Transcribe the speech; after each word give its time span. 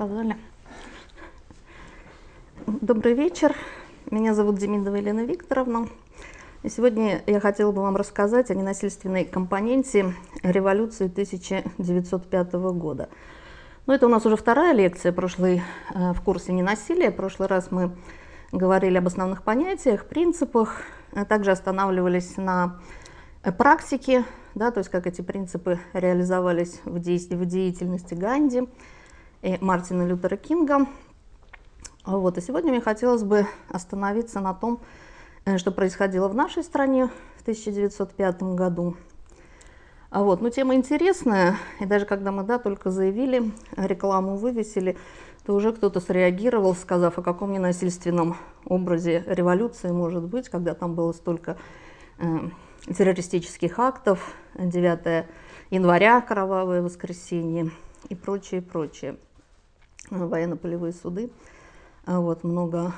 сказали. 0.00 0.34
Добрый 2.66 3.12
вечер. 3.12 3.54
Меня 4.10 4.32
зовут 4.32 4.56
Демидова 4.56 4.96
Елена 4.96 5.26
Викторовна. 5.26 5.88
И 6.62 6.70
сегодня 6.70 7.22
я 7.26 7.38
хотела 7.38 7.70
бы 7.70 7.82
вам 7.82 7.96
рассказать 7.96 8.50
о 8.50 8.54
ненасильственной 8.54 9.26
компоненте 9.26 10.14
революции 10.42 11.04
1905 11.04 12.52
года. 12.54 13.10
Но 13.84 13.92
это 13.92 14.06
у 14.06 14.08
нас 14.08 14.24
уже 14.24 14.38
вторая 14.38 14.72
лекция 14.72 15.12
прошлый, 15.12 15.62
э, 15.94 16.12
в 16.14 16.22
курсе 16.22 16.54
ненасилия. 16.54 17.10
В 17.10 17.16
прошлый 17.16 17.48
раз 17.48 17.70
мы 17.70 17.94
говорили 18.52 18.96
об 18.96 19.06
основных 19.06 19.42
понятиях, 19.42 20.06
принципах, 20.06 20.80
а 21.12 21.26
также 21.26 21.50
останавливались 21.50 22.38
на 22.38 22.80
э, 23.42 23.52
практике 23.52 24.24
да, 24.54 24.70
то 24.70 24.78
есть 24.78 24.90
как 24.90 25.06
эти 25.06 25.20
принципы 25.20 25.78
реализовались 25.92 26.80
в, 26.84 26.98
действии, 26.98 27.36
в 27.36 27.46
деятельности 27.46 28.14
Ганди 28.14 28.66
и 29.42 29.58
Мартина 29.60 30.06
Лютера 30.06 30.36
Кинга. 30.36 30.86
Вот, 32.04 32.38
и 32.38 32.40
сегодня 32.40 32.70
мне 32.70 32.80
хотелось 32.80 33.22
бы 33.22 33.46
остановиться 33.68 34.40
на 34.40 34.54
том, 34.54 34.80
э, 35.44 35.58
что 35.58 35.70
происходило 35.70 36.28
в 36.28 36.34
нашей 36.34 36.62
стране 36.62 37.08
в 37.36 37.42
1905 37.42 38.42
году. 38.54 38.96
А 40.10 40.22
вот, 40.22 40.40
ну, 40.40 40.50
тема 40.50 40.74
интересная, 40.74 41.56
и 41.78 41.86
даже 41.86 42.04
когда 42.04 42.32
мы 42.32 42.42
да, 42.42 42.58
только 42.58 42.90
заявили, 42.90 43.52
рекламу 43.76 44.36
вывесили, 44.36 44.96
то 45.44 45.54
уже 45.54 45.72
кто-то 45.72 46.00
среагировал, 46.00 46.74
сказав, 46.74 47.18
о 47.18 47.22
каком 47.22 47.52
ненасильственном 47.52 48.36
образе 48.64 49.24
революции 49.26 49.90
может 49.90 50.24
быть, 50.24 50.48
когда 50.48 50.74
там 50.74 50.94
было 50.94 51.12
столько 51.12 51.56
э, 52.18 52.24
террористических 52.88 53.78
актов, 53.78 54.34
9 54.54 55.26
января, 55.70 56.20
кровавое 56.20 56.82
воскресенье 56.82 57.70
и 58.08 58.14
прочее, 58.14 58.62
прочее. 58.62 59.16
Военно-полевые 60.10 60.92
суды, 60.92 61.30
а 62.04 62.20
вот, 62.20 62.44
много 62.44 62.92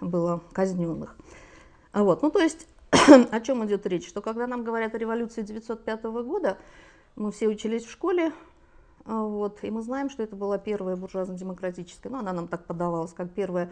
было 0.00 0.42
казненных. 0.52 1.16
А 1.92 2.02
вот, 2.02 2.22
ну, 2.22 2.30
то 2.30 2.40
есть, 2.40 2.66
о 2.90 3.40
чем 3.40 3.64
идет 3.64 3.86
речь? 3.86 4.08
Что 4.08 4.20
когда 4.20 4.46
нам 4.46 4.64
говорят 4.64 4.94
о 4.94 4.98
революции 4.98 5.42
905 5.42 6.02
года, 6.04 6.58
мы 7.14 7.32
все 7.32 7.48
учились 7.48 7.84
в 7.84 7.90
школе, 7.90 8.32
а 9.04 9.22
вот, 9.22 9.60
и 9.62 9.70
мы 9.70 9.82
знаем, 9.82 10.10
что 10.10 10.22
это 10.22 10.36
была 10.36 10.58
первая 10.58 10.96
буржуазно-демократическая, 10.96 12.10
ну, 12.10 12.18
она 12.18 12.32
нам 12.32 12.48
так 12.48 12.66
подавалась, 12.66 13.12
как 13.12 13.30
первая 13.30 13.70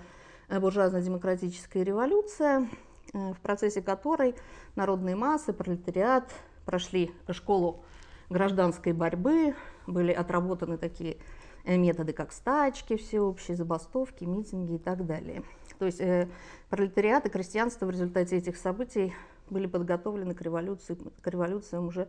буржуазно-демократическая 0.49 1.83
революция, 1.83 2.69
Э, 3.15 3.33
в 3.33 3.41
процессе 3.41 3.81
которой 3.81 4.34
народные 4.75 5.15
массы, 5.15 5.53
пролетариат 5.53 6.33
прошли 6.65 7.12
школу 7.31 7.84
гражданской 8.28 8.93
борьбы, 8.93 9.54
были 9.87 10.12
отработаны 10.12 10.78
такие 10.78 11.15
э, 11.15 11.19
методы, 11.64 12.12
как 12.12 12.32
стачки 12.32 12.97
всеобщие, 12.97 13.56
забастовки, 13.56 14.25
митинги 14.25 14.75
и 14.75 14.78
так 14.78 15.06
далее. 15.06 15.42
То 15.78 15.86
есть 15.86 16.00
э, 16.00 16.28
пролетариат 16.70 17.26
и 17.26 17.30
крестьянство 17.30 17.86
в 17.86 17.91
результате 17.91 18.36
этих 18.36 18.56
событий 18.56 19.14
были 19.50 19.66
подготовлены 19.66 20.34
к 20.34 20.42
революции, 20.42 20.97
к 21.20 21.26
революциям 21.26 21.88
уже 21.88 22.08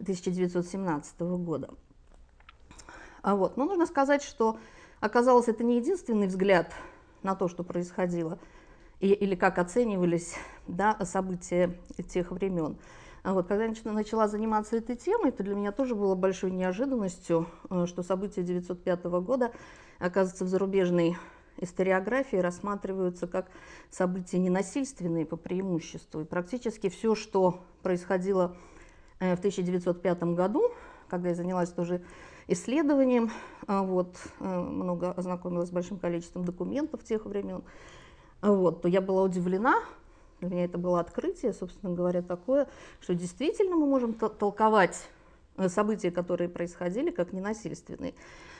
1917 0.00 1.20
года. 1.20 1.70
А 3.22 3.34
вот. 3.34 3.56
Но 3.56 3.64
нужно 3.64 3.86
сказать, 3.86 4.22
что 4.22 4.58
оказалось 5.00 5.48
это 5.48 5.64
не 5.64 5.78
единственный 5.78 6.26
взгляд 6.26 6.72
на 7.22 7.34
то, 7.34 7.48
что 7.48 7.64
происходило– 7.64 8.38
и, 9.00 9.12
или 9.12 9.34
как 9.34 9.58
оценивались 9.58 10.34
да, 10.66 10.96
события 11.04 11.78
тех 12.08 12.30
времен. 12.32 12.76
А 13.22 13.32
вот, 13.32 13.46
когда 13.46 13.64
я 13.64 13.74
начала 13.84 14.28
заниматься 14.28 14.76
этой 14.76 14.96
темой, 14.96 15.32
то 15.32 15.42
для 15.42 15.54
меня 15.54 15.72
тоже 15.72 15.94
было 15.94 16.14
большой 16.14 16.50
неожиданностью, 16.50 17.46
э, 17.70 17.86
что 17.86 18.02
события 18.02 18.42
1905 18.42 19.04
года, 19.20 19.52
оказывается, 19.98 20.44
в 20.44 20.48
зарубежной 20.48 21.16
историографии 21.56 22.36
рассматриваются 22.36 23.26
как 23.26 23.48
события 23.90 24.38
ненасильственные 24.38 25.26
по 25.26 25.36
преимуществу. 25.36 26.20
И 26.20 26.24
практически 26.24 26.88
все, 26.88 27.14
что 27.14 27.60
происходило 27.82 28.56
э, 29.18 29.34
в 29.34 29.38
1905 29.38 30.22
году, 30.34 30.70
когда 31.08 31.30
я 31.30 31.34
занялась 31.34 31.70
тоже 31.70 32.02
исследованием, 32.46 33.30
а 33.66 33.82
вот, 33.82 34.16
э, 34.40 34.60
много 34.60 35.12
ознакомилась 35.12 35.68
с 35.68 35.72
большим 35.72 35.98
количеством 35.98 36.44
документов 36.44 37.04
тех 37.04 37.26
времен, 37.26 37.62
вот, 38.40 38.82
то 38.82 38.88
я 38.88 39.00
была 39.00 39.22
удивлена, 39.22 39.82
для 40.40 40.48
меня 40.48 40.64
это 40.64 40.78
было 40.78 41.00
открытие, 41.00 41.52
собственно 41.52 41.94
говоря, 41.94 42.22
такое, 42.22 42.68
что 43.00 43.14
действительно 43.14 43.76
мы 43.76 43.86
можем 43.86 44.14
толковать 44.14 45.08
э, 45.56 45.68
события, 45.68 46.10
которые 46.10 46.48
происходили, 46.48 47.10
как 47.10 47.32
ненасильственные. 47.32 48.14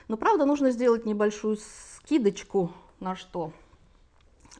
Но, 0.08 0.16
правда, 0.16 0.44
нужно 0.44 0.70
сделать 0.70 1.06
небольшую 1.06 1.56
скидочку 1.56 2.72
на 2.98 3.14
что? 3.14 3.52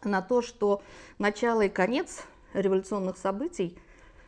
На 0.04 0.22
то, 0.22 0.42
что 0.42 0.82
начало 1.18 1.62
и 1.62 1.68
конец 1.68 2.24
революционных 2.54 3.16
событий 3.16 3.76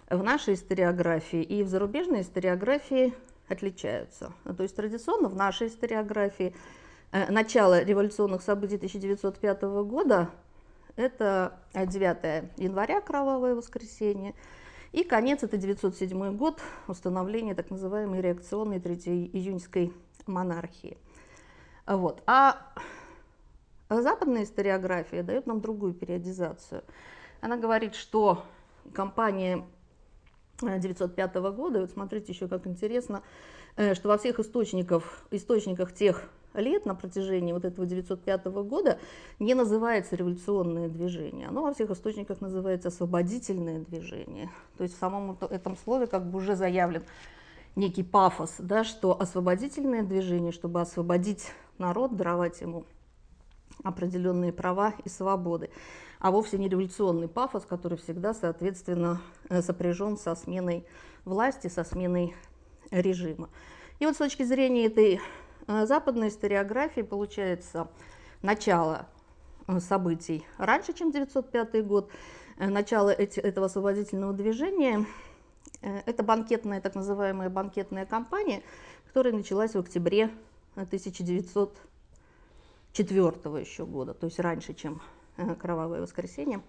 в 0.08 0.22
нашей 0.22 0.54
историографии 0.54 1.42
и 1.42 1.62
в 1.62 1.68
зарубежной 1.68 2.22
историографии 2.22 3.14
отличаются. 3.48 4.32
То 4.44 4.62
есть 4.62 4.74
традиционно 4.74 5.28
в 5.28 5.36
нашей 5.36 5.68
историографии 5.68 6.54
э, 7.12 7.30
начало 7.30 7.82
революционных 7.82 8.42
событий 8.42 8.76
1905 8.76 9.62
года 9.62 10.30
это 10.96 11.60
9 11.74 12.58
января, 12.58 13.00
кровавое 13.00 13.54
воскресенье, 13.54 14.34
и 14.92 15.04
конец, 15.04 15.42
это 15.42 15.56
907 15.56 16.36
год, 16.36 16.60
установление 16.88 17.54
так 17.54 17.70
называемой 17.70 18.20
реакционной 18.20 18.80
3 18.80 19.30
июньской 19.32 19.92
монархии. 20.26 20.98
Вот. 21.86 22.22
А 22.26 22.72
западная 23.88 24.44
историография 24.44 25.22
дает 25.22 25.46
нам 25.46 25.60
другую 25.60 25.94
периодизацию. 25.94 26.82
Она 27.40 27.56
говорит, 27.56 27.94
что 27.94 28.44
кампания 28.92 29.64
905 30.60 31.34
года, 31.54 31.78
и 31.78 31.80
вот 31.82 31.90
смотрите 31.90 32.32
еще 32.32 32.48
как 32.48 32.66
интересно, 32.66 33.22
э, 33.76 33.94
что 33.94 34.08
во 34.08 34.18
всех 34.18 34.38
источниках, 34.38 35.24
источниках 35.30 35.94
тех 35.94 36.28
лет 36.54 36.86
на 36.86 36.94
протяжении 36.94 37.52
вот 37.52 37.64
этого 37.64 37.86
905 37.86 38.44
года 38.46 38.98
не 39.38 39.54
называется 39.54 40.16
революционное 40.16 40.88
движение. 40.88 41.48
Оно 41.48 41.62
во 41.62 41.74
всех 41.74 41.90
источниках 41.90 42.40
называется 42.40 42.88
освободительное 42.88 43.80
движение. 43.80 44.50
То 44.76 44.84
есть 44.84 44.96
в 44.96 44.98
самом 44.98 45.38
этом 45.50 45.76
слове 45.76 46.06
как 46.06 46.28
бы 46.28 46.38
уже 46.38 46.56
заявлен 46.56 47.02
некий 47.76 48.02
пафос, 48.02 48.56
да, 48.58 48.84
что 48.84 49.20
освободительное 49.20 50.02
движение, 50.02 50.52
чтобы 50.52 50.80
освободить 50.80 51.52
народ, 51.78 52.16
даровать 52.16 52.60
ему 52.60 52.84
определенные 53.82 54.52
права 54.52 54.94
и 55.04 55.08
свободы, 55.08 55.70
а 56.18 56.30
вовсе 56.30 56.58
не 56.58 56.68
революционный 56.68 57.28
пафос, 57.28 57.64
который 57.64 57.96
всегда, 57.96 58.34
соответственно, 58.34 59.22
э, 59.48 59.62
сопряжен 59.62 60.18
со 60.18 60.34
сменой 60.34 60.84
власти, 61.24 61.68
со 61.68 61.84
сменой 61.84 62.34
режима. 62.90 63.48
И 64.00 64.06
вот 64.06 64.14
с 64.14 64.18
точки 64.18 64.42
зрения 64.42 64.86
этой 64.86 65.20
западной 65.86 66.28
историографии 66.28 67.02
получается 67.02 67.88
начало 68.42 69.06
э, 69.66 69.80
событий 69.80 70.46
раньше, 70.58 70.92
чем 70.92 71.10
905 71.12 71.86
год, 71.86 72.10
э, 72.58 72.68
начало 72.68 73.10
этого 73.10 73.66
освободительного 73.66 74.32
движения. 74.32 75.06
Это 75.82 76.22
банкетная, 76.22 76.80
так 76.80 76.94
называемая 76.94 77.50
банкетная 77.50 78.06
кампания, 78.06 78.62
которая 79.06 79.32
началась 79.32 79.74
в 79.74 79.78
октябре 79.78 80.30
1904 80.74 83.60
еще 83.60 83.86
года, 83.86 84.12
то 84.12 84.26
есть 84.26 84.38
раньше, 84.40 84.74
чем 84.74 85.00
«Кровавое 85.58 86.02
воскресенье», 86.02 86.60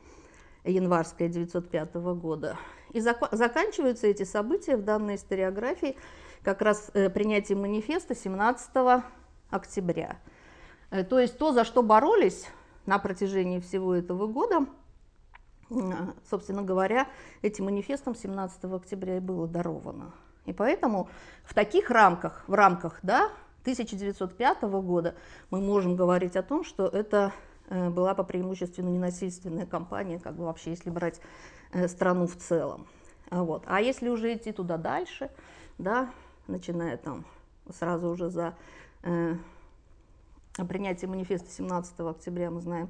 январское 0.63 1.27
905 1.27 1.95
года. 1.95 2.57
И 2.91 2.99
зак 2.99 3.29
заканчиваются 3.31 4.07
эти 4.07 4.23
события 4.23 4.77
в 4.77 4.83
данной 4.83 5.15
историографии 5.15 5.95
как 6.43 6.61
раз 6.61 6.91
принятием 7.13 7.61
манифеста 7.61 8.15
17 8.15 9.03
октября. 9.49 10.17
То 11.09 11.19
есть 11.19 11.37
то, 11.37 11.53
за 11.53 11.63
что 11.63 11.83
боролись 11.83 12.47
на 12.85 12.99
протяжении 12.99 13.59
всего 13.59 13.95
этого 13.95 14.27
года, 14.27 14.65
собственно 16.29 16.63
говоря, 16.63 17.07
этим 17.41 17.65
манифестом 17.65 18.15
17 18.15 18.65
октября 18.65 19.17
и 19.17 19.19
было 19.19 19.47
даровано. 19.47 20.13
И 20.45 20.53
поэтому 20.53 21.09
в 21.43 21.53
таких 21.53 21.89
рамках, 21.89 22.43
в 22.47 22.53
рамках 22.53 22.99
да, 23.03 23.29
1905 23.61 24.63
года 24.63 25.15
мы 25.49 25.61
можем 25.61 25.95
говорить 25.95 26.35
о 26.35 26.43
том, 26.43 26.63
что 26.63 26.87
это 26.87 27.31
э, 27.31 27.50
была 27.71 28.13
по 28.13 28.23
преимуществу 28.23 28.83
ненасильственная 28.83 29.65
кампания, 29.65 30.19
как 30.19 30.35
бы 30.35 30.45
вообще, 30.45 30.71
если 30.71 30.89
брать 30.89 31.21
э, 31.71 31.87
страну 31.87 32.27
в 32.27 32.35
целом. 32.35 32.85
Вот. 33.29 33.63
А 33.65 33.79
если 33.79 34.09
уже 34.09 34.33
идти 34.33 34.51
туда 34.51 34.77
дальше, 34.77 35.29
да, 35.77 36.11
начиная 36.47 36.97
там 36.97 37.25
сразу 37.69 38.09
уже 38.09 38.29
за 38.29 38.55
э, 39.03 39.35
принятие 40.67 41.09
манифеста 41.09 41.49
17 41.49 41.99
октября, 42.01 42.51
мы 42.51 42.61
знаем, 42.61 42.89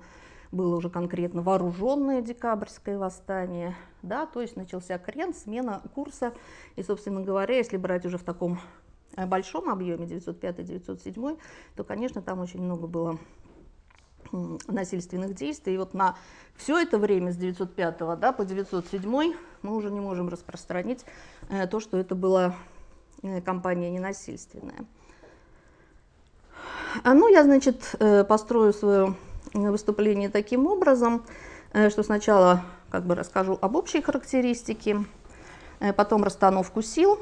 было 0.52 0.76
уже 0.76 0.90
конкретно 0.90 1.42
вооруженное 1.42 2.22
декабрьское 2.22 2.98
восстание, 2.98 3.76
да, 4.02 4.26
то 4.26 4.42
есть 4.42 4.56
начался 4.56 4.98
крен, 4.98 5.34
смена 5.34 5.82
курса, 5.94 6.34
и, 6.76 6.84
собственно 6.84 7.22
говоря, 7.22 7.56
если 7.56 7.78
брать 7.78 8.06
уже 8.06 8.18
в 8.18 8.24
таком 8.24 8.60
э, 9.16 9.26
большом 9.26 9.70
объеме 9.70 10.06
905-907, 10.06 11.40
то, 11.76 11.84
конечно, 11.84 12.22
там 12.22 12.40
очень 12.40 12.62
много 12.62 12.88
было 12.88 13.18
насильственных 14.68 15.36
действий. 15.36 15.76
И 15.76 15.78
вот 15.78 15.94
на 15.94 16.16
все 16.56 16.80
это 16.80 16.98
время 16.98 17.32
с 17.32 17.38
905 17.38 18.20
да, 18.20 18.32
по 18.32 18.46
907 18.46 19.34
мы 19.62 19.76
уже 19.76 19.92
не 19.92 20.00
можем 20.00 20.30
распространить 20.30 21.06
э, 21.50 21.68
то, 21.68 21.80
что 21.80 21.98
это 21.98 22.16
была 22.16 22.56
э, 23.24 23.42
кампания 23.42 23.90
ненасильственная. 23.90 24.86
А 27.04 27.14
ну, 27.14 27.30
я, 27.30 27.44
значит, 27.44 27.96
э, 28.00 28.24
построю 28.24 28.74
свое 28.74 29.16
выступление 29.54 30.30
таким 30.30 30.68
образом, 30.68 31.26
э, 31.74 31.90
что 31.90 32.04
сначала 32.04 32.64
как 32.90 33.06
бы 33.06 33.16
расскажу 33.16 33.58
об 33.62 33.76
общей 33.76 34.02
характеристике, 34.02 35.06
э, 35.80 35.94
потом 35.94 36.24
расстановку 36.24 36.82
сил, 36.82 37.20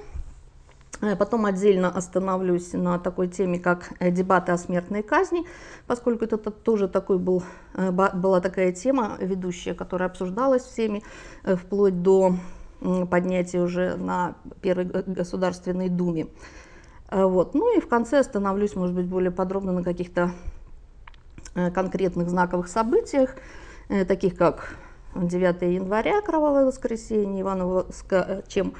потом 1.18 1.46
отдельно 1.46 1.90
остановлюсь 1.90 2.74
на 2.74 3.00
такой 3.00 3.28
теме, 3.28 3.60
как 3.60 3.94
дебаты 4.00 4.52
о 4.52 4.58
смертной 4.58 5.04
казни, 5.04 5.46
поскольку 5.88 6.26
это 6.26 6.38
тоже 6.38 6.88
такой 6.88 7.20
был, 7.20 7.44
была 7.74 8.42
такая 8.42 8.72
тема 8.72 9.18
ведущая, 9.20 9.74
которая 9.74 10.10
обсуждалась 10.10 10.64
всеми 10.64 11.04
вплоть 11.44 12.02
до 12.02 12.36
поднятия 13.10 13.62
уже 13.62 13.96
на 13.96 14.36
Первой 14.62 14.86
Государственной 14.86 15.90
Думе. 15.90 16.28
Вот. 17.12 17.54
Ну 17.54 17.78
и 17.78 17.80
в 17.80 17.88
конце 17.88 18.20
остановлюсь, 18.20 18.76
может 18.76 18.96
быть, 18.96 19.06
более 19.06 19.32
подробно 19.32 19.72
на 19.72 19.84
каких-то 19.84 20.32
Э, 21.56 21.72
конкретных 21.72 22.30
знаковых 22.30 22.68
событиях, 22.68 23.36
э, 23.90 24.06
таких 24.06 24.38
как 24.38 24.76
9 25.16 25.74
января, 25.74 26.22
кровавое 26.22 26.66
воскресенье, 26.66 27.42
Иваново, 27.42 27.88
э, 28.12 28.42
чем 28.48 28.74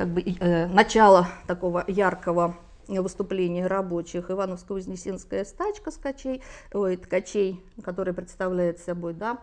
как 0.00 0.08
бы 0.08 0.24
начало 0.72 1.28
такого 1.46 1.84
яркого 1.86 2.56
выступления 2.88 3.66
рабочих, 3.66 4.30
Ивановско-Вознесенская 4.30 5.44
стачка 5.44 5.90
скачей, 5.90 6.42
ой, 6.72 6.96
ткачей, 6.96 7.62
которая 7.84 8.14
представляет 8.14 8.78
собой 8.78 9.12
да, 9.12 9.40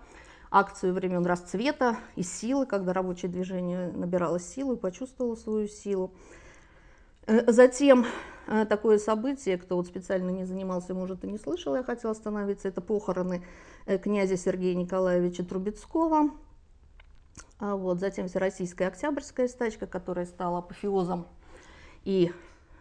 акцию 0.50 0.96
времен 0.96 1.24
расцвета 1.28 1.98
и 2.16 2.24
силы, 2.24 2.66
когда 2.66 2.92
рабочее 2.92 3.32
движение 3.32 3.92
набирало 3.92 4.40
силу 4.40 4.74
и 4.74 4.80
почувствовало 4.80 5.36
свою 5.36 5.68
силу. 5.68 6.12
Затем 7.28 8.08
Э, 8.48 8.66
такое 8.66 8.98
событие, 8.98 9.58
кто 9.58 9.76
вот 9.76 9.88
специально 9.88 10.30
не 10.30 10.46
занимался, 10.46 10.94
может 10.94 11.24
и 11.26 11.28
не 11.28 11.38
слышал, 11.38 11.76
я 11.76 11.84
хотела 11.84 12.12
остановиться, 12.12 12.70
это 12.70 12.80
похороны 12.80 13.44
э, 13.86 13.98
князя 13.98 14.38
Сергея 14.38 14.74
Николаевича 14.74 15.44
Трубецкого. 15.44 16.32
А 17.60 17.76
вот, 17.76 18.00
затем 18.00 18.28
Всероссийская 18.28 18.88
Октябрьская 18.88 19.48
стачка, 19.48 19.88
которая 19.88 20.26
стала 20.26 20.60
апофеозом 20.60 21.28
и 22.04 22.32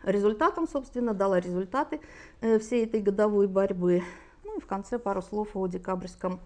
результатом, 0.04 0.68
собственно, 0.68 1.14
дала 1.14 1.40
результаты 1.40 2.00
э, 2.40 2.58
всей 2.58 2.84
этой 2.84 3.00
годовой 3.00 3.48
борьбы. 3.48 4.02
Ну 4.44 4.58
и 4.58 4.60
в 4.60 4.66
конце 4.66 4.98
пару 4.98 5.22
слов 5.22 5.50
о 5.54 5.66
декабрьском 5.66 6.40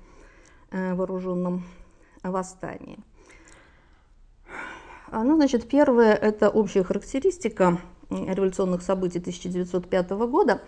вооруженном 0.71 1.65
восстании. 2.23 3.01
А, 5.13 5.25
ну, 5.25 5.35
значит, 5.35 5.69
первое– 5.69 6.15
это 6.15 6.49
общая 6.49 6.85
характеристика 6.85 7.79
революционных 8.11 8.83
событий 8.83 9.19
1905 9.19 10.11
года. 10.11 10.63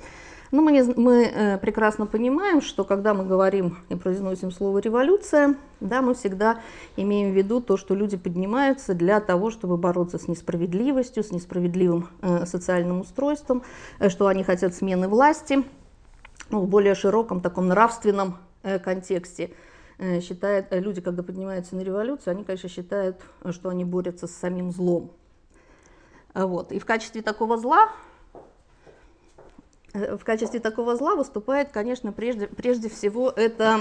Но 0.52 0.60
мы, 0.60 0.70
не, 0.70 0.82
мы 0.82 1.24
э, 1.24 1.56
прекрасно 1.56 2.04
понимаем, 2.04 2.60
что 2.60 2.84
когда 2.84 3.14
мы 3.14 3.24
говорим 3.24 3.78
и 3.88 3.94
произносим 3.94 4.52
слово 4.52 4.78
«революция», 4.80 5.56
да, 5.80 6.02
мы 6.02 6.12
всегда 6.12 6.60
имеем 6.96 7.32
в 7.32 7.34
виду 7.34 7.62
то, 7.62 7.78
что 7.78 7.94
люди 7.94 8.18
поднимаются 8.18 8.92
для 8.92 9.20
того, 9.20 9.50
чтобы 9.50 9.78
бороться 9.78 10.18
с 10.18 10.28
несправедливостью, 10.28 11.24
с 11.24 11.30
несправедливым 11.30 12.08
э, 12.20 12.44
социальным 12.44 13.00
устройством, 13.00 13.62
э, 13.98 14.10
что 14.10 14.26
они 14.26 14.44
хотят 14.44 14.74
смены 14.74 15.08
власти 15.08 15.64
ну, 16.50 16.60
в 16.60 16.68
более 16.68 16.94
широком 16.94 17.40
таком 17.40 17.68
нравственном 17.68 18.36
э, 18.62 18.78
контексте. 18.78 19.52
Э, 19.96 20.20
считают, 20.20 20.66
э, 20.68 20.80
люди, 20.80 21.00
когда 21.00 21.22
поднимаются 21.22 21.76
на 21.76 21.80
революцию, 21.80 22.32
они, 22.32 22.44
конечно, 22.44 22.68
считают, 22.68 23.16
что 23.52 23.70
они 23.70 23.86
борются 23.86 24.26
с 24.26 24.32
самим 24.32 24.70
злом, 24.70 25.12
вот. 26.34 26.72
И 26.72 26.78
в 26.78 26.84
качестве 26.84 27.22
такого 27.22 27.56
зла 27.56 27.88
в 29.92 30.24
качестве 30.24 30.60
такого 30.60 30.96
зла 30.96 31.16
выступает, 31.16 31.70
конечно, 31.70 32.12
прежде, 32.12 32.46
прежде 32.46 32.88
всего 32.88 33.30
это 33.30 33.80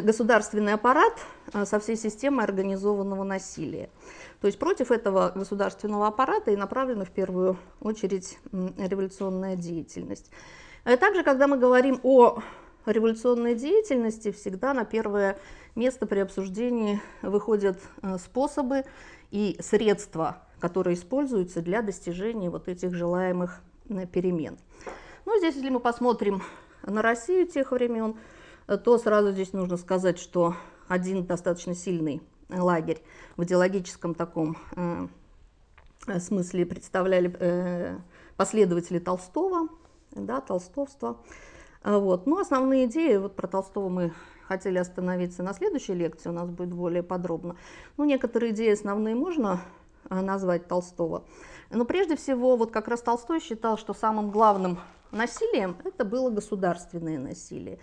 государственный 0.00 0.72
аппарат 0.72 1.12
э, 1.52 1.66
со 1.66 1.78
всей 1.78 1.96
системой 1.96 2.44
организованного 2.44 3.24
насилия. 3.24 3.90
То 4.40 4.46
есть 4.46 4.58
против 4.58 4.90
этого 4.90 5.30
государственного 5.34 6.06
аппарата 6.06 6.50
и 6.50 6.56
направлена 6.56 7.04
в 7.04 7.10
первую 7.10 7.58
очередь 7.80 8.38
революционная 8.52 9.56
деятельность. 9.56 10.30
Э, 10.84 10.96
также, 10.96 11.22
когда 11.22 11.46
мы 11.46 11.58
говорим 11.58 12.00
о 12.02 12.42
революционной 12.86 13.54
деятельности, 13.54 14.32
всегда 14.32 14.72
на 14.72 14.84
первое 14.84 15.38
место 15.74 16.06
при 16.06 16.20
обсуждении 16.20 17.00
выходят 17.20 17.78
способы 18.18 18.84
и 19.30 19.56
средства, 19.60 20.42
которые 20.58 20.94
используются 20.94 21.62
для 21.62 21.80
достижения 21.80 22.50
вот 22.50 22.66
этих 22.66 22.92
желаемых 22.92 23.62
э, 23.88 24.06
перемен. 24.06 24.58
Ну, 25.24 25.38
здесь, 25.38 25.56
если 25.56 25.70
мы 25.70 25.80
посмотрим 25.80 26.42
на 26.82 27.02
Россию 27.02 27.46
тех 27.46 27.72
времен, 27.72 28.16
э, 28.66 28.76
то 28.76 28.98
сразу 28.98 29.32
здесь 29.32 29.52
нужно 29.52 29.76
сказать, 29.76 30.18
что 30.18 30.56
один 30.88 31.24
достаточно 31.24 31.74
сильный 31.74 32.22
лагерь 32.48 33.02
в 33.36 33.44
идеологическом 33.44 34.14
таком 34.14 34.56
э, 34.76 35.08
смысле 36.18 36.66
представляли 36.66 37.34
э, 37.38 37.98
последователи 38.36 38.98
Толстого, 38.98 39.68
да, 40.10 40.40
толстовства. 40.40 41.18
Вот. 41.84 42.26
Но 42.26 42.38
основные 42.38 42.86
идеи, 42.86 43.16
вот 43.16 43.34
про 43.34 43.48
Толстого 43.48 43.88
мы 43.88 44.12
хотели 44.46 44.78
остановиться 44.78 45.42
на 45.42 45.54
следующей 45.54 45.94
лекции, 45.94 46.28
у 46.28 46.32
нас 46.32 46.48
будет 46.48 46.72
более 46.72 47.02
подробно. 47.02 47.56
Ну, 47.96 48.04
некоторые 48.04 48.52
идеи 48.52 48.72
основные 48.72 49.14
можно 49.14 49.60
э, 50.10 50.20
назвать 50.20 50.68
Толстого. 50.68 51.24
Но 51.72 51.84
прежде 51.84 52.16
всего, 52.16 52.56
вот 52.56 52.70
как 52.70 52.88
раз 52.88 53.00
Толстой 53.00 53.40
считал, 53.40 53.78
что 53.78 53.94
самым 53.94 54.30
главным 54.30 54.78
насилием 55.10 55.76
это 55.84 56.04
было 56.04 56.30
государственное 56.30 57.18
насилие. 57.18 57.78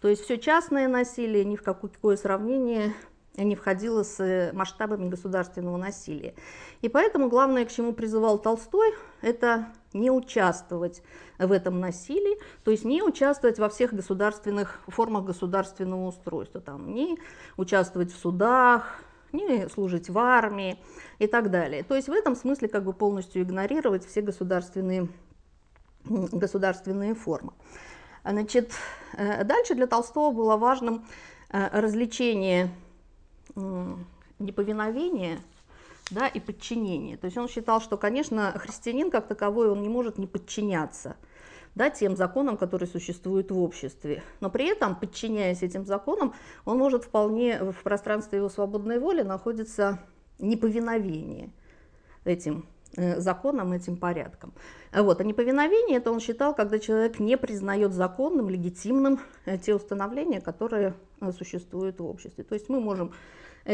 То 0.00 0.08
есть 0.08 0.22
все 0.22 0.38
частное 0.38 0.88
насилие 0.88 1.44
ни 1.44 1.56
в 1.56 1.62
какое 1.62 2.16
сравнение 2.16 2.94
не 3.36 3.56
входило 3.56 4.02
с 4.02 4.52
масштабами 4.52 5.08
государственного 5.08 5.76
насилия. 5.76 6.34
И 6.82 6.88
поэтому 6.88 7.28
главное, 7.28 7.64
к 7.64 7.70
чему 7.70 7.92
призывал 7.92 8.38
Толстой, 8.38 8.94
это 9.22 9.68
не 9.92 10.10
участвовать 10.10 11.02
в 11.38 11.50
этом 11.50 11.80
насилии, 11.80 12.38
то 12.62 12.70
есть 12.70 12.84
не 12.84 13.02
участвовать 13.02 13.58
во 13.58 13.68
всех 13.68 13.92
государственных 13.92 14.80
формах 14.86 15.24
государственного 15.24 16.06
устройства, 16.06 16.60
там, 16.60 16.94
не 16.94 17.18
участвовать 17.56 18.12
в 18.12 18.18
судах, 18.18 19.00
не 19.34 19.68
служить 19.68 20.08
в 20.08 20.18
армии 20.18 20.78
и 21.18 21.26
так 21.26 21.50
далее. 21.50 21.82
То 21.82 21.94
есть 21.94 22.08
в 22.08 22.12
этом 22.12 22.34
смысле 22.36 22.68
как 22.68 22.84
бы 22.84 22.92
полностью 22.92 23.42
игнорировать 23.42 24.06
все 24.06 24.22
государственные, 24.22 25.08
государственные 26.04 27.14
формы. 27.14 27.52
Значит, 28.24 28.72
э, 29.12 29.44
дальше 29.44 29.74
для 29.74 29.86
Толстого 29.86 30.32
было 30.32 30.56
важным 30.56 31.04
э, 31.50 31.68
развлечение 31.80 32.70
неповиновения 34.38 35.38
да, 36.10 36.26
и 36.26 36.40
подчинение. 36.40 37.16
То 37.16 37.26
есть 37.26 37.36
он 37.36 37.48
считал, 37.48 37.80
что, 37.80 37.96
конечно, 37.96 38.52
христианин 38.58 39.10
как 39.10 39.26
таковой, 39.26 39.70
он 39.70 39.82
не 39.82 39.88
может 39.88 40.18
не 40.18 40.26
подчиняться. 40.26 41.16
Да, 41.74 41.90
тем 41.90 42.16
законам, 42.16 42.56
которые 42.56 42.88
существуют 42.88 43.50
в 43.50 43.60
обществе. 43.60 44.22
Но 44.40 44.50
при 44.50 44.66
этом, 44.66 44.94
подчиняясь 44.94 45.62
этим 45.62 45.84
законам, 45.84 46.34
он 46.64 46.78
может 46.78 47.04
вполне 47.04 47.58
в 47.72 47.82
пространстве 47.82 48.38
его 48.38 48.48
свободной 48.48 48.98
воли 48.98 49.22
находиться 49.22 49.98
неповиновение 50.38 51.50
этим 52.24 52.66
э, 52.96 53.20
законам, 53.20 53.72
этим 53.72 53.96
порядкам. 53.96 54.52
Вот. 54.92 55.20
А 55.20 55.24
неповиновение 55.24 55.98
это 55.98 56.10
он 56.10 56.20
считал, 56.20 56.54
когда 56.54 56.78
человек 56.78 57.18
не 57.18 57.36
признает 57.36 57.92
законным, 57.92 58.48
легитимным 58.48 59.20
э, 59.44 59.58
те 59.58 59.74
установления, 59.74 60.40
которые 60.40 60.94
э, 61.20 61.32
существуют 61.32 61.98
в 62.00 62.06
обществе. 62.06 62.44
То 62.44 62.54
есть 62.54 62.68
мы 62.68 62.80
можем 62.80 63.12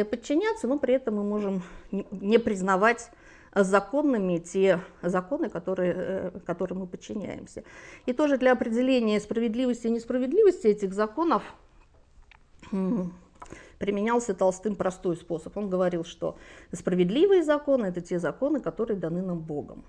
подчиняться, 0.09 0.69
но 0.69 0.79
при 0.79 0.95
этом 0.95 1.17
мы 1.17 1.25
можем 1.25 1.65
не 1.91 2.39
признавать 2.39 3.11
законными 3.55 4.39
те 4.39 4.81
законы, 5.03 5.49
которые, 5.49 5.95
э, 5.97 6.31
которым 6.47 6.81
мы 6.81 6.87
подчиняемся. 6.87 7.65
И 8.07 8.13
тоже 8.13 8.39
для 8.39 8.53
определения 8.53 9.21
справедливости 9.21 9.87
и 9.87 9.91
несправедливости 9.91 10.69
этих 10.69 10.93
законов 10.93 11.43
применялся 13.79 14.35
Толстым 14.35 14.77
простой 14.77 15.17
способ. 15.17 15.57
Он 15.57 15.69
говорил, 15.69 16.05
что 16.05 16.37
справедливые 16.73 17.43
законы– 17.43 17.87
это 17.87 18.01
те 18.01 18.19
законы, 18.19 18.61
которые 18.61 18.99
даны 18.99 19.23
нам 19.23 19.41
Богом. 19.41 19.85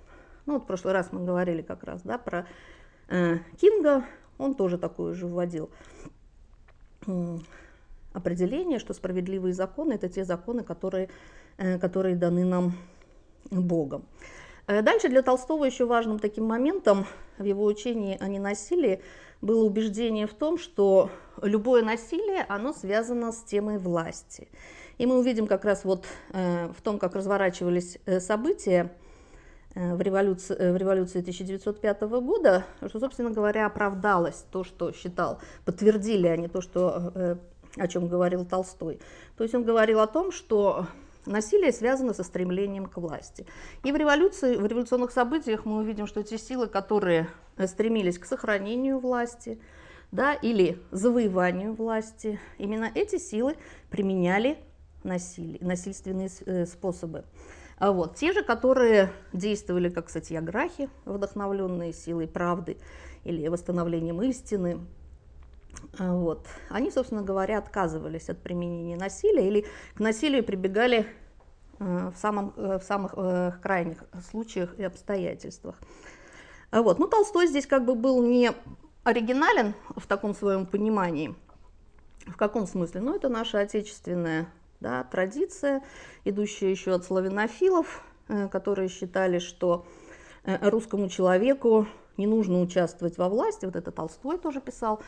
Ну 0.45 0.53
вот 0.53 0.63
в 0.63 0.65
прошлый 0.65 0.93
раз 0.93 1.11
мы 1.11 1.23
говорили 1.23 1.61
как 1.61 1.83
раз 1.83 2.01
да, 2.01 2.17
про 2.17 2.47
э, 3.09 3.37
Кинга, 3.59 4.05
он 4.37 4.55
тоже 4.55 4.79
такое 4.79 5.13
же 5.13 5.27
вводил 5.27 5.69
определение, 8.13 8.79
что 8.79 8.93
справедливые 8.93 9.53
законы– 9.53 9.93
это 9.93 10.09
те 10.09 10.25
законы, 10.25 10.63
которые, 10.63 11.09
э, 11.57 11.77
которые 11.77 12.15
даны 12.15 12.43
нам 12.43 12.63
Богом. 12.63 12.90
Э, 14.67 14.81
дальше 14.81 15.09
для 15.09 15.21
Толстого 15.21 15.65
еще 15.65 15.85
важным 15.85 16.19
таким 16.19 16.45
моментом 16.45 17.05
в 17.37 17.43
его 17.43 17.65
учении 17.65 18.17
о 18.19 18.27
ненасилии 18.27 19.01
было 19.41 19.65
убеждение 19.65 20.27
в 20.27 20.33
том, 20.33 20.57
что 20.57 21.09
любое 21.41 21.83
насилие, 21.83 22.45
оно 22.47 22.73
связано 22.73 23.31
с 23.31 23.43
темой 23.43 23.77
власти. 23.79 24.47
И 24.97 25.05
мы 25.05 25.17
увидим 25.17 25.47
как 25.47 25.65
раз 25.65 25.83
вот 25.83 26.05
э, 26.31 26.67
в 26.77 26.81
том, 26.81 26.99
как 26.99 27.15
разворачивались 27.15 27.97
э, 28.05 28.19
события 28.19 28.91
в 29.73 30.01
революции, 30.01 30.53
в 30.53 30.75
революции 30.75 31.21
1905 31.21 32.01
года, 32.01 32.65
что, 32.85 32.99
собственно 32.99 33.31
говоря, 33.31 33.67
оправдалось 33.67 34.43
то, 34.51 34.65
что 34.65 34.91
считал, 34.91 35.39
подтвердили 35.63 36.27
они 36.27 36.49
то, 36.49 36.59
что, 36.59 37.37
о 37.77 37.87
чем 37.87 38.09
говорил 38.09 38.43
Толстой. 38.45 38.99
То 39.37 39.45
есть 39.45 39.55
он 39.55 39.63
говорил 39.63 40.01
о 40.01 40.07
том, 40.07 40.33
что 40.33 40.87
Насилие 41.25 41.71
связано 41.71 42.13
со 42.13 42.23
стремлением 42.23 42.87
к 42.87 42.97
власти. 42.97 43.45
И 43.83 43.91
в 43.91 43.95
революции, 43.95 44.55
в 44.55 44.65
революционных 44.65 45.11
событиях 45.11 45.65
мы 45.65 45.77
увидим, 45.77 46.07
что 46.07 46.23
те 46.23 46.37
силы, 46.37 46.67
которые 46.67 47.27
э, 47.57 47.67
стремились 47.67 48.17
к 48.17 48.25
сохранению 48.25 48.99
власти 48.99 49.59
да, 50.11 50.33
или 50.33 50.81
завоеванию 50.91 51.73
власти, 51.73 52.39
именно 52.57 52.91
эти 52.93 53.17
силы 53.17 53.55
применяли 53.89 54.57
насилие, 55.03 55.59
насильственные 55.61 56.29
э, 56.45 56.65
способы. 56.65 57.23
А 57.77 57.91
вот, 57.91 58.15
те 58.15 58.31
же, 58.31 58.43
которые 58.43 59.11
действовали 59.33 59.89
как 59.89 60.09
сатьяграхи, 60.09 60.89
вдохновленные 61.05 61.93
силой 61.93 62.27
правды 62.27 62.77
или 63.23 63.47
восстановлением 63.47 64.21
истины, 64.23 64.79
вот. 65.97 66.47
Они, 66.69 66.91
собственно 66.91 67.21
говоря, 67.21 67.57
отказывались 67.57 68.29
от 68.29 68.41
применения 68.41 68.95
насилия 68.95 69.47
или 69.47 69.65
к 69.95 69.99
насилию 69.99 70.43
прибегали 70.43 71.05
э, 71.79 72.11
в, 72.13 72.17
самом, 72.17 72.53
э, 72.55 72.79
в 72.79 72.83
самых 72.83 73.13
э, 73.17 73.53
крайних 73.61 74.03
случаях 74.29 74.77
и 74.79 74.83
обстоятельствах. 74.83 75.75
А 76.71 76.81
вот. 76.81 76.99
Ну, 76.99 77.07
Толстой 77.07 77.47
здесь 77.47 77.67
как 77.67 77.85
бы 77.85 77.95
был 77.95 78.23
не 78.23 78.51
оригинален 79.03 79.73
в 79.95 80.07
таком 80.07 80.33
своем 80.33 80.65
понимании. 80.65 81.35
В 82.27 82.37
каком 82.37 82.67
смысле? 82.67 83.01
Ну, 83.01 83.15
это 83.15 83.29
наша 83.29 83.59
отечественная 83.59 84.47
да, 84.79 85.03
традиция, 85.03 85.83
идущая 86.23 86.69
еще 86.69 86.93
от 86.93 87.03
славянофилов, 87.03 88.03
которые 88.51 88.87
считали, 88.89 89.39
что 89.39 89.85
русскому 90.45 91.09
человеку 91.09 91.87
не 92.17 92.27
нужно 92.27 92.61
участвовать 92.61 93.17
во 93.17 93.27
власти, 93.29 93.65
вот 93.65 93.75
это 93.75 93.91
Толстой 93.91 94.37
тоже 94.37 94.61
писал, 94.61 95.01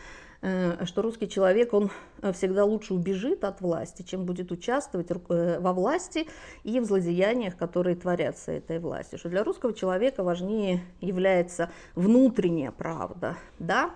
что 0.85 1.01
русский 1.01 1.29
человек, 1.29 1.73
он 1.73 1.89
э, 2.21 2.33
всегда 2.33 2.65
лучше 2.65 2.93
убежит 2.93 3.45
от 3.45 3.61
власти, 3.61 4.01
чем 4.01 4.25
будет 4.25 4.51
участвовать 4.51 5.09
э, 5.09 5.59
во 5.59 5.71
власти 5.71 6.27
и 6.63 6.81
в 6.81 6.85
злодеяниях, 6.85 7.55
которые 7.55 7.95
творятся 7.95 8.51
этой 8.51 8.79
властью. 8.79 9.19
Что 9.19 9.29
для 9.29 9.45
русского 9.45 9.73
человека 9.73 10.21
важнее 10.21 10.81
является 10.99 11.71
внутренняя 11.95 12.71
правда, 12.71 13.37
да? 13.59 13.91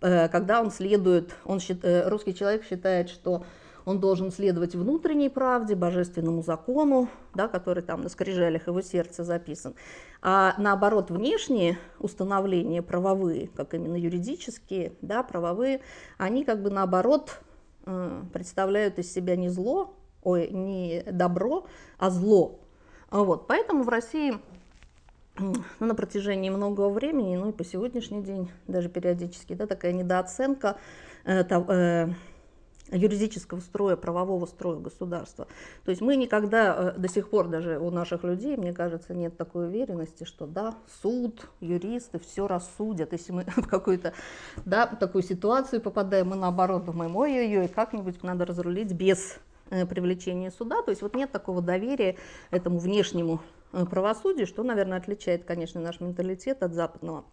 когда 0.00 0.60
он 0.60 0.72
следует, 0.72 1.36
он, 1.44 1.60
русский 2.06 2.34
человек 2.34 2.64
считает, 2.64 3.08
что 3.08 3.44
он 3.88 4.00
должен 4.00 4.30
следовать 4.30 4.74
внутренней 4.74 5.30
правде, 5.30 5.74
божественному 5.74 6.42
закону, 6.42 7.08
да, 7.34 7.48
который 7.48 7.82
там 7.82 8.02
на 8.02 8.10
скрижалях 8.10 8.66
его 8.66 8.82
сердца 8.82 9.24
записан. 9.24 9.74
А 10.20 10.54
наоборот, 10.58 11.10
внешние 11.10 11.78
установления 11.98 12.82
правовые, 12.82 13.48
как 13.48 13.72
именно 13.72 13.96
юридические, 13.96 14.92
да, 15.00 15.22
правовые, 15.22 15.80
они 16.18 16.44
как 16.44 16.62
бы 16.62 16.68
наоборот 16.68 17.40
э, 17.86 18.22
представляют 18.30 18.98
из 18.98 19.10
себя 19.10 19.36
не 19.36 19.48
зло, 19.48 19.94
ой, 20.22 20.48
не 20.50 21.02
добро, 21.10 21.66
а 21.96 22.10
зло. 22.10 22.60
Вот, 23.10 23.46
поэтому 23.46 23.84
в 23.84 23.88
России 23.88 24.34
ну, 25.38 25.54
на 25.80 25.94
протяжении 25.94 26.50
многого 26.50 26.90
времени, 26.90 27.36
ну 27.36 27.48
и 27.48 27.52
по 27.52 27.64
сегодняшний 27.64 28.22
день 28.22 28.50
даже 28.66 28.90
периодически, 28.90 29.54
да, 29.54 29.66
такая 29.66 29.92
недооценка 29.92 30.76
э, 31.24 31.42
э, 31.42 32.08
юридического 32.90 33.60
строя, 33.60 33.96
правового 33.96 34.46
строя 34.46 34.78
государства. 34.78 35.46
То 35.84 35.90
есть 35.90 36.00
мы 36.00 36.16
никогда, 36.16 36.92
э, 36.94 36.98
до 36.98 37.08
сих 37.08 37.30
пор 37.30 37.48
даже 37.48 37.78
у 37.78 37.90
наших 37.90 38.24
людей, 38.24 38.56
мне 38.56 38.72
кажется, 38.72 39.14
нет 39.14 39.36
такой 39.36 39.68
уверенности, 39.68 40.24
что 40.24 40.46
да, 40.46 40.74
суд, 41.02 41.48
юристы 41.60 42.18
все 42.18 42.46
рассудят. 42.46 43.12
Если 43.12 43.32
мы 43.32 43.44
в 43.56 43.68
какую-то 43.68 44.12
да, 44.64 44.86
такую 44.86 45.22
ситуацию 45.22 45.80
попадаем, 45.80 46.28
мы 46.28 46.36
наоборот 46.36 46.84
думаем, 46.84 47.16
ой-ой-ой, 47.16 47.68
как-нибудь 47.68 48.22
надо 48.22 48.46
разрулить 48.46 48.92
без 48.92 49.38
э, 49.70 49.86
привлечения 49.86 50.50
суда. 50.50 50.82
То 50.82 50.90
есть 50.90 51.02
вот 51.02 51.14
нет 51.14 51.30
такого 51.30 51.62
доверия 51.62 52.16
этому 52.50 52.78
внешнему 52.78 53.40
э, 53.72 53.84
правосудию, 53.84 54.46
что, 54.46 54.62
наверное, 54.62 54.98
отличает, 54.98 55.44
конечно, 55.44 55.80
наш 55.80 56.00
менталитет 56.00 56.62
от 56.62 56.74
западного 56.74 57.24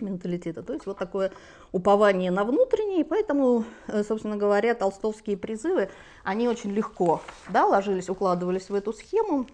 менталитета. 0.00 0.62
То 0.62 0.72
есть 0.72 0.86
вот 0.86 0.98
такое 0.98 1.32
упование 1.70 2.30
на 2.30 2.44
внутреннее, 2.44 3.00
и 3.00 3.04
поэтому, 3.04 3.64
э, 3.88 4.02
собственно 4.02 4.36
говоря, 4.36 4.74
толстовские 4.74 5.36
призывы, 5.36 5.90
они 6.24 6.48
очень 6.48 6.72
легко 6.72 7.20
да, 7.48 7.66
ложились, 7.66 8.08
укладывались 8.08 8.70
в 8.70 8.74
эту 8.74 8.92
схему. 8.92 9.46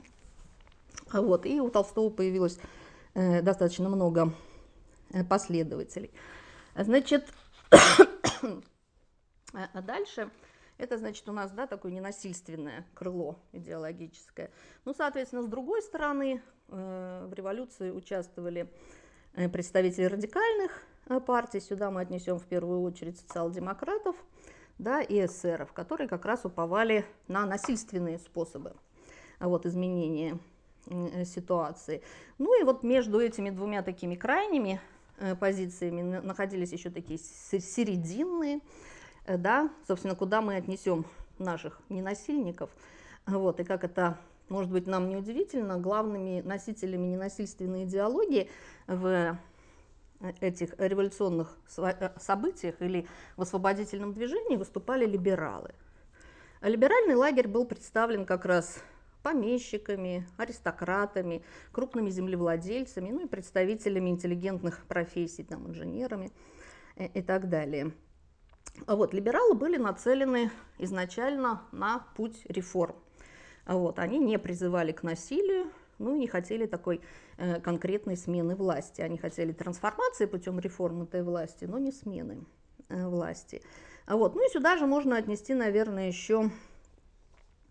Вот, 1.13 1.47
и 1.47 1.61
у 1.61 1.71
Толстого 1.71 2.11
появилось 2.11 2.59
э, 3.15 3.43
достаточно 3.43 3.89
много 3.89 4.33
э, 5.13 5.25
последователей. 5.25 6.11
Значит, 6.75 7.27
а 9.53 9.83
дальше 9.83 10.31
это 10.79 10.97
значит 10.97 11.29
у 11.29 11.33
нас 11.33 11.51
да, 11.51 11.67
такое 11.67 11.93
ненасильственное 11.93 12.87
крыло 12.95 13.37
идеологическое. 13.53 14.51
Ну, 14.85 14.95
соответственно, 14.95 15.43
с 15.43 15.47
другой 15.47 15.83
стороны, 15.83 16.41
э, 16.69 17.27
в 17.29 17.35
революции 17.35 17.91
участвовали 17.91 18.71
представителей 19.47 20.09
радикальных 20.09 20.83
э, 21.07 21.21
партий. 21.21 21.61
Сюда 21.61 21.93
мы 21.93 22.01
отнесем 22.01 22.41
в 22.41 22.45
первую 22.45 22.83
очередь 22.83 23.19
социал-демократов 23.21 24.17
да, 24.79 25.01
и 25.01 25.25
эсеров, 25.25 25.73
которые 25.73 26.09
как 26.09 26.25
раз 26.25 26.45
уповали 26.45 27.05
на 27.29 27.47
насильственные 27.47 28.19
способы 28.19 28.73
вот, 29.39 29.65
изменения 29.67 30.39
э, 30.87 31.25
ситуации. 31.25 32.03
Ну 32.39 32.61
и 32.61 32.65
вот 32.65 32.83
между 32.83 33.21
этими 33.21 33.51
двумя 33.51 33.83
такими 33.83 34.17
крайними 34.17 34.81
позициями 35.41 36.21
находились 36.21 36.73
еще 36.73 36.91
такие 36.91 37.19
серединные, 37.19 38.61
да, 39.27 39.69
собственно, 39.89 40.15
куда 40.15 40.41
мы 40.41 40.55
отнесем 40.55 41.05
наших 41.39 41.81
ненасильников. 41.89 42.71
Вот, 43.27 43.59
и 43.59 43.65
как 43.65 43.83
это 43.83 44.17
может 44.49 44.71
быть, 44.71 44.87
нам 44.87 45.09
не 45.09 45.17
удивительно, 45.17 45.79
главными 45.79 46.41
носителями 46.41 47.07
ненасильственной 47.07 47.85
идеологии 47.85 48.51
в 48.87 49.39
этих 50.41 50.75
революционных 50.79 51.57
э, 51.77 52.11
событиях 52.19 52.81
или 52.81 53.07
в 53.37 53.43
освободительном 53.43 54.13
движении 54.15 54.57
выступали 54.57 55.07
либералы. 55.07 55.71
Либеральный 56.61 57.15
лагерь 57.15 57.47
был 57.47 57.65
представлен 57.67 58.27
как 58.27 58.45
раз 58.45 58.83
помещиками, 59.23 60.27
аристократами, 60.37 61.45
крупными 61.71 62.11
землевладельцами, 62.11 63.11
ну 63.11 63.25
и 63.25 63.29
представителями 63.29 64.11
интеллигентных 64.11 64.85
профессий, 64.87 65.45
там, 65.45 65.69
инженерами 65.69 66.33
и, 66.97 67.05
и 67.05 67.23
так 67.23 67.49
далее. 67.49 67.93
Вот, 68.87 69.13
либералы 69.13 69.55
были 69.55 69.77
нацелены 69.77 70.51
изначально 70.79 71.63
на 71.73 72.07
путь 72.17 72.45
реформ. 72.47 72.97
Вот, 73.69 73.99
они 73.99 74.19
не 74.19 74.39
призывали 74.39 74.93
к 74.93 75.03
насилию, 75.03 75.71
ну 75.99 76.15
и 76.17 76.19
не 76.19 76.27
хотели 76.27 76.65
такой 76.65 77.03
э, 77.37 77.61
конкретной 77.61 78.17
смены 78.17 78.57
власти. 78.57 79.03
Они 79.03 79.19
хотели 79.19 79.53
трансформации 79.53 80.25
путем 80.25 80.59
реформы 80.59 81.05
этой 81.05 81.23
власти, 81.23 81.67
но 81.67 81.79
не 81.79 81.93
смены 81.93 82.47
э, 82.89 83.07
власти. 83.07 83.63
Вот. 84.07 84.35
Ну 84.35 84.47
и 84.47 84.51
сюда 84.51 84.79
же 84.79 84.87
можно 84.87 85.19
отнести, 85.19 85.53
наверное, 85.53 86.09
еще 86.09 86.51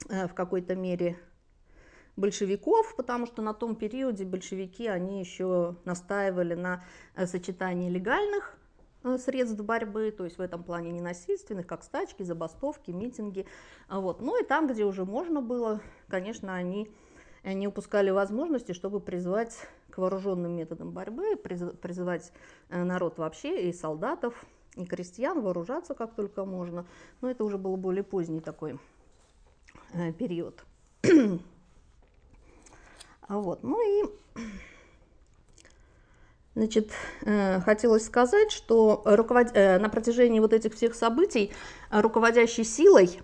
э, 0.09 0.27
в 0.27 0.35
какой-то 0.35 0.75
мере 0.75 1.17
большевиков, 2.15 2.95
потому 2.95 3.25
что 3.25 3.41
на 3.41 3.53
том 3.53 3.75
периоде 3.75 4.23
большевики, 4.25 4.87
они 4.87 5.19
еще 5.19 5.77
настаивали 5.85 6.53
на 6.53 6.83
э, 7.15 7.25
сочетании 7.25 7.89
легальных 7.89 8.56
средств 9.17 9.59
борьбы, 9.61 10.11
то 10.11 10.25
есть 10.25 10.37
в 10.37 10.41
этом 10.41 10.63
плане 10.63 10.91
ненасильственных, 10.91 11.65
как 11.65 11.83
стачки, 11.83 12.23
забастовки, 12.23 12.91
митинги. 12.91 13.45
Вот. 13.89 14.21
Ну 14.21 14.41
и 14.41 14.45
там, 14.45 14.67
где 14.67 14.83
уже 14.85 15.05
можно 15.05 15.41
было, 15.41 15.81
конечно, 16.07 16.53
они 16.53 16.91
не 17.43 17.67
упускали 17.67 18.09
возможности, 18.09 18.73
чтобы 18.73 18.99
призвать 18.99 19.57
к 19.89 19.97
вооруженным 19.99 20.55
методам 20.55 20.91
борьбы, 20.91 21.35
призывать 21.35 22.31
э, 22.69 22.83
народ 22.83 23.17
вообще 23.17 23.69
и 23.69 23.73
солдатов, 23.73 24.45
и 24.75 24.85
крестьян 24.85 25.41
вооружаться 25.41 25.95
как 25.95 26.13
только 26.13 26.45
можно. 26.45 26.85
Но 27.21 27.31
это 27.31 27.43
уже 27.43 27.57
был 27.57 27.77
более 27.77 28.03
поздний 28.03 28.41
такой 28.41 28.79
период. 30.17 30.65
А 33.29 33.39
вот. 33.39 33.61
Ну 33.61 33.77
и 33.81 34.09
Значит, 36.57 36.89
э, 37.21 37.59
хотелось 37.59 38.05
сказать, 38.05 38.51
что 38.51 39.03
руковод... 39.05 39.51
Э, 39.53 39.77
на 39.77 39.89
протяжении 39.89 40.39
вот 40.39 40.53
этих 40.53 40.73
всех 40.73 40.95
событий 40.95 41.51
руководящей 41.91 42.63
силой 42.63 43.19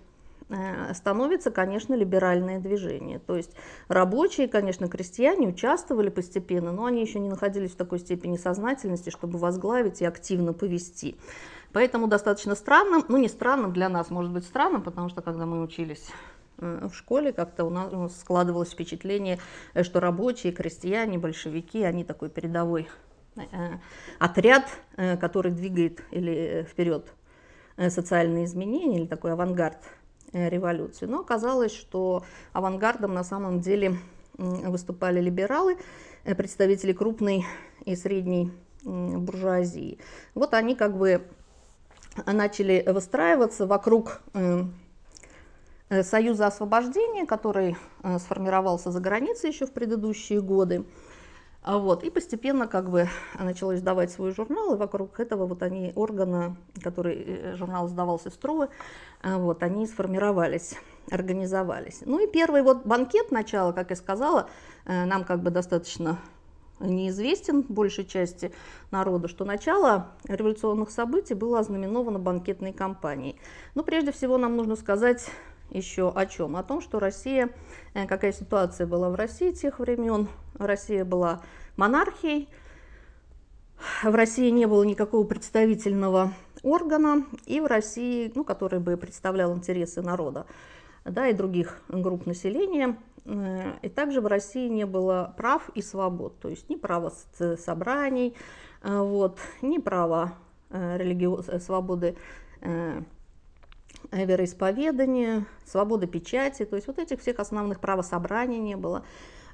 э, 0.50 0.94
становится, 0.94 1.50
конечно, 1.50 1.96
либеральное 1.96 2.60
движение. 2.60 3.18
То 3.18 3.36
есть 3.36 3.50
рабочие, 3.88 4.48
конечно, 4.48 4.88
крестьяне 4.88 5.48
участвовали 5.48 6.10
постепенно, 6.10 6.72
но 6.72 6.86
они 6.86 7.02
еще 7.02 7.18
не 7.18 7.28
находились 7.28 7.72
в 7.72 7.76
такой 7.76 7.98
степени 7.98 8.38
сознательности, 8.38 9.10
чтобы 9.10 9.40
возглавить 9.40 10.04
и 10.04 10.06
активно 10.06 10.54
повести. 10.54 11.16
Поэтому 11.72 12.06
достаточно 12.06 12.54
странным, 12.54 13.04
ну 13.08 13.18
не 13.18 13.30
странным 13.30 13.74
для 13.74 13.90
нас, 13.90 14.12
может 14.12 14.32
быть 14.32 14.46
странным, 14.46 14.84
потому 14.84 15.10
что 15.10 15.24
когда 15.24 15.48
мы 15.48 15.64
учились 15.64 16.08
Э, 16.64 16.88
в 16.92 16.96
школе 16.96 17.34
как-то 17.34 17.66
у 17.66 17.70
нас 17.70 18.20
складывалось 18.20 18.72
впечатление, 18.72 19.40
э, 19.74 19.84
что 19.84 20.00
рабочие, 20.00 20.54
крестьяне, 20.54 21.18
большевики, 21.18 21.84
они 21.84 22.04
такой 22.04 22.30
передовой 22.30 22.84
э, 22.84 23.13
отряд, 24.20 24.70
который 24.96 25.52
двигает 25.52 26.04
или 26.12 26.68
вперед 26.70 27.12
социальные 27.90 28.46
изменения, 28.46 29.00
или 29.00 29.08
такой 29.08 29.34
авангард 29.34 29.78
революции. 30.32 31.06
Но 31.06 31.20
оказалось, 31.20 31.74
что 31.74 32.24
авангардом 32.54 33.14
на 33.14 33.24
самом 33.24 33.60
деле 33.60 33.98
выступали 34.38 35.20
либералы, 35.20 35.78
представители 36.24 36.94
крупной 36.94 37.46
и 37.86 37.96
средней 37.96 38.52
буржуазии. 38.84 40.00
Вот 40.36 40.54
они 40.54 40.76
как 40.76 40.98
бы 40.98 41.24
начали 42.26 42.84
выстраиваться 42.88 43.66
вокруг 43.66 44.22
Э, 45.94 46.04
Союза 46.04 46.48
освобождения, 46.48 47.26
который 47.26 47.76
э, 48.04 48.18
сформировался 48.18 48.92
за 48.92 49.00
границей 49.00 49.50
еще 49.52 49.66
в 49.66 49.72
предыдущие 49.72 50.42
годы. 50.42 50.86
А 51.64 51.78
вот, 51.78 52.04
и 52.04 52.10
постепенно 52.10 52.68
как 52.68 52.90
бы 52.90 53.08
начало 53.40 53.76
издавать 53.76 54.12
свой 54.12 54.34
журнал, 54.34 54.76
и 54.76 54.78
вокруг 54.78 55.20
этого 55.20 55.46
вот 55.46 55.64
они, 55.64 55.94
органы, 55.96 56.58
который 56.84 57.24
э, 57.26 57.56
журнал 57.56 57.88
издавался 57.88 58.30
строго, 58.30 58.70
вот, 59.24 59.64
они 59.64 59.88
сформировались, 59.88 60.76
организовались. 61.10 62.02
Ну 62.06 62.20
и 62.20 62.30
первый 62.30 62.64
вот 62.64 62.86
банкет 62.86 63.32
начала, 63.32 63.72
как 63.72 63.92
я 63.92 63.96
сказала, 63.96 64.50
нам 64.86 65.24
как 65.24 65.42
бы 65.42 65.50
достаточно 65.50 66.20
неизвестен 66.82 67.62
большей 67.62 68.06
части 68.06 68.52
народа, 68.92 69.28
что 69.28 69.46
начало 69.46 70.12
революционных 70.28 70.92
событий 70.92 71.34
было 71.34 71.60
ознаменовано 71.60 72.20
банкетной 72.20 72.74
кампанией. 72.74 73.40
Но 73.76 73.84
прежде 73.84 74.12
всего 74.12 74.38
нам 74.38 74.58
нужно 74.58 74.76
сказать 74.76 75.30
еще 75.70 76.12
о 76.14 76.26
чем? 76.26 76.56
О 76.56 76.64
том, 76.64 76.82
что 76.82 77.00
Россия, 77.00 77.50
э, 77.94 78.06
какая 78.06 78.32
ситуация 78.32 78.86
была 78.86 79.10
в 79.10 79.16
России 79.16 79.52
тех 79.52 79.80
времен. 79.80 80.28
Россия 80.58 81.06
была 81.06 81.42
монархией, 81.78 82.50
в 84.04 84.16
России 84.16 84.50
не 84.50 84.66
было 84.66 84.84
никакого 84.84 85.26
представительного 85.26 86.34
органа, 86.62 87.26
и 87.46 87.60
в 87.60 87.66
России, 87.66 88.32
ну, 88.36 88.44
который 88.44 88.80
бы 88.80 88.96
представлял 88.98 89.54
интересы 89.56 90.02
народа, 90.02 90.46
да, 91.04 91.28
и 91.28 91.34
других 91.34 91.82
групп 91.90 92.26
населения, 92.26 92.98
э, 93.26 93.74
и 93.82 93.90
также 93.90 94.22
в 94.22 94.28
России 94.28 94.70
не 94.70 94.86
было 94.86 95.34
прав 95.38 95.70
и 95.76 95.82
свобод, 95.82 96.40
то 96.40 96.50
есть 96.50 96.70
ни 96.70 96.76
права 96.76 97.12
собраний, 97.58 98.36
э, 98.84 98.98
вот, 98.98 99.40
ни 99.62 99.80
права 99.80 100.34
религи... 100.70 101.60
свободы 101.60 102.16
вероисповедания, 104.12 105.46
свобода 105.66 106.08
печати, 106.08 106.66
то 106.66 106.76
есть 106.76 106.88
вот 106.88 107.00
этих 107.00 107.20
всех 107.22 107.40
основных 107.40 107.80
правособраний 107.80 108.60
не 108.60 108.76
было. 108.76 109.04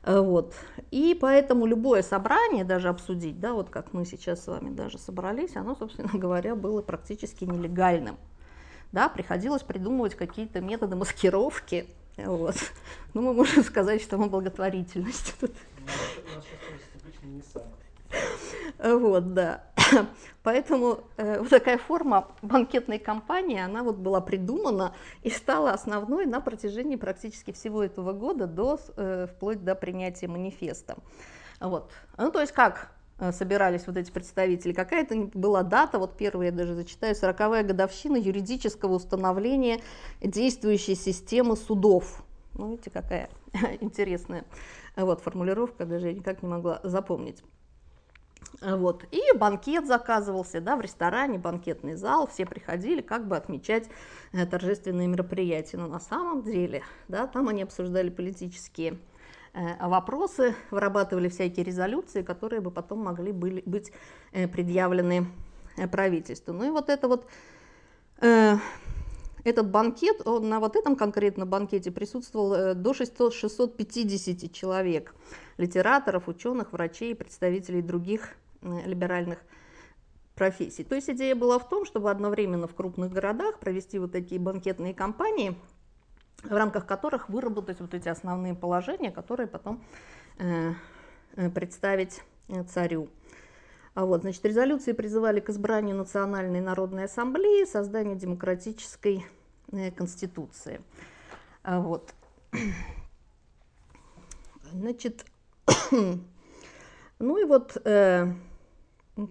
Э, 0.03 0.19
вот. 0.19 0.53
И 0.91 1.17
поэтому 1.19 1.65
любое 1.65 2.01
собрание, 2.01 2.63
даже 2.63 2.89
обсудить, 2.89 3.39
да, 3.39 3.53
вот 3.53 3.69
как 3.69 3.93
мы 3.93 4.05
сейчас 4.05 4.43
с 4.43 4.47
вами 4.47 4.69
даже 4.69 4.97
собрались, 4.97 5.55
оно, 5.55 5.75
собственно 5.75 6.09
говоря, 6.13 6.55
было 6.55 6.81
практически 6.81 7.43
нелегальным. 7.43 8.17
Да, 8.91 9.07
приходилось 9.07 9.61
придумывать 9.61 10.15
какие-то 10.15 10.61
методы 10.61 10.95
маскировки. 10.95 11.87
Вот. 12.17 12.55
Ну, 13.13 13.21
мы 13.21 13.33
можем 13.33 13.63
сказать, 13.63 14.01
что 14.01 14.17
мы 14.17 14.27
благотворительность. 14.27 15.35
Вот, 18.83 19.33
да. 19.33 19.63
Поэтому 20.49 21.01
э, 21.17 21.37
вот 21.41 21.49
такая 21.49 21.77
форма 21.77 22.27
банкетной 22.41 22.97
кампании, 22.97 23.59
она 23.59 23.83
вот 23.83 23.97
была 23.97 24.19
придумана 24.19 24.95
и 25.21 25.29
стала 25.29 25.73
основной 25.73 26.25
на 26.25 26.41
протяжении 26.41 26.95
практически 26.95 27.51
всего 27.51 27.83
этого 27.83 28.13
года, 28.13 28.47
до, 28.47 28.79
э, 28.97 29.27
вплоть 29.31 29.63
до 29.63 29.75
принятия 29.75 30.27
манифеста. 30.27 30.97
Вот. 31.59 31.91
Ну, 32.17 32.31
то 32.31 32.41
есть 32.41 32.51
как 32.51 32.91
э, 33.19 33.31
собирались 33.31 33.85
вот 33.85 33.97
эти 33.97 34.09
представители. 34.09 34.73
Какая-то 34.73 35.29
была 35.35 35.61
дата, 35.61 35.99
вот 35.99 36.17
первая 36.17 36.47
я 36.47 36.51
даже 36.51 36.73
зачитаю, 36.73 37.13
40-я 37.13 37.61
годовщина 37.61 38.17
юридического 38.17 38.95
установления 38.95 39.81
действующей 40.19 40.95
системы 40.95 41.57
судов. 41.57 42.23
Ну, 42.55 42.71
видите, 42.71 42.89
какая 42.89 43.29
интересная 43.81 44.45
вот, 44.95 45.21
формулировка, 45.21 45.85
даже 45.85 46.07
я 46.07 46.13
никак 46.13 46.41
не 46.41 46.49
могла 46.49 46.79
запомнить. 46.81 47.43
Вот. 48.61 49.05
И 49.11 49.21
банкет 49.37 49.87
заказывался 49.87 50.59
да, 50.59 50.75
в 50.75 50.81
ресторане, 50.81 51.37
банкетный 51.37 51.95
зал, 51.95 52.27
все 52.27 52.45
приходили 52.45 53.01
как 53.01 53.27
бы 53.27 53.37
отмечать 53.37 53.89
э, 54.33 54.45
торжественные 54.45 55.07
мероприятия. 55.07 55.77
Но 55.77 55.87
на 55.87 55.99
самом 55.99 56.43
деле 56.43 56.83
да, 57.07 57.27
там 57.27 57.47
они 57.47 57.63
обсуждали 57.63 58.09
политические 58.09 58.99
э, 59.53 59.87
вопросы, 59.87 60.55
вырабатывали 60.71 61.29
всякие 61.29 61.63
резолюции, 61.63 62.21
которые 62.21 62.59
бы 62.59 62.71
потом 62.71 62.99
могли 62.99 63.31
были, 63.31 63.63
быть 63.65 63.91
э, 64.33 64.47
предъявлены 64.47 65.27
э, 65.77 65.87
правительству. 65.87 66.53
Ну 66.53 66.65
и 66.65 66.69
вот 66.69 66.89
это 66.89 67.07
вот 67.07 67.27
э, 68.21 68.55
этот 69.43 69.69
банкет, 69.69 70.25
он, 70.25 70.49
на 70.49 70.59
вот 70.59 70.75
этом 70.75 70.95
конкретно 70.95 71.45
банкете 71.45 71.91
присутствовал 71.91 72.53
э, 72.53 72.73
до 72.73 72.93
600, 72.93 73.33
650 73.33 74.51
человек, 74.51 75.13
литераторов, 75.57 76.27
ученых, 76.27 76.73
врачей, 76.73 77.15
представителей 77.15 77.81
других 77.81 78.35
э, 78.61 78.81
либеральных 78.85 79.39
профессий. 80.35 80.83
То 80.83 80.95
есть 80.95 81.09
идея 81.09 81.35
была 81.35 81.59
в 81.59 81.67
том, 81.67 81.85
чтобы 81.85 82.11
одновременно 82.11 82.67
в 82.67 82.75
крупных 82.75 83.11
городах 83.11 83.59
провести 83.59 83.99
вот 83.99 84.11
такие 84.11 84.39
банкетные 84.39 84.93
кампании, 84.93 85.55
в 86.43 86.53
рамках 86.53 86.85
которых 86.85 87.29
выработать 87.29 87.79
вот 87.81 87.93
эти 87.93 88.07
основные 88.07 88.55
положения, 88.55 89.11
которые 89.11 89.47
потом 89.47 89.83
э, 90.37 90.73
э 91.35 91.49
представить 91.49 92.21
царю. 92.73 93.09
А 93.99 94.05
вот, 94.05 94.21
значит, 94.21 94.45
резолюции 94.45 94.93
призывали 94.93 95.41
к 95.41 95.49
избранию 95.49 95.93
Национальной 95.97 96.61
народной 96.61 97.03
ассамблеи, 97.03 97.65
созданию 97.65 98.15
демократической 98.15 99.25
э, 99.73 99.91
конституции. 99.91 100.79
А 101.63 101.81
вот. 101.81 102.13
Значит, 104.71 105.25
ну 105.91 107.37
и 107.37 107.43
вот, 107.43 107.75
э, 107.83 108.33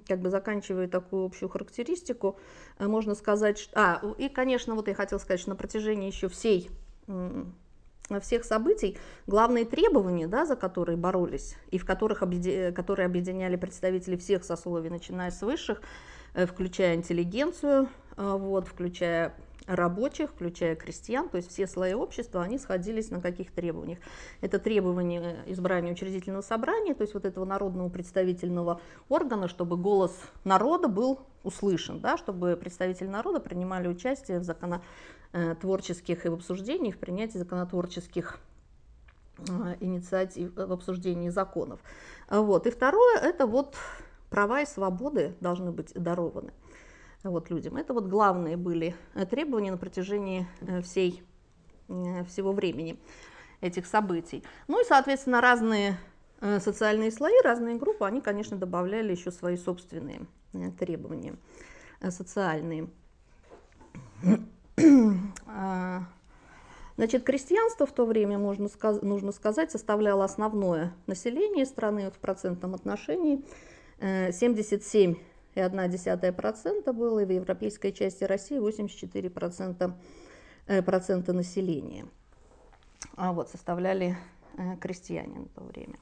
как 0.06 0.20
бы 0.20 0.28
заканчивая 0.28 0.86
такую 0.86 1.24
общую 1.24 1.48
характеристику, 1.48 2.38
э, 2.78 2.86
можно 2.86 3.14
сказать, 3.14 3.56
что... 3.58 3.72
А, 3.74 4.02
и, 4.18 4.28
конечно, 4.28 4.74
вот 4.74 4.86
я 4.88 4.94
хотела 4.94 5.18
сказать, 5.18 5.40
что 5.40 5.48
на 5.48 5.56
протяжении 5.56 6.08
еще 6.08 6.28
всей 6.28 6.70
всех 8.20 8.44
событий 8.44 8.96
главные 9.26 9.64
требования, 9.64 10.26
да, 10.26 10.46
за 10.46 10.56
которые 10.56 10.96
боролись 10.96 11.56
и 11.70 11.78
в 11.78 11.84
которых 11.84 12.22
объеди... 12.22 12.72
которые 12.72 13.06
объединяли 13.06 13.56
представители 13.56 14.16
всех 14.16 14.44
сословий, 14.44 14.90
начиная 14.90 15.30
с 15.30 15.42
высших, 15.42 15.82
э, 16.34 16.46
включая 16.46 16.94
интеллигенцию, 16.94 17.88
э, 18.16 18.36
вот, 18.38 18.66
включая 18.68 19.34
рабочих, 19.68 20.30
включая 20.30 20.74
крестьян, 20.74 21.28
то 21.28 21.36
есть 21.36 21.50
все 21.50 21.66
слои 21.66 21.92
общества, 21.92 22.42
они 22.42 22.58
сходились 22.58 23.10
на 23.10 23.20
каких 23.20 23.52
требованиях. 23.52 23.98
Это 24.40 24.58
требование 24.58 25.36
избрания 25.46 25.92
учредительного 25.92 26.42
собрания, 26.42 26.94
то 26.94 27.02
есть 27.02 27.14
вот 27.14 27.24
этого 27.24 27.44
народного 27.44 27.88
представительного 27.90 28.80
органа, 29.08 29.46
чтобы 29.46 29.76
голос 29.76 30.18
народа 30.44 30.88
был 30.88 31.20
услышан, 31.44 32.00
да, 32.00 32.16
чтобы 32.16 32.56
представители 32.56 33.08
народа 33.08 33.40
принимали 33.40 33.88
участие 33.88 34.40
в 34.40 34.44
законотворческих 34.44 36.24
и 36.24 36.28
в 36.28 36.34
обсуждениях, 36.34 36.96
в 36.96 36.98
принятии 36.98 37.38
законотворческих 37.38 38.38
э, 39.38 39.76
инициатив 39.80 40.54
в 40.56 40.72
обсуждении 40.72 41.28
законов. 41.28 41.80
Вот. 42.30 42.66
И 42.66 42.70
второе, 42.70 43.18
это 43.18 43.46
вот 43.46 43.76
права 44.30 44.62
и 44.62 44.66
свободы 44.66 45.34
должны 45.40 45.72
быть 45.72 45.92
дарованы 45.94 46.52
вот 47.30 47.50
людям. 47.50 47.76
Это 47.76 47.92
вот 47.94 48.06
главные 48.06 48.56
были 48.56 48.94
э, 49.14 49.26
требования 49.26 49.70
на 49.70 49.76
протяжении 49.76 50.46
э, 50.60 50.82
всей, 50.82 51.22
э, 51.88 52.24
всего 52.24 52.52
времени 52.52 52.98
этих 53.60 53.86
событий. 53.86 54.42
Ну 54.68 54.80
и, 54.80 54.84
соответственно, 54.84 55.40
разные 55.40 55.98
социальные 56.60 57.10
слои, 57.10 57.34
разные 57.42 57.74
группы, 57.74 58.04
они, 58.04 58.20
конечно, 58.20 58.56
добавляли 58.56 59.10
еще 59.10 59.32
свои 59.32 59.56
собственные 59.56 60.20
требования 60.78 61.34
социальные. 62.08 62.88
А, 65.48 66.02
значит, 66.96 67.24
крестьянство 67.24 67.86
в 67.86 67.92
то 67.92 68.06
время, 68.06 68.38
можно 68.38 68.68
сказ 68.68 69.02
нужно 69.02 69.32
сказать, 69.32 69.72
составляло 69.72 70.24
основное 70.24 70.94
население 71.08 71.66
страны 71.66 72.12
в 72.12 72.18
процентном 72.20 72.76
отношении. 72.76 73.42
77 74.00 75.16
и 75.58 75.60
1,1% 75.60 76.92
было, 76.92 77.18
и 77.18 77.24
в 77.24 77.30
европейской 77.30 77.90
части 77.90 78.24
России 78.24 78.58
84% 78.58 79.92
э, 80.66 80.82
процента 80.82 81.32
населения. 81.32 82.06
А 83.16 83.32
вот 83.32 83.48
составляли 83.50 84.16
э, 84.56 84.76
крестьяне 84.76 85.40
на 85.40 85.46
то 85.46 85.64
время. 85.64 85.96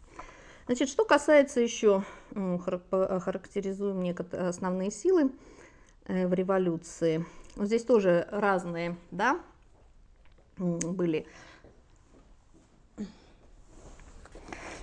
Значит, 0.67 0.89
что 0.89 1.05
касается 1.05 1.61
еще, 1.61 2.03
характеризуем 2.35 4.03
некоторые 4.03 4.49
основные 4.49 4.91
силы 4.91 5.33
э, 6.07 6.27
в 6.27 6.35
революции. 6.35 7.25
Здесь 7.57 7.85
тоже 7.85 8.29
разные, 8.31 8.97
да, 9.11 9.41
были 10.59 11.27
Э, 12.99 13.05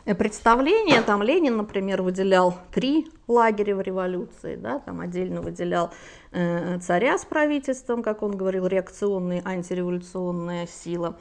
представления. 0.05 1.01
Там 1.01 1.23
Ленин, 1.23 1.57
например, 1.57 2.01
выделял 2.01 2.57
три 2.71 3.07
лагеря 3.27 3.75
в 3.75 3.81
революции, 3.81 4.55
да, 4.55 4.79
там 4.79 4.99
отдельно 4.99 5.41
выделял 5.41 5.91
э, 6.31 6.79
царя 6.79 7.17
с 7.17 7.25
правительством, 7.25 8.03
как 8.03 8.21
он 8.21 8.35
говорил, 8.35 8.67
реакционная, 8.67 9.41
антиреволюционная 9.45 10.67
сила, 10.67 11.17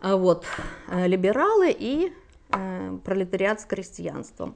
а 0.00 0.16
вот, 0.16 0.44
э, 0.88 1.06
либералы 1.06 1.70
и 1.70 2.12
э, 2.50 2.98
пролетариат 3.04 3.60
с 3.60 3.64
крестьянством. 3.64 4.54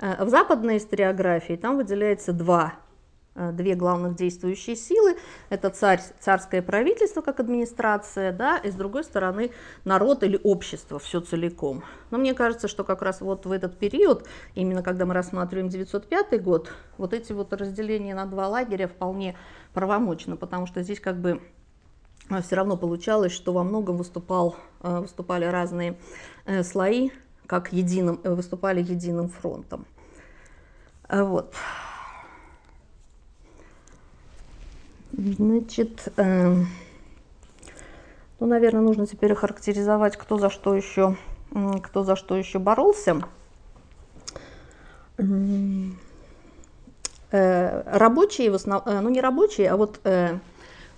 Э, 0.00 0.24
в 0.24 0.28
западной 0.28 0.78
историографии 0.78 1.54
там 1.54 1.76
выделяется 1.76 2.32
два 2.32 2.74
Э, 2.74 2.91
две 3.34 3.74
главных 3.74 4.14
действующие 4.14 4.76
силы. 4.76 5.16
Это 5.48 5.70
царь, 5.70 6.00
царское 6.20 6.60
правительство 6.60 7.22
как 7.22 7.40
администрация, 7.40 8.32
да, 8.32 8.58
и 8.58 8.70
с 8.70 8.74
другой 8.74 9.04
стороны 9.04 9.50
народ 9.84 10.22
или 10.22 10.38
общество, 10.42 10.98
все 10.98 11.20
целиком. 11.20 11.82
Но 12.10 12.18
мне 12.18 12.34
кажется, 12.34 12.68
что 12.68 12.84
как 12.84 13.00
раз 13.02 13.20
вот 13.20 13.46
в 13.46 13.52
этот 13.52 13.78
период, 13.78 14.26
именно 14.54 14.82
когда 14.82 15.06
мы 15.06 15.14
рассматриваем 15.14 15.68
905 15.68 16.42
год, 16.42 16.72
вот 16.98 17.14
эти 17.14 17.32
вот 17.32 17.52
разделения 17.52 18.14
на 18.14 18.26
два 18.26 18.48
лагеря 18.48 18.86
вполне 18.86 19.36
правомочно, 19.72 20.36
потому 20.36 20.66
что 20.66 20.82
здесь 20.82 21.00
как 21.00 21.18
бы 21.18 21.40
э, 22.28 22.42
все 22.42 22.56
равно 22.56 22.76
получалось, 22.76 23.32
что 23.32 23.52
во 23.52 23.64
многом 23.64 23.96
выступал, 23.96 24.56
э, 24.82 25.00
выступали 25.00 25.46
разные 25.46 25.96
слои, 26.62 27.10
как 27.46 27.72
единым, 27.72 28.20
выступали 28.24 28.82
единым 28.82 29.28
фронтом. 29.28 29.86
Вот. 31.08 31.54
Значит, 35.12 36.08
э, 36.16 36.54
ну, 38.40 38.46
наверное, 38.46 38.80
нужно 38.80 39.06
теперь 39.06 39.32
охарактеризовать, 39.32 40.16
кто 40.16 40.38
за 40.38 40.48
что 40.48 40.74
еще, 40.74 41.16
кто 41.82 42.02
за 42.02 42.16
что 42.16 42.36
еще 42.36 42.58
боролся. 42.58 43.22
Э, 47.30 47.82
рабочие, 47.86 48.50
в 48.50 48.54
основ... 48.54 48.82
Э, 48.86 49.00
ну 49.00 49.08
не 49.08 49.20
рабочие, 49.20 49.70
а 49.70 49.76
вот, 49.76 50.00
э, 50.04 50.38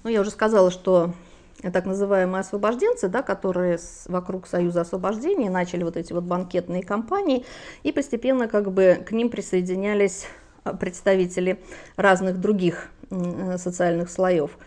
ну 0.02 0.10
я 0.10 0.20
уже 0.20 0.30
сказала, 0.30 0.70
что 0.70 1.12
так 1.60 1.86
называемые 1.86 2.40
освобожденцы, 2.40 3.08
да, 3.08 3.22
которые 3.22 3.78
с, 3.78 4.04
вокруг 4.06 4.46
Союза 4.46 4.80
освобождения 4.80 5.48
начали 5.48 5.84
вот 5.84 5.96
эти 5.96 6.12
вот 6.12 6.24
банкетные 6.24 6.82
кампании, 6.82 7.44
и 7.82 7.92
постепенно 7.92 8.48
как 8.48 8.72
бы 8.72 9.04
к 9.06 9.12
ним 9.12 9.30
присоединялись 9.30 10.26
представители 10.80 11.62
разных 11.96 12.40
других 12.40 12.88
социальных 13.58 14.10
слоев. 14.10 14.58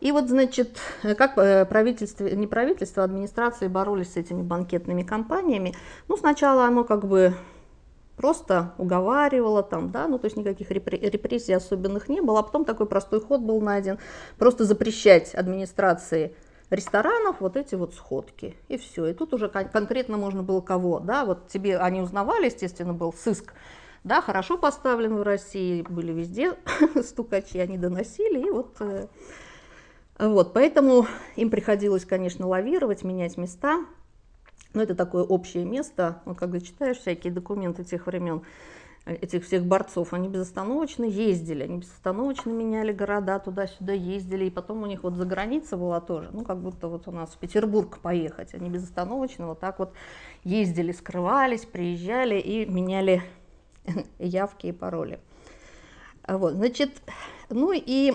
И 0.00 0.12
вот, 0.12 0.28
значит, 0.28 0.78
как 1.18 1.36
э, 1.36 1.66
правительство, 1.66 2.26
не 2.26 2.46
правительство, 2.46 3.02
а 3.02 3.04
администрации 3.04 3.68
боролись 3.68 4.14
с 4.14 4.16
этими 4.16 4.42
банкетными 4.42 5.02
компаниями. 5.02 5.74
Ну, 6.08 6.16
сначала 6.16 6.64
оно 6.64 6.84
как 6.84 7.06
бы 7.06 7.34
просто 8.16 8.74
уговаривало 8.78 9.62
там, 9.62 9.90
да, 9.90 10.06
ну, 10.06 10.18
то 10.18 10.26
есть 10.26 10.36
никаких 10.36 10.70
репрессий 10.70 11.52
особенных 11.52 12.08
не 12.08 12.20
было, 12.20 12.40
а 12.40 12.42
потом 12.42 12.64
такой 12.64 12.86
простой 12.86 13.20
ход 13.20 13.40
был 13.40 13.60
найден, 13.60 13.98
просто 14.38 14.64
запрещать 14.64 15.34
администрации 15.34 16.34
ресторанов 16.70 17.36
вот 17.40 17.56
эти 17.56 17.74
вот 17.74 17.94
сходки, 17.94 18.56
и 18.68 18.76
все. 18.76 19.06
И 19.06 19.14
тут 19.14 19.34
уже 19.34 19.48
конкретно 19.48 20.16
можно 20.16 20.42
было 20.42 20.60
кого, 20.60 21.00
да, 21.00 21.24
вот 21.24 21.48
тебе 21.48 21.78
они 21.78 22.00
узнавали, 22.00 22.46
естественно, 22.46 22.92
был 22.92 23.12
сыск 23.12 23.54
да, 24.04 24.22
хорошо 24.22 24.56
поставлен 24.56 25.16
в 25.16 25.22
России, 25.22 25.82
были 25.82 26.12
везде 26.12 26.54
стукачи, 27.02 27.58
они 27.58 27.76
доносили, 27.76 28.46
и 28.46 28.50
вот, 28.50 28.76
э, 28.80 29.06
вот, 30.18 30.52
поэтому 30.52 31.06
им 31.36 31.50
приходилось, 31.50 32.04
конечно, 32.04 32.46
лавировать, 32.46 33.04
менять 33.04 33.36
места, 33.36 33.84
но 34.72 34.82
это 34.82 34.94
такое 34.94 35.22
общее 35.22 35.64
место, 35.64 36.22
вот 36.24 36.38
когда 36.38 36.60
читаешь 36.60 36.98
всякие 36.98 37.32
документы 37.32 37.84
тех 37.84 38.06
времен, 38.06 38.40
э, 39.04 39.16
этих 39.16 39.44
всех 39.44 39.66
борцов, 39.66 40.14
они 40.14 40.28
безостановочно 40.28 41.04
ездили, 41.04 41.64
они 41.64 41.78
безостановочно 41.78 42.50
меняли 42.52 42.92
города, 42.92 43.38
туда-сюда 43.38 43.92
ездили, 43.92 44.46
и 44.46 44.50
потом 44.50 44.82
у 44.82 44.86
них 44.86 45.02
вот 45.02 45.16
за 45.16 45.26
граница 45.26 45.76
была 45.76 46.00
тоже, 46.00 46.30
ну, 46.32 46.42
как 46.42 46.58
будто 46.58 46.88
вот 46.88 47.06
у 47.06 47.12
нас 47.12 47.30
в 47.32 47.36
Петербург 47.36 47.98
поехать, 47.98 48.54
они 48.54 48.70
безостановочно 48.70 49.46
вот 49.46 49.60
так 49.60 49.78
вот 49.78 49.92
ездили, 50.42 50.92
скрывались, 50.92 51.66
приезжали 51.66 52.40
и 52.40 52.64
меняли 52.64 53.22
явки 54.18 54.66
и 54.66 54.72
пароли. 54.72 55.20
Вот, 56.26 56.54
значит, 56.54 56.90
ну 57.48 57.72
и 57.74 58.14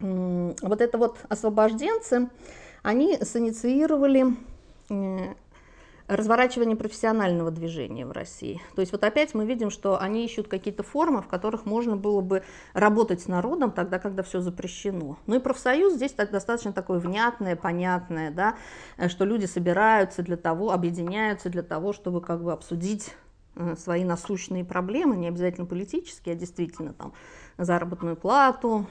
вот 0.00 0.80
это 0.80 0.98
вот 0.98 1.18
освобожденцы, 1.28 2.28
они 2.82 3.18
синициировали 3.22 4.34
разворачивание 6.08 6.74
профессионального 6.74 7.52
движения 7.52 8.04
в 8.04 8.10
России. 8.10 8.60
То 8.74 8.80
есть 8.80 8.90
вот 8.90 9.04
опять 9.04 9.32
мы 9.32 9.46
видим, 9.46 9.70
что 9.70 10.00
они 10.00 10.24
ищут 10.24 10.48
какие-то 10.48 10.82
формы, 10.82 11.22
в 11.22 11.28
которых 11.28 11.66
можно 11.66 11.96
было 11.96 12.20
бы 12.20 12.42
работать 12.72 13.22
с 13.22 13.28
народом 13.28 13.70
тогда, 13.70 14.00
когда 14.00 14.24
все 14.24 14.40
запрещено. 14.40 15.18
Ну 15.26 15.36
и 15.36 15.38
профсоюз 15.38 15.94
здесь 15.94 16.12
достаточно 16.12 16.72
такое 16.72 16.98
внятное, 16.98 17.54
понятное, 17.54 18.32
да, 18.32 18.56
что 19.08 19.24
люди 19.24 19.46
собираются 19.46 20.22
для 20.22 20.36
того, 20.36 20.72
объединяются 20.72 21.48
для 21.48 21.62
того, 21.62 21.92
чтобы 21.92 22.20
как 22.20 22.42
бы 22.42 22.52
обсудить 22.52 23.14
Э, 23.29 23.29
свои 23.76 24.04
насущные 24.04 24.64
проблемы, 24.64 25.16
не 25.16 25.28
обязательно 25.28 25.66
политические, 25.66 26.34
а 26.34 26.38
действительно 26.38 26.92
там 26.92 27.12
заработную 27.58 28.16
плату, 28.16 28.86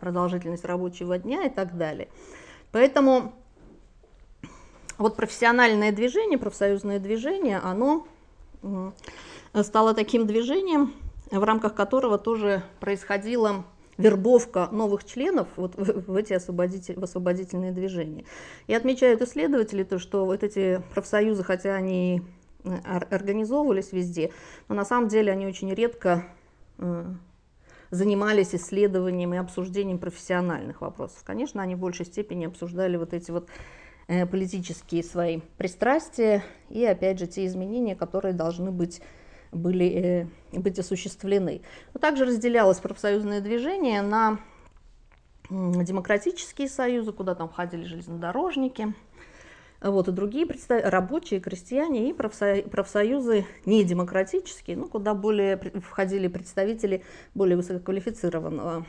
продолжительность 0.00 0.64
рабочего 0.64 1.18
дня 1.18 1.44
и 1.44 1.50
так 1.50 1.76
далее. 1.76 2.08
Поэтому 2.72 3.32
вот 4.96 5.16
профессиональное 5.16 5.92
движение, 5.92 6.38
профсоюзное 6.38 6.98
движение, 6.98 7.58
оно 7.58 8.06
стало 9.62 9.94
таким 9.94 10.26
движением, 10.26 10.92
в 11.30 11.42
рамках 11.44 11.74
которого 11.74 12.18
тоже 12.18 12.62
происходила 12.80 13.64
вербовка 13.98 14.68
новых 14.70 15.04
членов 15.04 15.48
вот 15.56 15.74
в, 15.76 16.14
эти 16.16 16.32
освободитель, 16.32 16.98
в 16.98 17.04
освободительные 17.04 17.72
движения. 17.72 18.24
И 18.68 18.74
отмечают 18.74 19.22
исследователи 19.22 19.82
то, 19.82 19.98
что 19.98 20.24
вот 20.24 20.42
эти 20.42 20.82
профсоюзы, 20.94 21.42
хотя 21.42 21.74
они 21.74 22.22
организовывались 22.84 23.92
везде, 23.92 24.32
но 24.68 24.74
на 24.74 24.84
самом 24.84 25.08
деле 25.08 25.32
они 25.32 25.46
очень 25.46 25.72
редко 25.72 26.24
занимались 27.90 28.54
исследованием 28.54 29.34
и 29.34 29.38
обсуждением 29.38 29.98
профессиональных 29.98 30.80
вопросов. 30.80 31.22
Конечно, 31.24 31.62
они 31.62 31.74
в 31.74 31.78
большей 31.78 32.06
степени 32.06 32.46
обсуждали 32.46 32.96
вот 32.96 33.14
эти 33.14 33.30
вот 33.30 33.48
э, 34.08 34.26
политические 34.26 35.02
свои 35.02 35.40
пристрастия 35.56 36.44
и, 36.68 36.84
опять 36.84 37.18
же, 37.18 37.26
те 37.26 37.46
изменения, 37.46 37.96
которые 37.96 38.34
должны 38.34 38.70
быть 38.70 39.00
были 39.50 40.28
э, 40.52 40.58
быть 40.58 40.78
осуществлены. 40.78 41.62
Но 41.94 42.00
также 42.00 42.26
разделялось 42.26 42.78
профсоюзное 42.80 43.40
движение 43.40 44.02
на 44.02 44.38
демократические 45.50 46.68
союзы, 46.68 47.12
куда 47.12 47.34
там 47.34 47.48
входили 47.48 47.84
железнодорожники, 47.84 48.92
вот, 49.80 50.08
и 50.08 50.12
другие 50.12 50.46
представ... 50.46 50.84
рабочие, 50.84 51.40
крестьяне 51.40 52.10
и 52.10 52.12
профсоюзы 52.12 53.46
недемократические, 53.64 54.76
ну, 54.76 54.88
куда 54.88 55.14
более 55.14 55.56
входили 55.56 56.28
представители 56.28 57.04
более 57.34 57.56
высококвалифицированного 57.56 58.84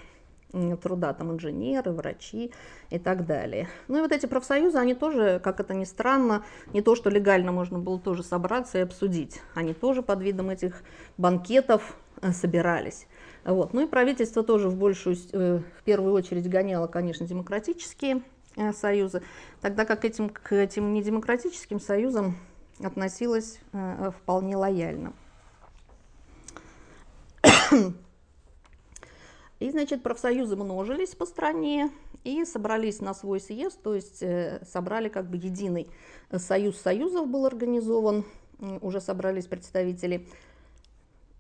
труда, 0.82 1.14
там 1.14 1.32
инженеры, 1.32 1.92
врачи 1.92 2.52
и 2.90 2.98
так 2.98 3.26
далее. 3.26 3.68
Ну 3.88 4.00
и 4.00 4.02
вот 4.02 4.12
эти 4.12 4.26
профсоюзы, 4.26 4.78
они 4.80 4.96
тоже, 4.96 5.40
как 5.44 5.60
это 5.60 5.74
ни 5.74 5.84
странно, 5.84 6.44
не 6.74 6.82
то, 6.82 6.96
что 6.96 7.10
легально 7.10 7.52
можно 7.52 7.78
было 7.78 8.00
тоже 8.00 8.24
собраться 8.24 8.80
и 8.80 8.82
обсудить, 8.82 9.42
они 9.54 9.74
тоже 9.74 10.02
под 10.02 10.22
видом 10.22 10.50
этих 10.50 10.82
банкетов 11.18 11.96
э, 12.22 12.32
собирались. 12.32 13.08
Вот. 13.46 13.74
Ну 13.74 13.82
и 13.82 13.88
правительство 13.88 14.44
тоже 14.44 14.70
в 14.70 14.76
большую, 14.76 15.16
э, 15.34 15.60
в 15.80 15.84
первую 15.84 16.14
очередь 16.14 16.50
гоняло, 16.50 16.88
конечно, 16.88 17.28
демократические 17.28 18.24
союзы, 18.74 19.22
тогда 19.62 19.86
как 19.86 20.06
этим, 20.06 20.30
к 20.30 20.54
этим 20.54 20.94
недемократическим 20.94 21.80
союзам 21.80 22.36
относилось 22.84 23.60
вполне 24.22 24.56
лояльно. 24.58 25.14
И, 29.60 29.70
значит, 29.72 30.04
профсоюзы 30.04 30.56
множились 30.56 31.16
по 31.16 31.26
стране 31.26 31.92
и 32.24 32.46
собрались 32.46 33.02
на 33.02 33.14
свой 33.14 33.42
съезд, 33.42 33.82
то 33.82 33.94
есть 33.94 34.24
э, 34.24 34.62
собрали 34.66 35.10
как 35.10 35.30
бы 35.30 35.36
единый 35.36 35.90
союз 36.38 36.80
союзов 36.80 37.28
был 37.28 37.46
организован, 37.46 38.24
уже 38.82 39.02
собрались 39.02 39.48
представители 39.48 40.28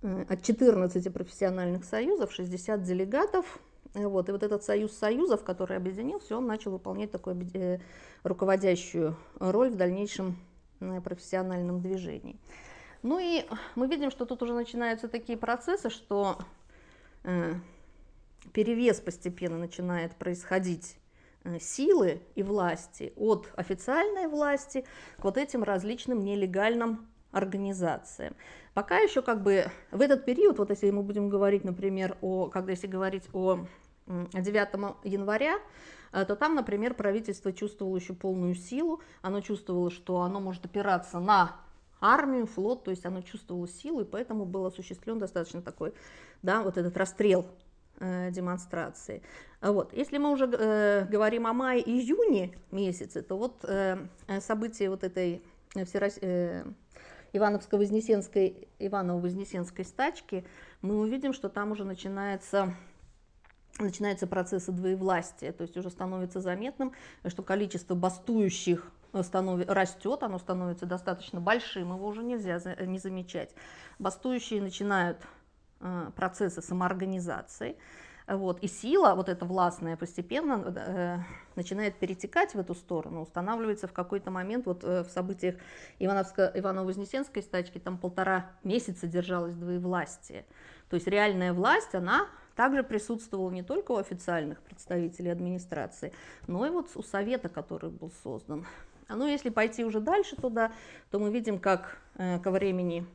э, 0.02 0.26
от 0.28 0.44
14 0.44 1.14
профессиональных 1.14 1.86
союзов, 1.86 2.34
60 2.34 2.84
делегатов. 2.84 3.60
Э, 3.94 4.08
вот, 4.08 4.30
и 4.30 4.32
вот 4.32 4.44
этот 4.44 4.64
союз 4.64 4.96
союзов, 4.98 5.44
который 5.44 5.78
объединился, 5.78 6.38
он 6.38 6.48
начал 6.48 6.72
выполнять 6.72 7.12
такую 7.12 7.38
руководящую 8.24 9.16
роль 9.40 9.70
в 9.70 9.76
дальнейшем 9.76 10.38
профессиональном 11.04 11.82
движении. 11.82 12.40
Ну 13.02 13.20
и 13.20 13.46
мы 13.76 13.88
видим, 13.88 14.12
что 14.12 14.26
тут 14.26 14.44
уже 14.44 14.54
начинаются 14.54 15.08
такие 15.08 15.38
процессы, 15.38 15.90
что 15.90 16.38
перевес 18.54 19.00
постепенно 19.00 19.58
начинает 19.58 20.16
происходить 20.16 20.98
э, 21.44 21.60
силы 21.60 22.22
и 22.36 22.44
власти 22.44 23.14
от 23.16 23.50
официальной 23.56 24.28
власти 24.28 24.86
к 25.18 25.24
вот 25.24 25.38
этим 25.38 25.64
различным 25.64 26.24
нелегальным 26.24 27.08
организациям. 27.32 28.36
Пока 28.74 28.98
еще 28.98 29.22
как 29.22 29.44
бы 29.44 29.66
в 29.92 30.02
этот 30.02 30.26
период, 30.26 30.58
вот 30.58 30.70
если 30.70 30.90
мы 30.90 31.04
будем 31.04 31.30
говорить, 31.30 31.64
например, 31.64 32.18
о, 32.22 32.48
когда 32.48 32.72
если 32.72 32.88
говорить 32.88 33.26
о 33.34 33.66
9 34.10 34.96
января, 35.04 35.60
э, 36.12 36.26
то 36.26 36.36
там, 36.36 36.56
например, 36.56 36.94
правительство 36.94 37.54
чувствовало 37.54 37.96
еще 37.96 38.14
полную 38.14 38.56
силу, 38.56 39.02
оно 39.22 39.42
чувствовало, 39.42 39.92
что 39.92 40.22
оно 40.22 40.40
может 40.40 40.66
опираться 40.66 41.20
на 41.20 41.56
армию, 42.02 42.46
флот, 42.46 42.84
то 42.84 42.92
есть 42.92 43.06
оно 43.06 43.22
чувствовало 43.22 43.68
силу, 43.68 44.02
и 44.02 44.06
поэтому 44.06 44.46
был 44.46 44.66
осуществлен 44.66 45.20
достаточно 45.20 45.62
такой, 45.62 45.94
да, 46.42 46.64
вот 46.64 46.78
этот 46.78 46.96
расстрел 46.98 47.46
э, 48.00 48.32
демонстрации. 48.32 49.22
Вот. 49.62 49.94
Если 49.94 50.18
мы 50.18 50.32
уже 50.32 50.46
э, 50.46 51.06
говорим 51.06 51.48
о 51.48 51.54
мае-июне 51.54 52.58
месяце, 52.72 53.22
то 53.22 53.38
вот 53.38 53.64
э, 53.64 53.98
события 54.40 54.90
вот 54.90 55.04
этой 55.04 55.42
всерос... 55.86 56.18
э, 56.22 56.64
Ивановско-Вознесенской, 57.34 58.68
Иваново-Вознесенской 58.80 59.86
стачки, 59.86 60.46
мы 60.82 61.00
увидим, 61.00 61.34
что 61.34 61.50
там 61.50 61.72
уже 61.72 61.84
начинается 61.84 62.74
начинается 63.80 64.28
процесс 64.28 64.66
двоевластия, 64.66 65.52
то 65.52 65.64
есть 65.64 65.76
уже 65.78 65.90
становится 65.90 66.42
заметным, 66.42 66.94
что 67.26 67.44
количество 67.44 67.96
бастующих 67.96 68.92
станов... 69.24 69.68
растет, 69.68 70.24
оно 70.24 70.38
становится 70.38 70.86
достаточно 70.86 71.42
большим, 71.42 71.94
его 71.94 72.08
уже 72.08 72.24
нельзя 72.24 72.60
не 72.86 73.00
замечать. 73.00 73.50
Бастующие 73.98 74.62
начинают 74.62 75.18
Э, 75.82 76.12
процессы 76.14 76.62
самоорганизации. 76.62 77.78
Вот. 78.28 78.60
И 78.60 78.68
сила, 78.68 79.16
вот 79.16 79.30
эта 79.30 79.46
властная, 79.46 79.96
постепенно 79.96 80.62
э, 80.76 81.18
начинает 81.56 81.96
перетекать 81.96 82.54
в 82.54 82.60
эту 82.60 82.76
сторону, 82.76 83.22
устанавливается 83.22 83.88
в 83.88 83.94
какой-то 83.94 84.30
момент, 84.30 84.66
вот 84.66 84.84
э, 84.84 85.04
в 85.04 85.10
событиях 85.10 85.56
Иваново-Вознесенской 86.00 87.42
стачки, 87.42 87.80
там 87.80 87.98
полтора 87.98 88.48
месяца 88.66 89.08
держалось 89.08 89.56
двоевластие. 89.56 90.46
То 90.90 90.96
есть 90.96 91.08
реальная 91.08 91.54
власть, 91.54 91.96
она 91.96 92.28
также 92.60 92.84
присутствовала 92.84 93.50
не 93.52 93.64
только 93.64 93.94
у 93.94 93.96
официальных 93.96 94.62
представителей 94.62 95.30
администрации, 95.30 96.12
но 96.46 96.66
и 96.66 96.70
вот 96.70 96.90
у 96.96 97.02
совета, 97.02 97.48
который 97.48 97.90
был 97.90 98.12
создан. 98.22 98.66
А 99.08 99.16
ну, 99.16 99.28
если 99.28 99.50
пойти 99.50 99.86
уже 99.86 100.02
дальше 100.02 100.36
туда, 100.36 100.74
то 101.10 101.20
мы 101.20 101.32
видим, 101.32 101.58
как 101.58 102.00
э, 102.16 102.38
ко 102.40 102.52
времени 102.52 103.08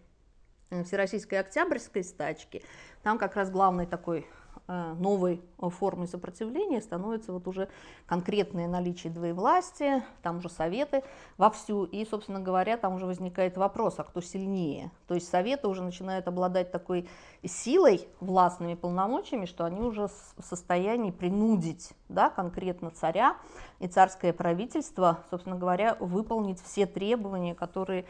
Э, 0.74 0.83
Всероссийской 0.83 1.38
Октябрьской 1.38 2.02
стачки, 2.02 2.62
там 3.02 3.18
как 3.18 3.37
раз 3.37 3.50
главной 3.50 3.87
такой 3.87 4.26
новой 4.66 5.42
формой 5.59 6.09
сопротивления 6.09 6.81
становится 6.81 7.33
вот 7.33 7.46
уже 7.46 7.68
конкретное 8.07 8.66
наличие 8.66 9.12
двоевластия, 9.12 10.05
там 10.22 10.38
уже 10.38 10.48
советы 10.48 11.03
вовсю, 11.37 11.85
и, 11.85 12.07
собственно 12.07 12.40
говоря, 12.40 12.77
там 12.77 12.94
уже 12.94 13.05
возникает 13.05 13.57
вопрос, 13.59 13.96
а 13.98 14.05
кто 14.05 14.22
сильнее. 14.22 14.90
То 15.07 15.14
есть 15.14 15.29
советы 15.29 15.68
уже 15.68 15.83
начинают 15.83 16.29
обладать 16.29 16.72
такой 16.72 17.09
силой, 17.44 18.09
властными 18.20 18.74
полномочиями, 18.74 19.44
что 19.44 19.64
они 19.66 19.81
уже 19.81 20.09
в 20.09 20.42
состоянии 20.42 21.11
принудить 21.11 21.92
да, 22.09 22.31
конкретно 22.31 22.90
царя 22.90 23.37
и 23.81 23.87
царское 23.87 24.33
правительство, 24.33 25.18
собственно 25.31 25.57
говоря, 25.57 25.96
выполнить 26.00 26.62
все 26.62 26.87
требования, 26.87 27.55
которые 27.55 28.07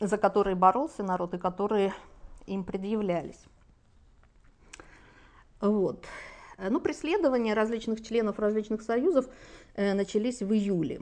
за 0.00 0.16
которые 0.16 0.56
боролся 0.56 1.02
народ 1.02 1.34
и 1.34 1.38
которые 1.38 1.92
им 2.46 2.64
предъявлялись. 2.64 3.38
Вот. 5.60 6.04
Ну, 6.58 6.80
преследования 6.80 7.54
различных 7.54 8.02
членов 8.06 8.38
различных 8.38 8.82
союзов 8.82 9.26
э, 9.76 9.94
начались 9.94 10.40
в 10.40 10.52
июле. 10.52 11.00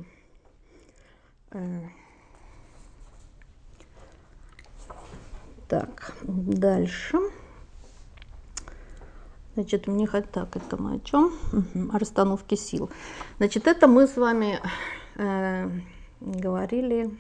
Э. 1.51 1.81
Так, 5.69 6.15
дальше. 6.23 7.19
Значит, 9.55 9.89
мне 9.89 10.07
хоть 10.07 10.31
так, 10.31 10.55
это 10.57 10.81
мы 10.81 10.95
о 10.95 11.01
чем? 11.01 11.33
Угу, 11.53 11.91
о 11.93 11.99
расстановке 11.99 12.57
сил. 12.57 12.91
Значит, 13.39 13.67
это 13.67 13.89
мы 13.89 14.07
с 14.07 14.17
вами 14.17 14.61
э, 15.17 15.69
говорили 16.21 17.11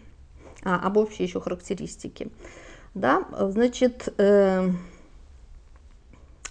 а, 0.62 0.76
об 0.76 0.96
общей 0.98 1.24
еще 1.24 1.40
характеристике. 1.40 2.30
Да, 2.94 3.26
значит, 3.50 4.14
э, 4.18 4.70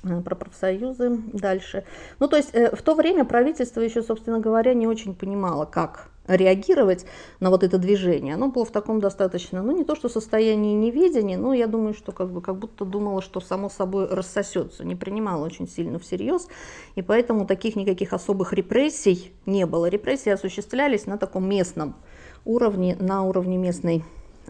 про 0.02 0.36
профсоюзы 0.36 1.18
дальше. 1.34 1.84
Ну, 2.20 2.28
то 2.28 2.38
есть 2.38 2.50
э, 2.54 2.76
в 2.76 2.82
то 2.82 2.96
время 2.96 3.26
правительство 3.26 3.82
еще, 3.82 4.02
собственно 4.02 4.40
говоря, 4.40 4.74
не 4.74 4.88
очень 4.88 5.16
понимало, 5.16 5.66
как 5.66 6.10
реагировать 6.28 7.06
на 7.40 7.50
вот 7.50 7.64
это 7.64 7.78
движение. 7.78 8.36
Оно 8.36 8.50
было 8.50 8.66
в 8.66 8.72
таком 8.72 9.00
достаточно, 9.00 9.62
ну 9.64 9.72
не 9.72 9.84
то 9.84 9.96
что 9.96 10.10
состоянии 10.10 10.76
неведения, 10.76 11.38
но 11.38 11.54
я 11.54 11.68
думаю, 11.68 11.94
что 11.94 12.12
как, 12.12 12.30
бы, 12.30 12.42
как 12.42 12.58
будто 12.58 12.86
думало, 12.86 13.22
что 13.22 13.40
само 13.40 13.70
собой 13.70 14.08
рассосется, 14.08 14.84
не 14.84 14.96
принимало 14.96 15.46
очень 15.46 15.68
сильно 15.68 16.00
всерьез, 16.00 16.48
и 16.96 17.02
поэтому 17.02 17.46
таких 17.46 17.76
никаких 17.76 18.14
особых 18.14 18.54
репрессий 18.54 19.32
не 19.46 19.66
было. 19.66 19.88
Репрессии 19.88 20.30
осуществлялись 20.30 21.06
на 21.06 21.18
таком 21.18 21.48
местном 21.48 21.96
уровне, 22.44 22.98
на 23.00 23.24
уровне 23.24 23.58
местной 23.58 24.04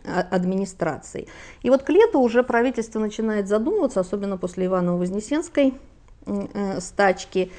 а, 0.05 0.21
администрации. 0.21 1.27
И 1.62 1.69
вот 1.69 1.83
к 1.83 1.89
лету 1.89 2.19
уже 2.19 2.43
правительство 2.43 2.99
начинает 2.99 3.47
задумываться, 3.47 3.99
особенно 3.99 4.38
после 4.38 4.67
Иваново-Вознесенской 4.67 5.73
э, 6.25 6.79
стачки, 6.79 7.51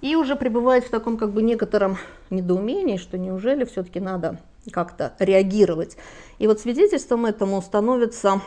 и 0.00 0.16
уже 0.16 0.36
пребывает 0.36 0.84
в 0.84 0.90
таком 0.90 1.16
как 1.16 1.32
бы 1.32 1.42
некотором 1.42 1.96
недоумении, 2.30 2.96
что 2.96 3.18
неужели 3.18 3.64
все-таки 3.64 4.00
надо 4.00 4.38
как-то 4.70 5.14
реагировать. 5.18 5.96
И 6.38 6.46
вот 6.46 6.60
свидетельством 6.60 7.26
этому 7.26 7.60
становится 7.62 8.40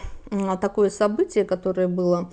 такое 0.61 0.89
событие, 0.89 1.45
которое 1.45 1.87
было 1.87 2.29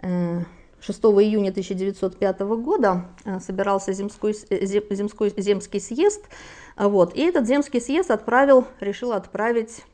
6 0.00 0.08
э, 0.08 1.08
июня 1.22 1.50
1905 1.50 2.40
года, 2.40 3.06
э, 3.24 3.40
собирался 3.40 3.92
земской, 3.92 4.34
земской, 4.34 5.32
земский 5.36 5.80
съезд, 5.80 6.24
вот. 6.76 7.14
И 7.14 7.20
этот 7.20 7.46
земский 7.46 7.80
съезд 7.80 8.10
отправил, 8.10 8.66
решил 8.80 9.12
отправить 9.12 9.84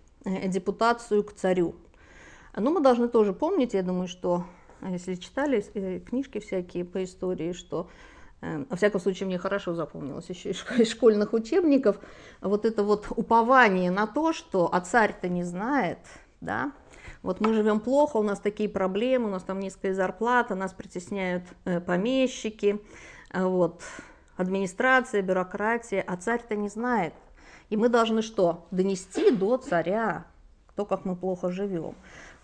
депутацию 0.49 1.25
к 1.25 1.33
царю. 1.33 1.75
Но 2.57 2.71
мы 2.71 2.81
должны 2.81 3.09
тоже 3.09 3.33
помнить, 3.33 3.75
я 3.75 3.83
думаю, 3.83 4.09
что 4.09 4.45
э, 4.81 4.93
если 4.93 5.15
читали 5.15 5.65
э, 5.75 6.01
книжки 6.01 6.41
всякие 6.41 6.85
по 6.85 7.03
истории, 7.05 7.53
что 7.53 7.89
во 8.41 8.77
всяком 8.77 9.01
случае, 9.01 9.27
мне 9.27 9.37
хорошо 9.37 9.75
запомнилось 9.75 10.31
еще 10.31 10.51
из 10.79 10.89
школьных 10.89 11.33
учебников, 11.33 11.99
вот 12.41 12.65
это 12.65 12.85
вот 12.85 13.07
упование 13.11 13.91
на 13.91 14.07
то, 14.07 14.33
что 14.33 14.73
а 14.73 14.81
царь-то 14.81 15.29
не 15.29 15.43
знает, 15.43 15.99
да, 16.41 16.71
вот 17.23 17.41
мы 17.41 17.53
живем 17.53 17.81
плохо, 17.81 18.19
у 18.19 18.23
нас 18.23 18.39
такие 18.39 18.69
проблемы, 18.69 19.27
у 19.27 19.31
нас 19.31 19.43
там 19.43 19.59
низкая 19.59 19.93
зарплата, 19.93 20.55
нас 20.55 20.73
притесняют 20.73 21.43
помещики, 21.85 22.81
вот, 23.35 23.83
администрация, 24.37 25.21
бюрократия, 25.21 26.01
а 26.01 26.17
царь-то 26.17 26.55
не 26.55 26.69
знает. 26.69 27.13
И 27.71 27.77
мы 27.77 27.89
должны 27.89 28.23
что? 28.23 28.67
Донести 28.71 29.31
до 29.31 29.57
царя 29.57 30.27
то, 30.79 30.85
как 30.85 31.05
мы 31.05 31.17
плохо 31.17 31.51
живем. 31.51 31.95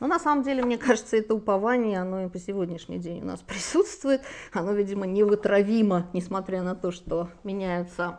Но 0.01 0.09
на 0.09 0.19
самом 0.19 0.43
деле, 0.43 0.65
мне 0.65 0.77
кажется, 0.77 1.17
это 1.17 1.35
упование, 1.35 2.01
оно 2.01 2.25
и 2.25 2.29
по 2.29 2.39
сегодняшний 2.39 2.99
день 2.99 3.23
у 3.23 3.27
нас 3.27 3.41
присутствует. 3.47 4.23
Оно, 4.53 4.73
видимо, 4.73 5.07
невытравимо, 5.07 6.09
несмотря 6.13 6.63
на 6.63 6.75
то, 6.75 6.91
что 6.91 7.29
меняются 7.45 8.19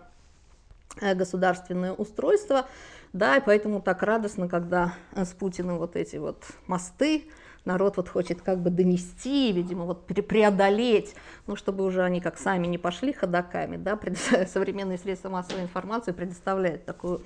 э, 1.02 1.14
государственное 1.16 1.92
устройство. 1.92 2.66
Да, 3.12 3.38
и 3.38 3.42
поэтому 3.46 3.82
так 3.82 4.04
радостно, 4.04 4.48
когда 4.48 4.94
с 5.14 5.34
Путиным 5.34 5.78
вот 5.78 5.96
эти 5.96 6.16
вот 6.16 6.44
мосты, 6.68 7.26
народ 7.66 7.98
вот 7.98 8.10
хочет 8.10 8.42
как 8.42 8.60
бы 8.60 8.70
донести, 8.70 9.52
видимо, 9.52 9.86
вот 9.86 10.06
преодолеть, 10.06 11.16
ну, 11.48 11.56
чтобы 11.56 11.84
уже 11.84 12.04
они 12.04 12.22
как 12.22 12.38
сами 12.38 12.68
не 12.68 12.78
пошли 12.78 13.14
ходаками, 13.14 13.78
да, 13.78 14.00
современные 14.48 14.98
средства 14.98 15.30
массовой 15.30 15.64
информации 15.64 16.12
предоставляют 16.12 16.86
такую 16.86 17.24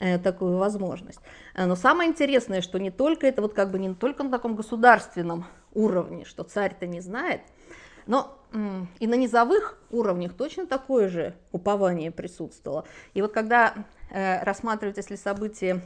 э, 0.00 0.18
такую 0.18 0.56
возможность. 0.56 1.20
Э, 1.54 1.66
но 1.66 1.76
самое 1.76 2.10
интересное, 2.10 2.60
что 2.60 2.78
не 2.78 2.90
только 2.90 3.26
это 3.26 3.42
вот 3.42 3.54
как 3.54 3.70
бы 3.70 3.78
не 3.78 3.94
только 3.94 4.24
на 4.24 4.30
таком 4.30 4.56
государственном 4.56 5.46
уровне, 5.72 6.24
что 6.24 6.44
царь-то 6.44 6.86
не 6.86 7.00
знает, 7.00 7.42
но 8.06 8.38
и 9.00 9.06
на 9.06 9.14
низовых 9.14 9.78
уровнях 9.90 10.34
точно 10.34 10.66
такое 10.66 11.08
же 11.08 11.34
упование 11.50 12.12
присутствовало. 12.12 12.84
И 13.12 13.22
вот 13.22 13.32
когда 13.32 13.74
э, 14.10 14.42
рассматривать, 14.44 14.96
если 14.96 15.16
события 15.16 15.80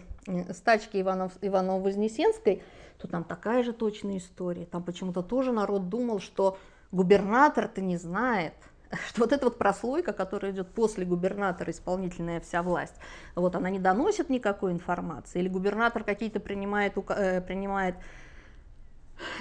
стачки 0.53 1.01
Иванов, 1.01 1.33
Иванова-Вознесенской, 1.41 2.63
то 2.99 3.09
там 3.09 3.25
такая 3.25 3.63
же 3.63 3.73
точная 3.73 4.19
история. 4.19 4.67
Там 4.67 4.83
почему-то 4.83 5.23
тоже 5.23 5.53
народ 5.53 5.89
думал, 5.89 6.21
что 6.21 6.59
губернатор-то 6.93 7.81
не 7.81 7.97
знает, 7.97 8.55
что 9.09 9.23
вот 9.23 9.33
эта 9.33 9.45
вот 9.47 9.59
прослойка, 9.59 10.13
которая 10.13 10.53
идет 10.53 10.69
после 10.69 11.05
губернатора, 11.05 11.71
исполнительная 11.71 12.41
вся 12.41 12.63
власть, 12.63 12.95
вот 13.35 13.55
она 13.55 13.71
не 13.71 13.79
доносит 13.79 14.31
никакой 14.31 14.73
информации, 14.73 15.41
или 15.41 15.49
губернатор 15.49 16.05
какие-то 16.05 16.41
принимает, 16.41 16.95
э, 16.97 17.41
принимает 17.41 17.97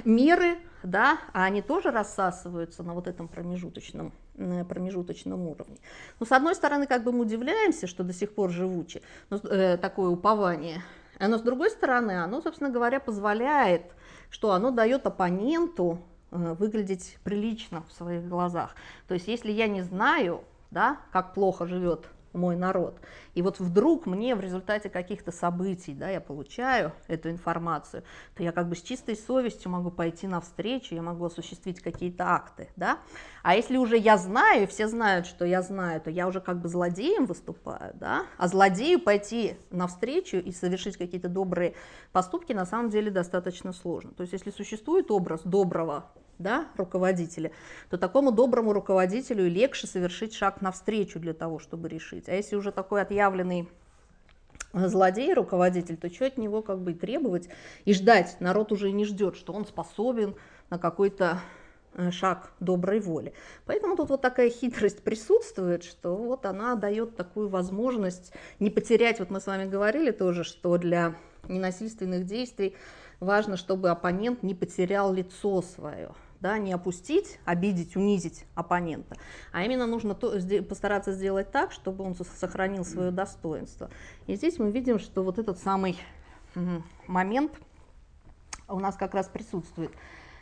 меры, 0.05 0.57
да, 0.83 1.19
а 1.33 1.43
они 1.43 1.61
тоже 1.61 1.91
рассасываются 1.91 2.83
на 2.83 2.93
вот 2.93 3.07
этом 3.07 3.27
промежуточном, 3.27 4.13
промежуточном 4.35 5.47
уровне. 5.47 5.77
Но 6.19 6.25
с 6.25 6.31
одной 6.31 6.55
стороны, 6.55 6.87
как 6.87 7.03
бы 7.03 7.11
мы 7.11 7.21
удивляемся, 7.21 7.87
что 7.87 8.03
до 8.03 8.13
сих 8.13 8.33
пор 8.33 8.51
живучи, 8.51 9.01
но, 9.29 9.37
э, 9.37 9.77
такое 9.77 10.09
упование, 10.09 10.83
но 11.19 11.37
с 11.37 11.41
другой 11.41 11.71
стороны, 11.71 12.23
оно, 12.23 12.41
собственно 12.41 12.69
говоря, 12.69 12.99
позволяет, 12.99 13.93
что 14.29 14.51
оно 14.51 14.71
дает 14.71 15.05
оппоненту 15.05 15.99
э, 16.31 16.55
выглядеть 16.59 17.17
прилично 17.23 17.83
в 17.87 17.93
своих 17.93 18.27
глазах. 18.27 18.75
То 19.07 19.13
есть 19.13 19.27
если 19.27 19.51
я 19.51 19.67
не 19.67 19.81
знаю, 19.81 20.43
да, 20.71 20.97
как 21.11 21.33
плохо 21.33 21.65
живет 21.65 22.07
мой 22.37 22.55
народ. 22.55 22.99
И 23.33 23.41
вот 23.41 23.59
вдруг 23.59 24.05
мне 24.05 24.35
в 24.35 24.39
результате 24.39 24.89
каких-то 24.89 25.31
событий, 25.31 25.93
да, 25.93 26.09
я 26.09 26.21
получаю 26.21 26.93
эту 27.07 27.29
информацию, 27.29 28.03
то 28.35 28.43
я 28.43 28.51
как 28.51 28.69
бы 28.69 28.75
с 28.75 28.81
чистой 28.81 29.15
совестью 29.15 29.71
могу 29.71 29.91
пойти 29.91 30.27
навстречу, 30.27 30.95
я 30.95 31.01
могу 31.01 31.25
осуществить 31.25 31.81
какие-то 31.81 32.25
акты, 32.25 32.69
да. 32.75 32.99
А 33.43 33.55
если 33.55 33.77
уже 33.77 33.97
я 33.97 34.17
знаю, 34.17 34.67
все 34.67 34.87
знают, 34.87 35.25
что 35.25 35.45
я 35.45 35.61
знаю, 35.61 35.99
то 36.01 36.09
я 36.09 36.27
уже 36.27 36.39
как 36.39 36.61
бы 36.61 36.69
злодеем 36.69 37.25
выступаю, 37.25 37.93
да. 37.95 38.25
А 38.37 38.47
злодею 38.47 38.99
пойти 38.99 39.57
навстречу 39.71 40.37
и 40.37 40.51
совершить 40.51 40.97
какие-то 40.97 41.29
добрые 41.29 41.73
поступки 42.11 42.53
на 42.53 42.65
самом 42.65 42.89
деле 42.89 43.11
достаточно 43.11 43.73
сложно. 43.73 44.11
То 44.11 44.21
есть 44.21 44.33
если 44.33 44.51
существует 44.51 45.11
образ 45.11 45.41
доброго 45.43 46.05
да, 46.39 46.67
руководителя, 46.77 47.51
то 47.89 47.97
такому 47.97 48.31
доброму 48.31 48.73
руководителю 48.73 49.49
легче 49.49 49.87
совершить 49.87 50.33
шаг 50.33 50.61
навстречу 50.61 51.19
для 51.19 51.33
того, 51.33 51.59
чтобы 51.59 51.89
решить. 51.89 52.29
А 52.29 52.33
если 52.33 52.55
уже 52.55 52.71
такой 52.71 53.01
отъявленный 53.01 53.67
злодей, 54.73 55.33
руководитель, 55.33 55.97
то 55.97 56.09
что 56.13 56.25
от 56.25 56.37
него 56.37 56.61
как 56.61 56.79
бы 56.79 56.91
и 56.91 56.95
требовать 56.95 57.49
и 57.85 57.93
ждать? 57.93 58.37
Народ 58.39 58.71
уже 58.71 58.91
не 58.91 59.05
ждет, 59.05 59.35
что 59.35 59.53
он 59.53 59.65
способен 59.65 60.35
на 60.69 60.77
какой-то 60.77 61.39
э, 61.93 62.11
шаг 62.11 62.51
доброй 62.59 62.99
воли. 62.99 63.33
Поэтому 63.65 63.95
тут 63.95 64.09
вот 64.09 64.21
такая 64.21 64.49
хитрость 64.49 65.03
присутствует, 65.03 65.83
что 65.83 66.15
вот 66.15 66.45
она 66.45 66.75
дает 66.75 67.15
такую 67.15 67.49
возможность 67.49 68.33
не 68.59 68.69
потерять, 68.69 69.19
вот 69.19 69.29
мы 69.29 69.39
с 69.39 69.47
вами 69.47 69.69
говорили 69.69 70.11
тоже, 70.11 70.43
что 70.43 70.77
для 70.77 71.15
ненасильственных 71.47 72.25
действий 72.25 72.75
важно, 73.19 73.57
чтобы 73.57 73.89
оппонент 73.89 74.43
не 74.43 74.53
потерял 74.53 75.13
лицо 75.13 75.61
свое, 75.61 76.11
да, 76.39 76.57
не 76.57 76.73
опустить, 76.73 77.39
обидеть, 77.45 77.95
унизить 77.95 78.45
оппонента, 78.55 79.15
а 79.51 79.63
именно 79.63 79.87
нужно 79.87 80.15
то, 80.15 80.31
постараться 80.63 81.11
сделать 81.11 81.51
так, 81.51 81.71
чтобы 81.71 82.03
он 82.03 82.15
сохранил 82.15 82.85
свое 82.85 83.11
достоинство. 83.11 83.89
И 84.27 84.35
здесь 84.35 84.59
мы 84.59 84.71
видим, 84.71 84.99
что 84.99 85.23
вот 85.23 85.39
этот 85.39 85.59
самый 85.59 85.97
момент 87.07 87.51
у 88.67 88.79
нас 88.79 88.95
как 88.95 89.13
раз 89.13 89.27
присутствует, 89.27 89.91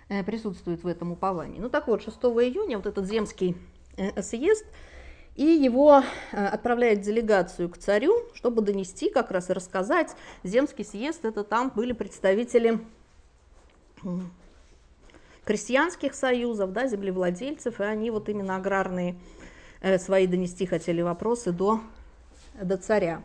э, 0.09 0.23
присутствует 0.23 0.83
в 0.83 0.87
этом 0.87 1.11
уповании. 1.11 1.59
Ну 1.59 1.69
так 1.69 1.87
вот, 1.87 2.01
6 2.01 2.17
июня 2.17 2.77
вот 2.77 2.85
этот 2.85 3.05
земский 3.05 3.57
э, 3.97 4.21
съезд, 4.21 4.65
и 5.35 5.43
его 5.43 6.01
э, 6.31 6.45
отправляет 6.45 7.01
делегацию 7.01 7.69
к 7.69 7.77
царю, 7.77 8.15
чтобы 8.33 8.61
донести 8.61 9.09
как 9.09 9.31
раз 9.31 9.49
и 9.49 9.53
рассказать. 9.53 10.15
Земский 10.43 10.85
съезд, 10.85 11.25
это 11.25 11.43
там 11.43 11.71
были 11.75 11.91
представители 11.91 12.79
крестьянских 15.45 16.15
союзов, 16.15 16.73
да, 16.73 16.87
землевладельцев, 16.87 17.79
и 17.79 17.83
они 17.83 18.11
вот 18.11 18.27
именно 18.27 18.55
аграрные 18.55 19.15
э, 19.81 19.97
свои 19.99 20.27
донести 20.27 20.65
хотели 20.65 21.01
вопросы 21.01 21.51
до, 21.51 21.79
до 22.61 22.77
царя. 22.77 23.21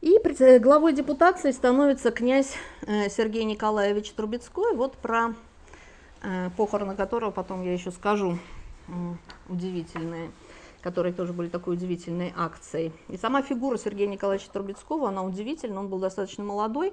И 0.00 0.18
главой 0.58 0.94
депутации 0.94 1.50
становится 1.50 2.10
князь 2.10 2.54
э, 2.86 3.08
Сергей 3.08 3.44
Николаевич 3.44 4.12
Трубецкой, 4.12 4.74
вот 4.74 4.96
про 4.96 5.34
э, 6.22 6.50
похороны 6.56 6.96
которого 6.96 7.30
потом 7.30 7.62
я 7.62 7.72
еще 7.72 7.90
скажу, 7.90 8.38
удивительные, 9.48 10.30
которые 10.80 11.12
тоже 11.12 11.32
были 11.32 11.48
такой 11.48 11.74
удивительной 11.74 12.32
акцией. 12.36 12.92
И 13.08 13.16
сама 13.16 13.42
фигура 13.42 13.78
Сергея 13.78 14.08
Николаевича 14.08 14.50
Трубецкого, 14.52 15.08
она 15.08 15.22
удивительна, 15.22 15.80
он 15.80 15.88
был 15.88 15.98
достаточно 15.98 16.42
молодой, 16.42 16.92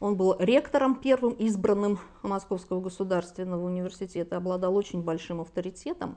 он 0.00 0.16
был 0.16 0.36
ректором 0.38 0.94
первым 0.94 1.32
избранным 1.32 1.98
Московского 2.22 2.80
государственного 2.80 3.64
университета, 3.64 4.36
обладал 4.36 4.76
очень 4.76 5.02
большим 5.02 5.40
авторитетом. 5.40 6.16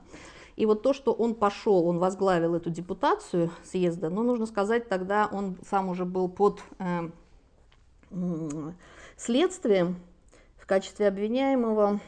И 0.54 0.66
вот 0.66 0.82
то, 0.82 0.92
что 0.92 1.12
он 1.12 1.34
пошел, 1.34 1.86
он 1.86 1.98
возглавил 1.98 2.54
эту 2.54 2.70
депутацию 2.70 3.50
съезда, 3.64 4.10
ну, 4.10 4.22
нужно 4.22 4.46
сказать, 4.46 4.88
тогда 4.88 5.28
он 5.32 5.56
сам 5.68 5.88
уже 5.88 6.04
был 6.04 6.28
под 6.28 6.60
э, 6.78 7.10
следствием 9.16 9.96
в 10.58 10.66
качестве 10.66 11.08
обвиняемого 11.08 12.00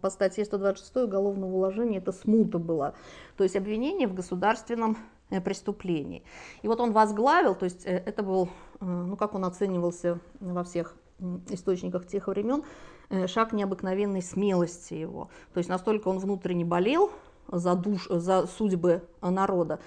по 0.00 0.10
статье 0.10 0.44
126 0.44 0.96
уголовного 0.96 1.54
уложения, 1.54 1.98
это 1.98 2.10
смута 2.10 2.58
была. 2.58 2.94
То 3.36 3.44
есть 3.44 3.54
обвинение 3.54 4.08
в 4.08 4.14
государственном 4.14 4.98
преступлений. 5.40 6.22
И 6.62 6.68
вот 6.68 6.80
он 6.80 6.92
возглавил, 6.92 7.54
то 7.54 7.64
есть 7.64 7.86
э, 7.86 8.02
это 8.04 8.22
был, 8.22 8.48
э, 8.80 8.84
ну 8.84 9.16
как 9.16 9.34
он 9.34 9.44
оценивался 9.44 10.18
во 10.40 10.64
всех 10.64 10.94
источниках 11.50 12.06
тех 12.06 12.26
времен, 12.26 12.64
шаг 13.26 13.52
необыкновенной 13.52 14.22
смелости 14.22 14.94
его. 14.94 15.28
То 15.52 15.58
есть 15.58 15.70
настолько 15.70 16.08
он 16.08 16.18
внутренне 16.18 16.64
болел 16.64 17.12
за, 17.46 17.74
душ, 17.74 18.08
за 18.08 18.48
судьбы 18.48 19.02
народа, 19.20 19.78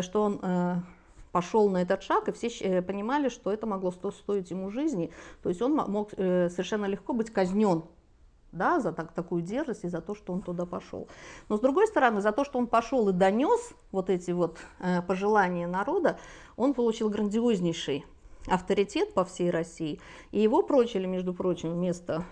что 0.00 0.22
он 0.22 0.82
пошел 1.30 1.70
на 1.70 1.82
этот 1.82 2.02
шаг, 2.02 2.28
и 2.28 2.32
все 2.32 2.82
понимали, 2.82 3.28
что 3.28 3.52
это 3.52 3.66
могло 3.66 3.92
стоить 3.92 4.50
ему 4.50 4.70
жизни. 4.70 5.12
То 5.44 5.48
есть 5.48 5.62
он 5.62 5.74
мог 5.74 6.10
совершенно 6.10 6.86
легко 6.86 7.12
быть 7.12 7.30
казнен 7.30 7.84
да, 8.52 8.80
за 8.80 8.92
так, 8.92 9.12
такую 9.12 9.42
дерзость 9.42 9.84
и 9.84 9.88
за 9.88 10.00
то, 10.00 10.14
что 10.14 10.32
он 10.32 10.42
туда 10.42 10.66
пошел. 10.66 11.08
Но 11.48 11.56
с 11.56 11.60
другой 11.60 11.86
стороны, 11.86 12.20
за 12.20 12.32
то, 12.32 12.44
что 12.44 12.58
он 12.58 12.66
пошел 12.66 13.08
и 13.08 13.12
донес 13.12 13.72
вот 13.92 14.10
эти 14.10 14.30
вот 14.32 14.58
э, 14.80 15.02
пожелания 15.02 15.66
народа, 15.66 16.18
он 16.56 16.74
получил 16.74 17.08
грандиознейший 17.08 18.04
авторитет 18.46 19.14
по 19.14 19.24
всей 19.24 19.50
России, 19.50 20.00
и 20.32 20.40
его 20.40 20.62
прочили, 20.62 21.06
между 21.06 21.34
прочим, 21.34 21.72
вместо 21.72 22.24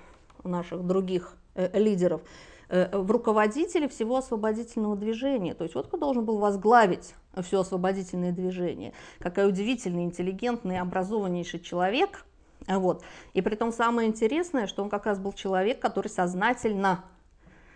наших 0.43 0.85
других 0.87 1.37
э, 1.55 1.79
лидеров, 1.79 2.23
э, 2.69 2.97
в 2.97 3.11
руководители 3.11 3.87
всего 3.87 4.17
освободительного 4.17 4.97
движения. 4.97 5.55
То 5.55 5.65
есть 5.65 5.75
вот 5.75 5.87
кто 5.89 5.97
должен 5.97 6.25
был 6.25 6.39
возглавить 6.39 7.15
все 7.43 7.61
освободительное 7.61 8.33
движение. 8.33 8.93
Какая 9.21 9.47
удивительный, 9.47 10.05
интеллигентный, 10.05 10.81
образованнейший 10.81 11.61
человек– 11.61 12.25
вот. 12.67 13.03
И 13.35 13.43
при 13.43 13.55
том 13.55 13.73
самое 13.73 14.09
интересное, 14.09 14.67
что 14.67 14.83
он 14.83 14.91
как 14.91 15.07
раз 15.07 15.19
был 15.19 15.33
человек, 15.33 15.81
который 15.81 16.09
сознательно 16.09 17.05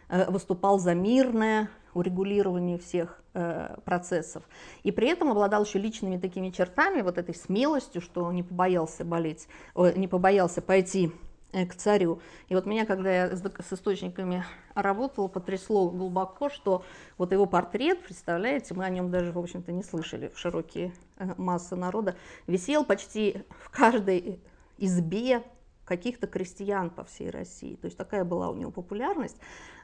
э, 0.09 0.31
выступал 0.31 0.79
за 0.79 0.95
мирное 0.95 1.71
урегулирование 1.95 2.79
всех 2.79 3.23
э, 3.35 3.77
процессов. 3.85 4.43
И 4.83 4.93
при 4.93 5.09
этом 5.09 5.31
обладал 5.31 5.65
еще 5.65 5.79
личными 5.79 6.19
такими 6.19 6.51
чертами, 6.51 7.03
вот 7.03 7.19
этой 7.19 7.35
смелостью, 7.35 8.01
что 8.01 8.31
не 8.33 8.43
побоялся 8.43 9.05
болеть, 9.05 9.47
не 9.75 10.09
побоялся 10.09 10.63
пойти 10.63 11.13
э, 11.53 11.67
к 11.67 11.75
царю. 11.75 12.21
И 12.49 12.55
вот 12.55 12.67
меня, 12.67 12.85
когда 12.85 13.13
я 13.13 13.37
с 13.37 13.73
источниками 13.73 14.45
работала, 14.75 15.29
потрясло 15.29 15.91
глубоко, 15.91 16.51
что 16.51 16.85
вот 17.19 17.33
его 17.33 17.47
портрет, 17.47 18.03
представляете, 18.03 18.75
мы 18.75 18.85
о 18.85 18.91
нем 18.91 19.11
даже, 19.11 19.33
в 19.33 19.39
общем-то, 19.39 19.73
не 19.73 19.83
слышали 19.83 20.33
широкие 20.35 20.93
массы 21.37 21.77
народа, 21.77 22.17
висел 22.47 22.85
почти 22.85 23.45
в 23.61 23.71
каждой 23.71 24.41
избе 24.85 25.43
каких-то 25.85 26.27
крестьян 26.27 26.91
по 26.91 27.05
всей 27.05 27.31
России. 27.31 27.75
То 27.77 27.87
есть 27.87 27.97
такая 27.97 28.25
была 28.25 28.51
у 28.51 28.55
него 28.55 28.71
популярность. 28.71 29.37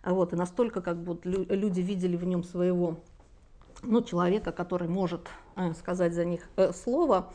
Вот, 0.04 0.32
и 0.32 0.36
настолько 0.36 0.80
как 0.80 1.02
бы 1.02 1.18
люди 1.24 1.80
видели 1.80 2.16
в 2.16 2.24
нем 2.24 2.44
своего 2.44 3.00
ну, 3.82 4.02
человека, 4.02 4.52
который 4.52 4.88
может 4.88 5.28
э, 5.56 5.72
сказать 5.74 6.14
за 6.14 6.24
них 6.24 6.48
э, 6.56 6.72
слово, 6.72 7.32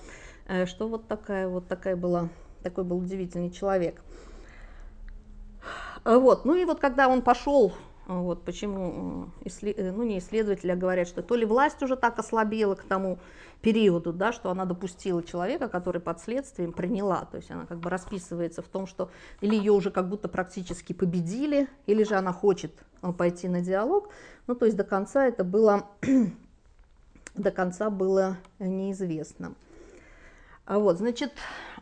э, 0.47 0.65
что 0.65 0.87
вот 0.87 1.07
такая 1.07 1.47
вот 1.47 1.67
такая 1.67 1.95
была, 1.95 2.29
такой 2.63 2.83
был 2.83 2.97
удивительный 2.97 3.51
человек. 3.51 4.01
Вот, 6.03 6.43
ну 6.43 6.55
и 6.55 6.65
вот 6.65 6.79
когда 6.79 7.07
он 7.07 7.21
пошел 7.21 7.71
вот 8.07 8.43
почему 8.43 9.29
э, 9.45 9.91
ну, 9.91 10.03
не 10.03 10.19
исследователи 10.19 10.71
а 10.71 10.75
говорят, 10.75 11.07
что 11.07 11.23
то 11.23 11.35
ли 11.35 11.45
власть 11.45 11.81
уже 11.81 11.95
так 11.95 12.19
ослабела 12.19 12.75
к 12.75 12.83
тому 12.83 13.17
периоду, 13.61 14.11
да, 14.11 14.33
что 14.33 14.51
она 14.51 14.65
допустила 14.65 15.23
человека, 15.23 15.69
который 15.69 16.01
под 16.01 16.19
следствием 16.19 16.73
приняла. 16.73 17.25
То 17.25 17.37
есть 17.37 17.49
она 17.49 17.65
как 17.65 17.79
бы 17.79 17.89
расписывается 17.89 18.61
в 18.61 18.67
том, 18.67 18.87
что 18.87 19.09
или 19.39 19.55
ее 19.55 19.71
уже 19.71 19.89
как 19.89 20.09
будто 20.09 20.27
практически 20.27 20.91
победили, 20.91 21.69
или 21.85 22.03
же 22.03 22.15
она 22.15 22.33
хочет 22.33 22.73
э, 23.01 23.11
пойти 23.13 23.47
на 23.47 23.61
диалог. 23.61 24.09
Ну, 24.47 24.55
то 24.55 24.65
есть 24.65 24.75
до 24.75 24.83
конца 24.83 25.25
это 25.25 25.45
было, 25.45 25.87
до 27.35 27.51
конца 27.51 27.89
было 27.89 28.37
неизвестно. 28.59 29.53
А 30.65 30.77
вот, 30.77 30.97
значит, 30.97 31.31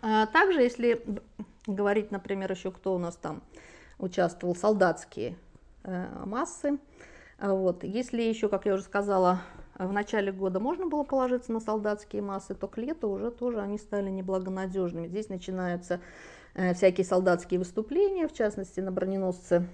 э, 0.04 0.28
также, 0.32 0.62
если 0.62 1.04
говорить, 1.66 2.12
например, 2.12 2.52
еще 2.52 2.70
кто 2.72 2.94
у 2.94 3.00
нас 3.00 3.16
там 3.16 3.42
участвовал, 3.98 4.56
солдатские 4.56 5.36
массы. 5.84 6.80
А 7.38 7.54
вот. 7.54 7.84
Если 7.84 8.22
еще, 8.22 8.50
как 8.50 8.66
я 8.66 8.74
уже 8.74 8.84
сказала, 8.84 9.42
в 9.78 9.92
начале 9.92 10.32
года 10.32 10.60
можно 10.60 10.88
было 10.88 11.04
положиться 11.04 11.52
на 11.52 11.60
солдатские 11.60 12.22
массы, 12.22 12.54
то 12.54 12.68
к 12.68 12.78
лету 12.78 13.10
уже 13.10 13.32
тоже 13.32 13.60
они 13.60 13.78
стали 13.78 14.10
неблагонадежными. 14.10 15.08
Здесь 15.08 15.30
начинаются 15.30 16.02
э, 16.54 16.74
всякие 16.74 17.06
солдатские 17.06 17.60
выступления, 17.60 18.28
в 18.28 18.34
частности 18.34 18.80
на 18.80 18.92
броненосце 18.92 19.68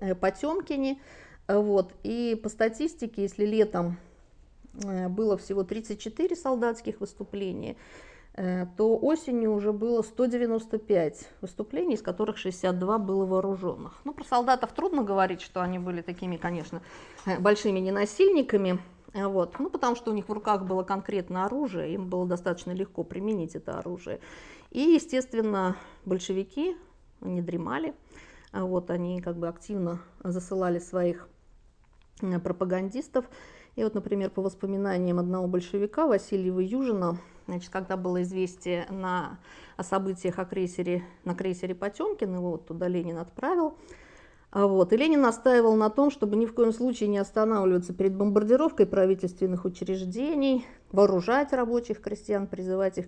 э, 0.00 0.14
Потемкине. 0.14 1.00
Вот. 1.48 1.94
И 2.02 2.38
по 2.42 2.48
статистике, 2.48 3.22
если 3.22 3.46
летом 3.46 3.98
было 4.72 5.36
всего 5.36 5.62
34 5.62 6.34
солдатских 6.34 7.00
выступления, 7.00 7.76
Э, 7.76 7.78
то 8.76 8.98
осенью 8.98 9.52
уже 9.54 9.72
было 9.72 10.02
195 10.02 11.28
выступлений, 11.40 11.94
из 11.94 12.02
которых 12.02 12.36
62 12.36 12.98
было 12.98 13.24
вооруженных. 13.24 14.00
Ну, 14.02 14.12
про 14.12 14.24
солдатов 14.24 14.72
трудно 14.72 15.04
говорить, 15.04 15.40
что 15.40 15.62
они 15.62 15.78
были 15.78 16.02
такими, 16.02 16.36
конечно, 16.36 16.82
э, 17.26 17.38
большими 17.38 17.78
ненасильниками, 17.78 18.80
э, 19.12 19.24
вот. 19.26 19.60
ну, 19.60 19.70
потому 19.70 19.94
что 19.94 20.10
у 20.10 20.14
них 20.14 20.28
в 20.28 20.32
руках 20.32 20.64
было 20.64 20.82
конкретное 20.82 21.44
оружие, 21.44 21.94
им 21.94 22.08
было 22.08 22.26
достаточно 22.26 22.72
легко 22.72 23.04
применить 23.04 23.54
это 23.54 23.78
оружие. 23.78 24.18
И, 24.72 24.80
естественно, 24.80 25.76
большевики 26.04 26.76
не 27.20 27.40
дремали, 27.40 27.94
вот, 28.52 28.90
они 28.90 29.20
как 29.20 29.36
бы 29.36 29.46
активно 29.46 30.00
засылали 30.24 30.80
своих 30.80 31.28
пропагандистов. 32.42 33.26
И 33.76 33.84
вот, 33.84 33.94
например, 33.94 34.30
по 34.30 34.42
воспоминаниям 34.42 35.18
одного 35.18 35.46
большевика 35.46 36.06
Васильева 36.06 36.60
Южина, 36.60 37.18
Значит, 37.46 37.70
когда 37.70 37.96
было 37.96 38.22
известие 38.22 38.86
на, 38.90 39.38
о 39.76 39.82
событиях 39.82 40.38
о 40.38 40.44
крейсере, 40.44 41.04
на 41.24 41.34
крейсере 41.34 41.74
Потемкин, 41.74 42.34
его 42.34 42.52
вот 42.52 42.66
туда 42.66 42.88
Ленин 42.88 43.18
отправил. 43.18 43.76
А 44.50 44.66
вот. 44.66 44.92
И 44.92 44.96
Ленин 44.96 45.20
настаивал 45.20 45.74
на 45.76 45.90
том, 45.90 46.10
чтобы 46.10 46.36
ни 46.36 46.46
в 46.46 46.54
коем 46.54 46.72
случае 46.72 47.08
не 47.08 47.18
останавливаться 47.18 47.92
перед 47.92 48.14
бомбардировкой 48.14 48.86
правительственных 48.86 49.64
учреждений, 49.66 50.64
вооружать 50.90 51.52
рабочих 51.52 52.00
крестьян, 52.00 52.46
призывать 52.46 52.98
их 52.98 53.06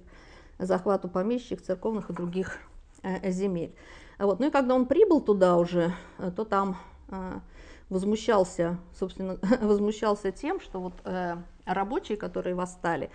к 0.59 0.65
захвату 0.65 1.09
помещичьих, 1.09 1.63
церковных 1.63 2.11
и 2.11 2.13
других 2.13 2.59
э, 3.03 3.31
земель. 3.31 3.75
А 4.19 4.27
вот. 4.27 4.39
Ну 4.39 4.49
и 4.49 4.51
когда 4.51 4.75
он 4.75 4.85
прибыл 4.85 5.23
туда 5.23 5.57
уже, 5.57 5.95
э, 6.19 6.31
то 6.31 6.45
там 6.45 6.77
э, 7.09 7.39
возмущался, 7.89 8.79
собственно, 8.99 9.39
возмущался 9.61 10.33
тем, 10.33 10.61
что 10.61 10.81
вот 10.81 10.95
э, 11.05 11.37
рабочие, 11.65 12.17
которые 12.17 12.55
восстали, 12.55 13.11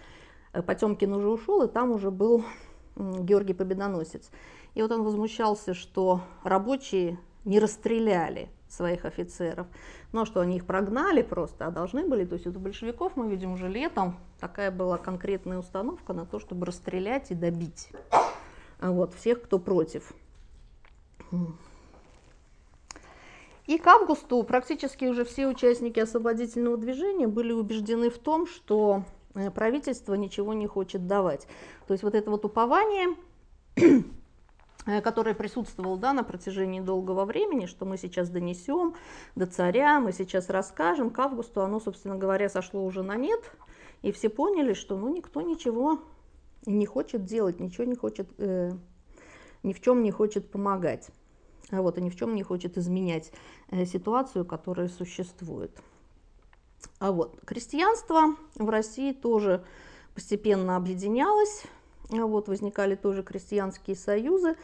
Э, 0.53 0.61
Потемкин 0.61 1.13
уже 1.13 1.29
ушел, 1.29 1.63
и 1.63 1.67
там 1.67 1.91
уже 1.91 2.11
был 2.11 2.43
Георгий 2.95 3.53
Победоносец. 3.53 4.29
И 4.73 4.81
вот 4.81 4.91
он 4.91 5.03
возмущался, 5.03 5.73
что 5.73 6.21
рабочие 6.43 7.19
не 7.45 7.59
расстреляли 7.59 8.49
своих 8.67 9.05
офицеров, 9.05 9.67
но 10.13 10.25
что 10.25 10.39
они 10.39 10.57
их 10.57 10.65
прогнали 10.65 11.21
просто, 11.23 11.67
а 11.67 11.71
должны 11.71 12.07
были, 12.07 12.23
то 12.23 12.35
есть 12.35 12.47
у 12.47 12.51
большевиков 12.51 13.17
мы 13.17 13.29
видим 13.29 13.51
уже 13.53 13.67
летом, 13.67 14.17
такая 14.39 14.71
была 14.71 14.97
конкретная 14.97 15.57
установка 15.57 16.13
на 16.13 16.25
то, 16.25 16.39
чтобы 16.39 16.65
расстрелять 16.65 17.31
и 17.31 17.35
добить 17.35 17.89
вот, 18.79 19.13
всех, 19.13 19.41
кто 19.41 19.59
против. 19.59 20.13
И 23.67 23.77
к 23.77 23.87
августу 23.87 24.41
практически 24.43 25.05
уже 25.05 25.23
все 25.23 25.47
участники 25.47 25.99
освободительного 25.99 26.77
движения 26.77 27.27
были 27.27 27.51
убеждены 27.51 28.09
в 28.09 28.17
том, 28.17 28.47
что 28.47 29.03
Э, 29.33 29.49
правительство 29.49 30.13
ничего 30.13 30.53
не 30.53 30.67
хочет 30.67 31.07
давать. 31.07 31.47
То 31.87 31.93
есть 31.93 32.03
вот 32.03 32.15
это 32.15 32.29
вот 32.29 32.45
упование, 32.45 33.15
э, 33.75 35.01
которое 35.01 35.35
присутствовало 35.35 35.97
да, 35.97 36.13
на 36.13 36.23
протяжении 36.23 36.81
долгого 36.81 37.25
времени, 37.25 37.65
что 37.65 37.85
мы 37.85 37.97
сейчас 37.97 38.29
донесем 38.29 38.95
до 39.35 39.45
царя, 39.45 39.99
мы 39.99 40.11
сейчас 40.11 40.49
расскажем, 40.49 41.09
к 41.09 41.19
августу 41.19 41.61
оно, 41.61 41.79
собственно 41.79 42.17
говоря, 42.17 42.49
сошло 42.49 42.83
уже 42.83 43.03
на 43.03 43.15
нет, 43.15 43.39
и 44.01 44.11
все 44.11 44.29
поняли, 44.29 44.73
что 44.73 44.97
ну, 44.97 45.13
никто 45.13 45.41
ничего 45.41 45.99
не 46.65 46.85
хочет 46.85 47.23
делать, 47.23 47.59
ничего 47.59 47.85
не 47.85 47.95
хочет, 47.95 48.27
э, 48.37 48.71
ни 49.63 49.73
в 49.73 49.81
чем 49.81 50.03
не 50.03 50.11
хочет 50.11 50.51
помогать, 50.51 51.09
вот, 51.69 51.97
и 51.97 52.01
ни 52.01 52.09
в 52.09 52.15
чем 52.15 52.35
не 52.35 52.43
хочет 52.43 52.77
изменять 52.77 53.31
э, 53.69 53.85
ситуацию, 53.85 54.45
которая 54.45 54.89
существует. 54.89 55.71
А 56.99 57.11
вот 57.11 57.39
крестьянство 57.45 58.35
в 58.55 58.69
России 58.69 59.13
тоже 59.13 59.63
постепенно 60.13 60.75
объединялось, 60.75 61.63
а 62.11 62.25
вот 62.25 62.47
возникали 62.47 62.95
тоже 62.95 63.23
крестьянские 63.23 63.95
союзы. 63.95 64.55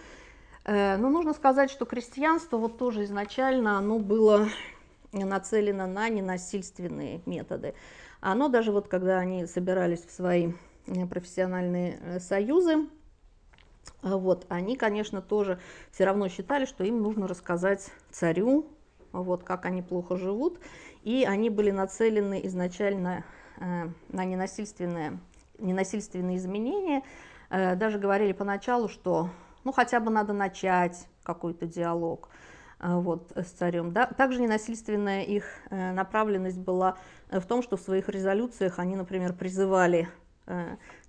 Э, 0.66 0.98
но 0.98 1.10
нужно 1.10 1.34
сказать, 1.34 1.72
что 1.72 1.86
крестьянство 1.86 2.58
вот 2.58 2.78
тоже 2.78 3.06
изначально 3.06 3.78
оно 3.78 4.00
было 4.00 4.50
нацелено 5.14 5.88
на 5.88 6.10
ненасильственные 6.10 7.22
методы. 7.26 7.74
Оно 8.20 8.50
даже 8.50 8.72
вот 8.72 8.88
когда 8.88 9.20
они 9.20 9.46
собирались 9.46 10.04
в 10.04 10.12
свои 10.12 10.52
э, 10.88 11.06
профессиональные 11.06 12.20
союзы, 12.20 12.88
вот, 14.02 14.46
они, 14.50 14.76
конечно, 14.76 15.22
тоже 15.22 15.60
все 15.92 16.06
равно 16.06 16.28
считали, 16.30 16.66
что 16.66 16.84
им 16.84 17.02
нужно 17.02 17.28
рассказать 17.28 17.92
царю, 18.12 18.68
вот, 19.12 19.44
как 19.44 19.66
они 19.66 19.82
плохо 19.82 20.18
живут, 20.18 20.60
и 21.04 21.26
они 21.28 21.50
были 21.50 21.72
нацелены 21.72 22.42
изначально 22.46 23.24
э, 23.60 23.90
на 24.10 24.26
ненасильственные, 24.26 25.20
ненасильственные 25.60 26.38
изменения. 26.38 27.04
Э, 27.50 27.76
даже 27.76 28.00
говорили 28.00 28.34
поначалу, 28.34 28.90
что 28.90 29.30
ну 29.64 29.72
хотя 29.72 30.00
бы 30.00 30.12
надо 30.12 30.34
начать 30.34 31.08
какой-то 31.24 31.66
диалог 31.66 32.30
э, 32.80 32.94
вот, 32.94 33.32
с 33.36 33.48
царем. 33.48 33.92
Да? 33.94 34.06
Также 34.06 34.42
ненасильственная 34.42 35.24
их 35.24 35.46
направленность 35.70 36.60
была 36.60 36.98
в 37.30 37.46
том, 37.46 37.62
что 37.62 37.78
в 37.78 37.82
своих 37.82 38.10
резолюциях 38.10 38.80
они, 38.80 38.96
например, 38.96 39.34
призывали 39.34 40.08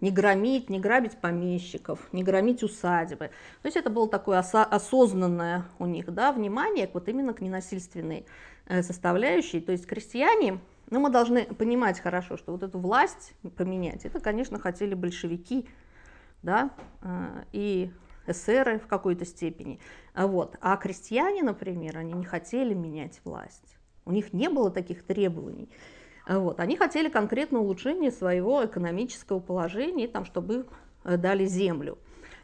не 0.00 0.10
громить, 0.10 0.68
не 0.68 0.80
грабить 0.80 1.18
помещиков, 1.18 2.00
не 2.12 2.22
громить 2.22 2.62
усадьбы. 2.62 3.30
То 3.62 3.66
есть 3.66 3.76
это 3.76 3.90
было 3.90 4.08
такое 4.08 4.38
осознанное 4.38 5.64
у 5.78 5.86
них 5.86 6.12
да, 6.12 6.32
внимание 6.32 6.90
вот 6.92 7.08
именно 7.08 7.32
к 7.32 7.40
ненасильственной 7.40 8.26
Э, 8.68 8.82
составляющей. 8.82 9.60
То 9.60 9.72
есть 9.72 9.86
крестьяне, 9.86 10.60
ну 10.90 11.00
мы 11.00 11.08
должны 11.08 11.46
понимать 11.46 12.00
хорошо, 12.00 12.36
что 12.36 12.52
вот 12.52 12.62
эту 12.62 12.78
власть 12.78 13.32
поменять, 13.56 14.04
это, 14.04 14.20
конечно, 14.20 14.58
хотели 14.58 14.92
большевики, 14.92 15.66
да, 16.42 16.70
э, 17.00 17.44
и 17.52 17.90
эсеры 18.26 18.78
в 18.78 18.86
какой-то 18.86 19.24
степени. 19.24 19.80
Вот. 20.14 20.56
А 20.60 20.76
крестьяне, 20.76 21.42
например, 21.42 21.96
они 21.96 22.12
не 22.12 22.26
хотели 22.26 22.74
менять 22.74 23.22
власть. 23.24 23.78
У 24.04 24.12
них 24.12 24.34
не 24.34 24.50
было 24.50 24.70
таких 24.70 25.02
требований. 25.02 25.70
Вот. 26.28 26.60
Они 26.60 26.76
хотели 26.76 27.08
конкретно 27.08 27.60
улучшение 27.60 28.12
своего 28.12 28.64
экономического 28.64 29.40
положения, 29.40 30.06
там, 30.06 30.26
чтобы 30.26 30.66
э, 31.04 31.16
дали 31.16 31.46
землю. 31.46 31.98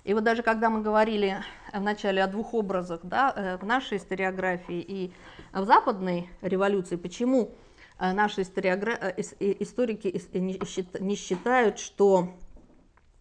И 0.04 0.14
вот 0.14 0.24
даже 0.24 0.42
когда 0.42 0.70
мы 0.70 0.80
говорили 0.80 1.36
вначале 1.72 2.22
о 2.22 2.26
двух 2.26 2.54
образах 2.54 3.00
да, 3.02 3.32
э, 3.36 3.56
в 3.58 3.66
нашей 3.66 3.98
историографии 3.98 4.80
и 4.80 5.12
в 5.52 5.64
западной 5.64 6.30
революции, 6.40 6.96
почему 6.96 7.54
э, 7.98 8.12
наши 8.12 8.40
историогра... 8.42 8.92
Э, 8.92 9.20
историки 9.20 10.08
не 10.98 11.14
считают, 11.14 11.78
что 11.78 12.30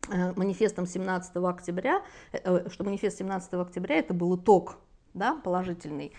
э, 0.10 0.32
манифестом 0.38 0.88
17 0.88 1.36
октября, 1.36 2.02
э, 2.32 2.70
что 2.70 2.86
манифест 2.86 3.18
17 3.18 3.54
октября 3.56 3.98
это 3.98 4.14
был 4.14 4.38
итог 4.38 4.78
да, 5.14 5.36
положительный 5.44 6.12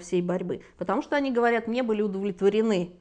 всей 0.00 0.20
борьбы, 0.20 0.62
потому 0.76 1.00
что 1.00 1.14
они 1.14 1.30
говорят, 1.30 1.68
не 1.68 1.82
были 1.82 2.02
удовлетворены 2.02 2.96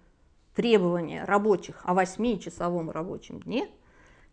требования 0.56 1.24
рабочих 1.24 1.82
о 1.84 1.94
8-часовом 1.94 2.92
рабочем 2.92 3.40
дне 3.42 3.70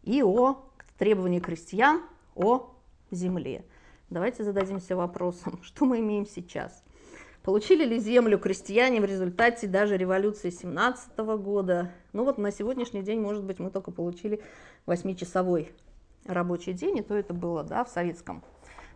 и 0.02 0.22
о 0.22 0.64
требовании 0.98 1.40
крестьян 1.40 2.02
о 2.34 2.74
земле. 3.10 3.64
Давайте 4.10 4.44
зададимся 4.44 4.96
вопросом, 4.96 5.60
что 5.62 5.84
мы 5.84 6.00
имеем 6.00 6.26
сейчас. 6.26 6.82
Получили 7.42 7.84
ли 7.84 7.98
землю 7.98 8.38
крестьяне 8.38 9.00
в 9.00 9.04
результате 9.04 9.66
даже 9.66 9.96
революции 9.96 10.50
17 10.50 11.16
года? 11.18 11.92
Ну 12.12 12.24
вот 12.24 12.36
на 12.36 12.50
сегодняшний 12.50 13.02
день, 13.02 13.20
может 13.20 13.44
быть, 13.44 13.58
мы 13.58 13.70
только 13.70 13.90
получили 13.90 14.42
8-часовой 14.86 15.72
рабочий 16.26 16.72
день, 16.72 16.98
и 16.98 17.02
то 17.02 17.14
это 17.14 17.32
было 17.32 17.62
да, 17.62 17.84
в 17.84 17.88
Советском 17.88 18.42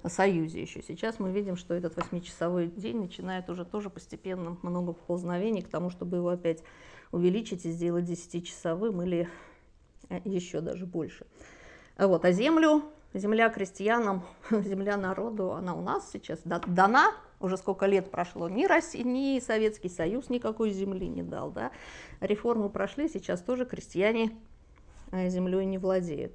Союзе 0.05 0.61
еще. 0.61 0.83
Сейчас 0.83 1.19
мы 1.19 1.31
видим, 1.31 1.57
что 1.57 1.75
этот 1.75 1.97
8-часовой 1.97 2.67
день 2.67 3.01
начинает 3.01 3.49
уже 3.49 3.65
тоже 3.65 3.89
постепенно 3.89 4.59
много 4.63 4.93
поползновений 4.93 5.63
к 5.63 5.69
тому, 5.69 5.91
чтобы 5.91 6.19
его 6.19 6.29
опять 6.29 6.63
увеличить 7.13 7.65
и 7.67 7.71
сделать 7.71 8.07
10-часовым 8.07 9.05
или 9.05 9.29
э, 10.09 10.21
еще 10.25 10.61
даже 10.61 10.87
больше. 10.87 11.27
Вот. 11.99 12.25
А 12.25 12.33
землю, 12.33 12.83
земля 13.15 13.51
крестьянам, 13.51 14.25
земля 14.51 14.97
народу, 14.97 15.53
она 15.53 15.75
у 15.75 15.83
нас 15.83 16.11
сейчас 16.11 16.41
дана, 16.45 17.13
уже 17.39 17.57
сколько 17.57 17.87
лет 17.87 18.11
прошло, 18.11 18.49
ни, 18.49 18.65
Россия, 18.65 19.05
ни 19.05 19.39
Советский 19.41 19.89
Союз 19.89 20.31
никакой 20.31 20.71
земли 20.71 21.07
не 21.07 21.23
дал. 21.23 21.51
Да? 21.51 21.71
Реформы 22.21 22.71
прошли, 22.71 23.09
сейчас 23.09 23.43
тоже 23.43 23.67
крестьяне 23.67 24.33
э, 25.13 25.29
землей 25.29 25.67
не 25.67 25.79
владеют. 25.79 26.33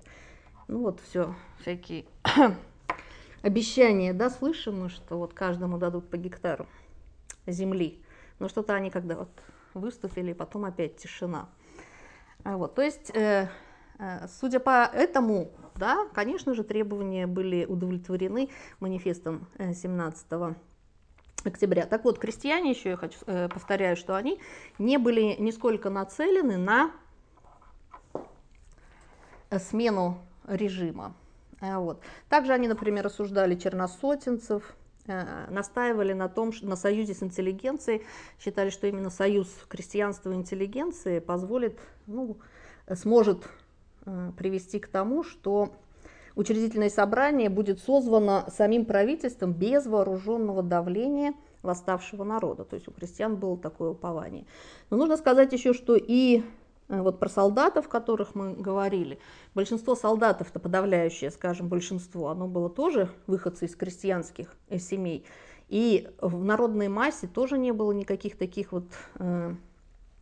Ну 0.68 0.82
вот 0.82 1.00
все, 1.00 1.34
всякие 1.62 2.06
обещания, 3.42 4.14
да, 4.14 4.30
слышим 4.30 4.82
мы, 4.82 4.90
что 4.90 5.18
вот 5.18 5.34
каждому 5.34 5.78
дадут 5.78 6.10
по 6.10 6.18
гектару 6.18 6.68
земли. 7.48 8.00
Но 8.40 8.50
что-то 8.50 8.76
они 8.76 8.92
когда 8.92 9.16
вот 9.16 9.30
выступили, 9.78 10.34
потом 10.34 10.66
опять 10.66 10.98
тишина. 10.98 11.50
А 12.44 12.58
вот, 12.58 12.76
то 12.76 12.82
есть, 12.82 13.12
э, 13.16 13.48
э, 14.00 14.28
судя 14.28 14.60
по 14.60 14.86
этому, 14.86 15.52
да, 15.76 16.08
конечно 16.14 16.54
же, 16.54 16.64
требования 16.64 17.28
были 17.28 17.66
удовлетворены 17.66 18.50
манифестом 18.80 19.48
17 19.58 20.28
э, 20.32 20.54
октября. 21.44 21.86
Так 21.86 22.04
вот, 22.04 22.20
крестьяне, 22.20 22.72
еще 22.72 22.92
я 22.92 22.98
хочу, 22.98 23.20
э, 23.26 23.50
повторяю, 23.50 23.98
что 23.98 24.16
они 24.16 24.40
не 24.80 24.98
были 24.98 25.36
нисколько 25.40 25.90
нацелены 25.90 26.58
на 26.58 26.92
смену 29.58 30.20
режима. 30.48 31.14
Э, 31.62 31.78
вот. 31.78 32.02
Также 32.30 32.54
они, 32.54 32.68
например, 32.68 33.08
осуждали 33.08 33.56
черносотенцев, 33.56 34.76
настаивали 35.08 36.14
на 36.14 36.30
том, 36.30 36.52
на 36.62 36.76
союзе 36.76 37.14
с 37.14 37.24
интеллигенцией, 37.24 38.04
считали, 38.40 38.70
что 38.70 38.88
именно 38.88 39.10
союз 39.10 39.48
крестьянства 39.68 40.32
и 40.32 40.36
интеллигенции 40.36 41.20
позволит, 41.20 41.80
ну, 42.06 42.38
сможет 42.94 43.48
э, 44.06 44.32
привести 44.38 44.80
к 44.80 44.88
тому, 44.88 45.24
что 45.24 45.74
учредительное 46.36 46.90
собрание 46.90 47.50
будет 47.50 47.80
созвано 47.80 48.46
самим 48.50 48.86
правительством 48.86 49.54
без 49.54 49.86
вооруженного 49.86 50.64
давления 50.64 51.34
восставшего 51.64 52.24
народа. 52.24 52.64
То 52.64 52.76
есть 52.76 52.88
у 52.88 52.92
крестьян 52.92 53.36
было 53.36 53.58
такое 53.58 53.92
упование. 53.92 54.46
Но 54.90 54.98
нужно 54.98 55.18
сказать 55.18 55.52
еще, 55.54 55.74
что 55.74 55.96
и 55.96 56.44
Э, 56.44 56.67
вот 56.88 57.20
про 57.20 57.30
солдатов, 57.30 57.90
которых 57.90 58.34
мы 58.36 58.54
говорили. 58.54 59.20
Большинство 59.54 59.96
солдатов-то 59.96 60.60
подавляющее, 60.60 61.32
скажем, 61.32 61.68
большинство, 61.68 62.30
оно 62.30 62.48
было 62.48 62.70
тоже 62.70 63.10
выходцы 63.28 63.66
из 63.66 63.76
крестьянских 63.76 64.56
э, 64.70 64.80
семей. 64.80 65.26
И 65.68 66.08
в 66.22 66.44
народной 66.44 66.88
массе 66.88 67.28
тоже 67.28 67.58
не 67.58 67.74
было 67.74 67.92
никаких 67.92 68.38
таких 68.38 68.72
вот 68.72 68.86
э, 69.16 69.54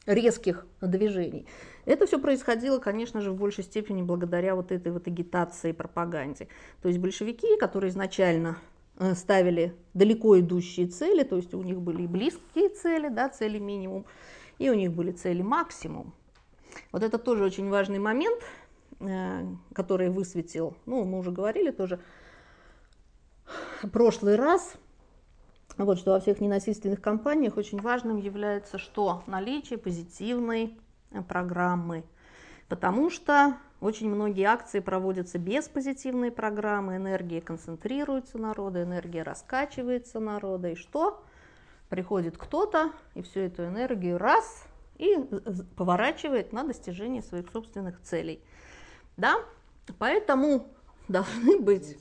резких 0.07 0.65
движений. 0.81 1.45
Это 1.85 2.07
все 2.07 2.19
происходило, 2.19 2.79
конечно 2.79 3.21
же, 3.21 3.31
в 3.31 3.35
большей 3.35 3.63
степени 3.63 4.01
благодаря 4.01 4.55
вот 4.55 4.71
этой 4.71 4.91
вот 4.91 5.07
агитации 5.07 5.69
и 5.69 5.73
пропаганде. 5.73 6.47
То 6.81 6.87
есть 6.87 6.99
большевики, 6.99 7.57
которые 7.59 7.89
изначально 7.89 8.57
э, 8.97 9.13
ставили 9.13 9.75
далеко 9.93 10.39
идущие 10.39 10.87
цели, 10.87 11.23
то 11.23 11.35
есть 11.35 11.53
у 11.53 11.61
них 11.61 11.79
были 11.79 12.03
и 12.03 12.07
близкие 12.07 12.69
цели, 12.69 13.09
да, 13.09 13.29
цели 13.29 13.59
минимум, 13.59 14.05
и 14.57 14.71
у 14.71 14.73
них 14.73 14.91
были 14.93 15.11
цели 15.11 15.43
максимум. 15.43 16.15
Вот 16.91 17.03
это 17.03 17.17
тоже 17.17 17.43
очень 17.43 17.69
важный 17.69 17.99
момент, 17.99 18.41
э, 18.99 19.45
который 19.73 20.09
высветил, 20.09 20.75
ну, 20.85 21.03
мы 21.05 21.19
уже 21.19 21.31
говорили 21.31 21.71
тоже 21.71 21.99
прошлый 23.91 24.35
раз, 24.35 24.75
вот 25.77 25.99
что 25.99 26.11
во 26.11 26.19
всех 26.19 26.39
ненасильственных 26.39 27.01
кампаниях 27.01 27.57
очень 27.57 27.81
важным 27.81 28.17
является 28.17 28.77
что? 28.77 29.23
Наличие 29.27 29.77
позитивной 29.77 30.77
э, 31.11 31.21
программы. 31.21 32.03
Потому 32.69 33.09
что 33.09 33.57
очень 33.81 34.09
многие 34.09 34.45
акции 34.45 34.79
проводятся 34.79 35.37
без 35.37 35.67
позитивной 35.67 36.31
программы, 36.31 36.95
энергия 36.95 37.41
концентрируется 37.41 38.37
народа, 38.37 38.83
энергия 38.83 39.21
раскачивается 39.21 40.19
народа, 40.19 40.69
и 40.69 40.75
что? 40.75 41.23
Приходит 41.89 42.37
кто-то, 42.37 42.91
и 43.13 43.21
всю 43.21 43.41
эту 43.41 43.65
энергию 43.65 44.17
раз 44.17 44.65
и 44.97 45.17
поворачивает 45.75 46.53
на 46.53 46.63
достижение 46.63 47.21
своих 47.21 47.49
собственных 47.51 48.01
целей. 48.01 48.41
Да? 49.17 49.39
Поэтому 49.99 50.67
должны 51.07 51.59
быть... 51.59 51.97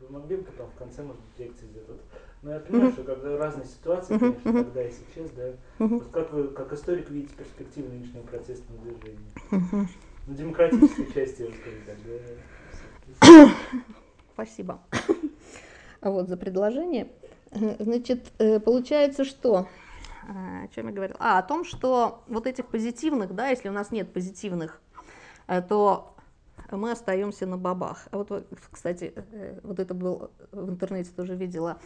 Вы 0.00 0.08
могли 0.08 0.36
бы 0.36 0.44
потом 0.44 0.70
в 0.70 0.74
конце, 0.74 1.02
может 1.02 1.22
быть, 1.22 1.38
лекции 1.38 1.66
сделать? 1.66 2.02
Но 2.42 2.50
ну, 2.50 2.54
я 2.56 2.60
понимаю, 2.60 2.90
mm-hmm. 2.90 2.92
что 2.94 3.04
когда 3.04 3.36
разные 3.38 3.66
ситуации, 3.66 4.18
конечно, 4.18 4.48
mm-hmm. 4.48 4.64
тогда 4.64 4.82
и 4.82 4.90
сейчас, 4.90 5.30
да. 5.30 5.48
Mm-hmm. 5.78 5.88
Вот 5.88 6.08
как 6.10 6.32
вы, 6.32 6.48
как 6.48 6.72
историк, 6.72 7.08
видите 7.08 7.34
перспективы 7.36 7.88
нынешнего 7.88 8.22
протестного 8.22 8.80
движения? 8.80 9.30
Mm-hmm. 9.52 9.86
Ну, 10.26 10.34
демократической 10.34 11.14
части, 11.14 11.42
я 11.42 11.48
бы 11.48 11.54
сказал, 13.20 13.46
да. 13.46 13.54
Спасибо. 14.34 14.80
Вот 16.00 16.28
за 16.28 16.36
предложение. 16.36 17.06
Значит, 17.52 18.32
э, 18.38 18.58
получается, 18.58 19.24
что 19.24 19.68
Э, 19.68 19.91
о 20.28 20.68
чем 20.68 20.88
я 20.88 20.92
говорила? 20.92 21.18
А, 21.20 21.38
о 21.38 21.42
том, 21.42 21.64
что 21.64 22.22
вот 22.28 22.46
этих 22.46 22.66
позитивных, 22.66 23.34
да, 23.34 23.48
если 23.48 23.68
у 23.68 23.72
нас 23.72 23.90
нет 23.90 24.12
позитивных, 24.12 24.80
э, 25.46 25.62
то 25.62 26.16
мы 26.70 26.92
остаемся 26.92 27.46
на 27.46 27.58
бабах. 27.58 28.08
А 28.10 28.18
вот, 28.18 28.46
кстати, 28.70 29.12
э, 29.14 29.60
вот 29.62 29.78
это 29.78 29.94
был 29.94 30.30
в 30.52 30.70
интернете 30.70 31.10
тоже 31.14 31.34
видела 31.34 31.78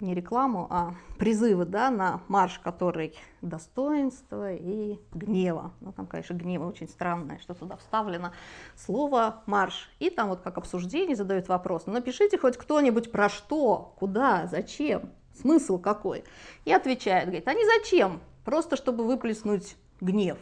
не 0.00 0.14
рекламу, 0.14 0.66
а 0.70 0.94
призывы 1.18 1.64
да, 1.64 1.90
на 1.90 2.20
марш, 2.28 2.58
который 2.58 3.14
достоинства 3.42 4.52
и 4.52 4.98
гнева. 5.12 5.72
Ну, 5.80 5.92
там, 5.92 6.06
конечно, 6.06 6.34
гнева 6.34 6.66
очень 6.66 6.88
странное, 6.88 7.38
что 7.38 7.54
туда 7.54 7.76
вставлено 7.76 8.32
слово 8.76 9.42
марш. 9.46 9.90
И 9.98 10.10
там 10.10 10.28
вот 10.28 10.40
как 10.40 10.58
обсуждение 10.58 11.16
задают 11.16 11.48
вопрос. 11.48 11.86
Ну, 11.86 11.92
напишите 11.92 12.38
хоть 12.38 12.56
кто-нибудь 12.56 13.12
про 13.12 13.28
что, 13.28 13.94
куда, 13.98 14.46
зачем. 14.46 15.10
Смысл 15.40 15.78
какой? 15.78 16.24
И 16.64 16.72
отвечает, 16.72 17.26
говорит, 17.26 17.48
а 17.48 17.54
не 17.54 17.64
зачем? 17.64 18.20
Просто 18.44 18.76
чтобы 18.76 19.04
выплеснуть 19.04 19.76
гнев. 20.00 20.38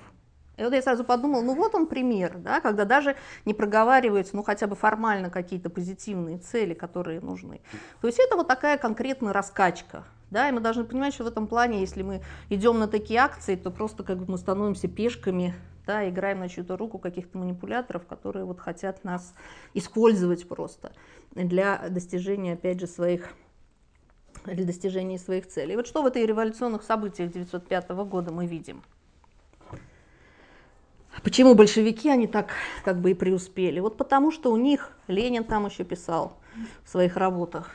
И 0.59 0.65
вот 0.65 0.75
я 0.75 0.83
сразу 0.83 1.03
подумала, 1.03 1.43
ну 1.43 1.55
вот 1.55 1.75
он 1.75 1.87
пример, 1.87 2.37
да, 2.37 2.61
когда 2.61 2.85
даже 2.85 3.17
не 3.47 3.55
проговариваются, 3.55 4.37
ну 4.37 4.43
хотя 4.43 4.67
бы 4.67 4.77
формально 4.77 5.31
какие-то 5.31 5.71
позитивные 5.71 6.39
цели, 6.39 6.75
которые 6.75 7.21
нужны. 7.21 7.63
То 8.01 8.07
есть 8.07 8.19
это 8.21 8.37
вот 8.37 8.49
такая 8.49 8.77
конкретная 8.77 9.33
раскачка. 9.33 10.05
Да, 10.31 10.49
и 10.49 10.53
мы 10.53 10.61
должны 10.61 10.85
понимать, 10.85 11.13
что 11.13 11.25
в 11.25 11.27
этом 11.27 11.47
плане, 11.47 11.81
если 11.81 12.03
мы 12.03 12.23
идем 12.49 12.79
на 12.79 12.89
такие 12.89 13.21
акции, 13.21 13.55
то 13.55 13.71
просто 13.71 14.03
как 14.03 14.17
бы 14.17 14.33
мы 14.33 14.39
становимся 14.39 14.89
пешками, 14.89 15.55
да, 15.87 16.09
играем 16.09 16.39
на 16.39 16.49
чью-то 16.49 16.79
руку 16.79 16.99
каких-то 16.99 17.37
манипуляторов, 17.37 18.07
которые 18.07 18.47
вот 18.47 18.59
хотят 18.59 19.05
нас 19.05 19.35
использовать 19.75 20.49
просто 20.49 20.93
для 21.33 21.87
достижения, 21.91 22.55
опять 22.55 22.81
же, 22.81 22.87
своих 22.87 23.35
для 24.47 24.65
достижения 24.65 25.19
своих 25.19 25.47
целей. 25.47 25.77
Вот 25.77 25.87
что 25.87 26.03
в 26.03 26.07
этой 26.07 26.27
революционных 26.27 26.83
событиях 26.83 27.31
1905 27.31 27.91
года 27.91 28.33
мы 28.33 28.47
видим? 28.47 28.83
Почему 31.23 31.55
большевики, 31.55 32.09
они 32.09 32.27
так 32.27 32.53
как 32.85 33.01
бы 33.01 33.11
и 33.11 33.15
преуспели? 33.15 33.81
Вот 33.81 33.97
потому 33.97 34.33
что 34.33 34.51
у 34.51 34.57
них, 34.57 34.93
Ленин 35.09 35.45
там 35.45 35.67
еще 35.67 35.85
писал 35.85 36.39
в 36.85 36.89
своих 36.89 37.17
работах, 37.17 37.71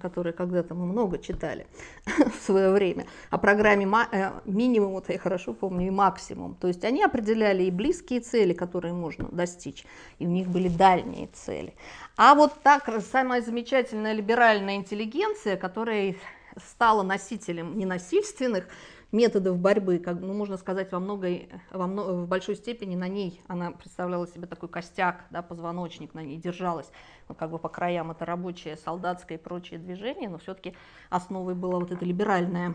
которые 0.00 0.32
когда-то 0.32 0.74
мы 0.74 0.86
много 0.86 1.18
читали 1.18 1.66
в 2.06 2.44
свое 2.44 2.70
время, 2.70 3.06
о 3.30 3.38
программе 3.38 3.86
э, 4.12 4.30
минимум, 4.44 4.92
вот 4.92 5.08
я 5.08 5.18
хорошо 5.18 5.52
помню, 5.52 5.86
и 5.86 5.90
максимум. 5.90 6.54
То 6.54 6.68
есть 6.68 6.84
они 6.84 7.02
определяли 7.02 7.64
и 7.64 7.70
близкие 7.70 8.20
цели, 8.20 8.52
которые 8.52 8.94
можно 8.94 9.28
достичь, 9.30 9.84
и 10.18 10.26
у 10.26 10.30
них 10.30 10.48
были 10.48 10.68
дальние 10.68 11.28
цели. 11.28 11.74
А 12.16 12.34
вот 12.34 12.52
так 12.62 12.88
самая 13.10 13.42
замечательная 13.42 14.12
либеральная 14.12 14.76
интеллигенция, 14.76 15.56
которая 15.56 16.14
стала 16.56 17.02
носителем 17.02 17.76
ненасильственных 17.78 18.68
методов 19.14 19.58
борьбы, 19.58 19.98
как, 19.98 20.20
ну, 20.20 20.34
можно 20.34 20.56
сказать, 20.56 20.90
во, 20.92 20.98
многой, 20.98 21.48
во 21.70 21.86
много, 21.86 22.12
в 22.12 22.28
большой 22.28 22.56
степени 22.56 22.96
на 22.96 23.08
ней 23.08 23.40
она 23.46 23.70
представляла 23.70 24.26
себе 24.26 24.46
такой 24.46 24.68
костяк, 24.68 25.24
да, 25.30 25.40
позвоночник 25.40 26.14
на 26.14 26.20
ней 26.20 26.36
держалась, 26.36 26.90
ну, 27.28 27.34
как 27.34 27.50
бы 27.50 27.58
по 27.58 27.68
краям 27.68 28.10
это 28.10 28.24
рабочее, 28.24 28.76
солдатское 28.76 29.38
и 29.38 29.40
прочее 29.40 29.78
движение, 29.78 30.28
но 30.28 30.38
все-таки 30.38 30.74
основой 31.10 31.54
была 31.54 31.78
вот 31.78 31.92
эта 31.92 32.04
либеральная 32.04 32.74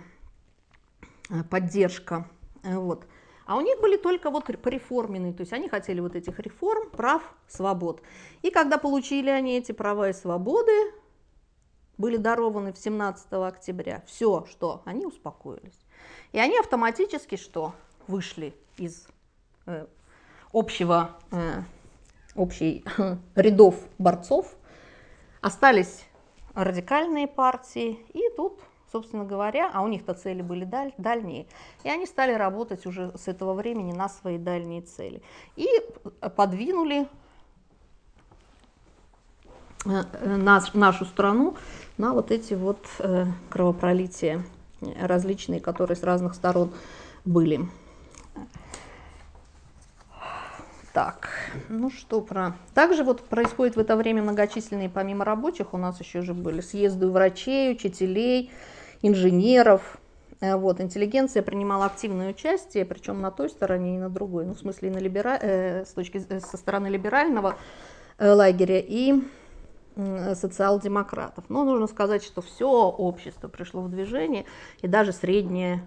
э, 1.30 1.44
поддержка. 1.44 2.26
Э, 2.64 2.78
вот. 2.78 3.06
А 3.46 3.58
у 3.58 3.62
них 3.62 3.82
были 3.82 3.98
только 3.98 4.30
вот 4.30 4.46
пореформенные, 4.46 5.34
то 5.34 5.42
есть 5.42 5.52
они 5.52 5.68
хотели 5.68 6.00
вот 6.00 6.16
этих 6.16 6.40
реформ, 6.40 6.90
прав, 6.90 7.22
свобод. 7.48 8.02
И 8.44 8.50
когда 8.50 8.78
получили 8.78 9.30
они 9.30 9.58
эти 9.58 9.74
права 9.74 10.10
и 10.10 10.14
свободы, 10.14 10.72
были 11.98 12.16
дарованы 12.16 12.72
в 12.72 12.78
17 12.78 13.34
октября, 13.34 14.04
все, 14.08 14.46
что 14.50 14.82
они 14.86 15.06
успокоились. 15.06 15.78
И 16.32 16.40
они 16.40 16.58
автоматически 16.60 17.36
что? 17.36 17.74
Вышли 18.08 18.54
из 18.78 19.08
э, 19.66 19.86
общего, 20.54 21.12
э, 21.32 21.62
общей 22.36 22.84
рядов 23.36 23.76
борцов, 23.98 24.56
остались 25.42 26.06
радикальные 26.54 27.28
партии, 27.28 28.00
и 28.14 28.22
тут, 28.36 28.60
собственно 28.92 29.26
говоря, 29.26 29.70
а 29.74 29.82
у 29.82 29.88
них-то 29.88 30.14
цели 30.14 30.42
были 30.42 30.66
даль, 30.66 30.94
дальние, 30.98 31.48
и 31.84 31.90
они 31.90 32.06
стали 32.06 32.34
работать 32.34 32.86
уже 32.86 33.12
с 33.18 33.28
этого 33.28 33.54
времени 33.54 33.92
на 33.92 34.10
свои 34.10 34.38
дальние 34.38 34.82
цели. 34.82 35.22
И 35.56 35.68
подвинули 36.36 37.08
э, 39.86 40.36
наш, 40.36 40.74
нашу 40.74 41.06
страну 41.06 41.58
на 41.98 42.14
вот 42.14 42.32
эти 42.32 42.54
вот 42.54 42.86
э, 43.00 43.26
кровопролития 43.50 44.44
различные, 45.00 45.60
которые 45.60 45.96
с 45.98 46.04
разных 46.04 46.36
сторон 46.36 46.72
были. 47.26 47.62
Так, 50.94 51.30
ну 51.70 51.90
что 51.92 52.20
про... 52.20 52.56
Также 52.74 53.04
вот 53.04 53.22
происходит 53.22 53.76
в 53.76 53.80
это 53.80 53.96
время 53.96 54.24
многочисленные, 54.24 54.90
помимо 54.90 55.24
рабочих, 55.24 55.74
у 55.74 55.78
нас 55.78 56.00
еще 56.00 56.22
же 56.24 56.34
были 56.34 56.62
съезды 56.62 57.08
врачей, 57.08 57.72
учителей, 57.72 58.52
инженеров. 59.02 60.00
Э, 60.42 60.56
вот, 60.56 60.82
интеллигенция 60.82 61.44
принимала 61.44 61.86
активное 61.86 62.32
участие, 62.32 62.86
причем 62.86 63.22
на 63.22 63.30
той 63.30 63.50
стороне 63.50 63.96
и 63.96 64.00
на 64.00 64.10
другой, 64.10 64.46
ну, 64.46 64.54
в 64.54 64.60
смысле, 64.60 64.90
и 64.90 64.92
на 64.92 64.98
либера... 64.98 65.38
э, 65.40 65.86
с 65.86 65.94
точки... 65.94 66.26
Э, 66.28 66.40
со 66.40 66.58
стороны 66.58 66.88
либерального 66.88 67.56
э, 68.18 68.32
лагеря 68.32 68.80
и 68.80 69.14
социал-демократов. 70.36 71.45
Но 71.50 71.64
нужно 71.64 71.88
сказать, 71.88 72.24
что 72.24 72.41
все 72.41 72.70
общество 72.70 73.47
пришло 73.47 73.82
в 73.82 73.89
движение, 73.89 74.45
и 74.82 74.88
даже 74.88 75.12
средняя 75.12 75.84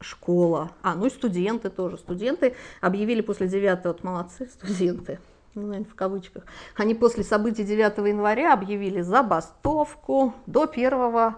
школа, 0.00 0.72
а, 0.82 0.94
ну 0.94 1.06
и 1.06 1.10
студенты 1.10 1.70
тоже. 1.70 1.96
Студенты 1.96 2.54
объявили 2.80 3.20
после 3.20 3.48
9 3.48 3.84
вот 3.84 4.04
молодцы, 4.04 4.46
студенты, 4.46 5.18
ну, 5.54 5.62
наверное, 5.62 5.90
в 5.90 5.94
кавычках, 5.94 6.44
они 6.76 6.94
после 6.94 7.24
событий 7.24 7.64
9 7.64 7.98
января 8.08 8.52
объявили 8.52 9.00
забастовку 9.00 10.34
до 10.46 10.64
1 10.64 11.34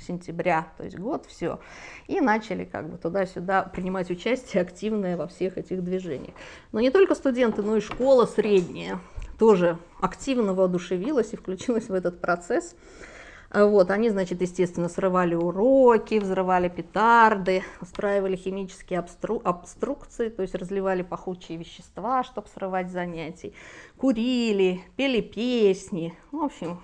сентября, 0.00 0.68
то 0.76 0.84
есть 0.84 0.96
год, 0.96 1.26
все. 1.26 1.58
И 2.06 2.20
начали 2.20 2.64
как 2.64 2.88
бы 2.88 2.98
туда-сюда 2.98 3.64
принимать 3.64 4.10
участие 4.10 4.62
активное 4.62 5.16
во 5.16 5.26
всех 5.26 5.58
этих 5.58 5.82
движениях. 5.82 6.34
Но 6.72 6.80
не 6.80 6.90
только 6.90 7.14
студенты, 7.14 7.62
но 7.62 7.76
и 7.76 7.80
школа 7.80 8.26
средняя 8.26 9.00
тоже 9.38 9.78
активно 10.00 10.54
воодушевилась 10.54 11.32
и 11.32 11.36
включилась 11.36 11.88
в 11.88 11.94
этот 11.94 12.20
процесс. 12.20 12.74
А 13.50 13.64
вот, 13.64 13.90
они, 13.90 14.10
значит, 14.10 14.42
естественно, 14.42 14.90
срывали 14.90 15.34
уроки, 15.34 16.18
взрывали 16.18 16.68
петарды, 16.68 17.62
устраивали 17.80 18.36
химические 18.36 18.98
обстру 18.98 19.40
обструкции, 19.42 20.28
то 20.28 20.42
есть 20.42 20.54
разливали 20.54 21.00
пахучие 21.02 21.56
вещества, 21.56 22.24
чтобы 22.24 22.48
срывать 22.48 22.90
занятий, 22.90 23.54
курили, 23.96 24.82
пели 24.96 25.22
песни, 25.22 26.14
в 26.30 26.42
общем, 26.42 26.78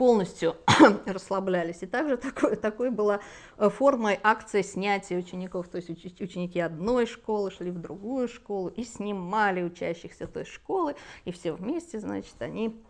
полностью 0.00 0.56
расслаблялись. 1.04 1.82
И 1.82 1.86
также 1.86 2.16
такой, 2.16 2.56
такой 2.56 2.90
была 2.90 3.20
э, 3.58 3.68
формой 3.68 4.18
акция 4.22 4.62
снятия 4.62 5.18
учеников. 5.18 5.68
То 5.68 5.76
есть 5.76 5.90
ученики 5.90 6.58
одной 6.58 7.04
школы 7.04 7.50
шли 7.50 7.70
в 7.70 7.78
другую 7.78 8.26
школу 8.26 8.68
и 8.68 8.82
снимали 8.82 9.62
учащихся 9.62 10.26
той 10.26 10.46
школы, 10.46 10.94
и 11.26 11.32
все 11.32 11.52
вместе, 11.52 12.00
значит, 12.00 12.32
они 12.38 12.82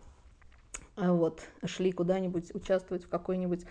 э, 0.95 1.11
вот, 1.11 1.41
шли 1.65 1.91
куда-нибудь 1.91 2.55
участвовать 2.55 3.03
в 3.03 3.09
какой-нибудь 3.09 3.65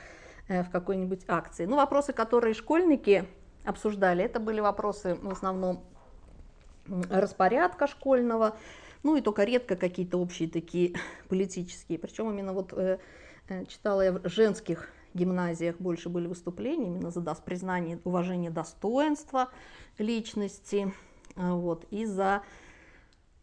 э, 0.49 0.63
в 0.63 0.69
какой-нибудь 0.69 1.23
акции. 1.27 1.65
Ну, 1.65 1.77
вопросы, 1.77 2.13
которые 2.13 2.53
школьники 2.53 3.25
обсуждали, 3.65 4.23
это 4.23 4.39
были 4.39 4.61
вопросы 4.61 5.15
в 5.15 5.33
основном 5.33 5.83
распорядка 7.09 7.87
школьного, 7.87 8.59
ну 9.03 9.17
и 9.17 9.23
только 9.23 9.45
редко 9.45 9.77
какие-то 9.77 10.19
общие 10.19 10.47
такие 10.47 10.97
политические. 11.31 11.99
Причем 11.99 12.29
именно 12.29 12.53
вот 12.53 12.75
читала 13.69 14.03
я 14.03 14.13
в 14.13 14.29
женских 14.29 14.91
гимназиях 15.15 15.77
больше 15.79 16.09
были 16.09 16.27
выступления 16.27 16.87
именно 16.87 17.11
за 17.11 17.21
признание, 17.21 18.01
уважение 18.05 18.51
достоинства 18.51 19.49
личности, 19.99 20.93
э, 21.37 21.51
вот, 21.51 21.87
и 21.91 22.05
за 22.05 22.43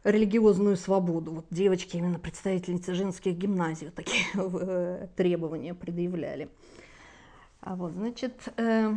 религиозную 0.03 0.77
свободу. 0.77 1.31
Вот 1.31 1.45
девочки, 1.49 1.97
именно 1.97 2.19
представительницы 2.19 2.93
женских 2.93 3.35
гимназий, 3.35 3.87
вот 3.87 3.95
такие 3.95 4.25
э, 4.33 5.07
требования 5.15 5.73
предъявляли. 5.73 6.49
А 7.59 7.75
вот, 7.75 7.91
значит, 7.91 8.33
э, 8.57 8.93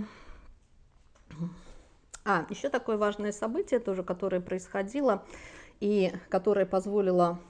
а, 2.24 2.46
еще 2.50 2.68
такое 2.68 2.96
важное 2.96 3.32
событие 3.32 3.80
тоже, 3.80 4.04
которое 4.04 4.40
происходило 4.40 5.24
и 5.80 6.12
которое 6.28 6.66
позволило 6.66 7.40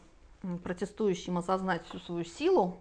протестующим 0.64 1.36
осознать 1.36 1.84
всю 1.86 1.98
свою 1.98 2.24
силу 2.24 2.80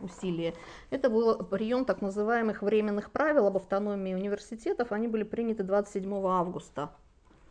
усилия. 0.00 0.54
Это 0.90 1.10
был 1.10 1.38
прием 1.44 1.84
так 1.84 2.02
называемых 2.02 2.62
временных 2.62 3.10
правил 3.10 3.46
об 3.46 3.56
автономии 3.56 4.14
университетов. 4.14 4.92
Они 4.92 5.08
были 5.08 5.22
приняты 5.22 5.62
27 5.62 6.12
августа 6.26 6.90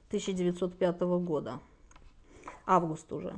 1905 0.07 1.01
года. 1.01 1.59
Август 2.65 3.11
уже 3.11 3.33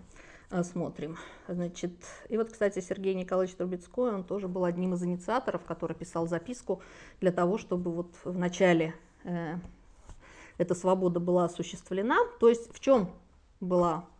э, 0.51 0.63
смотрим. 0.63 1.17
Значит, 1.47 1.93
и 2.29 2.37
вот, 2.37 2.51
кстати, 2.51 2.79
Сергей 2.79 3.13
Николаевич 3.13 3.55
Трубецкой, 3.55 4.13
он 4.13 4.23
тоже 4.23 4.47
был 4.47 4.65
одним 4.65 4.93
из 4.93 5.03
инициаторов, 5.03 5.63
который 5.65 5.95
писал 5.95 6.27
записку 6.27 6.81
для 7.21 7.31
того, 7.31 7.57
чтобы 7.57 7.91
вот 7.91 8.13
в 8.23 8.37
начале 8.37 8.93
э, 9.23 9.55
эта 10.57 10.75
свобода 10.75 11.19
была 11.19 11.45
осуществлена. 11.45 12.17
То 12.39 12.49
есть 12.49 12.73
в 12.73 12.79
чем 12.79 13.09
была 13.59 14.05
Э, 14.05 14.14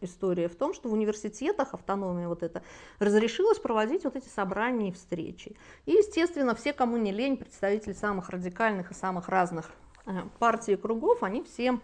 история 0.00 0.48
в 0.48 0.56
том, 0.56 0.72
что 0.72 0.88
в 0.88 0.92
университетах 0.92 1.74
автономия 1.74 2.28
вот 2.28 2.42
эта 2.42 2.62
разрешилась 2.98 3.58
проводить 3.58 4.04
вот 4.04 4.16
эти 4.16 4.28
собрания 4.28 4.88
и 4.88 4.92
встречи. 4.92 5.56
И, 5.84 5.92
естественно, 5.92 6.54
все, 6.54 6.72
кому 6.72 6.96
не 6.96 7.12
лень, 7.12 7.36
представители 7.36 7.92
самых 7.92 8.30
радикальных 8.30 8.90
и 8.90 8.94
самых 8.94 9.28
разных 9.28 9.70
э, 10.06 10.12
партий 10.38 10.72
и 10.72 10.76
кругов, 10.76 11.22
они 11.22 11.42
все 11.42 11.80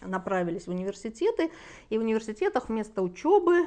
направились 0.00 0.66
в 0.66 0.70
университеты, 0.70 1.50
и 1.90 1.98
в 1.98 2.00
университетах 2.00 2.68
вместо 2.68 3.02
учебы 3.02 3.66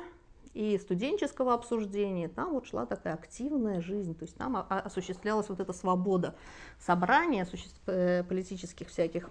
и 0.54 0.78
студенческого 0.78 1.54
обсуждения, 1.54 2.30
там 2.30 2.54
вот 2.54 2.66
шла 2.66 2.86
такая 2.86 3.14
активная 3.14 3.82
жизнь, 3.82 4.16
то 4.16 4.24
есть 4.24 4.36
там 4.36 4.66
осуществлялась 4.70 5.50
вот 5.50 5.60
эта 5.60 5.74
свобода 5.74 6.36
собрания, 6.80 7.48
э, 7.88 8.24
политических 8.24 8.88
всяких 8.88 9.30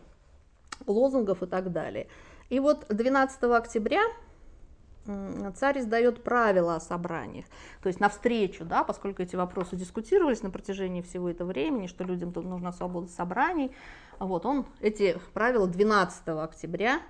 лозунгов 0.86 1.42
и 1.42 1.46
так 1.46 1.72
далее. 1.72 2.08
И 2.48 2.60
вот 2.60 2.86
12 2.88 3.42
октября 3.44 4.02
царь 5.54 5.80
издает 5.80 6.24
правила 6.24 6.76
о 6.76 6.80
собраниях, 6.80 7.44
то 7.82 7.88
есть 7.88 8.00
навстречу, 8.00 8.64
да, 8.64 8.84
поскольку 8.84 9.22
эти 9.22 9.36
вопросы 9.36 9.76
дискутировались 9.76 10.42
на 10.42 10.50
протяжении 10.50 11.02
всего 11.02 11.28
этого 11.28 11.48
времени, 11.48 11.88
что 11.88 12.04
людям 12.04 12.32
тут 12.32 12.44
нужна 12.46 12.72
свобода 12.72 13.08
собраний, 13.08 13.70
вот 14.18 14.46
он 14.46 14.64
эти 14.80 15.18
правила 15.34 15.66
12 15.66 16.28
октября 16.28 17.02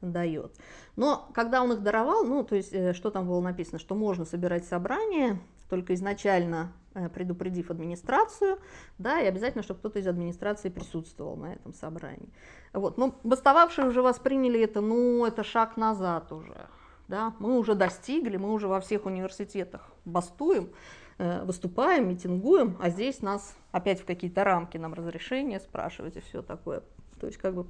дает. 0.00 0.54
Но 0.96 1.28
когда 1.34 1.62
он 1.62 1.72
их 1.72 1.82
даровал, 1.82 2.24
ну, 2.24 2.44
то 2.44 2.56
есть, 2.56 2.72
э, 2.72 2.92
что 2.92 3.10
там 3.10 3.26
было 3.26 3.40
написано, 3.40 3.78
что 3.78 3.94
можно 3.94 4.24
собирать 4.24 4.64
собрания, 4.64 5.40
только 5.68 5.94
изначально 5.94 6.72
предупредив 7.14 7.70
администрацию, 7.70 8.58
да, 8.98 9.20
и 9.20 9.26
обязательно, 9.26 9.62
чтобы 9.62 9.80
кто-то 9.80 9.98
из 9.98 10.06
администрации 10.06 10.68
присутствовал 10.68 11.36
на 11.36 11.54
этом 11.54 11.72
собрании. 11.72 12.28
Вот. 12.72 12.98
Но 12.98 13.18
бастовавшие 13.24 13.88
уже 13.88 14.02
восприняли 14.02 14.60
это, 14.60 14.80
ну, 14.80 15.24
это 15.24 15.44
шаг 15.44 15.76
назад 15.76 16.32
уже. 16.32 16.68
Да? 17.08 17.34
Мы 17.38 17.58
уже 17.58 17.74
достигли, 17.74 18.36
мы 18.36 18.52
уже 18.52 18.68
во 18.68 18.80
всех 18.80 19.06
университетах 19.06 19.90
бастуем, 20.04 20.70
э, 21.18 21.44
выступаем, 21.44 22.08
митингуем, 22.08 22.76
а 22.80 22.90
здесь 22.90 23.20
нас 23.22 23.56
опять 23.70 24.00
в 24.00 24.04
какие-то 24.04 24.44
рамки 24.44 24.76
нам 24.78 24.94
разрешения 24.94 25.60
спрашивать 25.60 26.16
и 26.16 26.20
все 26.20 26.42
такое. 26.42 26.82
То 27.20 27.26
есть 27.26 27.38
как 27.38 27.54
бы 27.54 27.66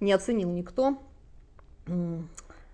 не 0.00 0.12
оценил 0.12 0.50
никто 0.50 0.98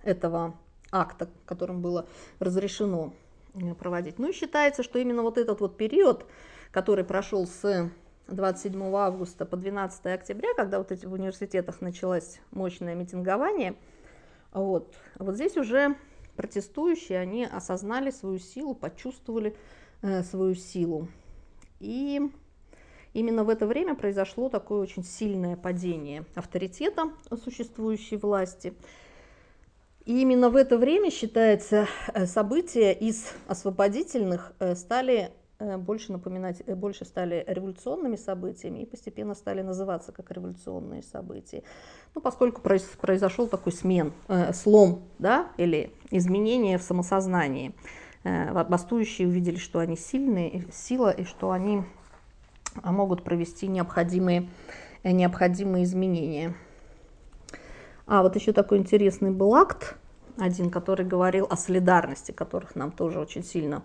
этого 0.03 0.55
акта, 0.93 1.29
которым 1.47 1.81
было 1.83 2.07
разрешено 2.39 3.13
э, 3.13 3.30
проводить. 3.79 4.19
Ну 4.19 4.29
и 4.29 4.33
считается, 4.33 4.83
что 4.83 4.99
именно 4.99 5.23
вот 5.23 5.39
этот 5.39 5.61
вот 5.61 5.77
период, 5.77 6.27
который 6.71 7.05
прошел 7.05 7.47
с 7.47 7.91
27 8.29 8.95
августа 8.95 9.45
по 9.45 9.57
12 9.57 10.07
октября, 10.07 10.55
когда 10.55 10.79
вот 10.79 10.93
эти 10.93 11.07
в 11.07 11.13
университетах 11.13 11.81
началось 11.81 12.41
мощное 12.51 12.95
митингование, 12.95 13.75
вот, 14.53 14.95
вот 15.19 15.35
здесь 15.35 15.57
уже 15.57 15.97
протестующие, 16.37 17.19
они 17.19 17.45
осознали 17.45 18.11
свою 18.11 18.39
силу, 18.39 18.75
почувствовали 18.75 19.57
э, 20.03 20.23
свою 20.23 20.55
силу. 20.55 21.09
И 21.81 22.21
именно 23.13 23.45
в 23.45 23.49
это 23.49 23.67
время 23.67 23.95
произошло 23.95 24.49
такое 24.49 24.81
очень 24.81 25.05
сильное 25.05 25.57
падение 25.57 26.25
авторитета 26.35 27.13
существующей 27.45 28.17
власти. 28.17 28.75
И 30.11 30.23
именно 30.23 30.51
в 30.51 30.57
это 30.57 30.77
время, 30.77 31.09
считается, 31.09 31.87
э, 32.13 32.27
события 32.27 32.93
из 32.93 33.33
освободительных 33.47 34.55
э, 34.59 34.75
стали 34.75 35.31
Э, 35.61 35.77
больше 35.77 36.11
напоминать, 36.11 36.65
больше 36.65 37.05
стали 37.05 37.45
революционными 37.47 38.17
событиями 38.17 38.81
и 38.81 38.87
постепенно 38.87 39.35
стали 39.35 39.61
называться 39.61 40.11
как 40.11 40.31
революционные 40.31 41.03
события. 41.03 41.63
Ну, 42.15 42.23
поскольку 42.23 42.63
произошел 42.63 43.47
такой 43.47 43.73
смен, 43.73 44.13
слом, 44.55 45.03
да, 45.19 45.49
или 45.59 45.93
изменение 46.11 46.79
в 46.79 46.83
самосознании. 46.83 47.75
Бастующие 48.25 49.29
увидели, 49.29 49.57
что 49.57 49.79
они 49.79 49.97
сильные, 49.97 50.65
сила, 50.73 51.11
и 51.11 51.25
что 51.25 51.51
они 51.51 51.83
а, 52.83 52.93
могут 52.93 53.23
провести 53.23 53.67
необходимые, 53.67 54.49
необходимые 55.05 55.85
изменения. 55.85 56.55
А 58.11 58.23
вот 58.23 58.35
еще 58.35 58.53
такой 58.53 58.79
интересный 58.79 59.31
был 59.31 59.55
акт, 59.55 59.95
один, 60.37 60.69
который 60.69 61.07
говорил 61.07 61.47
о 61.49 61.57
солидарности, 61.57 62.33
которых 62.33 62.75
нам 62.75 62.91
тоже 62.91 63.21
очень 63.21 63.45
сильно 63.45 63.85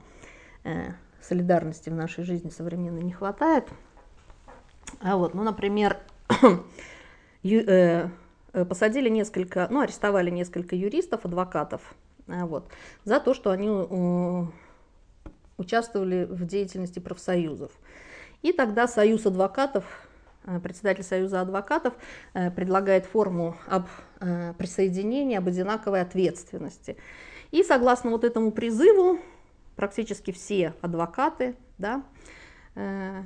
э, 0.64 0.94
солидарности 1.22 1.92
в 1.92 1.94
нашей 1.94 2.24
жизни 2.24 2.50
современной 2.50 3.04
не 3.04 3.12
хватает. 3.12 3.70
А 5.00 5.18
вот, 5.18 5.36
ну, 5.36 5.44
например, 5.44 6.00
ю, 7.44 7.60
э, 7.68 8.10
э, 8.54 8.66
посадили 8.66 9.10
несколько, 9.10 9.68
ну, 9.70 9.82
арестовали 9.82 10.32
несколько 10.32 10.76
юристов, 10.76 11.24
адвокатов, 11.26 11.94
а 12.28 12.48
вот, 12.48 12.68
за 13.04 13.20
то, 13.20 13.36
что 13.36 13.52
они 13.52 13.68
э, 13.70 14.46
участвовали 15.58 16.26
в 16.26 16.48
деятельности 16.48 16.98
профсоюзов. 16.98 17.72
И 18.42 18.54
тогда 18.54 18.88
Союз 18.88 19.28
адвокатов, 19.28 19.84
э, 19.84 20.05
председатель 20.64 21.04
Союза 21.04 21.42
адвокатов 21.42 21.94
э, 22.34 22.52
предлагает 22.52 23.06
форму 23.06 23.58
об 23.68 23.88
присоединении, 24.58 25.36
об 25.36 25.48
одинаковой 25.48 26.02
ответственности. 26.02 26.98
И 27.52 27.64
согласно 27.64 28.10
вот 28.12 28.24
этому 28.24 28.52
призыву 28.52 29.20
практически 29.76 30.32
все 30.32 30.74
адвокаты 30.82 31.56
да, 31.78 32.04
э, 32.76 33.24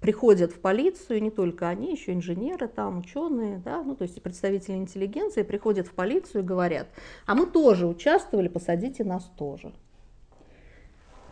приходят 0.00 0.52
в 0.52 0.60
полицию, 0.60 1.22
не 1.22 1.30
только 1.30 1.68
они, 1.68 1.92
еще 1.92 2.12
инженеры, 2.12 2.68
там, 2.68 2.98
ученые, 2.98 3.58
да, 3.58 3.82
ну, 3.82 3.94
то 3.94 4.02
есть 4.02 4.20
представители 4.22 4.74
интеллигенции 4.74 5.42
приходят 5.42 5.86
в 5.86 5.92
полицию 5.92 6.42
и 6.42 6.46
говорят, 6.46 6.88
а 7.26 7.34
мы 7.34 7.46
тоже 7.46 7.86
участвовали, 7.86 8.48
посадите 8.48 9.04
нас 9.04 9.30
тоже. 9.36 9.72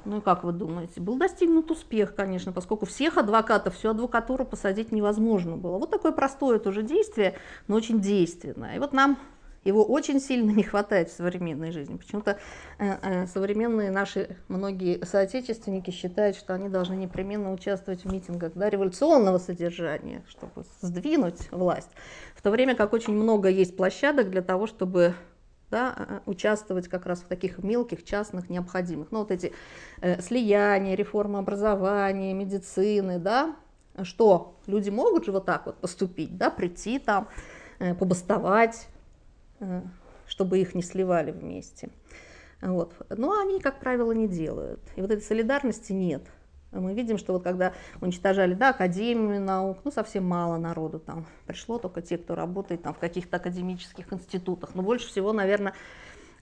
Ну 0.04 0.18
и 0.18 0.20
как 0.20 0.44
вы 0.44 0.52
думаете? 0.52 1.00
Был 1.00 1.16
достигнут 1.16 1.70
успех, 1.70 2.14
конечно, 2.14 2.52
поскольку 2.52 2.86
всех 2.86 3.18
адвокатов, 3.18 3.76
всю 3.76 3.90
адвокатуру 3.90 4.44
посадить 4.44 4.92
невозможно 4.92 5.56
было. 5.56 5.78
Вот 5.78 5.90
такое 5.90 6.12
простое 6.12 6.58
тоже 6.58 6.82
действие, 6.82 7.34
но 7.66 7.76
очень 7.76 8.00
действенное. 8.00 8.76
И 8.76 8.78
вот 8.78 8.92
нам 8.92 9.18
его 9.64 9.84
очень 9.84 10.20
сильно 10.20 10.50
не 10.50 10.62
хватает 10.62 11.10
в 11.10 11.16
современной 11.16 11.72
жизни. 11.72 11.96
Почему-то 11.96 12.38
э, 12.78 12.96
э, 13.02 13.26
современные 13.26 13.90
наши 13.90 14.36
многие 14.48 15.04
соотечественники 15.04 15.90
считают, 15.90 16.36
что 16.36 16.54
они 16.54 16.68
должны 16.68 16.94
непременно 16.94 17.52
участвовать 17.52 18.04
в 18.04 18.12
митингах 18.12 18.52
да, 18.54 18.70
революционного 18.70 19.38
содержания, 19.38 20.24
чтобы 20.28 20.64
сдвинуть 20.80 21.50
власть. 21.50 21.90
В 22.34 22.42
то 22.42 22.50
время 22.50 22.74
как 22.74 22.92
очень 22.92 23.14
много 23.14 23.48
есть 23.48 23.76
площадок 23.76 24.30
для 24.30 24.42
того, 24.42 24.66
чтобы 24.66 25.14
да, 25.70 25.94
э, 25.96 26.20
участвовать 26.26 26.88
как 26.88 27.06
раз 27.06 27.20
в 27.20 27.26
таких 27.26 27.58
мелких, 27.58 28.04
частных, 28.04 28.50
необходимых. 28.50 29.10
Ну, 29.10 29.20
вот 29.20 29.30
эти 29.30 29.52
э, 30.00 30.20
слияния, 30.20 30.94
реформа 30.94 31.38
образования, 31.38 32.34
медицины, 32.34 33.18
да, 33.18 33.56
что 34.02 34.56
люди 34.66 34.90
могут 34.90 35.24
же 35.24 35.32
вот 35.32 35.46
так 35.46 35.66
вот 35.66 35.76
поступить, 35.76 36.36
да, 36.36 36.50
прийти 36.50 36.98
там, 36.98 37.28
э, 37.78 37.94
побастовать, 37.94 38.88
Э, 39.60 39.82
чтобы 40.26 40.58
их 40.58 40.74
не 40.74 40.82
сливали 40.82 41.30
вместе. 41.30 41.88
Вот. 42.60 42.92
Но 43.08 43.40
они, 43.40 43.60
как 43.60 43.80
правило, 43.80 44.12
не 44.12 44.28
делают. 44.28 44.80
И 44.94 45.00
вот 45.00 45.10
этой 45.10 45.22
солидарности 45.22 45.92
нет. 45.92 46.22
Мы 46.70 46.92
видим, 46.92 47.16
что 47.16 47.32
вот 47.32 47.42
когда 47.42 47.72
уничтожали 48.00 48.54
да, 48.54 48.70
Академию 48.70 49.40
наук, 49.40 49.78
ну 49.84 49.90
совсем 49.90 50.24
мало 50.24 50.58
народу 50.58 50.98
там 50.98 51.26
пришло, 51.46 51.78
только 51.78 52.02
те, 52.02 52.18
кто 52.18 52.34
работает 52.34 52.82
там 52.82 52.92
в 52.92 52.98
каких-то 52.98 53.38
академических 53.38 54.12
институтах. 54.12 54.74
Но 54.74 54.82
больше 54.82 55.08
всего, 55.08 55.32
наверное, 55.32 55.72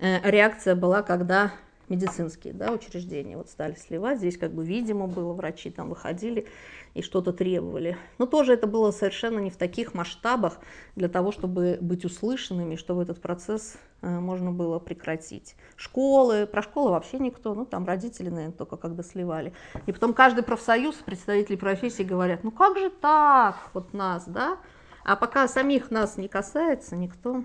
э, 0.01 0.29
реакция 0.29 0.75
была, 0.75 1.03
когда 1.03 1.53
медицинские 1.89 2.53
да, 2.53 2.73
учреждения 2.73 3.37
вот 3.37 3.49
стали 3.49 3.75
сливать. 3.75 4.19
Здесь 4.19 4.37
как 4.37 4.53
бы 4.53 4.65
видимо 4.65 5.07
было, 5.07 5.33
врачи 5.33 5.71
там 5.71 5.89
выходили 5.89 6.47
и 6.95 7.03
что-то 7.03 7.33
требовали. 7.33 7.97
Но 8.19 8.27
тоже 8.27 8.55
это 8.55 8.67
было 8.67 8.91
совершенно 8.91 9.39
не 9.39 9.51
в 9.51 9.57
таких 9.57 9.95
масштабах 9.95 10.59
для 10.97 11.09
того, 11.09 11.33
чтобы 11.33 11.79
быть 11.81 12.05
услышанными, 12.05 12.77
чтобы 12.77 13.03
этот 13.03 13.21
процесс 13.21 13.77
э, 14.03 14.09
можно 14.09 14.51
было 14.51 14.79
прекратить. 14.79 15.57
Школы, 15.77 16.47
про 16.47 16.63
школы 16.63 16.91
вообще 16.91 17.19
никто, 17.19 17.55
ну 17.55 17.65
там 17.65 17.87
родители, 17.87 18.31
наверное, 18.31 18.57
только 18.57 18.77
когда 18.77 19.03
сливали. 19.03 19.53
И 19.87 19.93
потом 19.93 20.15
каждый 20.15 20.43
профсоюз, 20.43 20.97
представители 20.97 21.57
профессии 21.57 22.03
говорят, 22.03 22.45
ну 22.45 22.51
как 22.51 22.79
же 22.79 22.91
так, 22.91 23.57
вот 23.75 23.93
нас, 23.93 24.27
да? 24.27 24.59
А 25.05 25.15
пока 25.15 25.47
самих 25.47 25.91
нас 25.93 26.17
не 26.17 26.27
касается, 26.27 26.97
никто 26.97 27.45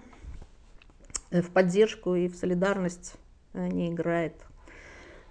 э, 1.29 1.41
в 1.41 1.51
поддержку 1.51 2.15
и 2.15 2.27
в 2.27 2.35
солидарность 2.35 3.15
не 3.53 3.89
играет. 3.89 4.35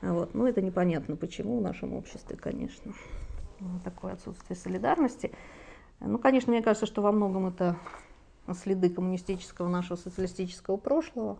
Вот. 0.03 0.35
Ну, 0.35 0.47
это 0.47 0.63
непонятно, 0.63 1.17
почему 1.17 1.59
в 1.59 1.63
нашем 1.63 1.95
обществе, 1.95 2.37
конечно. 2.37 2.93
Такое 3.85 4.15
отсутствие 4.15 4.57
солидарности. 4.57 5.33
Ну, 6.01 6.19
конечно, 6.19 6.53
мне 6.53 6.63
кажется, 6.63 6.87
что 6.87 7.03
во 7.03 7.13
многом 7.13 7.49
это 7.49 7.77
следы 8.55 8.89
коммунистического 8.89 9.69
нашего 9.69 9.97
социалистического 9.97 10.77
прошлого, 10.79 11.39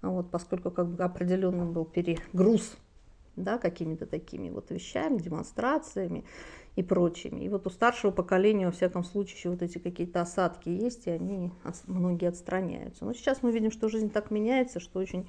вот, 0.00 0.30
поскольку 0.30 0.70
как 0.70 0.88
бы 0.88 1.04
определенным 1.04 1.72
был 1.72 1.84
перегруз 1.84 2.76
да, 3.36 3.58
какими-то 3.58 4.06
такими 4.06 4.50
вот 4.50 4.70
вещами, 4.70 5.18
демонстрациями 5.18 6.24
и 6.76 6.82
прочими. 6.82 7.40
И 7.40 7.48
вот 7.48 7.66
у 7.66 7.70
старшего 7.70 8.10
поколения, 8.10 8.66
во 8.66 8.72
всяком 8.72 9.04
случае, 9.04 9.36
еще 9.36 9.50
вот 9.50 9.62
эти 9.62 9.78
какие-то 9.78 10.20
осадки 10.20 10.68
есть, 10.68 11.06
и 11.06 11.10
они 11.10 11.52
многие 11.86 12.28
отстраняются. 12.28 13.04
Но 13.04 13.12
сейчас 13.12 13.42
мы 13.42 13.52
видим, 13.52 13.70
что 13.70 13.88
жизнь 13.88 14.10
так 14.10 14.30
меняется, 14.30 14.80
что 14.80 14.98
очень 15.00 15.28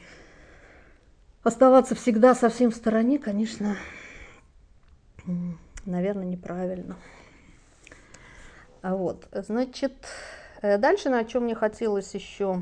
оставаться 1.47 1.95
всегда 1.95 2.35
совсем 2.35 2.71
в 2.71 2.75
стороне, 2.75 3.19
конечно, 3.19 3.77
наверное, 5.85 6.25
неправильно. 6.25 6.97
А 8.81 8.95
вот, 8.95 9.27
значит, 9.31 9.93
э, 10.61 10.77
дальше, 10.77 11.09
на 11.09 11.23
чем 11.25 11.43
мне 11.43 11.55
хотелось 11.55 12.13
еще 12.13 12.61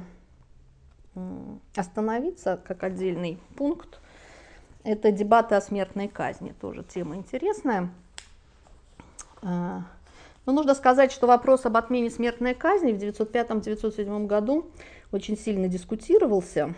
остановиться, 1.76 2.60
как 2.66 2.84
отдельный 2.84 3.40
пункт, 3.56 4.00
это 4.84 5.12
дебаты 5.12 5.56
о 5.56 5.62
смертной 5.62 6.08
казни, 6.08 6.54
тоже 6.60 6.84
тема 6.84 7.16
интересная. 7.16 7.90
А, 9.42 9.84
но 10.46 10.54
нужно 10.54 10.76
сказать, 10.76 11.12
что 11.12 11.28
вопрос 11.28 11.66
об 11.66 11.78
отмене 11.78 12.10
смертной 12.10 12.54
казни 12.54 12.92
в 12.92 12.98
1905-1907 12.98 14.26
году 14.26 14.66
очень 15.12 15.38
сильно 15.38 15.68
дискутировался. 15.68 16.74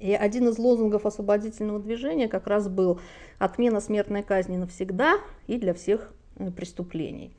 И 0.00 0.12
один 0.14 0.48
из 0.48 0.58
лозунгов 0.58 1.06
освободительного 1.06 1.78
движения 1.78 2.28
как 2.28 2.46
раз 2.46 2.68
был 2.68 3.00
отмена 3.38 3.80
смертной 3.80 4.22
казни 4.22 4.56
навсегда 4.56 5.18
и 5.46 5.58
для 5.58 5.74
всех 5.74 6.12
э, 6.36 6.50
преступлений. 6.50 7.32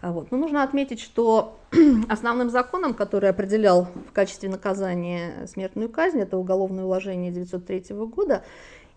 А 0.00 0.12
вот. 0.12 0.30
Но 0.30 0.36
нужно 0.36 0.62
отметить, 0.62 1.00
что 1.00 1.58
основным 2.08 2.50
законом, 2.50 2.92
который 2.92 3.30
определял 3.30 3.88
в 4.08 4.12
качестве 4.12 4.48
наказания 4.50 5.46
смертную 5.46 5.88
казнь, 5.88 6.20
это 6.20 6.36
уголовное 6.36 6.84
уложение 6.84 7.30
1903 7.30 7.96
года, 8.06 8.44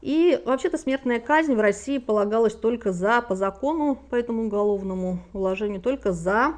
и 0.02 0.40
вообще-то 0.46 0.78
смертная 0.78 1.20
казнь 1.20 1.56
в 1.56 1.60
России 1.60 1.98
полагалась 1.98 2.54
только 2.54 2.92
за, 2.92 3.22
по 3.22 3.36
закону, 3.36 3.98
по 4.10 4.16
этому 4.16 4.46
уголовному 4.46 5.20
уложению, 5.34 5.82
только 5.82 6.12
за 6.12 6.56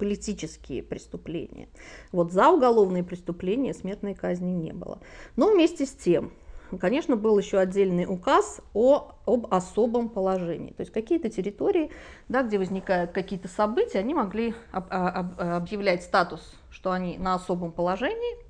политические 0.00 0.82
преступления. 0.82 1.68
Вот 2.10 2.32
за 2.32 2.48
уголовные 2.48 3.04
преступления 3.04 3.74
смертной 3.74 4.14
казни 4.14 4.50
не 4.50 4.72
было. 4.72 4.98
Но 5.36 5.52
вместе 5.52 5.84
с 5.84 5.92
тем, 5.92 6.32
конечно, 6.80 7.16
был 7.16 7.38
еще 7.38 7.58
отдельный 7.58 8.06
указ 8.06 8.62
о, 8.72 9.12
об 9.26 9.52
особом 9.52 10.08
положении. 10.08 10.72
То 10.72 10.80
есть 10.80 10.90
какие-то 10.90 11.28
территории, 11.28 11.90
да, 12.30 12.42
где 12.42 12.56
возникают 12.56 13.12
какие-то 13.12 13.48
события, 13.48 13.98
они 13.98 14.14
могли 14.14 14.54
об, 14.72 14.86
об, 14.88 15.38
объявлять 15.38 16.02
статус, 16.02 16.40
что 16.70 16.92
они 16.92 17.18
на 17.18 17.34
особом 17.34 17.70
положении. 17.70 18.49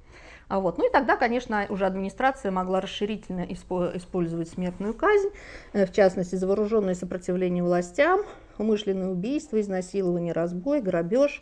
А 0.50 0.58
вот. 0.58 0.78
Ну 0.78 0.88
и 0.88 0.90
тогда, 0.90 1.14
конечно, 1.16 1.64
уже 1.68 1.86
администрация 1.86 2.50
могла 2.50 2.80
расширительно 2.80 3.46
использовать 3.48 4.48
смертную 4.48 4.94
казнь, 4.94 5.28
э, 5.72 5.86
в 5.86 5.92
частности, 5.92 6.34
за 6.34 6.48
вооруженное 6.48 6.96
сопротивление 6.96 7.62
властям, 7.62 8.22
умышленное 8.58 9.10
убийство, 9.10 9.60
изнасилование, 9.60 10.32
разбой, 10.32 10.80
грабеж, 10.80 11.40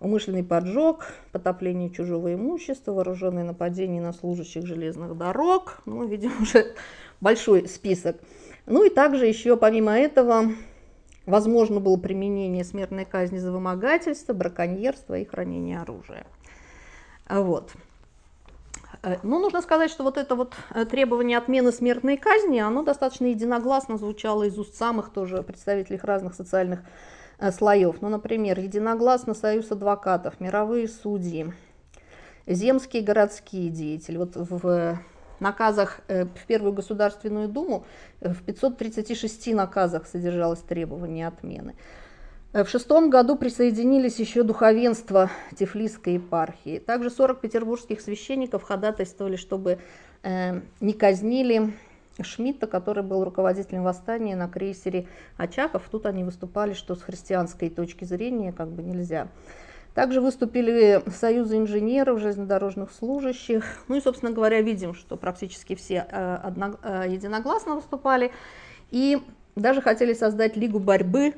умышленный 0.00 0.44
поджог, 0.44 1.04
потопление 1.30 1.90
чужого 1.90 2.32
имущества, 2.32 2.92
вооруженное 2.92 3.44
нападение 3.44 4.00
на 4.00 4.14
служащих 4.14 4.66
железных 4.66 5.18
дорог. 5.18 5.82
Ну, 5.84 6.06
видим 6.06 6.32
уже 6.40 6.72
большой 7.20 7.68
список. 7.68 8.16
Ну 8.64 8.82
и 8.82 8.88
также 8.88 9.26
еще, 9.26 9.58
помимо 9.58 9.92
этого, 9.92 10.52
возможно 11.26 11.80
было 11.80 11.98
применение 11.98 12.64
смертной 12.64 13.04
казни 13.04 13.36
за 13.36 13.52
вымогательство, 13.52 14.32
браконьерство 14.32 15.18
и 15.18 15.26
хранение 15.26 15.82
оружия. 15.82 16.26
Вот. 17.28 17.72
Э, 19.02 19.16
ну, 19.22 19.38
нужно 19.38 19.62
сказать, 19.62 19.90
что 19.90 20.02
вот 20.04 20.16
это 20.16 20.34
вот 20.34 20.54
э, 20.74 20.84
требование 20.84 21.38
отмены 21.38 21.72
смертной 21.72 22.16
казни, 22.16 22.58
оно 22.58 22.82
достаточно 22.82 23.26
единогласно 23.26 23.96
звучало 23.96 24.44
из 24.44 24.58
уст 24.58 24.74
самых 24.76 25.10
тоже 25.10 25.42
представителей 25.42 26.00
разных 26.02 26.34
социальных 26.34 26.80
э, 27.38 27.52
слоев. 27.52 28.00
Ну, 28.00 28.08
например, 28.08 28.58
единогласно 28.58 29.34
Союз 29.34 29.70
адвокатов, 29.70 30.40
мировые 30.40 30.88
судьи, 30.88 31.52
земские 32.46 33.02
городские 33.02 33.70
деятели. 33.70 34.16
Вот 34.16 34.32
в 34.34 34.98
наказах 35.38 36.00
в 36.08 36.46
Первую 36.48 36.72
Государственную 36.72 37.48
Думу 37.48 37.84
в 38.20 38.42
536 38.42 39.54
наказах 39.54 40.08
содержалось 40.08 40.60
требование 40.60 41.28
отмены. 41.28 41.76
Э, 42.52 42.64
в 42.64 42.68
шестом 42.68 43.10
году 43.10 43.36
присоединились 43.36 44.18
еще 44.18 44.42
духовенство 44.42 45.30
Тифлисской 45.56 46.14
епархии. 46.14 46.78
Также 46.78 47.10
40 47.10 47.40
петербургских 47.40 48.00
священников 48.00 48.62
ходатайствовали, 48.62 49.36
чтобы 49.36 49.78
э, 50.22 50.60
не 50.80 50.92
казнили 50.94 51.74
Шмидта, 52.20 52.66
который 52.66 53.04
был 53.04 53.22
руководителем 53.22 53.84
восстания 53.84 54.34
на 54.34 54.48
крейсере 54.48 55.06
Очаков. 55.36 55.88
Тут 55.90 56.06
они 56.06 56.24
выступали, 56.24 56.72
что 56.72 56.94
с 56.94 57.02
христианской 57.02 57.70
точки 57.70 58.04
зрения 58.04 58.52
как 58.52 58.68
бы 58.68 58.82
нельзя. 58.82 59.28
Также 59.94 60.20
выступили 60.20 61.02
союзы 61.14 61.58
инженеров, 61.58 62.20
железнодорожных 62.20 62.92
служащих. 62.92 63.64
Ну 63.88 63.96
и, 63.96 64.00
собственно 64.00 64.32
говоря, 64.32 64.62
видим, 64.62 64.94
что 64.94 65.16
практически 65.16 65.74
все 65.74 66.06
э, 66.10 66.34
одно, 66.42 66.76
э, 66.82 67.06
единогласно 67.08 67.74
выступали. 67.74 68.32
И 68.90 69.20
даже 69.54 69.82
хотели 69.82 70.14
создать 70.14 70.56
Лигу 70.56 70.78
борьбы 70.78 71.34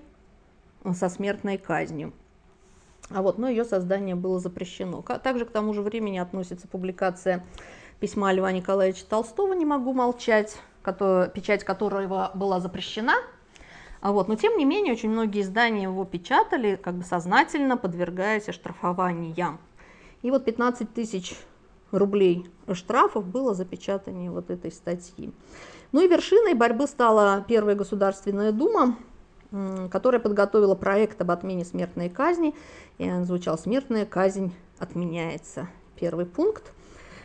со 0.94 1.08
смертной 1.08 1.58
казнью. 1.58 2.12
А 3.10 3.22
вот, 3.22 3.38
но 3.38 3.48
ее 3.48 3.64
создание 3.64 4.14
было 4.14 4.38
запрещено. 4.38 5.02
Также 5.02 5.44
к 5.44 5.50
тому 5.50 5.74
же 5.74 5.82
времени 5.82 6.18
относится 6.18 6.68
публикация 6.68 7.44
письма 7.98 8.32
Льва 8.32 8.52
Николаевича 8.52 9.04
Толстого 9.06 9.52
«Не 9.52 9.66
могу 9.66 9.92
молчать», 9.92 10.58
печать 10.82 11.64
которого 11.64 12.30
была 12.34 12.60
запрещена. 12.60 13.14
А 14.00 14.12
вот, 14.12 14.28
но 14.28 14.36
тем 14.36 14.56
не 14.56 14.64
менее, 14.64 14.94
очень 14.94 15.10
многие 15.10 15.42
издания 15.42 15.82
его 15.82 16.04
печатали, 16.04 16.76
как 16.76 16.94
бы 16.94 17.04
сознательно 17.04 17.76
подвергаясь 17.76 18.48
оштрафованиям. 18.48 19.58
И 20.22 20.30
вот 20.30 20.44
15 20.44 20.94
тысяч 20.94 21.36
рублей 21.90 22.48
штрафов 22.72 23.26
было 23.26 23.52
за 23.52 23.64
печатание 23.64 24.30
вот 24.30 24.50
этой 24.50 24.72
статьи. 24.72 25.32
Ну 25.92 26.00
и 26.00 26.08
вершиной 26.08 26.54
борьбы 26.54 26.86
стала 26.86 27.44
Первая 27.46 27.74
Государственная 27.74 28.52
Дума, 28.52 28.96
которая 29.90 30.20
подготовила 30.20 30.74
проект 30.74 31.20
об 31.20 31.30
отмене 31.30 31.64
смертной 31.64 32.08
казни. 32.08 32.54
И 32.98 33.10
он 33.10 33.24
звучал 33.24 33.58
«Смертная 33.58 34.06
казнь 34.06 34.52
отменяется». 34.78 35.68
Первый 35.98 36.26
пункт. 36.26 36.72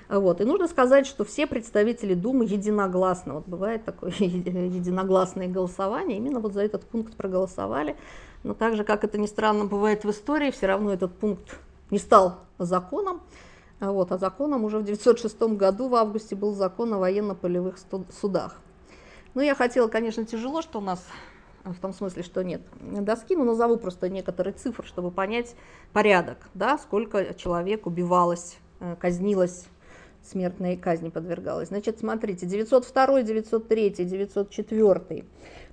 Вот. 0.09 0.41
И 0.41 0.45
нужно 0.45 0.67
сказать, 0.67 1.07
что 1.07 1.23
все 1.23 1.47
представители 1.47 2.13
Думы 2.13 2.45
единогласно, 2.45 3.36
вот 3.36 3.47
бывает 3.47 3.86
такое 3.86 4.11
единогласное 4.19 5.47
голосование, 5.47 6.17
именно 6.17 6.39
вот 6.39 6.53
за 6.53 6.61
этот 6.61 6.84
пункт 6.86 7.15
проголосовали. 7.15 7.95
Но 8.43 8.53
так 8.53 8.76
же, 8.76 8.84
как 8.84 9.03
это 9.03 9.17
ни 9.17 9.26
странно 9.26 9.65
бывает 9.65 10.03
в 10.03 10.11
истории, 10.11 10.51
все 10.51 10.67
равно 10.67 10.93
этот 10.93 11.17
пункт 11.17 11.57
не 11.89 11.97
стал 11.97 12.39
законом. 12.59 13.21
Вот, 13.80 14.11
а 14.11 14.17
законом 14.17 14.63
уже 14.63 14.78
в 14.78 14.82
1906 14.82 15.57
году 15.57 15.89
в 15.89 15.95
августе 15.95 16.36
был 16.36 16.53
закон 16.53 16.93
о 16.93 16.99
военно-полевых 16.99 17.76
судах. 18.21 18.55
Ну, 19.34 19.41
я 19.41 19.53
хотела, 19.53 19.88
конечно, 19.89 20.26
тяжело, 20.26 20.61
что 20.61 20.80
у 20.80 20.82
нас 20.82 21.05
в 21.74 21.80
том 21.80 21.93
смысле, 21.93 22.24
что 22.24 22.43
нет 22.43 22.61
доски, 22.82 23.36
но 23.36 23.43
назову 23.43 23.78
просто 23.78 24.09
некоторые 24.09 24.53
цифры, 24.53 24.86
чтобы 24.86 25.11
понять 25.11 25.55
порядок, 25.93 26.38
да, 26.53 26.78
сколько 26.78 27.34
человек 27.34 27.88
убивалось, 27.88 28.57
э, 28.80 28.95
казнилось, 28.99 29.66
смертной 30.24 30.78
казни 30.78 31.09
подвергалось. 31.09 31.70
Значит, 31.70 31.99
смотрите, 31.99 32.45
902, 32.45 33.24
903, 33.24 33.89
904, 33.89 35.26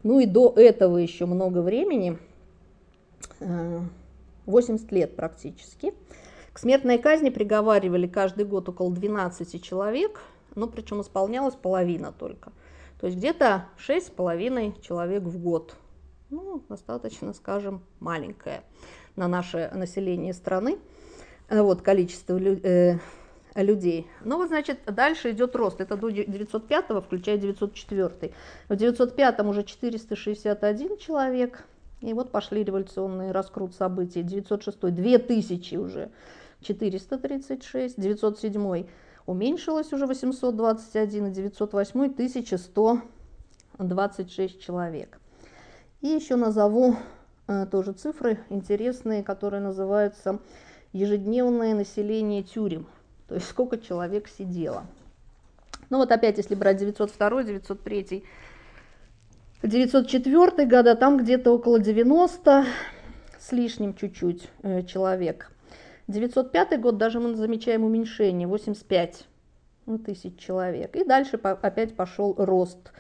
ну 0.02 0.20
и 0.20 0.26
до 0.26 0.52
этого 0.56 0.96
еще 0.96 1.26
много 1.26 1.60
времени, 1.60 2.18
80 4.46 4.92
э, 4.92 4.94
лет 4.94 5.16
практически, 5.16 5.94
к 6.52 6.58
смертной 6.58 6.98
казни 6.98 7.30
приговаривали 7.30 8.06
каждый 8.06 8.44
год 8.44 8.68
около 8.68 8.90
12 8.90 9.62
человек, 9.62 10.20
но 10.54 10.68
причем 10.68 11.00
исполнялась 11.00 11.54
половина 11.54 12.12
только. 12.12 12.52
То 13.00 13.06
есть 13.06 13.18
где-то 13.18 13.66
6,5 13.78 14.80
человек 14.82 15.22
в 15.22 15.38
год 15.38 15.74
ну, 16.32 16.62
достаточно, 16.68 17.32
скажем, 17.34 17.82
маленькое 18.00 18.64
на 19.16 19.28
наше 19.28 19.70
население 19.74 20.32
страны, 20.32 20.78
э, 21.48 21.60
вот, 21.60 21.82
количество 21.82 22.38
э, 22.38 22.98
людей. 23.54 24.06
Но 24.24 24.38
вот, 24.38 24.48
значит, 24.48 24.80
дальше 24.86 25.32
идет 25.32 25.54
рост. 25.54 25.80
Это 25.80 25.96
до 25.96 26.08
905, 26.08 27.04
включая 27.04 27.36
904. 27.36 28.32
В 28.68 28.76
905 28.76 29.40
уже 29.40 29.62
461 29.62 30.96
человек. 30.96 31.64
И 32.00 32.14
вот 32.14 32.32
пошли 32.32 32.64
революционные 32.64 33.32
раскрут 33.32 33.74
событий. 33.74 34.22
906 34.22 34.80
2000 34.80 35.76
уже 35.76 36.10
436, 36.62 38.00
907 38.00 38.86
уменьшилось 39.26 39.92
уже 39.92 40.06
821, 40.06 41.26
и 41.26 41.30
908 41.30 42.00
1126 42.00 44.60
человек. 44.60 45.18
И 46.02 46.08
еще 46.08 46.34
назову 46.36 46.96
э, 47.46 47.64
тоже 47.70 47.92
цифры 47.92 48.40
интересные, 48.50 49.22
которые 49.22 49.62
называются 49.62 50.40
ежедневное 50.92 51.74
население 51.74 52.42
тюрем, 52.42 52.86
то 53.28 53.36
есть 53.36 53.48
сколько 53.48 53.78
человек 53.78 54.28
сидело. 54.28 54.84
Ну 55.90 55.98
вот 55.98 56.10
опять, 56.10 56.38
если 56.38 56.56
брать 56.56 56.78
902, 56.78 57.44
903, 57.44 58.24
904 59.62 60.66
года, 60.66 60.96
там 60.96 61.18
где-то 61.18 61.52
около 61.52 61.78
90 61.78 62.66
с 63.38 63.52
лишним 63.52 63.94
чуть-чуть 63.94 64.48
э, 64.62 64.82
человек. 64.82 65.52
905 66.08 66.80
год 66.80 66.98
даже 66.98 67.20
мы 67.20 67.36
замечаем 67.36 67.84
уменьшение, 67.84 68.48
85 68.48 69.24
ну, 69.86 69.98
тысяч 69.98 70.36
человек. 70.36 70.96
И 70.96 71.04
дальше 71.04 71.36
опять 71.36 71.94
пошел 71.94 72.34
рост. 72.36 72.92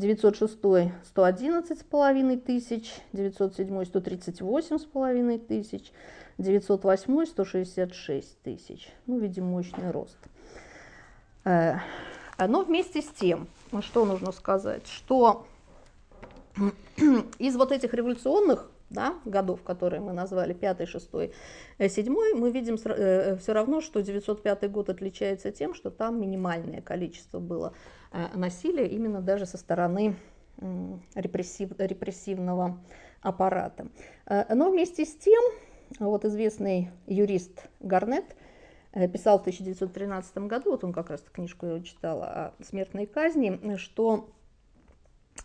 906 0.00 0.58
111,5 0.62 2.40
тысяч, 2.40 2.94
907 3.12 3.82
138,5 3.82 5.38
тысяч, 5.46 5.92
908 6.38 7.26
166 7.26 8.42
тысяч. 8.42 8.88
Ну, 9.06 9.18
видим, 9.18 9.44
мощный 9.44 9.90
рост. 9.90 10.18
Э, 11.44 11.76
но 12.38 12.62
вместе 12.62 13.02
с 13.02 13.08
тем, 13.08 13.46
что 13.82 14.04
нужно 14.04 14.32
сказать, 14.32 14.86
что 14.86 15.46
из 17.38 17.56
вот 17.56 17.70
этих 17.70 17.94
революционных 17.94 18.70
да, 18.90 19.14
годов, 19.24 19.62
которые 19.62 20.00
мы 20.00 20.12
назвали, 20.12 20.52
5, 20.52 20.88
6, 20.88 21.10
7, 21.78 22.14
мы 22.34 22.50
видим 22.50 22.76
э, 22.84 23.36
все 23.36 23.52
равно, 23.52 23.80
что 23.80 24.02
905 24.02 24.70
год 24.70 24.90
отличается 24.90 25.52
тем, 25.52 25.74
что 25.74 25.90
там 25.90 26.20
минимальное 26.20 26.82
количество 26.82 27.38
было 27.38 27.72
э, 28.12 28.26
насилия 28.36 28.88
именно 28.88 29.22
даже 29.22 29.46
со 29.46 29.56
стороны 29.56 30.16
репрессив, 31.14 31.70
репрессивного 31.78 32.78
аппарата. 33.22 33.86
Э, 34.26 34.52
но 34.54 34.70
вместе 34.70 35.04
с 35.04 35.14
тем, 35.14 35.42
вот 36.00 36.24
известный 36.24 36.90
юрист 37.06 37.68
Гарнет 37.78 38.36
писал 39.12 39.38
в 39.38 39.42
1913 39.42 40.36
году, 40.38 40.72
вот 40.72 40.82
он 40.82 40.92
как 40.92 41.10
раз 41.10 41.20
книжку 41.32 41.66
я 41.66 41.80
читала 41.80 42.26
о 42.58 42.64
смертной 42.64 43.06
казни, 43.06 43.76
что 43.76 44.30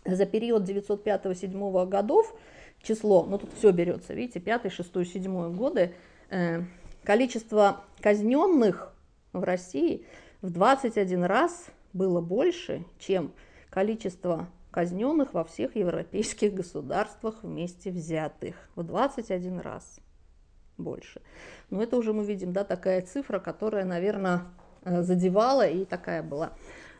за 0.04 0.26
период 0.26 0.68
905-7 0.68 1.86
годов 1.86 2.34
число, 2.82 3.24
ну 3.24 3.38
тут 3.38 3.52
все 3.54 3.72
берется, 3.72 4.14
видите, 4.14 4.40
5, 4.40 4.72
6, 4.72 5.12
7 5.12 5.54
годы, 5.54 5.94
э, 6.30 6.62
количество 7.02 7.84
казненных 8.00 8.92
в 9.32 9.42
России 9.42 10.06
в 10.42 10.50
21 10.50 11.24
раз 11.24 11.66
было 11.92 12.20
больше, 12.20 12.84
чем 12.98 13.32
количество 13.70 14.48
казненных 14.70 15.34
во 15.34 15.44
всех 15.44 15.76
европейских 15.76 16.54
государствах 16.60 17.42
вместе 17.42 17.90
взятых. 17.90 18.54
В 18.74 18.82
21 18.82 19.60
раз 19.60 19.98
больше. 20.76 21.22
Но 21.70 21.82
это 21.82 21.96
уже 21.96 22.12
мы 22.12 22.24
видим, 22.24 22.52
да, 22.52 22.64
такая 22.64 23.00
цифра, 23.02 23.38
которая, 23.38 23.84
наверное, 23.84 24.42
задевала 24.84 25.66
и 25.66 25.84
такая 25.84 26.22
была 26.22 26.52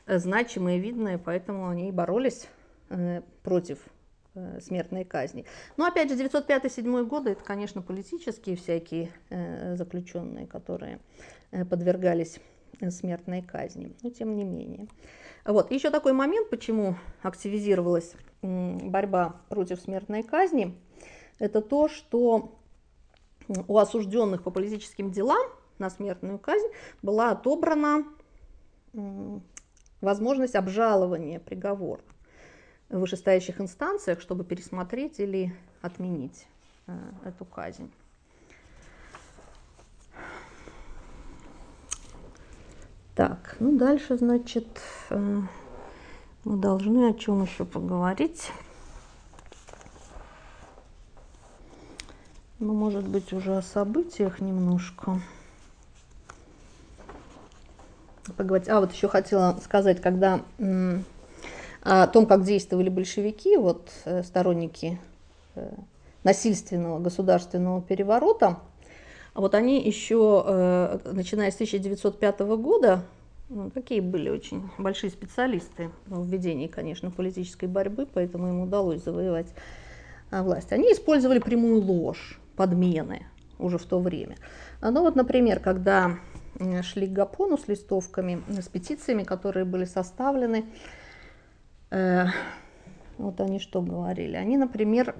значимая, 0.06 0.78
видная, 0.78 1.18
поэтому 1.18 1.68
они 1.68 1.90
боролись 1.92 2.48
против 3.42 3.78
смертной 4.60 5.04
казни. 5.04 5.44
Но 5.76 5.86
опять 5.86 6.10
же, 6.10 6.16
905-907 6.16 7.04
годы 7.06 7.30
это, 7.30 7.42
конечно, 7.42 7.82
политические 7.82 8.56
всякие 8.56 9.10
заключенные, 9.76 10.46
которые 10.46 11.00
подвергались 11.70 12.40
смертной 12.90 13.42
казни, 13.42 13.96
но 14.02 14.10
тем 14.10 14.36
не 14.36 14.44
менее. 14.44 14.88
Вот. 15.44 15.70
Еще 15.70 15.90
такой 15.90 16.12
момент, 16.12 16.50
почему 16.50 16.96
активизировалась 17.22 18.14
борьба 18.42 19.40
против 19.48 19.80
смертной 19.80 20.22
казни, 20.22 20.76
это 21.38 21.62
то, 21.62 21.88
что 21.88 22.58
у 23.68 23.78
осужденных 23.78 24.42
по 24.42 24.50
политическим 24.50 25.10
делам 25.10 25.46
на 25.78 25.88
смертную 25.88 26.38
казнь 26.38 26.66
была 27.02 27.30
отобрана 27.30 28.04
возможность 30.00 30.54
обжалования 30.54 31.38
приговора 31.38 32.02
вышестоящих 32.88 33.60
инстанциях, 33.60 34.20
чтобы 34.20 34.44
пересмотреть 34.44 35.20
или 35.20 35.54
отменить 35.82 36.46
э, 36.86 36.96
эту 37.24 37.44
казнь. 37.44 37.90
Так, 43.14 43.56
ну 43.60 43.76
дальше, 43.78 44.18
значит, 44.18 44.66
э, 45.10 45.40
мы 46.44 46.56
должны 46.58 47.08
о 47.08 47.14
чем 47.14 47.42
еще 47.42 47.64
поговорить. 47.64 48.50
Ну, 52.58 52.72
может 52.72 53.06
быть, 53.06 53.32
уже 53.32 53.56
о 53.56 53.62
событиях 53.62 54.40
немножко 54.40 55.20
поговорить. 58.36 58.68
А, 58.68 58.80
вот 58.80 58.92
еще 58.92 59.08
хотела 59.08 59.58
сказать, 59.62 60.00
когда 60.00 60.42
о 61.86 62.08
том, 62.08 62.26
как 62.26 62.42
действовали 62.42 62.88
большевики, 62.88 63.56
вот 63.56 63.90
э, 64.06 64.24
сторонники 64.24 64.98
э, 65.54 65.70
насильственного 66.24 66.98
государственного 66.98 67.80
переворота, 67.80 68.58
вот 69.34 69.54
они 69.54 69.80
еще, 69.80 70.42
э, 70.44 70.98
начиная 71.12 71.52
с 71.52 71.54
1905 71.54 72.40
года, 72.40 73.04
ну, 73.48 73.70
такие 73.70 74.02
были 74.02 74.28
очень 74.30 74.68
большие 74.78 75.10
специалисты 75.10 75.90
в 76.06 76.26
ведении, 76.26 76.66
конечно, 76.66 77.12
политической 77.12 77.66
борьбы, 77.66 78.08
поэтому 78.12 78.48
им 78.48 78.60
удалось 78.62 79.04
завоевать 79.04 79.54
власть. 80.32 80.72
Они 80.72 80.92
использовали 80.92 81.38
прямую 81.38 81.80
ложь, 81.82 82.40
подмены 82.56 83.26
уже 83.60 83.78
в 83.78 83.84
то 83.84 84.00
время. 84.00 84.34
Ну 84.82 85.02
вот, 85.02 85.14
например, 85.14 85.60
когда 85.60 86.18
шли 86.82 87.06
к 87.06 87.12
Гапону 87.12 87.56
с 87.56 87.68
листовками, 87.68 88.42
с 88.48 88.66
петициями, 88.66 89.22
которые 89.22 89.64
были 89.64 89.84
составлены, 89.84 90.64
э, 91.90 92.26
вот 93.18 93.40
они 93.40 93.58
что 93.58 93.82
говорили? 93.82 94.36
Они, 94.36 94.56
например, 94.56 95.14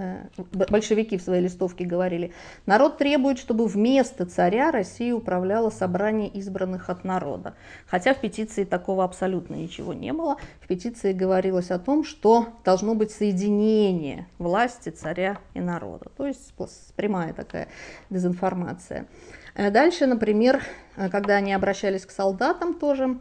Э, 0.00 0.26
большевики 0.70 1.18
в 1.18 1.22
своей 1.22 1.42
листовке 1.42 1.84
говорили, 1.84 2.32
народ 2.66 2.98
требует, 2.98 3.36
чтобы 3.36 3.66
вместо 3.66 4.26
царя 4.26 4.70
Россия 4.70 5.12
управляла 5.12 5.70
собрание 5.70 6.28
избранных 6.28 6.88
от 6.88 7.02
народа. 7.02 7.54
Хотя 7.84 8.14
в 8.14 8.20
петиции 8.20 8.62
такого 8.62 9.02
абсолютно 9.02 9.56
ничего 9.56 9.92
не 9.92 10.12
было. 10.12 10.36
В 10.60 10.68
петиции 10.68 11.12
говорилось 11.12 11.72
о 11.72 11.80
том, 11.80 12.04
что 12.04 12.46
должно 12.64 12.94
быть 12.94 13.10
соединение 13.10 14.28
власти 14.38 14.90
царя 14.90 15.38
и 15.54 15.60
народа. 15.60 16.12
То 16.16 16.28
есть 16.28 16.54
прямая 16.94 17.32
такая 17.32 17.66
дезинформация. 18.08 19.08
Э, 19.56 19.72
дальше, 19.72 20.06
например, 20.06 20.62
э, 20.94 21.08
когда 21.08 21.34
они 21.34 21.52
обращались 21.52 22.06
к 22.06 22.12
солдатам 22.12 22.74
тоже, 22.74 23.18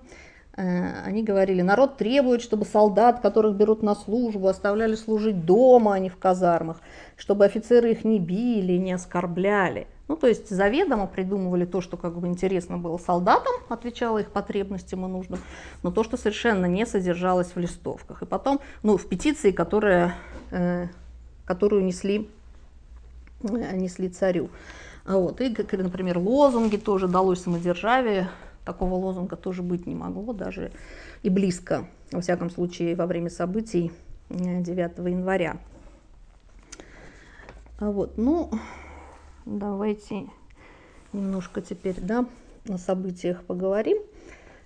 они 0.57 1.23
говорили, 1.23 1.61
народ 1.61 1.97
требует, 1.97 2.41
чтобы 2.41 2.65
солдат, 2.65 3.19
которых 3.19 3.55
берут 3.55 3.83
на 3.83 3.93
службу, 3.93 4.47
оставляли 4.47 4.95
служить 4.95 5.45
дома, 5.45 5.93
а 5.93 5.99
не 5.99 6.09
в 6.09 6.17
казармах, 6.17 6.77
чтобы 7.15 7.45
офицеры 7.45 7.91
их 7.91 8.03
не 8.03 8.19
били, 8.19 8.73
не 8.73 8.93
оскорбляли. 8.93 9.87
Ну, 10.07 10.15
то 10.15 10.25
есть 10.25 10.49
заведомо 10.49 11.05
придумывали 11.05 11.65
то, 11.65 11.81
что 11.81 11.95
как 11.95 12.17
бы 12.17 12.27
интересно 12.27 12.77
было 12.77 12.97
солдатам, 12.97 13.53
отвечало 13.69 14.17
их 14.19 14.31
потребностям 14.31 15.05
и 15.05 15.09
нуждам, 15.09 15.39
но 15.83 15.91
то, 15.91 16.03
что 16.03 16.17
совершенно 16.17 16.65
не 16.65 16.87
содержалось 16.87 17.51
в 17.53 17.59
листовках. 17.59 18.23
И 18.23 18.25
потом, 18.25 18.59
ну, 18.81 18.97
в 18.97 19.07
петиции, 19.07 19.51
которая, 19.51 20.15
э, 20.49 20.87
которую 21.45 21.83
несли, 21.83 22.31
э, 23.43 23.75
несли 23.75 24.09
царю. 24.09 24.49
Вот. 25.05 25.39
И, 25.39 25.55
например, 25.73 26.17
лозунги 26.17 26.77
тоже 26.77 27.07
далось 27.07 27.43
самодержавие, 27.43 28.29
Такого 28.67 28.95
лозунга 28.95 29.37
тоже 29.37 29.63
быть 29.63 29.87
не 29.87 29.95
могло, 29.95 30.33
даже 30.33 30.73
и 31.23 31.29
близко, 31.29 31.87
во 32.11 32.19
всяком 32.19 32.49
случае, 32.49 32.97
во 32.97 33.05
время 33.05 33.29
событий 33.29 33.93
9 34.29 34.67
э, 34.75 35.09
января. 35.09 35.55
А 37.79 37.89
вот, 37.89 38.17
ну, 38.17 38.51
давайте 39.45 40.25
немножко 41.13 41.61
теперь, 41.61 41.95
да, 42.01 42.25
на 42.65 42.77
событиях 42.77 43.45
поговорим. 43.45 43.99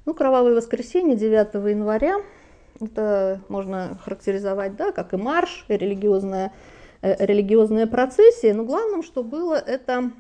Ну, 0.06 0.16
кровавое 0.16 0.56
воскресенье 0.56 1.16
9 1.16 1.54
января, 1.70 2.22
это 2.80 3.39
можно 3.49 3.99
характеризовать, 4.04 4.76
да, 4.78 4.91
как 4.91 5.14
и 5.14 5.18
марш, 5.18 5.64
религиозная, 5.68 6.54
э, 7.04 7.24
религиозная 7.24 7.86
процессия, 7.86 8.56
но 8.56 8.66
главным, 8.66 9.04
что 9.04 9.24
было, 9.24 9.54
это 9.54 10.12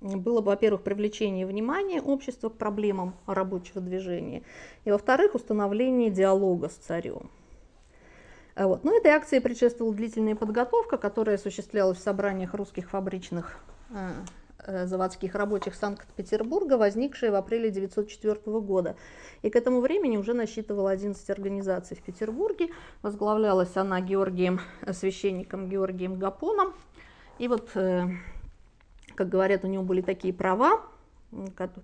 было 0.00 0.40
бы, 0.40 0.46
во-первых, 0.46 0.82
привлечение 0.82 1.46
внимания 1.46 2.00
общества 2.00 2.48
к 2.48 2.56
проблемам 2.56 3.14
рабочего 3.26 3.80
движения, 3.80 4.42
и, 4.84 4.90
во-вторых, 4.90 5.34
установление 5.34 6.10
диалога 6.10 6.68
с 6.68 6.74
царем. 6.74 7.30
А 8.58 8.66
вот. 8.66 8.82
Но 8.82 8.96
этой 8.96 9.12
акции 9.12 9.38
предшествовала 9.38 9.94
длительная 9.94 10.34
подготовка, 10.34 10.98
которая 10.98 11.36
осуществлялась 11.36 11.98
в 11.98 12.02
собраниях 12.02 12.54
русских 12.54 12.90
фабричных 12.90 13.56
э, 13.90 14.10
э 14.66 14.86
заводских 14.86 15.36
рабочих 15.36 15.76
Санкт-Петербурга, 15.76 16.76
возникшая 16.76 17.30
в 17.30 17.36
апреле 17.36 17.68
1904 17.68 18.58
года. 18.58 18.96
И 19.42 19.50
к 19.50 19.54
этому 19.54 19.80
времени 19.80 20.16
уже 20.16 20.34
насчитывала 20.34 20.90
11 20.90 21.30
организаций 21.30 21.96
в 21.96 22.02
Петербурге. 22.02 22.70
Возглавлялась 23.02 23.76
она 23.76 24.00
Георгием, 24.00 24.60
э, 24.80 24.92
священником 24.92 25.68
Георгием 25.68 26.18
Гапоном. 26.18 26.74
И 27.38 27.46
вот 27.46 27.70
э, 27.76 28.08
как 29.18 29.28
говорят, 29.28 29.64
у 29.64 29.66
него 29.66 29.82
были 29.82 30.00
такие 30.00 30.32
права, 30.32 30.80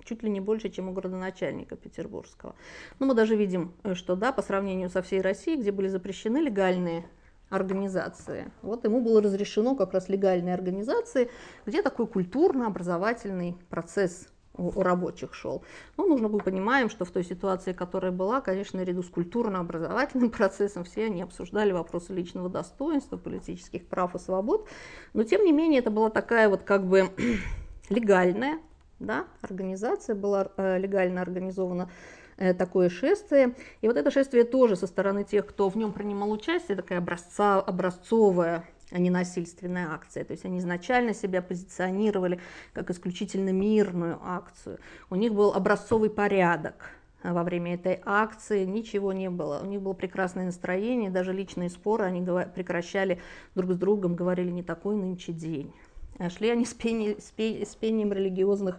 чуть 0.04 0.22
ли 0.22 0.30
не 0.30 0.38
больше, 0.38 0.68
чем 0.68 0.88
у 0.88 0.92
городоначальника 0.92 1.74
петербургского. 1.74 2.54
Но 3.00 3.06
мы 3.06 3.14
даже 3.14 3.34
видим, 3.34 3.74
э, 3.82 3.94
что 3.94 4.14
да, 4.14 4.30
по 4.30 4.40
сравнению 4.40 4.88
со 4.88 5.02
всей 5.02 5.20
Россией, 5.20 5.60
где 5.60 5.72
были 5.72 5.88
запрещены 5.88 6.36
легальные 6.38 7.04
организации, 7.50 8.52
вот 8.62 8.84
ему 8.84 9.00
было 9.00 9.20
разрешено 9.20 9.74
как 9.74 9.94
раз 9.94 10.08
легальные 10.08 10.54
организации, 10.54 11.28
где 11.66 11.82
такой 11.82 12.06
культурно-образовательный 12.06 13.56
процесс 13.68 14.28
у, 14.56 14.82
рабочих 14.82 15.34
шел. 15.34 15.62
Но 15.96 16.06
нужно 16.06 16.28
было 16.28 16.38
понимаем, 16.40 16.88
что 16.88 17.04
в 17.04 17.10
той 17.10 17.24
ситуации, 17.24 17.72
которая 17.72 18.12
была, 18.12 18.40
конечно, 18.40 18.78
наряду 18.78 19.02
с 19.02 19.08
культурно-образовательным 19.08 20.30
процессом 20.30 20.84
все 20.84 21.06
они 21.06 21.22
обсуждали 21.22 21.72
вопросы 21.72 22.12
личного 22.12 22.48
достоинства, 22.48 23.16
политических 23.16 23.86
прав 23.86 24.14
и 24.14 24.18
свобод. 24.18 24.68
Но 25.12 25.24
тем 25.24 25.44
не 25.44 25.52
менее 25.52 25.80
это 25.80 25.90
была 25.90 26.10
такая 26.10 26.48
вот 26.48 26.62
как 26.62 26.86
бы 26.86 27.10
легальная 27.88 28.58
да, 29.00 29.24
организация, 29.42 30.14
была 30.14 30.48
э, 30.56 30.78
легально 30.78 31.20
организована 31.20 31.90
э, 32.36 32.54
такое 32.54 32.88
шествие. 32.88 33.54
И 33.80 33.88
вот 33.88 33.96
это 33.96 34.10
шествие 34.10 34.44
тоже 34.44 34.76
со 34.76 34.86
стороны 34.86 35.24
тех, 35.24 35.46
кто 35.46 35.68
в 35.68 35.76
нем 35.76 35.92
принимал 35.92 36.30
участие, 36.30 36.76
такая 36.76 36.98
образца, 36.98 37.60
образцовая 37.60 38.64
а 38.90 38.98
не 38.98 39.10
насильственная 39.10 39.92
акция. 39.92 40.24
То 40.24 40.32
есть 40.32 40.44
они 40.44 40.58
изначально 40.58 41.14
себя 41.14 41.42
позиционировали 41.42 42.40
как 42.72 42.90
исключительно 42.90 43.50
мирную 43.50 44.18
акцию. 44.22 44.78
У 45.10 45.16
них 45.16 45.34
был 45.34 45.52
образцовый 45.52 46.10
порядок 46.10 46.90
во 47.22 47.42
время 47.42 47.74
этой 47.74 48.00
акции, 48.04 48.64
ничего 48.64 49.12
не 49.12 49.30
было. 49.30 49.60
У 49.62 49.66
них 49.66 49.80
было 49.80 49.94
прекрасное 49.94 50.44
настроение, 50.44 51.10
даже 51.10 51.32
личные 51.32 51.70
споры 51.70 52.04
они 52.04 52.20
прекращали 52.54 53.20
друг 53.54 53.72
с 53.72 53.76
другом, 53.76 54.14
говорили 54.14 54.50
не 54.50 54.62
такой 54.62 54.96
нынче 54.96 55.32
день. 55.32 55.72
А 56.18 56.28
шли 56.30 56.50
они 56.50 56.64
с, 56.64 56.74
пени, 56.74 57.16
с, 57.18 57.30
пи, 57.30 57.64
с 57.64 57.74
пением 57.74 58.12
религиозных 58.12 58.78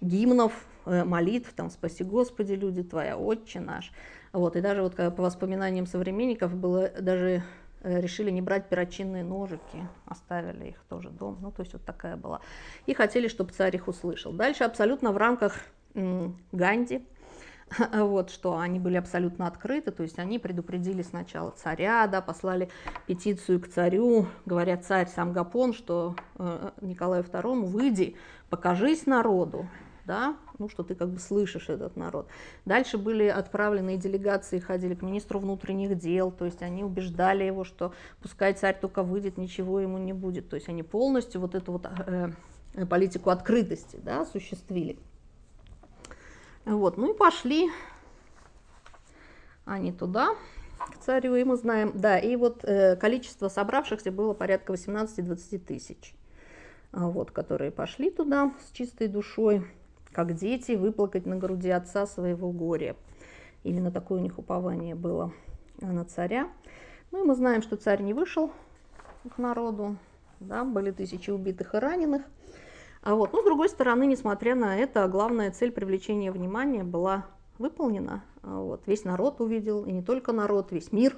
гимнов, 0.00 0.52
э, 0.86 1.04
молитв, 1.04 1.52
там 1.52 1.70
«Спаси 1.70 2.02
Господи, 2.02 2.54
люди 2.54 2.82
Твоя, 2.82 3.16
Отче 3.16 3.60
наш». 3.60 3.92
Вот, 4.32 4.56
и 4.56 4.60
даже 4.60 4.82
вот 4.82 4.96
по 4.96 5.10
воспоминаниям 5.10 5.86
современников 5.86 6.54
было 6.54 6.88
даже 6.88 7.28
Э, 7.34 7.61
решили 7.82 8.30
не 8.30 8.42
брать 8.42 8.68
перочинные 8.68 9.24
ножики, 9.24 9.88
оставили 10.06 10.70
их 10.70 10.82
тоже 10.88 11.10
дома. 11.10 11.38
Ну, 11.40 11.50
то 11.52 11.62
есть 11.62 11.72
вот 11.72 11.84
такая 11.84 12.16
была. 12.16 12.40
И 12.86 12.94
хотели, 12.94 13.28
чтобы 13.28 13.52
царь 13.52 13.76
их 13.76 13.88
услышал. 13.88 14.32
Дальше 14.32 14.64
абсолютно 14.64 15.12
в 15.12 15.16
рамках 15.16 15.56
Ганди, 15.94 17.06
вот, 17.92 18.30
что 18.30 18.58
они 18.58 18.78
были 18.78 18.96
абсолютно 18.96 19.46
открыты, 19.46 19.90
то 19.90 20.02
есть 20.02 20.18
они 20.18 20.38
предупредили 20.38 21.02
сначала 21.02 21.50
царя, 21.50 22.06
да, 22.06 22.20
послали 22.20 22.68
петицию 23.06 23.60
к 23.60 23.68
царю, 23.68 24.26
говоря 24.46 24.76
царь 24.76 25.08
сам 25.08 25.32
Гапон, 25.32 25.72
что 25.72 26.16
э, 26.38 26.70
Николаю 26.80 27.24
II, 27.24 27.64
выйди, 27.66 28.16
покажись 28.48 29.06
народу, 29.06 29.68
да, 30.04 30.36
ну, 30.62 30.68
что 30.68 30.82
ты 30.82 30.94
как 30.94 31.10
бы 31.10 31.18
слышишь 31.18 31.68
этот 31.68 31.96
народ. 31.96 32.28
Дальше 32.64 32.98
были 32.98 33.26
отправлены 33.26 33.96
делегации, 33.96 34.60
ходили 34.60 34.94
к 34.94 35.02
министру 35.02 35.40
внутренних 35.40 35.98
дел, 35.98 36.30
то 36.30 36.44
есть 36.44 36.62
они 36.62 36.84
убеждали 36.84 37.44
его, 37.44 37.64
что 37.64 37.92
пускай 38.22 38.54
царь 38.54 38.78
только 38.80 39.02
выйдет, 39.02 39.36
ничего 39.36 39.80
ему 39.80 39.98
не 39.98 40.12
будет. 40.12 40.48
То 40.48 40.56
есть 40.56 40.68
они 40.68 40.82
полностью 40.82 41.40
вот 41.40 41.54
эту 41.54 41.72
вот 41.72 41.86
э, 41.86 42.30
э 42.74 42.86
политику 42.86 43.30
открытости, 43.30 43.98
да, 44.02 44.22
осуществили. 44.22 44.98
Вот, 46.64 46.96
ну 46.96 47.12
и 47.12 47.16
пошли 47.16 47.70
они 49.64 49.92
туда, 49.92 50.36
к 50.78 50.98
царю, 50.98 51.34
и 51.34 51.44
мы 51.44 51.56
знаем, 51.56 51.92
да, 51.94 52.18
и 52.18 52.36
вот 52.36 52.64
э, 52.64 52.96
количество 52.96 53.48
собравшихся 53.48 54.10
было 54.10 54.32
порядка 54.32 54.72
18-20 54.72 55.58
тысяч, 55.58 56.14
а, 56.92 57.08
вот, 57.08 57.30
которые 57.30 57.70
пошли 57.70 58.10
туда 58.10 58.52
с 58.66 58.72
чистой 58.72 59.08
душой, 59.08 59.64
как 60.12 60.34
дети, 60.34 60.72
выплакать 60.72 61.26
на 61.26 61.36
груди 61.36 61.70
отца 61.70 62.06
своего 62.06 62.50
горя. 62.50 62.96
Именно 63.64 63.90
такое 63.90 64.20
у 64.20 64.22
них 64.22 64.38
упование 64.38 64.94
было 64.94 65.32
на 65.80 66.04
царя. 66.04 66.48
Ну 67.10 67.24
и 67.24 67.26
мы 67.26 67.34
знаем, 67.34 67.62
что 67.62 67.76
царь 67.76 68.02
не 68.02 68.14
вышел 68.14 68.52
к 69.34 69.38
народу, 69.38 69.96
да, 70.40 70.64
были 70.64 70.90
тысячи 70.90 71.30
убитых 71.30 71.74
и 71.74 71.78
раненых. 71.78 72.22
А 73.02 73.14
вот, 73.14 73.32
но 73.32 73.42
с 73.42 73.44
другой 73.44 73.68
стороны, 73.68 74.06
несмотря 74.06 74.54
на 74.54 74.76
это, 74.76 75.06
главная 75.08 75.50
цель 75.50 75.72
привлечения 75.72 76.30
внимания 76.30 76.84
была 76.84 77.26
выполнена. 77.58 78.22
А 78.42 78.60
вот, 78.60 78.86
весь 78.86 79.04
народ 79.04 79.40
увидел, 79.40 79.84
и 79.84 79.92
не 79.92 80.02
только 80.02 80.32
народ, 80.32 80.72
весь 80.72 80.92
мир 80.92 81.16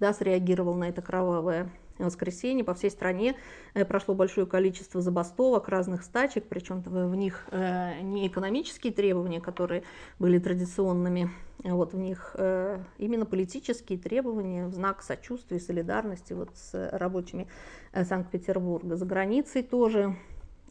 да, 0.00 0.12
среагировал 0.12 0.74
на 0.74 0.88
это 0.88 1.00
кровавое 1.00 1.70
воскресенье. 1.98 2.64
По 2.64 2.74
всей 2.74 2.90
стране 2.90 3.36
э, 3.74 3.84
прошло 3.84 4.14
большое 4.14 4.46
количество 4.46 5.00
забастовок, 5.00 5.68
разных 5.68 6.02
стачек, 6.02 6.44
причем 6.48 6.80
в 6.80 7.14
них 7.14 7.46
э, 7.50 8.00
не 8.02 8.26
экономические 8.26 8.92
требования, 8.92 9.40
которые 9.40 9.82
были 10.18 10.38
традиционными, 10.38 11.30
а 11.64 11.74
вот 11.74 11.92
в 11.92 11.98
них 11.98 12.34
э, 12.34 12.80
именно 12.98 13.26
политические 13.26 13.98
требования 13.98 14.66
в 14.66 14.74
знак 14.74 15.02
сочувствия 15.02 15.58
и 15.58 15.60
солидарности 15.60 16.32
вот 16.32 16.50
с 16.54 16.90
рабочими 16.92 17.48
Санкт-Петербурга. 17.92 18.96
За 18.96 19.04
границей 19.04 19.62
тоже 19.62 20.16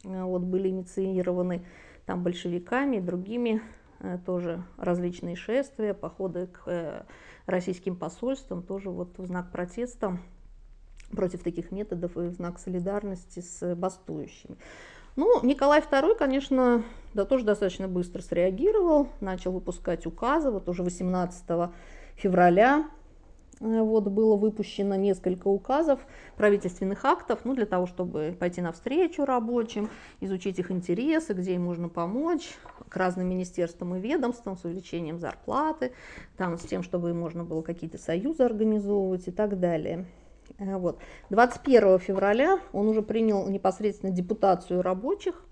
вот, 0.03 0.41
были 0.41 0.69
инициированы 0.69 1.65
там 2.05 2.23
большевиками 2.23 2.97
и 2.97 3.01
другими 3.01 3.61
Э, 4.03 4.17
тоже 4.25 4.63
различные 4.77 5.35
шествия, 5.35 5.93
походы 5.93 6.47
к 6.47 6.63
э, 6.65 7.03
российским 7.45 7.95
посольствам, 7.95 8.63
тоже 8.63 8.89
вот 8.89 9.17
в 9.19 9.25
знак 9.27 9.51
протеста 9.51 10.17
против 11.11 11.43
таких 11.43 11.71
методов 11.71 12.17
и 12.17 12.21
в 12.21 12.33
знак 12.33 12.59
солидарности 12.59 13.39
с 13.39 13.75
бастующими. 13.75 14.57
Ну, 15.15 15.43
Николай 15.43 15.81
II, 15.81 16.15
конечно, 16.17 16.83
да, 17.13 17.25
тоже 17.25 17.43
достаточно 17.43 17.87
быстро 17.87 18.21
среагировал, 18.21 19.09
начал 19.19 19.51
выпускать 19.51 20.05
указы, 20.05 20.51
вот 20.51 20.69
уже 20.69 20.83
18 20.83 21.71
февраля 22.15 22.85
Э, 23.61 23.81
вот 23.81 24.07
было 24.07 24.35
выпущено 24.35 24.95
несколько 24.95 25.47
указов, 25.47 25.99
правительственных 26.35 27.05
актов, 27.05 27.41
ну, 27.43 27.53
для 27.53 27.65
того, 27.65 27.85
чтобы 27.85 28.35
пойти 28.39 28.61
навстречу 28.61 29.23
рабочим, 29.23 29.89
изучить 30.19 30.59
их 30.59 30.71
интересы, 30.71 31.33
где 31.33 31.55
им 31.55 31.63
можно 31.63 31.87
помочь, 31.87 32.55
к 32.89 32.97
разным 32.97 33.29
министерствам 33.29 33.95
и 33.95 33.99
ведомствам 33.99 34.57
с 34.57 34.65
увеличением 34.65 35.19
зарплаты, 35.19 35.93
там, 36.37 36.57
с 36.57 36.61
тем, 36.61 36.81
чтобы 36.81 37.11
им 37.11 37.19
можно 37.19 37.43
было 37.43 37.61
какие-то 37.61 37.97
союзы 37.97 38.43
организовывать 38.43 39.27
и 39.27 39.31
так 39.31 39.59
далее. 39.59 40.07
Э, 40.57 40.77
вот. 40.77 40.99
21 41.29 41.99
февраля 41.99 42.59
он 42.73 42.87
уже 42.87 43.01
принял 43.01 43.47
непосредственно 43.47 44.11
депутацию 44.11 44.81
рабочих, 44.81 45.43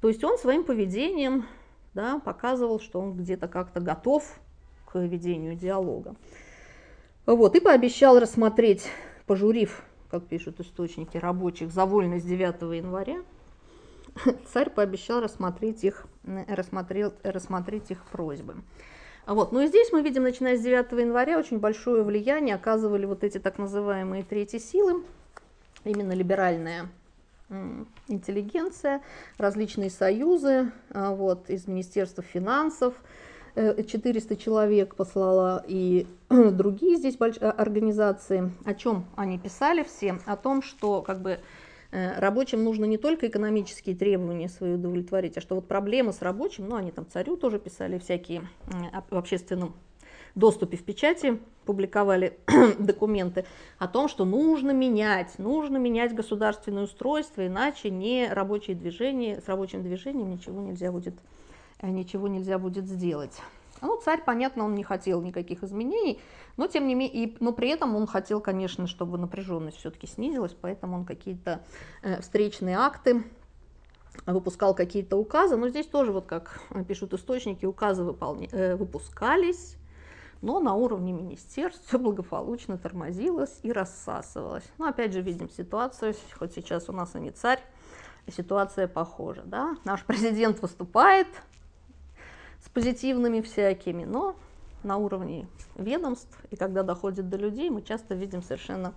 то 0.00 0.08
есть 0.08 0.22
он 0.24 0.38
своим 0.38 0.64
поведением 0.64 1.46
да, 1.94 2.20
показывал, 2.20 2.80
что 2.80 3.00
он 3.00 3.16
где-то 3.16 3.48
как-то 3.48 3.80
готов 3.80 4.38
к 4.86 4.98
ведению 4.98 5.54
диалога. 5.54 6.14
Вот, 7.26 7.54
и 7.56 7.60
пообещал 7.60 8.18
рассмотреть, 8.18 8.86
пожурив, 9.26 9.82
как 10.10 10.26
пишут 10.26 10.60
источники 10.60 11.18
рабочих, 11.18 11.70
за 11.70 11.84
вольность 11.84 12.26
9 12.26 12.62
января, 12.76 13.18
царь 14.52 14.70
пообещал 14.70 15.20
рассмотреть 15.20 15.84
их, 15.84 16.06
рассмотреть, 16.24 17.12
рассмотреть 17.22 17.90
их 17.90 18.04
просьбы. 18.06 18.56
Вот. 19.28 19.52
Ну 19.52 19.60
и 19.60 19.66
здесь 19.66 19.92
мы 19.92 20.00
видим, 20.00 20.22
начиная 20.22 20.56
с 20.56 20.62
9 20.62 20.90
января, 20.92 21.38
очень 21.38 21.58
большое 21.58 22.02
влияние 22.02 22.54
оказывали 22.54 23.04
вот 23.04 23.24
эти 23.24 23.36
так 23.36 23.58
называемые 23.58 24.22
третьи 24.22 24.56
силы, 24.56 25.04
именно 25.84 26.12
либеральная 26.12 26.88
интеллигенция, 28.08 29.02
различные 29.36 29.90
союзы 29.90 30.70
а, 30.90 31.14
вот, 31.14 31.50
из 31.50 31.66
Министерства 31.66 32.22
финансов, 32.22 32.94
400 33.54 34.34
э, 34.34 34.36
человек 34.36 34.94
послала 34.94 35.64
и 35.66 36.06
другие 36.30 36.96
здесь. 36.96 37.16
Э, 37.20 37.50
организации. 37.50 38.52
О 38.64 38.74
чем 38.74 39.06
они 39.16 39.38
писали 39.38 39.82
все? 39.82 40.18
О 40.24 40.36
том, 40.36 40.62
что 40.62 41.02
как 41.02 41.20
бы 41.20 41.40
рабочим 41.90 42.64
нужно 42.64 42.84
не 42.84 42.98
только 42.98 43.28
экономические 43.28 43.96
требования 43.96 44.48
свои 44.48 44.74
удовлетворить, 44.74 45.36
а 45.36 45.40
что 45.40 45.54
вот 45.54 45.68
проблемы 45.68 46.12
с 46.12 46.22
рабочим, 46.22 46.68
ну 46.68 46.76
они 46.76 46.90
там 46.90 47.06
царю 47.06 47.36
тоже 47.36 47.58
писали 47.58 47.98
всякие 47.98 48.42
в 49.10 49.16
общественном 49.16 49.74
доступе 50.34 50.76
в 50.76 50.84
печати, 50.84 51.38
публиковали 51.64 52.38
документы 52.78 53.44
о 53.78 53.88
том, 53.88 54.08
что 54.08 54.24
нужно 54.24 54.70
менять, 54.72 55.38
нужно 55.38 55.78
менять 55.78 56.14
государственное 56.14 56.84
устройство, 56.84 57.46
иначе 57.46 57.90
не 57.90 58.28
рабочие 58.28 58.76
движения, 58.76 59.40
с 59.40 59.48
рабочим 59.48 59.82
движением 59.82 60.30
ничего 60.30 60.60
нельзя 60.60 60.92
будет 60.92 61.14
Э, 61.80 61.88
ничего 61.88 62.28
нельзя 62.28 62.58
будет 62.58 62.86
сделать. 62.86 63.40
Ну, 63.80 64.00
царь, 64.00 64.22
понятно, 64.24 64.64
он 64.64 64.74
не 64.74 64.84
хотел 64.84 65.22
никаких 65.22 65.62
изменений, 65.62 66.20
но 66.56 66.66
тем 66.66 66.86
не 66.86 66.94
менее, 66.94 67.34
но 67.40 67.52
при 67.52 67.68
этом 67.68 67.94
он 67.96 68.06
хотел, 68.06 68.40
конечно, 68.40 68.86
чтобы 68.86 69.18
напряженность 69.18 69.78
все-таки 69.78 70.06
снизилась, 70.06 70.56
поэтому 70.60 70.96
он 70.96 71.04
какие-то 71.04 71.64
э, 72.02 72.20
встречные 72.20 72.76
акты 72.76 73.24
выпускал 74.26 74.74
какие-то 74.74 75.16
указы, 75.16 75.56
но 75.56 75.68
здесь 75.68 75.86
тоже, 75.86 76.12
вот 76.12 76.26
как 76.26 76.60
пишут 76.86 77.14
источники, 77.14 77.66
указы 77.66 78.02
выполня... 78.02 78.48
э, 78.50 78.76
выпускались, 78.76 79.76
но 80.40 80.60
на 80.60 80.74
уровне 80.74 81.12
министерств 81.12 81.86
все 81.86 81.98
благополучно 82.00 82.78
тормозилось 82.78 83.58
и 83.62 83.72
рассасывалось. 83.72 84.64
Но 84.78 84.86
опять 84.86 85.12
же 85.12 85.20
видим 85.20 85.48
ситуацию, 85.50 86.14
хоть 86.38 86.54
сейчас 86.54 86.88
у 86.88 86.92
нас 86.92 87.14
и 87.14 87.20
не 87.20 87.30
царь, 87.30 87.60
ситуация 88.30 88.88
похожа. 88.88 89.42
Да? 89.44 89.76
Наш 89.84 90.04
президент 90.06 90.60
выступает, 90.62 91.28
с 92.68 92.74
позитивными 92.74 93.40
всякими, 93.40 94.04
но 94.04 94.36
на 94.82 94.96
уровне 94.96 95.48
ведомств, 95.76 96.38
и 96.50 96.56
когда 96.56 96.82
доходит 96.82 97.28
до 97.28 97.36
людей, 97.36 97.70
мы 97.70 97.82
часто 97.82 98.14
видим 98.14 98.42
совершенно, 98.42 98.94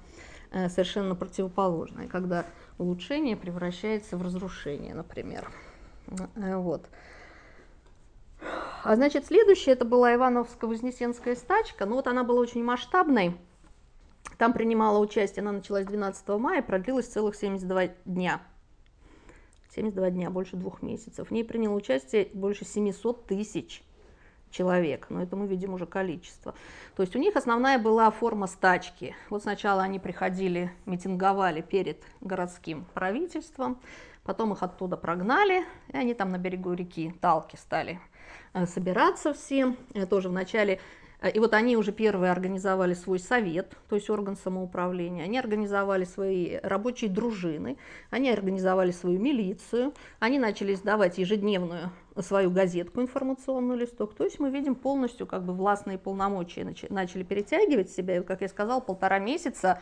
э, 0.51 0.69
совершенно 0.69 1.15
противоположное, 1.15 2.07
когда 2.07 2.45
улучшение 2.78 3.36
превращается 3.36 4.17
в 4.17 4.22
разрушение, 4.22 4.93
например. 4.93 5.49
Э, 6.36 6.55
вот. 6.57 6.88
А 8.84 8.95
значит, 8.95 9.26
следующее, 9.28 9.74
это 9.74 9.86
была 9.86 10.13
Ивановско-Вознесенская 10.15 11.36
стачка, 11.36 11.86
но 11.86 11.95
вот 11.95 12.07
она 12.07 12.24
была 12.24 12.41
очень 12.41 12.63
масштабной, 12.63 13.38
там 14.38 14.53
принимала 14.53 14.97
участие, 14.97 15.41
она 15.41 15.51
началась 15.51 15.86
12 15.86 16.28
мая, 16.39 16.61
продлилась 16.61 17.07
целых 17.07 17.36
72 17.36 17.88
дня. 18.05 18.41
72 19.76 20.09
дня, 20.11 20.30
больше 20.30 20.57
двух 20.57 20.82
месяцев. 20.82 21.30
В 21.30 21.31
ней 21.31 21.43
приняло 21.43 21.76
участие 21.76 22.30
больше 22.34 22.65
700 22.65 23.26
тысяч 23.26 23.84
человек, 24.49 25.07
но 25.10 25.23
это 25.23 25.35
мы 25.35 25.48
видим 25.48 25.73
уже 25.73 25.85
количество. 25.85 26.53
То 26.95 27.03
есть 27.03 27.15
у 27.15 27.19
них 27.19 27.35
основная 27.38 27.80
была 27.80 28.11
форма 28.11 28.48
стачки. 28.48 29.15
Вот 29.30 29.43
сначала 29.43 29.81
они 29.84 29.98
приходили, 29.98 30.72
митинговали 30.85 31.61
перед 31.61 32.03
городским 32.19 32.85
правительством, 32.93 33.80
потом 34.23 34.52
их 34.52 34.61
оттуда 34.61 34.98
прогнали, 34.98 35.64
и 35.88 35.98
они 35.98 36.14
там 36.14 36.31
на 36.31 36.38
берегу 36.38 36.73
реки 36.73 37.14
Талки 37.22 37.56
стали 37.56 38.02
э, 38.53 38.65
собираться 38.65 39.34
все. 39.34 39.76
Э, 39.93 40.06
тоже 40.06 40.27
в 40.27 40.34
начале 40.34 40.76
Э, 40.76 40.81
и 41.30 41.39
вот 41.39 41.53
они 41.53 41.77
уже 41.77 41.91
первые 41.91 42.31
организовали 42.31 42.95
свой 42.95 43.19
совет, 43.19 43.77
то 43.89 43.95
есть 43.95 44.10
орган 44.10 44.35
самоуправления, 44.35 45.23
они 45.23 45.38
организовали 45.38 46.03
свои 46.03 46.57
рабочие 46.64 47.11
дружины, 47.11 47.77
они 48.10 48.31
организовали 48.31 48.91
свою 48.91 49.19
милицию, 49.19 49.93
они 50.19 50.39
начали 50.39 50.73
издавать 50.73 51.19
ежедневную 51.19 51.91
свою 52.19 52.49
газетку, 52.49 53.02
информационную 53.02 53.80
листок. 53.80 54.15
То 54.15 54.23
есть 54.23 54.39
мы 54.39 54.49
видим 54.49 54.76
полностью 54.76 55.27
как 55.27 55.43
бы 55.43 55.53
властные 55.53 55.98
полномочия 55.98 56.65
начали 56.89 57.23
перетягивать 57.23 57.89
себя. 57.89 58.18
И, 58.18 58.23
как 58.23 58.41
я 58.41 58.49
сказала, 58.49 58.80
полтора 58.80 59.19
месяца 59.19 59.81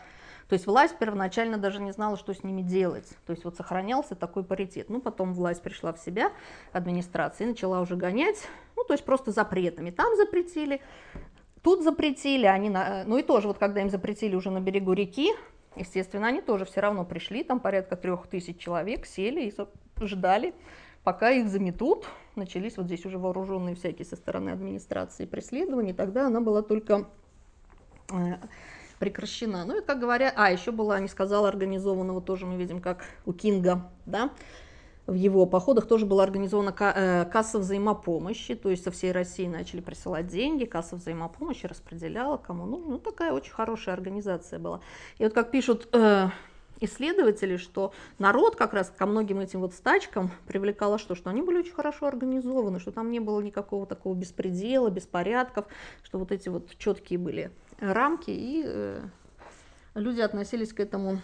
то 0.50 0.54
есть 0.54 0.66
власть 0.66 0.98
первоначально 0.98 1.58
даже 1.58 1.80
не 1.80 1.92
знала, 1.92 2.16
что 2.16 2.34
с 2.34 2.42
ними 2.42 2.62
делать. 2.62 3.08
То 3.24 3.30
есть 3.30 3.44
вот 3.44 3.54
сохранялся 3.54 4.16
такой 4.16 4.42
паритет. 4.42 4.90
Ну, 4.90 5.00
потом 5.00 5.32
власть 5.32 5.62
пришла 5.62 5.92
в 5.92 6.00
себя, 6.00 6.32
администрация, 6.72 7.44
и 7.44 7.50
начала 7.50 7.80
уже 7.80 7.94
гонять, 7.94 8.48
ну, 8.76 8.82
то 8.82 8.92
есть 8.92 9.04
просто 9.04 9.30
запретами. 9.30 9.90
Там 9.92 10.16
запретили, 10.16 10.80
тут 11.62 11.82
запретили, 11.82 12.46
они, 12.46 12.70
на, 12.70 13.04
ну 13.06 13.18
и 13.18 13.22
тоже 13.22 13.48
вот 13.48 13.58
когда 13.58 13.80
им 13.80 13.90
запретили 13.90 14.34
уже 14.34 14.50
на 14.50 14.60
берегу 14.60 14.92
реки, 14.92 15.32
естественно, 15.76 16.26
они 16.26 16.40
тоже 16.40 16.64
все 16.64 16.80
равно 16.80 17.04
пришли, 17.04 17.44
там 17.44 17.60
порядка 17.60 17.96
трех 17.96 18.26
тысяч 18.26 18.58
человек 18.58 19.06
сели 19.06 19.50
и 19.50 20.06
ждали, 20.06 20.54
пока 21.04 21.30
их 21.30 21.48
заметут, 21.48 22.06
начались 22.36 22.76
вот 22.76 22.86
здесь 22.86 23.04
уже 23.06 23.18
вооруженные 23.18 23.74
всякие 23.74 24.04
со 24.04 24.16
стороны 24.16 24.50
администрации 24.50 25.26
преследования, 25.26 25.94
тогда 25.94 26.26
она 26.26 26.40
была 26.40 26.62
только 26.62 27.06
э, 28.10 28.36
прекращена. 28.98 29.64
Ну 29.64 29.78
и 29.78 29.84
как 29.84 29.98
говоря, 29.98 30.32
а 30.36 30.50
еще 30.50 30.72
была, 30.72 31.00
не 31.00 31.08
сказала, 31.08 31.48
организованного 31.48 32.20
тоже 32.20 32.46
мы 32.46 32.56
видим, 32.56 32.80
как 32.80 33.04
у 33.26 33.32
Кинга, 33.32 33.90
да, 34.06 34.30
в 35.10 35.14
его 35.14 35.44
походах 35.44 35.88
тоже 35.88 36.06
была 36.06 36.22
организована 36.22 36.72
э, 36.78 37.24
касса 37.24 37.58
взаимопомощи, 37.58 38.54
то 38.54 38.70
есть 38.70 38.84
со 38.84 38.92
всей 38.92 39.10
России 39.10 39.48
начали 39.48 39.80
присылать 39.80 40.28
деньги, 40.28 40.64
касса 40.64 40.94
взаимопомощи 40.94 41.66
распределяла 41.66 42.36
кому 42.36 42.64
нужно. 42.64 42.92
Ну, 42.92 42.98
такая 42.98 43.32
очень 43.32 43.52
хорошая 43.52 43.96
организация 43.96 44.60
была. 44.60 44.80
И 45.18 45.24
вот 45.24 45.32
как 45.32 45.50
пишут 45.50 45.88
э, 45.92 46.28
исследователи, 46.78 47.56
что 47.56 47.92
народ 48.20 48.54
как 48.54 48.72
раз 48.72 48.92
ко 48.96 49.04
многим 49.04 49.40
этим 49.40 49.60
вот 49.60 49.74
стачкам 49.74 50.30
привлекало 50.46 50.96
что? 50.96 51.16
Что 51.16 51.30
они 51.30 51.42
были 51.42 51.58
очень 51.58 51.74
хорошо 51.74 52.06
организованы, 52.06 52.78
что 52.78 52.92
там 52.92 53.10
не 53.10 53.18
было 53.18 53.40
никакого 53.40 53.86
такого 53.86 54.14
беспредела, 54.14 54.90
беспорядков, 54.90 55.66
что 56.04 56.20
вот 56.20 56.30
эти 56.30 56.48
вот 56.48 56.76
четкие 56.78 57.18
были 57.18 57.50
рамки, 57.80 58.30
и 58.30 58.62
э, 58.64 59.00
люди 59.94 60.20
относились 60.20 60.72
к 60.72 60.78
этому, 60.78 61.20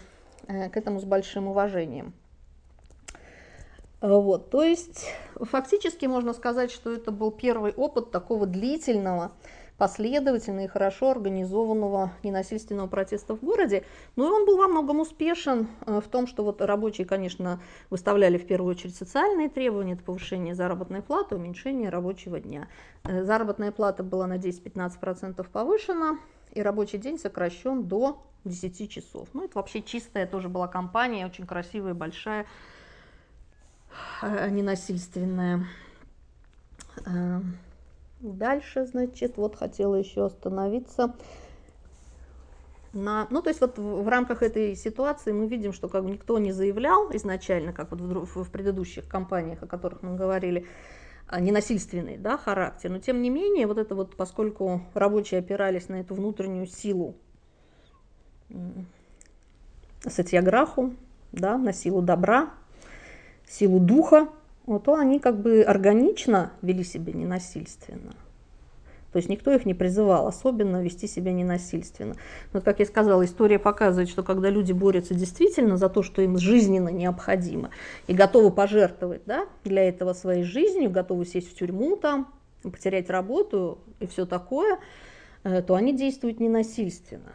э, 0.49 0.71
к 0.71 0.77
этому 0.77 0.99
с 0.99 1.05
большим 1.05 1.47
уважением. 1.47 2.15
Вот, 4.01 4.51
то 4.51 4.63
есть 4.63 5.07
фактически 5.41 6.07
можно 6.07 6.35
сказать, 6.35 6.71
что 6.71 6.93
это 6.93 7.11
был 7.11 7.31
первый 7.31 7.73
опыт 7.73 8.11
такого 8.11 8.47
длительного, 8.47 9.33
последовательного 9.79 10.65
и 10.65 10.69
хорошо 10.69 11.11
организованного 11.11 12.13
ненасильственного 12.23 12.89
протеста 12.89 13.35
в 13.35 13.41
городе. 13.41 13.85
Ну 14.17 14.27
и 14.27 14.31
он 14.31 14.47
был 14.47 14.59
во 14.59 14.69
многом 14.69 15.01
успешен 15.01 15.69
э, 15.87 16.01
в 16.01 16.09
том, 16.09 16.27
что 16.27 16.45
вот 16.45 16.63
рабочие, 16.63 17.07
конечно, 17.07 17.61
выставляли 17.91 18.39
в 18.39 18.47
первую 18.47 18.71
очередь 18.71 18.97
социальные 18.97 19.49
требования, 19.49 19.95
это 19.95 20.03
повышение 20.03 20.55
заработной 20.55 21.03
платы, 21.03 21.37
уменьшение 21.37 21.91
рабочего 21.91 22.41
дня. 22.41 22.69
Э, 23.05 23.25
заработная 23.25 23.73
плата 23.73 24.03
была 24.03 24.27
на 24.27 24.37
10-15% 24.37 25.47
повышена, 25.51 26.19
и 26.53 26.63
рабочий 26.63 26.99
день 26.99 27.19
сокращен 27.19 27.85
до 27.85 28.23
10 28.45 28.91
часов. 28.91 29.29
Ну 29.35 29.45
это 29.45 29.59
вообще 29.59 29.83
чистая 29.83 30.27
тоже 30.27 30.49
была 30.49 30.69
компания, 30.69 31.27
очень 31.27 31.47
красивая, 31.47 31.93
большая, 31.93 32.47
а, 34.23 34.49
ненасильственная. 34.49 35.67
А, 37.05 37.41
дальше, 38.21 38.87
значит, 38.87 39.37
вот 39.37 39.57
хотела 39.57 39.95
еще 39.95 40.27
остановиться 40.27 41.15
на, 42.97 43.27
ну, 43.31 43.43
то 43.43 43.51
есть 43.51 43.61
вот 43.61 43.79
в, 43.79 44.03
в 44.03 44.09
рамках 44.09 44.43
этой 44.43 44.75
ситуации 44.75 45.33
мы 45.33 45.47
видим, 45.47 45.73
что 45.73 45.89
как 45.89 46.05
бы 46.05 46.11
никто 46.11 46.39
не 46.39 46.53
заявлял 46.53 47.11
изначально, 47.15 47.73
как 47.73 47.91
вот 47.91 48.01
в, 48.01 48.45
в 48.45 48.51
предыдущих 48.51 49.07
компаниях, 49.07 49.63
о 49.63 49.67
которых 49.67 50.03
мы 50.03 50.17
говорили, 50.17 50.67
а, 51.29 51.41
ненасильственный 51.41 52.17
да, 52.17 52.39
характер, 52.39 52.91
но 52.91 52.99
тем 52.99 53.21
не 53.21 53.31
менее, 53.31 53.67
вот 53.67 53.79
это 53.79 53.95
вот, 53.95 54.17
поскольку 54.17 54.83
рабочие 54.95 55.41
опирались 55.41 55.89
на 55.89 55.97
эту 55.97 56.15
внутреннюю 56.15 56.67
силу 56.67 57.17
сатьяграху, 60.01 60.95
да, 61.33 61.59
на 61.59 61.73
силу 61.73 62.01
добра, 62.01 62.51
силу 63.49 63.79
духа, 63.79 64.29
то 64.85 64.95
они 64.95 65.21
как 65.21 65.41
бы 65.41 65.63
органично 65.63 66.53
вели 66.63 66.83
себя 66.83 67.13
ненасильственно. 67.13 68.15
То 69.13 69.19
есть 69.19 69.31
никто 69.31 69.51
их 69.51 69.65
не 69.65 69.73
призывал 69.73 70.27
особенно 70.27 70.83
вести 70.83 71.07
себя 71.07 71.33
ненасильственно. 71.33 72.17
Но, 72.53 72.61
как 72.61 72.81
я 72.81 72.85
сказала, 72.85 73.25
история 73.25 73.59
показывает, 73.59 74.11
что 74.11 74.23
когда 74.23 74.51
люди 74.51 74.73
борются 74.73 75.15
действительно 75.15 75.79
за 75.79 75.89
то, 75.89 76.03
что 76.03 76.21
им 76.21 76.37
жизненно 76.37 76.91
необходимо, 76.91 77.71
и 78.09 78.13
готовы 78.13 78.51
пожертвовать 78.51 79.23
да, 79.25 79.47
для 79.65 79.89
этого 79.89 80.13
своей 80.13 80.43
жизнью, 80.43 80.91
готовы 80.91 81.25
сесть 81.25 81.51
в 81.51 81.55
тюрьму 81.57 81.97
там, 81.97 82.31
потерять 82.63 83.09
работу 83.09 83.79
и 84.01 84.07
все 84.07 84.27
такое, 84.27 84.79
э, 85.45 85.63
то 85.63 85.77
они 85.77 85.97
действуют 85.97 86.39
ненасильственно. 86.39 87.33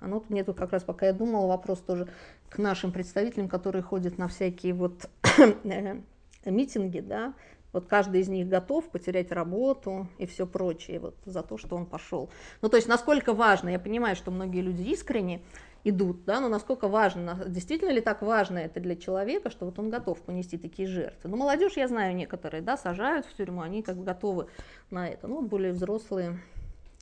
Оно 0.00 0.16
а 0.16 0.20
тут 0.20 0.30
мне 0.30 0.44
тут 0.44 0.56
как 0.56 0.72
раз, 0.72 0.82
пока 0.84 1.06
я 1.06 1.12
думала, 1.12 1.46
вопрос 1.46 1.80
тоже 1.80 2.08
к 2.48 2.58
нашим 2.58 2.92
представителям, 2.92 3.48
которые 3.48 3.82
ходят 3.82 4.18
на 4.18 4.28
всякие 4.28 4.74
вот 4.74 5.08
митинги, 6.44 7.00
да, 7.00 7.34
вот 7.72 7.86
каждый 7.86 8.22
из 8.22 8.28
них 8.28 8.48
готов 8.48 8.88
потерять 8.90 9.30
работу 9.30 10.08
и 10.18 10.26
все 10.26 10.46
прочее 10.46 11.00
вот 11.00 11.16
за 11.24 11.42
то, 11.42 11.58
что 11.58 11.76
он 11.76 11.86
пошел. 11.86 12.30
Ну, 12.62 12.68
то 12.68 12.76
есть 12.76 12.88
насколько 12.88 13.34
важно, 13.34 13.68
я 13.68 13.78
понимаю, 13.78 14.16
что 14.16 14.30
многие 14.30 14.62
люди 14.62 14.82
искренне 14.82 15.42
идут, 15.84 16.24
да, 16.24 16.40
но 16.40 16.48
насколько 16.48 16.88
важно, 16.88 17.44
действительно 17.46 17.90
ли 17.90 18.00
так 18.00 18.22
важно 18.22 18.58
это 18.58 18.80
для 18.80 18.96
человека, 18.96 19.50
что 19.50 19.66
вот 19.66 19.78
он 19.78 19.90
готов 19.90 20.20
понести 20.22 20.56
такие 20.56 20.88
жертвы. 20.88 21.30
Ну, 21.30 21.36
молодежь, 21.36 21.76
я 21.76 21.88
знаю, 21.88 22.16
некоторые, 22.16 22.62
да, 22.62 22.76
сажают 22.76 23.26
в 23.26 23.36
тюрьму, 23.36 23.60
они 23.60 23.82
как 23.82 23.96
бы 23.96 24.04
готовы 24.04 24.48
на 24.90 25.06
это. 25.06 25.28
Ну, 25.28 25.42
более 25.42 25.72
взрослые 25.72 26.40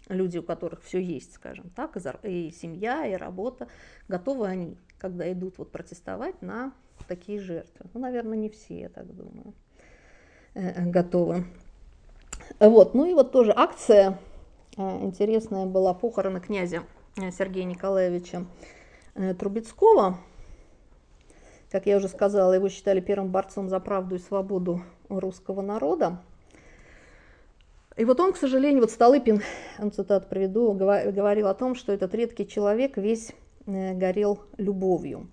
люди, 0.08 0.38
у 0.38 0.42
которых 0.42 0.82
все 0.82 1.00
есть, 1.00 1.34
скажем 1.34 1.70
так, 1.70 1.96
и 2.22 2.50
семья, 2.50 3.06
и 3.06 3.14
работа, 3.14 3.68
готовы 4.08 4.46
они 4.46 4.76
когда 4.98 5.30
идут 5.32 5.58
вот 5.58 5.70
протестовать 5.70 6.40
на 6.42 6.72
такие 7.08 7.40
жертвы. 7.40 7.86
Ну, 7.92 8.00
наверное, 8.00 8.36
не 8.36 8.48
все, 8.48 8.80
я 8.80 8.88
так 8.88 9.06
думаю, 9.14 9.54
э, 10.54 10.84
готовы. 10.86 11.44
Вот, 12.60 12.94
ну 12.94 13.06
и 13.06 13.14
вот 13.14 13.32
тоже 13.32 13.52
акция 13.54 14.18
э, 14.76 15.04
интересная 15.04 15.66
была 15.66 15.94
похороны 15.94 16.40
князя 16.40 16.82
э, 17.16 17.30
Сергея 17.30 17.64
Николаевича 17.64 18.46
Трубецкого. 19.38 20.18
Как 21.70 21.86
я 21.86 21.96
уже 21.96 22.08
сказала, 22.08 22.52
его 22.52 22.68
считали 22.68 23.00
первым 23.00 23.30
борцом 23.30 23.68
за 23.68 23.80
правду 23.80 24.16
и 24.16 24.18
свободу 24.18 24.82
русского 25.08 25.62
народа. 25.62 26.22
И 27.96 28.04
вот 28.04 28.20
он, 28.20 28.34
к 28.34 28.36
сожалению, 28.36 28.82
вот 28.82 28.90
Столыпин, 28.90 29.42
цитат 29.92 30.28
приведу, 30.28 30.72
говорил 30.74 31.48
о 31.48 31.54
том, 31.54 31.74
что 31.74 31.92
этот 31.92 32.14
редкий 32.14 32.46
человек 32.46 32.98
весь 32.98 33.32
Э, 33.32 33.45
горел 33.66 34.40
любовью. 34.56 35.28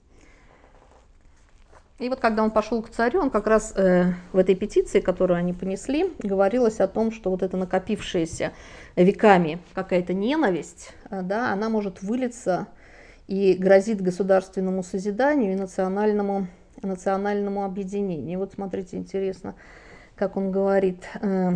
И 2.00 2.10
вот 2.10 2.20
когда 2.20 2.44
он 2.44 2.52
пошел 2.52 2.82
к 2.82 2.90
царю, 2.90 3.22
он 3.22 3.30
как 3.30 3.48
раз 3.48 3.72
э, 3.78 4.14
в 4.34 4.38
этой 4.38 4.56
петиции, 4.56 5.00
которую 5.00 5.38
они 5.38 5.54
понесли, 5.54 6.12
говорилось 6.20 6.80
о 6.80 6.88
том, 6.88 7.12
что 7.12 7.30
вот 7.30 7.44
эта 7.44 7.56
накопившаяся 7.56 8.52
веками 8.96 9.60
какая-то 9.74 10.14
ненависть, 10.14 10.92
э, 11.10 11.22
да, 11.22 11.54
она 11.54 11.70
может 11.70 12.02
вылиться 12.02 12.68
и 13.28 13.54
грозит 13.54 14.02
государственному 14.02 14.84
созиданию 14.84 15.54
и 15.54 15.56
национальному, 15.56 16.48
национальному 16.82 17.64
объединению. 17.64 18.40
Вот 18.40 18.54
смотрите, 18.54 18.98
интересно, 18.98 19.56
как 20.16 20.36
он 20.36 20.52
говорит, 20.52 21.04
э, 21.22 21.52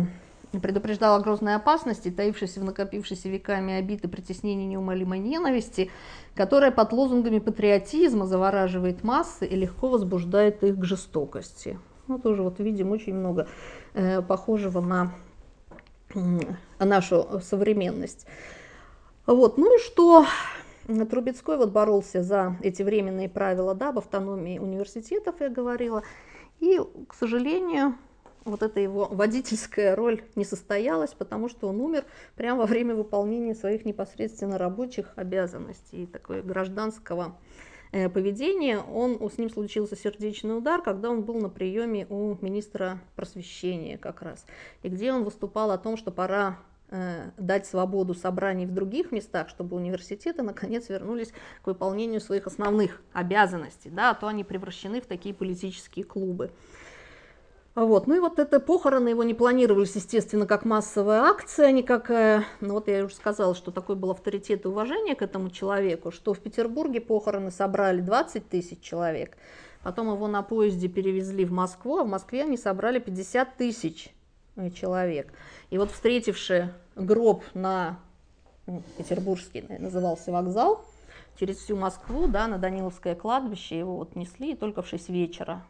предупреждал 0.52 1.16
о 1.16 1.20
грозной 1.20 1.54
опасности, 1.54 2.10
таившейся 2.10 2.60
в 2.60 2.64
накопившейся 2.64 3.28
веками 3.28 3.74
обиды 3.74 4.08
притеснения 4.08 4.66
неумолимой 4.66 5.18
ненависти, 5.18 5.90
которая 6.34 6.70
под 6.70 6.92
лозунгами 6.92 7.38
патриотизма 7.38 8.26
завораживает 8.26 9.04
массы 9.04 9.46
и 9.46 9.54
легко 9.54 9.88
возбуждает 9.88 10.64
их 10.64 10.78
к 10.78 10.84
жестокости. 10.84 11.78
Ну, 12.06 12.18
тоже 12.18 12.42
вот 12.42 12.58
видим 12.58 12.90
очень 12.90 13.14
много 13.14 13.48
э, 13.92 14.22
похожего 14.22 14.80
на 14.80 15.12
э, 16.14 16.20
нашу 16.78 17.40
современность. 17.42 18.26
Вот, 19.26 19.58
ну 19.58 19.76
и 19.76 19.78
что? 19.78 20.24
Трубецкой 21.10 21.58
вот 21.58 21.70
боролся 21.70 22.22
за 22.22 22.56
эти 22.62 22.82
временные 22.82 23.28
правила, 23.28 23.74
да, 23.74 23.90
об 23.90 23.98
автономии 23.98 24.58
университетов, 24.58 25.34
я 25.40 25.50
говорила. 25.50 26.02
И, 26.60 26.80
к 27.06 27.14
сожалению, 27.14 27.94
вот 28.48 28.62
эта 28.62 28.80
его 28.80 29.06
водительская 29.06 29.94
роль 29.94 30.22
не 30.34 30.44
состоялась, 30.44 31.14
потому 31.14 31.48
что 31.48 31.68
он 31.68 31.80
умер 31.80 32.04
прямо 32.36 32.60
во 32.60 32.66
время 32.66 32.94
выполнения 32.94 33.54
своих 33.54 33.84
непосредственно 33.84 34.58
рабочих 34.58 35.12
обязанностей, 35.16 36.06
такой 36.06 36.42
гражданского 36.42 37.36
э, 37.92 38.08
поведения. 38.08 38.78
Он, 38.78 39.18
с 39.30 39.38
ним 39.38 39.50
случился 39.50 39.96
сердечный 39.96 40.56
удар, 40.56 40.82
когда 40.82 41.10
он 41.10 41.22
был 41.22 41.40
на 41.40 41.48
приеме 41.48 42.06
у 42.08 42.36
министра 42.40 43.00
просвещения 43.16 43.98
как 43.98 44.22
раз, 44.22 44.44
и 44.82 44.88
где 44.88 45.12
он 45.12 45.24
выступал 45.24 45.70
о 45.70 45.78
том, 45.78 45.96
что 45.96 46.10
пора 46.10 46.58
э, 46.90 47.30
дать 47.36 47.66
свободу 47.66 48.14
собраний 48.14 48.66
в 48.66 48.74
других 48.74 49.12
местах, 49.12 49.48
чтобы 49.48 49.76
университеты 49.76 50.42
наконец 50.42 50.88
вернулись 50.88 51.32
к 51.62 51.66
выполнению 51.66 52.20
своих 52.20 52.46
основных 52.46 53.02
обязанностей, 53.12 53.90
да, 53.90 54.10
а 54.10 54.14
то 54.14 54.26
они 54.26 54.44
превращены 54.44 55.00
в 55.00 55.06
такие 55.06 55.34
политические 55.34 56.04
клубы. 56.04 56.50
Вот. 57.74 58.06
Ну 58.08 58.16
и 58.16 58.18
вот 58.18 58.38
это 58.38 58.58
похороны 58.58 59.08
его 59.10 59.22
не 59.22 59.34
планировались, 59.34 59.94
естественно, 59.94 60.46
как 60.46 60.64
массовая 60.64 61.20
акция, 61.20 61.70
не 61.70 61.82
как, 61.82 62.10
ну 62.60 62.74
вот 62.74 62.88
я 62.88 63.04
уже 63.04 63.14
сказала, 63.14 63.54
что 63.54 63.70
такой 63.70 63.94
был 63.94 64.10
авторитет 64.10 64.64
и 64.64 64.68
уважение 64.68 65.14
к 65.14 65.22
этому 65.22 65.50
человеку, 65.50 66.10
что 66.10 66.34
в 66.34 66.40
Петербурге 66.40 67.00
похороны 67.00 67.52
собрали 67.52 68.00
20 68.00 68.48
тысяч 68.48 68.80
человек, 68.80 69.36
потом 69.84 70.12
его 70.12 70.26
на 70.26 70.42
поезде 70.42 70.88
перевезли 70.88 71.44
в 71.44 71.52
Москву, 71.52 71.98
а 71.98 72.04
в 72.04 72.08
Москве 72.08 72.42
они 72.42 72.56
собрали 72.56 72.98
50 72.98 73.56
тысяч 73.56 74.12
э, 74.56 74.70
человек. 74.70 75.32
И 75.70 75.78
вот 75.78 75.92
встретивший 75.92 76.70
гроб 76.96 77.44
на 77.54 78.00
ну, 78.66 78.82
Петербургский 78.96 79.64
назывался 79.78 80.32
вокзал, 80.32 80.84
через 81.38 81.58
всю 81.58 81.76
Москву, 81.76 82.26
да, 82.26 82.48
на 82.48 82.58
Даниловское 82.58 83.14
кладбище 83.14 83.78
его 83.78 83.96
вот 83.96 84.16
несли, 84.16 84.52
и 84.52 84.56
только 84.56 84.82
в 84.82 84.88
6 84.88 85.08
вечера 85.10 85.62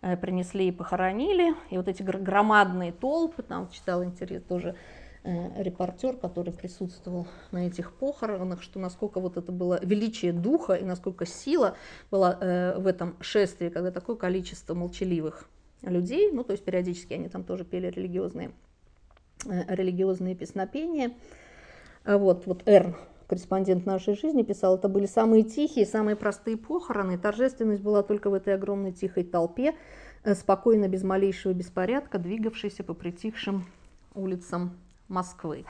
принесли 0.00 0.68
и 0.68 0.72
похоронили. 0.72 1.54
И 1.70 1.76
вот 1.76 1.88
эти 1.88 2.02
громадные 2.02 2.92
толпы, 2.92 3.42
там 3.42 3.68
читал 3.70 4.04
интерес 4.04 4.42
тоже 4.42 4.76
репортер, 5.24 6.16
который 6.16 6.52
присутствовал 6.52 7.26
на 7.50 7.66
этих 7.66 7.92
похоронах, 7.92 8.62
что 8.62 8.78
насколько 8.78 9.20
вот 9.20 9.36
это 9.36 9.52
было 9.52 9.78
величие 9.84 10.32
духа 10.32 10.74
и 10.74 10.84
насколько 10.84 11.26
сила 11.26 11.76
была 12.10 12.38
в 12.78 12.86
этом 12.86 13.16
шествии, 13.20 13.68
когда 13.68 13.90
такое 13.90 14.16
количество 14.16 14.74
молчаливых 14.74 15.48
людей, 15.82 16.30
ну 16.32 16.44
то 16.44 16.52
есть 16.52 16.64
периодически 16.64 17.14
они 17.14 17.28
там 17.28 17.44
тоже 17.44 17.64
пели 17.64 17.88
религиозные, 17.88 18.52
религиозные 19.44 20.34
песнопения. 20.34 21.12
Вот, 22.04 22.46
вот 22.46 22.62
Эрн 22.64 22.96
корреспондент 23.28 23.86
нашей 23.86 24.16
жизни 24.16 24.42
писал, 24.42 24.76
это 24.76 24.88
были 24.88 25.06
самые 25.06 25.44
тихие, 25.44 25.86
самые 25.86 26.16
простые 26.16 26.56
похороны. 26.56 27.18
Торжественность 27.18 27.82
была 27.82 28.02
только 28.02 28.30
в 28.30 28.34
этой 28.34 28.54
огромной 28.54 28.90
тихой 28.90 29.22
толпе, 29.22 29.74
э, 30.24 30.34
спокойно, 30.34 30.88
без 30.88 31.04
малейшего 31.04 31.52
беспорядка, 31.52 32.18
двигавшейся 32.18 32.82
по 32.82 32.94
притихшим 32.94 33.66
улицам 34.14 34.78
Москвы. 35.08 35.66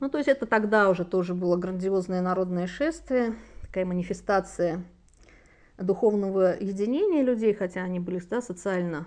Ну, 0.00 0.10
то 0.10 0.18
есть 0.18 0.28
это 0.28 0.46
тогда 0.46 0.90
уже 0.90 1.04
тоже 1.04 1.34
было 1.34 1.56
грандиозное 1.56 2.20
народное 2.20 2.66
шествие, 2.66 3.34
такая 3.62 3.86
манифестация 3.86 4.84
духовного 5.78 6.56
единения 6.58 7.22
людей, 7.22 7.54
хотя 7.54 7.82
они 7.82 8.00
были 8.00 8.20
да, 8.28 8.42
социально 8.42 9.06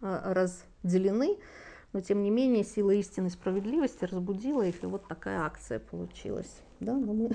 э, 0.00 0.20
разделены, 0.24 1.36
но 1.92 2.00
тем 2.00 2.22
не 2.22 2.30
менее 2.30 2.62
сила 2.62 2.92
истины 2.92 3.28
справедливости 3.28 4.04
разбудила 4.04 4.62
их, 4.62 4.84
и 4.84 4.86
вот 4.86 5.08
такая 5.08 5.40
акция 5.40 5.80
получилась 5.80 6.62
да, 6.80 6.94
но 6.94 7.12
мы, 7.12 7.30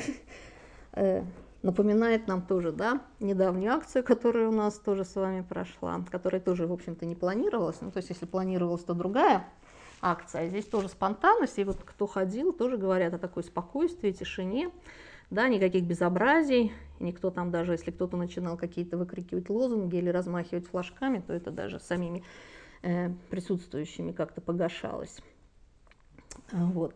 э, 0.93 1.23
напоминает 1.61 2.27
нам 2.27 2.41
тоже, 2.41 2.71
да, 2.71 3.01
недавнюю 3.19 3.73
акцию, 3.73 4.03
которая 4.03 4.49
у 4.49 4.51
нас 4.51 4.77
тоже 4.79 5.05
с 5.05 5.15
вами 5.15 5.41
прошла, 5.41 6.03
которая 6.11 6.41
тоже, 6.41 6.67
в 6.67 6.73
общем-то, 6.73 7.05
не 7.05 7.15
планировалась, 7.15 7.81
ну, 7.81 7.91
то 7.91 7.97
есть, 7.97 8.09
если 8.09 8.25
планировалась, 8.25 8.83
то 8.83 8.93
другая 8.93 9.47
акция, 10.01 10.41
а 10.41 10.47
здесь 10.47 10.65
тоже 10.65 10.89
спонтанность, 10.89 11.57
и 11.57 11.63
вот 11.63 11.77
кто 11.83 12.05
ходил, 12.05 12.51
тоже 12.51 12.77
говорят 12.77 13.13
о 13.13 13.17
такой 13.17 13.43
спокойствии, 13.43 14.11
тишине, 14.11 14.71
да, 15.29 15.47
никаких 15.47 15.85
безобразий, 15.85 16.73
никто 16.99 17.31
там 17.31 17.49
даже, 17.49 17.71
если 17.71 17.91
кто-то 17.91 18.17
начинал 18.17 18.57
какие-то 18.57 18.97
выкрикивать 18.97 19.49
лозунги 19.49 19.95
или 19.95 20.09
размахивать 20.09 20.67
флажками, 20.67 21.23
то 21.25 21.33
это 21.33 21.49
даже 21.49 21.79
самими 21.79 22.23
э, 22.83 23.09
присутствующими 23.29 24.11
как-то 24.11 24.41
погашалось. 24.41 25.21
Вот. 26.51 26.93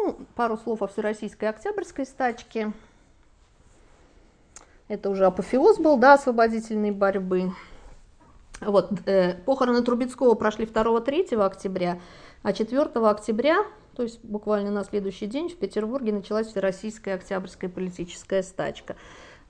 Ну, 0.00 0.16
пару 0.36 0.56
слов 0.56 0.80
о 0.82 0.86
Всероссийской 0.86 1.48
Октябрьской 1.48 2.06
стачке. 2.06 2.72
Это 4.86 5.10
уже 5.10 5.26
апофеоз 5.26 5.78
был, 5.78 5.96
да, 5.96 6.14
освободительной 6.14 6.92
борьбы. 6.92 7.52
Вот, 8.60 8.90
э, 9.06 9.34
похороны 9.44 9.82
Трубецкого 9.82 10.34
прошли 10.34 10.66
2-3 10.66 11.44
октября, 11.44 12.00
а 12.44 12.52
4 12.52 13.10
октября, 13.10 13.66
то 13.94 14.04
есть 14.04 14.24
буквально 14.24 14.70
на 14.70 14.84
следующий 14.84 15.26
день, 15.26 15.48
в 15.48 15.56
Петербурге 15.56 16.12
началась 16.12 16.46
Всероссийская 16.46 17.16
Октябрьская 17.16 17.68
политическая 17.68 18.44
стачка. 18.44 18.94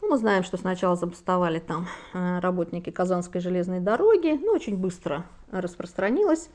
Ну, 0.01 0.09
мы 0.09 0.17
знаем, 0.17 0.45
что 0.45 0.57
сначала 0.57 0.97
забастовали 0.97 1.59
там 1.59 1.89
э, 2.15 2.39
работники 2.41 2.91
Казанской 2.91 3.43
железной 3.43 3.81
дороги, 3.81 4.39
но 4.43 4.53
очень 4.53 4.79
быстро 4.79 5.27
распространилось, 5.51 6.49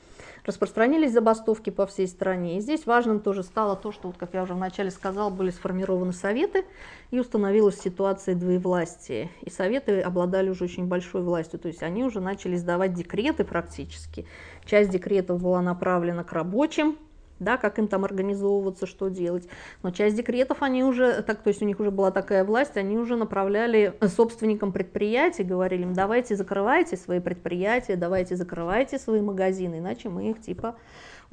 распространились 0.45 1.13
забастовки 1.13 1.69
по 1.69 1.85
всей 1.85 2.07
стране. 2.07 2.57
И 2.57 2.61
здесь 2.61 2.85
важным 2.85 3.19
тоже 3.19 3.43
стало 3.43 3.75
то, 3.75 3.91
что, 3.91 4.07
вот, 4.07 4.17
как 4.17 4.33
я 4.33 4.43
уже 4.43 4.53
вначале 4.53 4.91
сказала, 4.91 5.29
были 5.29 5.49
сформированы 5.49 6.13
советы, 6.13 6.65
и 7.11 7.19
установилась 7.19 7.79
ситуация 7.79 8.35
двоевластия. 8.35 9.29
И 9.41 9.49
советы 9.49 10.01
обладали 10.01 10.49
уже 10.49 10.65
очень 10.65 10.87
большой 10.87 11.21
властью, 11.21 11.59
то 11.59 11.67
есть 11.67 11.83
они 11.83 12.03
уже 12.03 12.19
начали 12.19 12.55
издавать 12.55 12.93
декреты 12.93 13.43
практически. 13.43 14.25
Часть 14.65 14.89
декретов 14.89 15.41
была 15.41 15.61
направлена 15.61 16.23
к 16.23 16.33
рабочим, 16.33 16.97
да, 17.43 17.57
как 17.57 17.79
им 17.79 17.87
там 17.87 18.05
организовываться, 18.05 18.85
что 18.85 19.09
делать. 19.09 19.47
Но 19.81 19.91
часть 19.91 20.15
декретов 20.15 20.61
они 20.61 20.83
уже, 20.83 21.21
так, 21.21 21.41
то 21.41 21.49
есть 21.49 21.61
у 21.61 21.65
них 21.65 21.79
уже 21.79 21.91
была 21.91 22.11
такая 22.11 22.43
власть, 22.43 22.77
они 22.77 22.97
уже 22.97 23.15
направляли 23.15 23.93
собственникам 24.07 24.71
предприятий, 24.71 25.43
говорили 25.43 25.83
им, 25.83 25.93
давайте 25.93 26.35
закрывайте 26.35 26.97
свои 26.97 27.19
предприятия, 27.19 27.95
давайте 27.95 28.35
закрывайте 28.35 28.97
свои 28.97 29.21
магазины, 29.21 29.79
иначе 29.79 30.09
мы 30.09 30.29
их 30.29 30.41
типа 30.41 30.75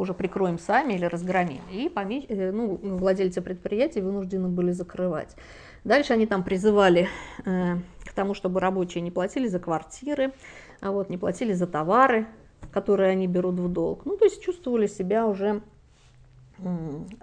уже 0.01 0.15
прикроем 0.15 0.59
сами 0.59 0.95
или 0.95 1.05
разгромим. 1.05 1.63
И 1.71 1.89
помеч... 1.89 2.25
Э, 2.29 2.51
ну, 2.51 2.79
владельцы 2.83 3.43
предприятий 3.43 4.01
вынуждены 4.01 4.49
были 4.49 4.73
закрывать. 4.73 5.37
Дальше 5.85 6.13
они 6.13 6.27
там 6.27 6.43
призывали 6.43 7.09
э, 7.45 7.77
к 8.05 8.13
тому, 8.15 8.35
чтобы 8.35 8.61
рабочие 8.61 9.03
не 9.03 9.11
платили 9.11 9.49
за 9.49 9.59
квартиры, 9.59 10.33
а 10.81 10.91
вот 10.91 11.11
не 11.11 11.19
платили 11.19 11.53
за 11.53 11.67
товары, 11.67 12.27
которые 12.73 13.11
они 13.11 13.27
берут 13.27 13.59
в 13.59 13.69
долг. 13.69 14.05
Ну, 14.05 14.17
то 14.17 14.25
есть 14.25 14.43
чувствовали 14.43 14.87
себя 14.87 15.27
уже 15.27 15.63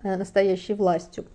настоящей 0.03 0.73
властью. 0.73 1.25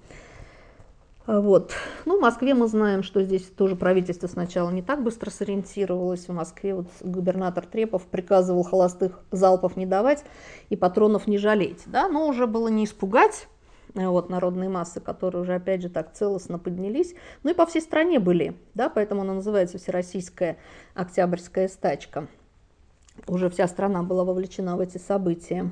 А 1.25 1.41
вот. 1.41 1.73
Ну, 2.05 2.19
в 2.19 2.21
Москве 2.21 2.53
мы 2.55 2.67
знаем, 2.67 3.03
что 3.03 3.23
здесь 3.23 3.45
тоже 3.45 3.77
правительство 3.77 4.27
сначала 4.27 4.71
не 4.71 4.83
так 4.83 5.05
быстро 5.05 5.31
сориентировалось. 5.31 6.27
В 6.27 6.33
Москве 6.33 6.75
вот 6.75 6.89
губернатор 7.01 7.65
Трепов 7.65 8.07
приказывал 8.07 8.65
холостых 8.65 9.21
залпов 9.31 9.77
не 9.77 9.87
давать 9.87 10.25
и 10.69 10.77
патронов 10.77 11.29
не 11.29 11.39
жалеть. 11.39 11.83
Да? 11.87 12.09
Но 12.09 12.27
уже 12.27 12.49
было 12.49 12.67
не 12.69 12.87
испугать 12.87 13.47
э, 13.95 14.07
вот, 14.09 14.31
народные 14.31 14.69
массы, 14.69 15.01
которые 15.01 15.43
уже, 15.43 15.55
опять 15.55 15.83
же, 15.83 15.91
так 15.91 16.13
целостно 16.13 16.59
поднялись. 16.59 17.15
Ну 17.45 17.51
и 17.51 17.55
по 17.55 17.67
всей 17.67 17.83
стране 17.83 18.19
были, 18.19 18.57
да, 18.75 18.89
поэтому 18.89 19.21
она 19.21 19.35
называется 19.35 19.79
Всероссийская 19.79 20.57
Октябрьская 20.95 21.69
стачка. 21.69 22.27
Уже 23.29 23.49
вся 23.49 23.69
страна 23.69 24.03
была 24.03 24.25
вовлечена 24.25 24.77
в 24.77 24.81
эти 24.81 24.99
события. 24.99 25.71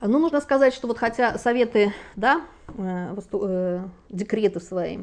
Ну, 0.00 0.18
нужно 0.20 0.40
сказать, 0.40 0.74
что 0.74 0.86
вот 0.86 0.98
хотя 0.98 1.38
советы, 1.38 1.92
да, 2.14 2.42
э, 2.76 3.16
э, 3.32 3.80
декреты 4.10 4.60
свои 4.60 4.98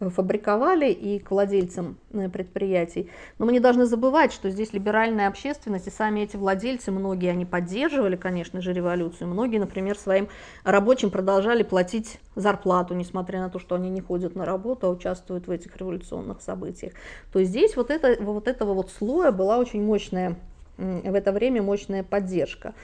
фабриковали 0.00 0.90
и 0.90 1.20
к 1.20 1.30
владельцам 1.30 1.96
э, 2.12 2.28
предприятий. 2.28 3.08
Но 3.38 3.46
мы 3.46 3.52
не 3.52 3.60
должны 3.60 3.86
забывать, 3.86 4.32
что 4.32 4.50
здесь 4.50 4.72
либеральная 4.72 5.28
общественность 5.28 5.86
и 5.86 5.90
сами 5.90 6.20
эти 6.20 6.36
владельцы, 6.36 6.90
многие 6.90 7.30
они 7.30 7.44
поддерживали, 7.44 8.16
конечно 8.16 8.60
же, 8.60 8.72
революцию. 8.72 9.28
Многие, 9.28 9.58
например, 9.58 9.96
своим 9.96 10.28
рабочим 10.64 11.10
продолжали 11.10 11.62
платить 11.62 12.18
зарплату, 12.34 12.94
несмотря 12.94 13.38
на 13.38 13.50
то, 13.50 13.60
что 13.60 13.76
они 13.76 13.90
не 13.90 14.00
ходят 14.00 14.34
на 14.34 14.44
работу, 14.44 14.88
а 14.88 14.90
участвуют 14.90 15.46
в 15.46 15.50
этих 15.52 15.76
революционных 15.76 16.40
событиях. 16.40 16.94
То 17.32 17.40
здесь 17.44 17.76
вот, 17.76 17.90
это, 17.90 18.20
вот 18.20 18.48
этого 18.48 18.74
вот 18.74 18.90
слоя 18.90 19.30
была 19.30 19.58
очень 19.58 19.84
мощная, 19.84 20.36
в 20.76 21.14
это 21.14 21.30
время 21.30 21.62
мощная 21.62 22.02
поддержка. 22.02 22.74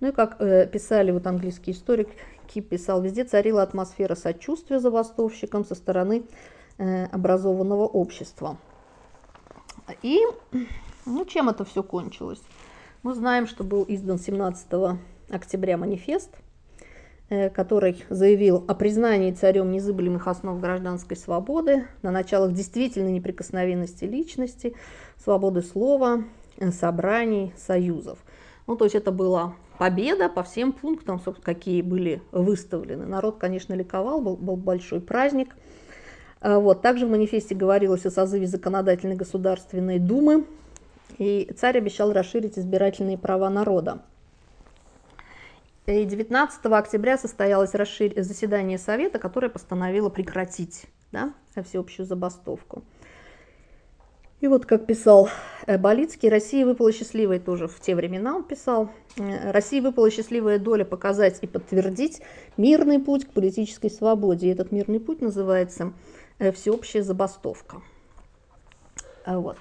Ну 0.00 0.08
и 0.08 0.12
как 0.12 0.40
э, 0.40 0.66
писали 0.66 1.10
вот 1.10 1.26
английский 1.26 1.72
историк 1.72 2.08
Кип 2.46 2.68
писал, 2.68 3.02
везде 3.02 3.24
царила 3.24 3.62
атмосфера 3.62 4.14
сочувствия 4.14 4.78
забастовщикам 4.78 5.64
со 5.64 5.74
стороны 5.74 6.24
э, 6.78 7.06
образованного 7.06 7.84
общества. 7.84 8.58
И 10.02 10.20
ну, 11.06 11.24
чем 11.24 11.48
это 11.48 11.64
все 11.64 11.82
кончилось? 11.82 12.42
Мы 13.02 13.14
знаем, 13.14 13.46
что 13.46 13.64
был 13.64 13.84
издан 13.88 14.18
17 14.18 14.66
октября 15.30 15.76
манифест, 15.76 16.30
э, 17.30 17.48
который 17.50 18.04
заявил 18.08 18.64
о 18.68 18.74
признании 18.74 19.32
царем 19.32 19.70
незыблемых 19.70 20.26
основ 20.26 20.60
гражданской 20.60 21.16
свободы, 21.16 21.86
на 22.02 22.10
началах 22.10 22.52
действительной 22.52 23.12
неприкосновенности 23.12 24.04
личности, 24.04 24.74
свободы 25.16 25.62
слова, 25.62 26.24
э, 26.58 26.70
собраний, 26.70 27.52
союзов. 27.56 28.18
Ну, 28.68 28.76
то 28.76 28.84
есть 28.84 28.94
это 28.94 29.10
было 29.10 29.56
победа 29.78 30.28
по 30.28 30.42
всем 30.42 30.72
пунктам, 30.74 31.18
какие 31.42 31.80
были 31.80 32.22
выставлены. 32.32 33.06
Народ, 33.06 33.38
конечно, 33.38 33.72
ликовал, 33.72 34.20
был, 34.20 34.36
был 34.36 34.56
большой 34.56 35.00
праздник. 35.00 35.56
А, 36.40 36.58
вот. 36.58 36.82
Также 36.82 37.06
в 37.06 37.10
манифесте 37.10 37.54
говорилось 37.54 38.04
о 38.04 38.10
созыве 38.10 38.46
законодательной 38.46 39.16
государственной 39.16 39.98
думы, 39.98 40.44
и 41.16 41.50
царь 41.56 41.78
обещал 41.78 42.12
расширить 42.12 42.58
избирательные 42.58 43.16
права 43.16 43.48
народа. 43.48 44.02
И 45.86 46.04
19 46.04 46.66
октября 46.66 47.16
состоялось 47.16 47.74
расшир... 47.74 48.12
заседание 48.22 48.76
Совета, 48.76 49.18
которое 49.18 49.48
постановило 49.48 50.10
прекратить 50.10 50.84
да, 51.10 51.32
всеобщую 51.64 52.04
забастовку. 52.04 52.84
И 54.40 54.46
вот 54.46 54.66
как 54.66 54.86
писал 54.86 55.28
э, 55.66 55.78
Болицкий, 55.78 56.28
России 56.28 56.62
выпала 56.62 56.92
счастливая 56.92 57.40
тоже 57.40 57.66
в 57.66 57.80
те 57.80 57.96
времена 57.96 58.36
он 58.36 58.44
писал, 58.44 58.90
э, 59.16 59.50
России 59.50 59.80
выпала 59.80 60.10
счастливая 60.10 60.60
доля 60.60 60.84
показать 60.84 61.38
и 61.42 61.48
подтвердить 61.48 62.22
мирный 62.56 63.00
путь 63.00 63.24
к 63.26 63.30
политической 63.30 63.90
свободе. 63.90 64.46
И 64.46 64.50
этот 64.52 64.70
мирный 64.70 65.00
путь 65.00 65.20
называется 65.20 65.92
э, 66.38 66.52
всеобщая 66.52 67.02
забастовка. 67.02 67.82
Вот. 69.26 69.56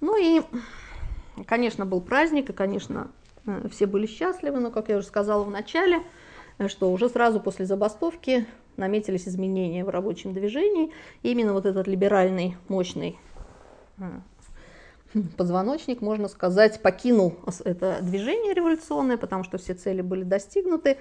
Ну 0.00 0.16
и, 0.16 0.42
конечно, 1.46 1.86
был 1.86 2.02
праздник, 2.02 2.50
и, 2.50 2.52
конечно, 2.52 3.10
все 3.70 3.86
были 3.86 4.06
счастливы, 4.06 4.60
но, 4.60 4.70
как 4.70 4.90
я 4.90 4.98
уже 4.98 5.06
сказала 5.06 5.42
в 5.44 5.50
начале, 5.50 6.02
что 6.68 6.92
уже 6.92 7.08
сразу 7.08 7.40
после 7.40 7.64
забастовки 7.64 8.46
наметились 8.76 9.26
изменения 9.26 9.84
в 9.84 9.88
рабочем 9.88 10.34
движении. 10.34 10.92
И 11.22 11.32
именно 11.32 11.54
вот 11.54 11.64
этот 11.64 11.88
либеральный, 11.88 12.56
мощный 12.68 13.18
позвоночник, 15.36 16.00
можно 16.00 16.28
сказать, 16.28 16.82
покинул 16.82 17.36
это 17.64 17.98
движение 18.00 18.54
революционное, 18.54 19.16
потому 19.16 19.44
что 19.44 19.58
все 19.58 19.74
цели 19.74 20.02
были 20.02 20.22
достигнуты. 20.22 20.98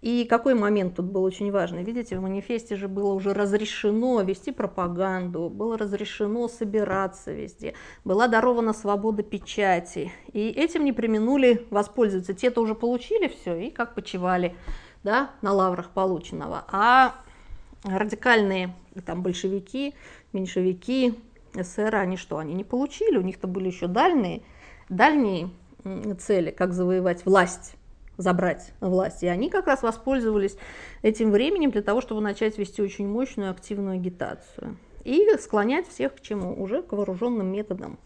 И 0.00 0.24
какой 0.24 0.54
момент 0.54 0.96
тут 0.96 1.06
был 1.06 1.22
очень 1.24 1.52
важный? 1.52 1.84
Видите, 1.84 2.16
в 2.16 2.22
манифесте 2.22 2.74
же 2.74 2.88
было 2.88 3.12
уже 3.12 3.34
разрешено 3.34 4.22
вести 4.22 4.50
пропаганду, 4.50 5.50
было 5.50 5.76
разрешено 5.76 6.48
собираться 6.48 7.32
везде, 7.32 7.74
была 8.02 8.26
дарована 8.26 8.72
свобода 8.72 9.22
печати. 9.22 10.10
И 10.32 10.48
этим 10.48 10.84
не 10.84 10.94
применули 10.94 11.66
воспользоваться. 11.68 12.32
Те-то 12.32 12.62
уже 12.62 12.74
получили 12.74 13.28
все 13.28 13.58
и 13.58 13.70
как 13.70 13.94
почивали 13.94 14.56
да, 15.04 15.32
на 15.42 15.52
лаврах 15.52 15.90
полученного. 15.90 16.64
А 16.72 17.14
радикальные 17.84 18.74
там 19.04 19.22
большевики, 19.22 19.94
меньшевики, 20.32 21.14
эсеры, 21.54 21.98
они 21.98 22.16
что, 22.16 22.38
они 22.38 22.54
не 22.54 22.64
получили, 22.64 23.18
у 23.18 23.22
них-то 23.22 23.46
были 23.46 23.66
еще 23.68 23.86
дальние, 23.86 24.42
дальние 24.88 25.50
цели, 26.18 26.50
как 26.50 26.72
завоевать 26.72 27.24
власть 27.24 27.74
забрать 28.20 28.72
власть. 28.80 29.22
И 29.22 29.26
они 29.26 29.50
как 29.50 29.66
раз 29.66 29.82
воспользовались 29.82 30.56
этим 31.02 31.30
временем 31.30 31.70
для 31.70 31.82
того, 31.82 32.00
чтобы 32.00 32.20
начать 32.20 32.58
вести 32.58 32.82
очень 32.82 33.08
мощную 33.08 33.50
активную 33.50 33.96
агитацию. 33.96 34.76
И 35.04 35.26
склонять 35.38 35.88
всех 35.88 36.14
к 36.14 36.20
чему? 36.20 36.62
Уже 36.62 36.82
к 36.82 36.92
вооруженным 36.92 37.46
методам 37.46 37.98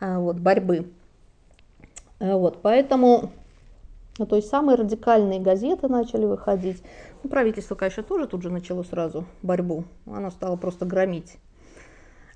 вот, 0.00 0.38
борьбы. 0.38 0.90
Вот, 2.18 2.60
поэтому 2.62 3.32
то 4.16 4.36
есть 4.36 4.48
самые 4.48 4.76
радикальные 4.76 5.40
газеты 5.40 5.88
начали 5.88 6.26
выходить. 6.26 6.82
Ну, 7.22 7.30
правительство, 7.30 7.74
конечно, 7.74 8.02
тоже 8.02 8.26
тут 8.26 8.42
же 8.42 8.50
начало 8.50 8.82
сразу 8.82 9.24
борьбу. 9.42 9.84
Оно 10.06 10.30
стало 10.30 10.56
просто 10.56 10.84
громить. 10.84 11.38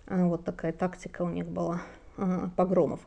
А, 0.07 0.27
вот 0.27 0.45
такая 0.45 0.73
тактика 0.73 1.23
у 1.23 1.29
них 1.29 1.47
была 1.47 1.83
погромов 2.57 3.01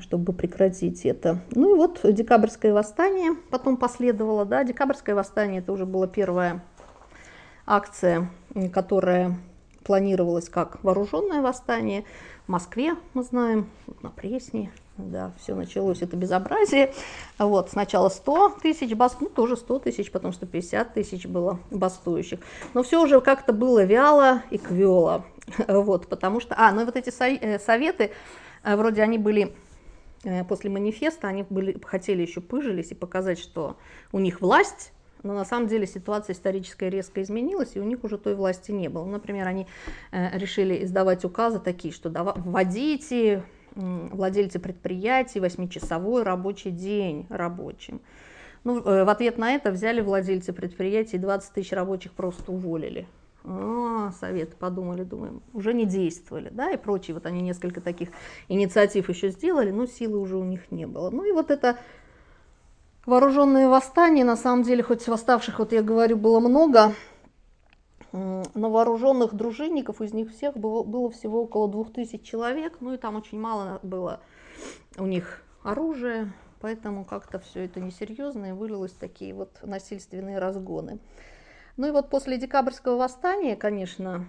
чтобы 0.00 0.32
прекратить 0.32 1.06
это. 1.06 1.40
Ну 1.52 1.74
и 1.74 1.78
вот 1.78 2.00
декабрьское 2.04 2.74
восстание 2.74 3.34
потом 3.50 3.76
последовало. 3.76 4.44
Да? 4.44 4.64
Декабрьское 4.64 5.14
восстание 5.14 5.60
это 5.60 5.72
уже 5.72 5.86
была 5.86 6.06
первая 6.06 6.62
акция, 7.66 8.30
которая 8.72 9.38
планировалась 9.84 10.48
как 10.48 10.82
вооруженное 10.84 11.40
восстание. 11.40 12.04
В 12.46 12.50
Москве, 12.50 12.94
мы 13.14 13.22
знаем, 13.22 13.70
на 14.02 14.10
Пресне, 14.10 14.70
да, 14.98 15.32
все 15.40 15.54
началось, 15.54 16.02
это 16.02 16.16
безобразие. 16.16 16.92
Вот, 17.38 17.70
сначала 17.70 18.08
100 18.08 18.58
тысяч 18.62 18.94
бастующих, 18.94 19.30
ну, 19.30 19.34
тоже 19.34 19.56
100 19.56 19.78
тысяч, 19.80 20.10
потом 20.10 20.32
150 20.32 20.94
тысяч 20.94 21.26
было 21.26 21.60
бастующих. 21.70 22.40
Но 22.74 22.82
все 22.82 23.02
уже 23.02 23.20
как-то 23.20 23.52
было 23.52 23.84
вяло 23.84 24.42
и 24.50 24.58
квело. 24.58 25.24
Вот, 25.66 26.08
потому 26.08 26.40
что, 26.40 26.54
а, 26.56 26.72
ну 26.72 26.82
и 26.82 26.84
вот 26.84 26.96
эти 26.96 27.10
э, 27.10 27.58
советы, 27.58 28.12
э, 28.62 28.76
вроде 28.76 29.02
они 29.02 29.18
были 29.18 29.54
э, 30.24 30.44
после 30.44 30.70
манифеста, 30.70 31.26
они 31.26 31.44
были, 31.48 31.80
хотели 31.84 32.22
еще 32.22 32.40
пыжились 32.40 32.92
и 32.92 32.94
показать, 32.94 33.38
что 33.38 33.76
у 34.12 34.20
них 34.20 34.40
власть, 34.40 34.92
но 35.22 35.34
на 35.34 35.44
самом 35.44 35.68
деле 35.68 35.86
ситуация 35.86 36.34
историческая 36.34 36.90
резко 36.90 37.22
изменилась, 37.22 37.72
и 37.74 37.80
у 37.80 37.84
них 37.84 38.04
уже 38.04 38.18
той 38.18 38.34
власти 38.34 38.72
не 38.72 38.88
было. 38.88 39.04
Например, 39.04 39.46
они 39.46 39.66
решили 40.10 40.84
издавать 40.84 41.24
указы 41.24 41.60
такие, 41.60 41.94
что 41.94 42.10
вводите 42.10 43.44
владельцы 43.74 44.58
предприятий 44.58 45.40
восьмичасовой 45.40 46.22
рабочий 46.22 46.70
день 46.70 47.26
рабочим. 47.28 48.00
Ну, 48.64 48.80
в 48.80 49.08
ответ 49.08 49.38
на 49.38 49.52
это 49.52 49.72
взяли 49.72 50.00
владельцы 50.00 50.52
предприятий 50.52 51.18
20 51.18 51.52
тысяч 51.52 51.72
рабочих 51.72 52.12
просто 52.12 52.52
уволили. 52.52 53.08
А, 53.44 54.12
советы 54.20 54.54
подумали, 54.56 55.02
думаем, 55.02 55.42
уже 55.52 55.74
не 55.74 55.84
действовали, 55.84 56.48
да, 56.50 56.70
и 56.70 56.76
прочие. 56.76 57.14
Вот 57.14 57.26
они 57.26 57.42
несколько 57.42 57.80
таких 57.80 58.10
инициатив 58.48 59.08
еще 59.08 59.30
сделали, 59.30 59.70
но 59.72 59.86
силы 59.86 60.18
уже 60.18 60.36
у 60.36 60.44
них 60.44 60.70
не 60.70 60.86
было. 60.86 61.10
Ну 61.10 61.24
и 61.24 61.32
вот 61.32 61.50
это 61.50 61.76
вооруженное 63.04 63.68
восстание, 63.68 64.24
на 64.24 64.36
самом 64.36 64.62
деле, 64.62 64.84
хоть 64.84 65.08
восставших, 65.08 65.58
вот 65.58 65.72
я 65.72 65.82
говорю, 65.82 66.16
было 66.16 66.38
много, 66.38 66.92
но 68.12 68.70
вооруженных 68.70 69.34
дружинников 69.34 70.00
из 70.00 70.12
них 70.12 70.30
всех 70.30 70.56
было, 70.56 70.82
было 70.82 71.10
всего 71.10 71.42
около 71.42 71.68
двух 71.68 71.92
тысяч 71.92 72.22
человек, 72.22 72.78
ну 72.80 72.94
и 72.94 72.98
там 72.98 73.16
очень 73.16 73.40
мало 73.40 73.80
было 73.82 74.20
у 74.98 75.06
них 75.06 75.42
оружия, 75.62 76.32
поэтому 76.60 77.04
как-то 77.04 77.38
все 77.38 77.64
это 77.64 77.80
несерьезно 77.80 78.46
и 78.46 78.52
вылилось 78.52 78.92
в 78.92 78.98
такие 78.98 79.34
вот 79.34 79.58
насильственные 79.62 80.38
разгоны. 80.38 80.98
Ну 81.76 81.88
и 81.88 81.90
вот 81.90 82.10
после 82.10 82.36
декабрьского 82.36 82.96
восстания, 82.96 83.56
конечно, 83.56 84.26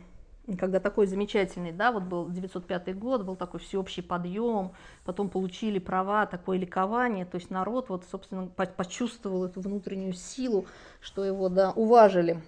когда 0.57 0.79
такой 0.79 1.07
замечательный, 1.07 1.71
да, 1.71 1.91
вот 1.91 2.03
был 2.03 2.29
905 2.29 2.97
год, 2.97 3.23
был 3.23 3.35
такой 3.35 3.59
всеобщий 3.59 4.03
подъем, 4.03 4.71
потом 5.05 5.29
получили 5.29 5.79
права, 5.79 6.25
такое 6.25 6.57
ликование, 6.57 7.25
то 7.25 7.35
есть 7.35 7.49
народ 7.49 7.89
вот, 7.89 8.05
собственно, 8.09 8.47
почувствовал 8.47 9.45
эту 9.45 9.61
внутреннюю 9.61 10.13
силу, 10.13 10.65
что 11.01 11.23
его, 11.23 11.49
да, 11.49 11.71
уважили, 11.71 12.41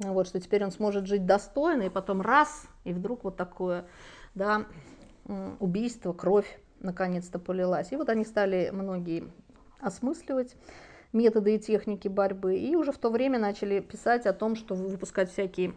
вот, 0.00 0.26
что 0.26 0.40
теперь 0.40 0.64
он 0.64 0.70
сможет 0.70 1.06
жить 1.06 1.26
достойно, 1.26 1.82
и 1.82 1.90
потом 1.90 2.20
раз, 2.20 2.66
и 2.84 2.92
вдруг 2.92 3.24
вот 3.24 3.36
такое, 3.36 3.86
да, 4.34 4.66
убийство, 5.58 6.12
кровь 6.12 6.60
наконец-то 6.80 7.38
полилась. 7.38 7.92
И 7.92 7.96
вот 7.96 8.08
они 8.08 8.24
стали 8.24 8.70
многие 8.72 9.24
осмысливать 9.80 10.56
методы 11.12 11.54
и 11.54 11.58
техники 11.58 12.08
борьбы. 12.08 12.56
И 12.56 12.74
уже 12.76 12.92
в 12.92 12.98
то 12.98 13.10
время 13.10 13.38
начали 13.38 13.80
писать 13.80 14.26
о 14.26 14.32
том, 14.32 14.56
что 14.56 14.74
выпускать 14.74 15.30
всякие 15.30 15.74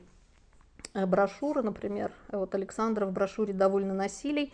э, 0.93 1.05
брошюры, 1.05 1.61
например, 1.61 2.11
вот 2.31 2.55
Александр 2.55 3.05
в 3.05 3.11
брошюре 3.11 3.53
«Довольно 3.53 3.93
насилий» 3.93 4.53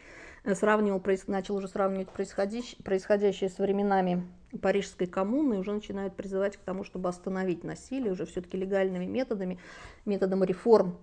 сравнивал, 0.54 1.02
начал 1.28 1.56
уже 1.56 1.68
сравнивать 1.68 2.10
происходящее, 2.10 2.82
происходящее 2.84 3.50
с 3.50 3.58
временами 3.58 4.24
Парижской 4.62 5.08
коммуны 5.08 5.56
и 5.56 5.58
уже 5.58 5.74
начинает 5.74 6.16
призывать 6.16 6.58
к 6.58 6.62
тому, 6.62 6.84
чтобы 6.84 7.10
остановить 7.10 7.64
насилие, 7.64 8.12
уже 8.12 8.26
все-таки 8.26 8.58
легальными 8.58 9.06
методами, 9.06 9.60
методом 10.06 10.44
реформ 10.44 10.98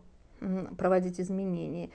проводить 0.76 1.20
изменения. 1.20 1.90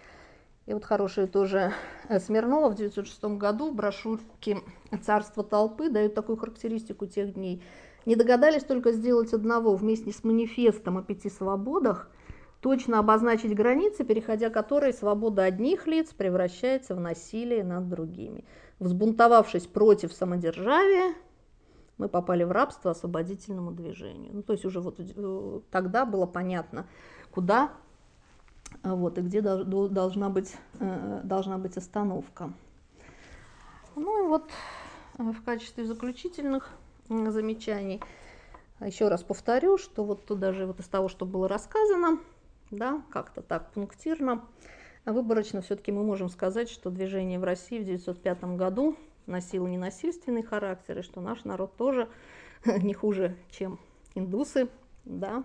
И 0.68 0.74
вот 0.74 0.86
хорошие 0.86 1.28
тоже 1.28 1.74
э, 2.08 2.20
Смирнова 2.20 2.70
в 2.70 2.74
1906 2.74 3.24
году 3.38 3.72
в 3.72 3.76
брошюрке 3.76 4.60
«Царство 5.04 5.44
толпы» 5.44 5.90
дают 5.90 6.14
такую 6.14 6.38
характеристику 6.38 7.08
тех 7.08 7.34
дней. 7.34 7.64
Не 8.06 8.16
догадались 8.16 8.64
только 8.64 8.92
сделать 8.92 9.34
одного 9.34 9.76
вместе 9.76 10.12
с 10.12 10.24
манифестом 10.24 10.98
о 10.98 11.04
пяти 11.04 11.30
свободах, 11.30 12.11
точно 12.62 13.00
обозначить 13.00 13.56
границы, 13.56 14.04
переходя 14.04 14.50
которые 14.50 14.94
свобода 14.94 15.44
одних 15.44 15.88
лиц 15.88 16.14
превращается 16.14 16.96
в 16.96 17.00
насилие 17.00 17.64
над 17.64 17.90
другими. 17.90 18.46
Взбунтовавшись 18.80 19.68
против 19.68 20.14
самодержавия, 20.14 21.14
мы 21.98 22.08
попали 22.08 22.44
в 22.44 22.52
рабство 22.52 22.92
освободительному 22.92 23.72
движению. 23.72 24.34
Ну, 24.34 24.44
то 24.44 24.54
есть 24.54 24.66
уже 24.66 24.80
вот 24.80 25.00
э, 25.00 25.60
тогда 25.70 26.06
было 26.06 26.26
понятно, 26.26 26.88
куда 27.32 27.72
а 28.84 28.96
вот, 28.96 29.18
и 29.18 29.22
где 29.22 29.42
должна 29.42 30.30
быть, 30.30 30.56
э, 30.80 31.22
должна 31.24 31.58
быть 31.58 31.78
остановка. 31.78 32.52
Ну 33.96 34.26
и 34.26 34.28
вот 34.28 34.50
э, 35.18 35.24
в 35.24 35.44
качестве 35.44 35.86
заключительных 35.86 36.70
замечаний 37.10 38.02
еще 38.80 39.10
раз 39.10 39.22
повторю, 39.22 39.78
что 39.78 40.04
вот 40.04 40.26
тут 40.26 40.40
даже 40.40 40.66
вот 40.66 40.80
из 40.80 40.88
того, 40.88 41.10
что 41.10 41.26
было 41.26 41.48
рассказано, 41.48 42.20
да, 42.72 43.04
как-то 43.12 43.42
так 43.42 43.72
пунктирно, 43.72 44.44
выборочно 45.06 45.62
все-таки 45.62 45.92
мы 45.92 46.04
можем 46.04 46.30
сказать, 46.30 46.70
что 46.70 46.90
движение 46.90 47.40
в 47.40 47.44
России 47.44 47.80
в 47.80 47.84
1905 47.84 48.44
году 48.56 48.96
носило 49.28 49.68
ненасильственный 49.68 50.44
характер, 50.44 51.00
и 51.00 51.02
что 51.02 51.22
наш 51.22 51.44
народ 51.44 51.76
тоже 51.76 52.10
не 52.66 52.94
хуже, 52.94 53.36
чем 53.50 53.80
индусы, 54.16 54.70
да, 55.06 55.44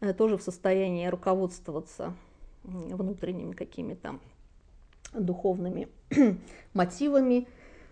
э, 0.00 0.12
тоже 0.12 0.36
в 0.36 0.42
состоянии 0.42 1.06
руководствоваться 1.06 2.14
внутренними 2.62 3.52
какими-то 3.52 4.18
духовными 5.12 5.88
мотивами, 6.74 7.48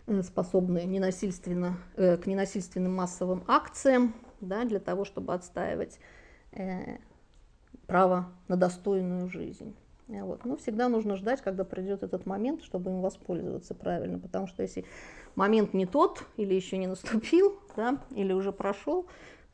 э, 0.06 0.22
способны 0.22 0.84
ненасильственно, 0.84 1.78
э, 1.96 2.16
к 2.16 2.26
ненасильственным 2.26 2.94
массовым 2.94 3.44
акциям, 3.46 4.14
да, 4.40 4.64
для 4.64 4.80
того, 4.80 5.04
чтобы 5.04 5.32
отстаивать 5.32 5.98
право 7.86 8.32
на 8.48 8.56
достойную 8.56 9.28
жизнь. 9.28 9.74
Вот. 10.06 10.44
Но 10.44 10.56
всегда 10.56 10.88
нужно 10.88 11.16
ждать, 11.16 11.40
когда 11.40 11.64
придет 11.64 12.02
этот 12.02 12.26
момент, 12.26 12.62
чтобы 12.62 12.90
им 12.90 13.00
воспользоваться 13.00 13.74
правильно, 13.74 14.18
потому 14.18 14.46
что 14.46 14.62
если 14.62 14.84
момент 15.34 15.72
не 15.72 15.86
тот, 15.86 16.24
или 16.36 16.54
еще 16.54 16.76
не 16.76 16.86
наступил, 16.86 17.58
да, 17.76 17.98
или 18.10 18.32
уже 18.32 18.52
прошел, 18.52 19.06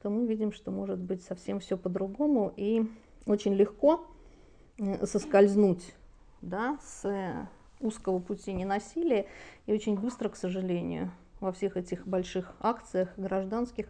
то 0.02 0.10
мы 0.10 0.26
видим, 0.26 0.52
что 0.52 0.70
может 0.70 0.98
быть 0.98 1.22
совсем 1.22 1.60
все 1.60 1.76
по-другому, 1.76 2.52
и 2.56 2.86
очень 3.26 3.54
легко 3.54 4.06
соскользнуть 5.04 5.94
да, 6.40 6.78
с 6.82 7.48
узкого 7.80 8.18
пути 8.18 8.52
ненасилия. 8.52 9.26
И 9.66 9.72
очень 9.72 9.98
быстро, 9.98 10.28
к 10.30 10.36
сожалению, 10.36 11.12
во 11.40 11.52
всех 11.52 11.76
этих 11.76 12.06
больших 12.06 12.54
акциях 12.60 13.10
гражданских 13.16 13.86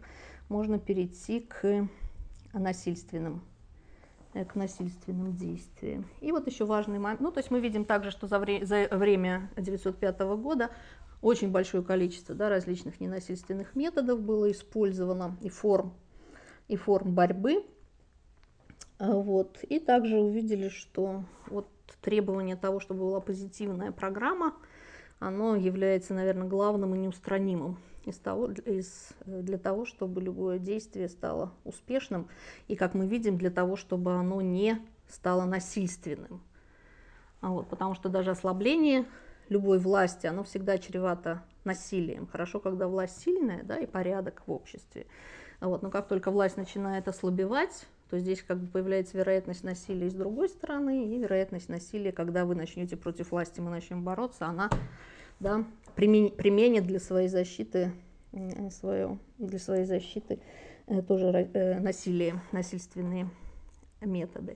можно 0.49 0.79
перейти 0.79 1.41
к 1.41 1.87
насильственным 2.53 3.37
э, 3.37 3.50
к 4.33 4.55
насильственным 4.55 5.35
действиям. 5.35 6.05
И 6.21 6.31
вот 6.31 6.47
еще 6.47 6.65
важный 6.65 6.99
момент, 6.99 7.21
ну 7.21 7.31
то 7.31 7.39
есть 7.39 7.51
мы 7.51 7.59
видим 7.59 7.85
также, 7.85 8.11
что 8.11 8.27
за, 8.27 8.39
вре 8.39 8.65
за 8.65 8.87
время 8.91 9.49
1905 9.53 10.19
года 10.37 10.69
очень 11.21 11.51
большое 11.51 11.83
количество 11.83 12.33
да, 12.33 12.49
различных 12.49 12.99
ненасильственных 12.99 13.75
методов 13.75 14.21
было 14.21 14.49
использовано 14.51 15.37
и 15.41 15.49
форм, 15.49 15.93
и 16.67 16.75
форм 16.75 17.13
борьбы. 17.13 17.65
А 18.97 19.11
вот. 19.13 19.59
И 19.63 19.79
также 19.79 20.17
увидели, 20.19 20.69
что 20.69 21.23
вот 21.47 21.67
требование 22.01 22.55
того, 22.55 22.79
чтобы 22.79 23.01
была 23.01 23.19
позитивная 23.19 23.91
программа, 23.91 24.55
оно 25.19 25.55
является, 25.55 26.13
наверное, 26.13 26.47
главным 26.47 26.95
и 26.95 26.99
неустранимым 26.99 27.77
из 28.05 28.17
того, 28.17 28.51
из, 28.51 29.09
для 29.25 29.57
того, 29.57 29.85
чтобы 29.85 30.21
любое 30.21 30.59
действие 30.59 31.09
стало 31.09 31.53
успешным, 31.63 32.27
и, 32.67 32.75
как 32.75 32.93
мы 32.93 33.07
видим, 33.07 33.37
для 33.37 33.51
того, 33.51 33.75
чтобы 33.75 34.13
оно 34.13 34.41
не 34.41 34.81
стало 35.07 35.45
насильственным. 35.45 36.41
А 37.41 37.49
вот, 37.49 37.67
потому 37.69 37.95
что 37.95 38.09
даже 38.09 38.31
ослабление 38.31 39.05
любой 39.49 39.79
власти, 39.79 40.27
оно 40.27 40.43
всегда 40.43 40.77
чревато 40.77 41.43
насилием. 41.63 42.27
Хорошо, 42.27 42.59
когда 42.59 42.87
власть 42.87 43.21
сильная, 43.21 43.63
да, 43.63 43.77
и 43.77 43.85
порядок 43.85 44.43
в 44.45 44.51
обществе. 44.51 45.05
Вот, 45.59 45.83
но 45.83 45.91
как 45.91 46.07
только 46.07 46.31
власть 46.31 46.57
начинает 46.57 47.07
ослабевать, 47.07 47.85
то 48.09 48.19
здесь 48.19 48.41
как 48.41 48.59
бы 48.59 48.67
появляется 48.67 49.17
вероятность 49.17 49.63
насилия 49.63 50.09
с 50.09 50.13
другой 50.13 50.49
стороны, 50.49 51.05
и 51.05 51.17
вероятность 51.17 51.69
насилия, 51.69 52.11
когда 52.11 52.45
вы 52.45 52.55
начнете 52.55 52.97
против 52.97 53.31
власти, 53.31 53.59
мы 53.59 53.69
начнем 53.69 54.03
бороться, 54.03 54.47
она 54.47 54.69
да, 55.41 55.65
применит 55.95 56.85
для 56.85 56.99
своей 56.99 57.27
защиты 57.27 57.91
свое, 58.69 59.17
для 59.37 59.59
своей 59.59 59.85
защиты 59.85 60.39
э, 60.87 61.01
тоже 61.01 61.49
э, 61.53 61.79
насилие, 61.79 62.41
насильственные 62.51 63.29
методы. 64.01 64.55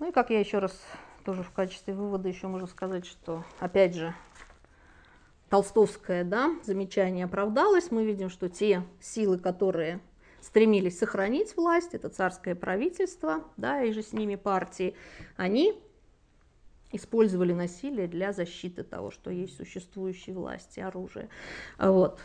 Ну 0.00 0.08
и 0.08 0.12
как 0.12 0.30
я 0.30 0.40
еще 0.40 0.58
раз 0.58 0.78
тоже 1.24 1.42
в 1.42 1.50
качестве 1.50 1.94
вывода 1.94 2.28
еще 2.28 2.46
можно 2.46 2.66
сказать, 2.66 3.06
что 3.06 3.44
опять 3.58 3.94
же 3.94 4.14
толстовское 5.48 6.24
да, 6.24 6.54
замечание 6.64 7.26
оправдалось. 7.26 7.90
Мы 7.90 8.04
видим, 8.04 8.28
что 8.28 8.48
те 8.48 8.82
силы, 9.00 9.38
которые 9.38 10.00
стремились 10.40 10.98
сохранить 10.98 11.56
власть, 11.56 11.94
это 11.94 12.08
царское 12.08 12.54
правительство, 12.54 13.44
да, 13.56 13.82
и 13.82 13.92
же 13.92 14.02
с 14.02 14.12
ними 14.12 14.34
партии, 14.34 14.94
они 15.36 15.80
использовали 16.96 17.52
насилие 17.52 18.06
для 18.06 18.32
защиты 18.32 18.82
того, 18.82 19.10
что 19.10 19.30
есть 19.30 19.56
существующей 19.56 20.32
власти, 20.32 20.80
оружие. 20.80 21.28
Вот. 21.78 22.18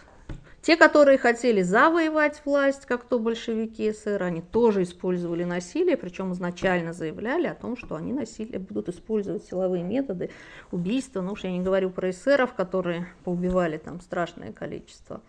Те, 0.61 0.75
которые 0.75 1.17
хотели 1.17 1.61
завоевать 1.61 2.41
власть, 2.43 2.85
как 2.85 3.05
то 3.05 3.17
большевики 3.17 3.91
СССР, 3.91 4.23
они 4.23 4.41
тоже 4.41 4.83
использовали 4.83 5.45
насилие, 5.45 5.95
причем 5.95 6.33
изначально 6.33 6.91
заявляли 6.91 7.47
о 7.47 7.55
том, 7.55 7.77
что 7.77 7.95
они 7.95 8.11
насилие 8.11 8.59
будут 8.59 8.89
использовать 8.89 9.45
силовые 9.45 9.83
методы, 9.83 10.31
убийства. 10.71 11.21
Ну 11.21 11.31
уж 11.31 11.45
я 11.45 11.51
не 11.51 11.61
говорю 11.61 11.89
про 11.91 12.09
эсеров, 12.09 12.53
которые 12.53 13.07
поубивали 13.23 13.77
там 13.77 14.01
страшное 14.01 14.51
количество 14.51 15.21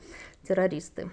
террористы. 0.47 1.11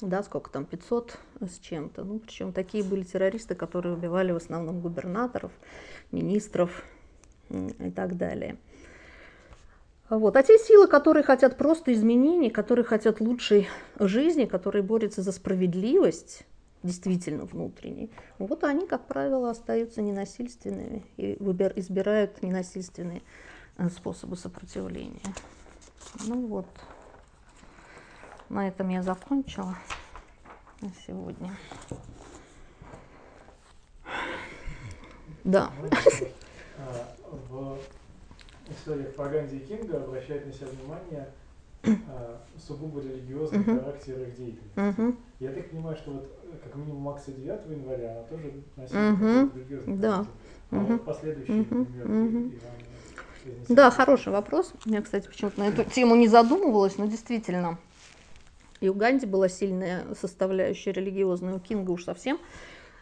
Да, 0.00 0.24
сколько 0.24 0.50
там, 0.50 0.64
500 0.64 1.16
с 1.40 1.58
чем-то. 1.60 2.02
Ну, 2.02 2.18
причем 2.18 2.52
такие 2.52 2.82
были 2.82 3.04
террористы, 3.04 3.54
которые 3.54 3.94
убивали 3.94 4.32
в 4.32 4.36
основном 4.36 4.80
губернаторов, 4.80 5.52
министров, 6.10 6.84
и 7.50 7.90
так 7.90 8.16
далее. 8.16 8.56
Вот. 10.10 10.36
А 10.36 10.42
те 10.42 10.58
силы, 10.58 10.86
которые 10.86 11.22
хотят 11.22 11.56
просто 11.56 11.92
изменений, 11.92 12.50
которые 12.50 12.84
хотят 12.84 13.20
лучшей 13.20 13.68
жизни, 13.98 14.44
которые 14.44 14.82
борются 14.82 15.22
за 15.22 15.32
справедливость, 15.32 16.44
действительно 16.82 17.46
внутренней, 17.46 18.10
вот 18.38 18.64
они, 18.64 18.86
как 18.86 19.06
правило, 19.06 19.50
остаются 19.50 20.02
ненасильственными 20.02 21.04
и 21.16 21.36
выбир, 21.40 21.72
избирают 21.76 22.42
ненасильственные 22.42 23.22
э, 23.78 23.88
способы 23.88 24.36
сопротивления. 24.36 25.22
Ну 26.26 26.46
вот, 26.46 26.66
на 28.50 28.68
этом 28.68 28.90
я 28.90 29.02
закончила 29.02 29.78
на 30.82 30.90
сегодня. 31.06 31.56
Да 35.44 35.70
в 37.50 37.78
историях 38.70 39.14
по 39.14 39.28
Ганди 39.28 39.56
и 39.56 39.60
Кинга 39.60 39.98
обращает 39.98 40.46
на 40.46 40.52
себя 40.52 40.68
внимание 40.68 41.28
а, 42.08 42.40
сугубо 42.56 43.00
религиозный 43.00 43.58
uh-huh. 43.58 43.80
характер 43.80 44.22
их 44.22 44.36
деятельности. 44.36 44.76
Uh-huh. 44.76 45.16
Я 45.40 45.52
так 45.52 45.70
понимаю, 45.70 45.96
что 45.96 46.12
вот 46.12 46.32
как 46.62 46.74
минимум 46.76 47.08
акция 47.10 47.34
9 47.34 47.70
января, 47.70 48.12
она 48.12 48.22
тоже 48.22 48.52
носит 48.76 48.94
uh-huh. 48.94 49.54
религиозный 49.54 49.96
да. 49.98 50.12
характер. 50.12 50.32
А 50.70 50.74
uh-huh. 50.76 50.86
вот 50.86 51.04
последующие, 51.04 51.56
uh-huh. 51.58 51.78
например, 51.78 52.06
uh-huh. 52.06 52.58
Иван, 52.58 53.66
да, 53.68 53.90
хороший 53.90 54.32
вопрос. 54.32 54.72
Я, 54.86 55.02
кстати, 55.02 55.26
почему-то 55.26 55.60
на 55.60 55.68
эту 55.68 55.84
тему 55.84 56.14
не 56.14 56.28
задумывалась, 56.28 56.96
но 56.96 57.04
действительно, 57.04 57.78
и 58.80 58.88
у 58.88 58.94
Ганди 58.94 59.26
была 59.26 59.50
сильная 59.50 60.06
составляющая 60.18 60.92
религиозная, 60.92 61.54
у 61.54 61.60
Кинга 61.60 61.90
уж 61.90 62.04
совсем. 62.04 62.36
Э, 62.36 62.40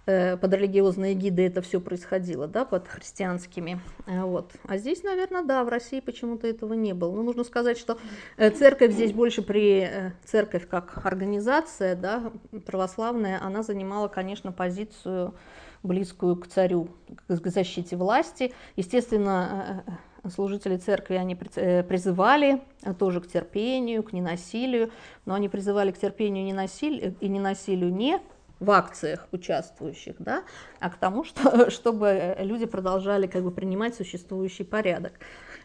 под 0.05 0.53
религиозные 0.53 1.15
гиды 1.15 1.47
это 1.47 1.62
все 1.62 1.81
происходило, 1.81 2.49
да, 2.49 2.65
под 2.65 2.89
христианскими. 2.89 3.81
Э, 4.07 4.23
вот. 4.23 4.53
А 4.66 4.77
здесь, 4.77 5.03
наверное, 5.03 5.43
да, 5.43 5.62
в 5.62 5.69
России 5.69 6.01
почему-то 6.01 6.47
этого 6.47 6.74
не 6.74 6.93
было. 6.93 7.15
Но 7.15 7.23
нужно 7.23 7.45
сказать, 7.45 7.79
что 7.79 7.99
э, 8.37 8.51
церковь 8.51 8.93
здесь 8.93 9.12
больше 9.12 9.43
при... 9.43 10.12
Церковь 10.24 10.69
как 10.69 11.07
организация, 11.07 11.95
да, 11.95 12.33
православная, 12.66 13.41
она 13.43 13.62
занимала, 13.62 14.09
конечно, 14.09 14.51
позицию 14.53 15.35
близкую 15.83 16.37
к 16.37 16.47
царю, 16.47 16.89
к 17.29 17.47
защите 17.49 17.97
власти. 17.97 18.53
Естественно, 18.77 19.85
служители 20.29 20.77
церкви, 20.77 21.15
они 21.15 21.35
призывали 21.35 22.62
тоже 22.99 23.20
к 23.20 23.29
терпению, 23.29 24.03
к 24.03 24.12
ненасилию, 24.12 24.91
но 25.27 25.35
они 25.35 25.49
призывали 25.49 25.91
к 25.91 25.99
терпению 25.99 26.45
и 26.47 27.29
ненасилию 27.29 27.93
не 27.93 28.20
в 28.62 28.70
акциях 28.70 29.26
участвующих, 29.32 30.16
да, 30.18 30.44
а 30.80 30.90
к 30.90 30.97
тому, 30.97 31.24
что, 31.24 31.70
чтобы 31.70 32.36
люди 32.39 32.66
продолжали 32.66 33.26
как 33.26 33.43
бы 33.43 33.51
принимать 33.51 33.94
существующий 33.94 34.64
порядок. 34.64 35.12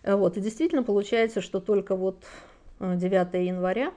Вот. 0.04 0.38
И 0.38 0.42
действительно 0.42 0.84
получается, 0.84 1.42
что 1.42 1.60
только 1.60 1.96
вот 1.96 2.24
9 2.80 3.34
э, 3.34 3.46
января 3.46 3.94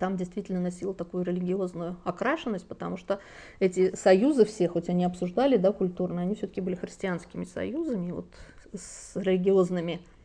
там 0.00 0.16
действительно 0.16 0.60
носило 0.60 0.94
такую 0.94 1.24
религиозную 1.24 1.96
окрашенность, 2.02 2.66
потому 2.66 2.96
что 2.96 3.20
эти 3.60 3.94
союзы 3.94 4.44
все, 4.44 4.68
хоть 4.68 4.88
они 4.88 5.04
обсуждали, 5.04 5.56
да, 5.56 5.70
культурно, 5.72 6.22
они 6.22 6.34
все-таки 6.34 6.60
были 6.60 6.74
христианскими 6.74 7.44
союзами, 7.44 8.10
вот 8.10 8.26
с 8.74 9.14
религиозными 9.14 10.00
Э, 10.00 10.15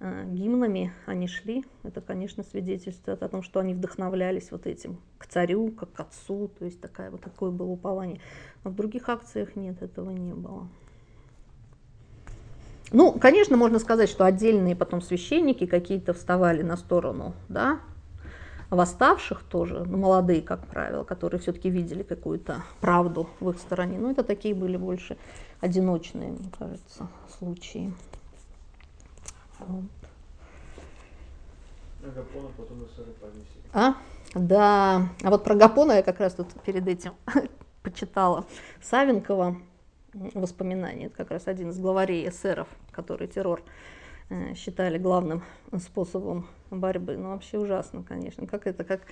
гимнами 0.00 0.92
они 1.06 1.28
шли, 1.28 1.64
это, 1.82 2.00
конечно, 2.00 2.42
свидетельствует 2.42 3.22
о 3.22 3.28
том, 3.28 3.42
что 3.42 3.60
они 3.60 3.74
вдохновлялись 3.74 4.50
вот 4.50 4.66
этим 4.66 4.98
к 5.18 5.26
царю, 5.26 5.70
как 5.70 5.92
к 5.92 6.00
отцу, 6.00 6.50
то 6.58 6.64
есть 6.64 6.80
такая, 6.80 7.10
вот 7.10 7.22
такое 7.22 7.50
было 7.50 7.68
упование. 7.68 8.20
Но 8.64 8.70
в 8.70 8.74
других 8.74 9.08
акциях 9.08 9.56
нет, 9.56 9.82
этого 9.82 10.10
не 10.10 10.34
было. 10.34 10.68
Ну, 12.92 13.12
конечно, 13.12 13.56
можно 13.56 13.78
сказать, 13.78 14.08
что 14.08 14.24
отдельные 14.24 14.76
потом 14.76 15.00
священники 15.00 15.66
какие-то 15.66 16.12
вставали 16.12 16.62
на 16.62 16.76
сторону, 16.76 17.34
да, 17.48 17.80
восставших 18.70 19.42
тоже, 19.42 19.84
ну, 19.84 19.98
молодые, 19.98 20.42
как 20.42 20.66
правило, 20.66 21.04
которые 21.04 21.40
все-таки 21.40 21.70
видели 21.70 22.02
какую-то 22.02 22.62
правду 22.80 23.28
в 23.40 23.50
их 23.50 23.58
стороне. 23.58 23.98
Но 23.98 24.10
это 24.10 24.22
такие 24.22 24.54
были 24.54 24.76
больше 24.76 25.16
одиночные, 25.60 26.32
мне 26.32 26.50
кажется, 26.56 27.08
случаи. 27.38 27.92
Повесили. 33.20 33.64
А? 33.72 33.94
Да. 34.34 35.08
А 35.22 35.30
вот 35.30 35.44
про 35.44 35.54
Гапона 35.54 35.92
я 35.92 36.02
как 36.02 36.20
раз 36.20 36.34
тут 36.34 36.48
перед 36.62 36.86
этим 36.86 37.14
почитала 37.82 38.46
Савенкова 38.82 39.56
воспоминания. 40.34 41.06
Это 41.06 41.16
как 41.16 41.30
раз 41.30 41.46
один 41.46 41.70
из 41.70 41.78
главарей 41.78 42.28
эсеров, 42.28 42.68
который 42.90 43.26
террор 43.26 43.62
э, 44.28 44.54
считали 44.54 44.98
главным 44.98 45.42
способом 45.78 46.46
борьбы. 46.70 47.16
Ну, 47.16 47.30
вообще 47.30 47.58
ужасно, 47.58 48.02
конечно. 48.02 48.46
Как 48.46 48.66
это, 48.66 48.84
как 48.84 49.02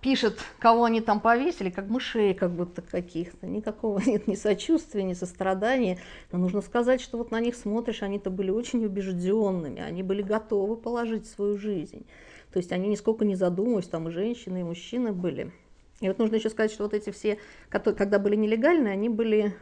пишет, 0.00 0.38
кого 0.58 0.84
они 0.84 1.00
там 1.00 1.20
повесили, 1.20 1.70
как 1.70 1.88
мышей 1.88 2.34
как 2.34 2.50
будто 2.50 2.82
каких-то. 2.82 3.46
Никакого 3.46 4.00
нет 4.06 4.26
ни 4.26 4.34
сочувствия, 4.34 5.02
ни 5.02 5.14
сострадания. 5.14 5.98
Но 6.32 6.38
нужно 6.38 6.60
сказать, 6.60 7.00
что 7.00 7.18
вот 7.18 7.30
на 7.30 7.40
них 7.40 7.54
смотришь, 7.54 8.02
они-то 8.02 8.30
были 8.30 8.50
очень 8.50 8.84
убежденными, 8.84 9.80
они 9.80 10.02
были 10.02 10.22
готовы 10.22 10.76
положить 10.76 11.26
свою 11.26 11.56
жизнь. 11.56 12.06
То 12.52 12.58
есть 12.58 12.72
они 12.72 12.88
нисколько 12.88 13.24
не 13.24 13.36
задумывались, 13.36 13.86
там 13.86 14.08
и 14.08 14.10
женщины, 14.10 14.60
и 14.60 14.64
мужчины 14.64 15.12
были. 15.12 15.52
И 16.00 16.08
вот 16.08 16.18
нужно 16.18 16.36
еще 16.36 16.50
сказать, 16.50 16.72
что 16.72 16.84
вот 16.84 16.94
эти 16.94 17.10
все, 17.10 17.38
которые, 17.68 17.96
когда 17.96 18.18
были 18.18 18.34
нелегальные, 18.34 18.92
они 18.92 19.08
были 19.08 19.54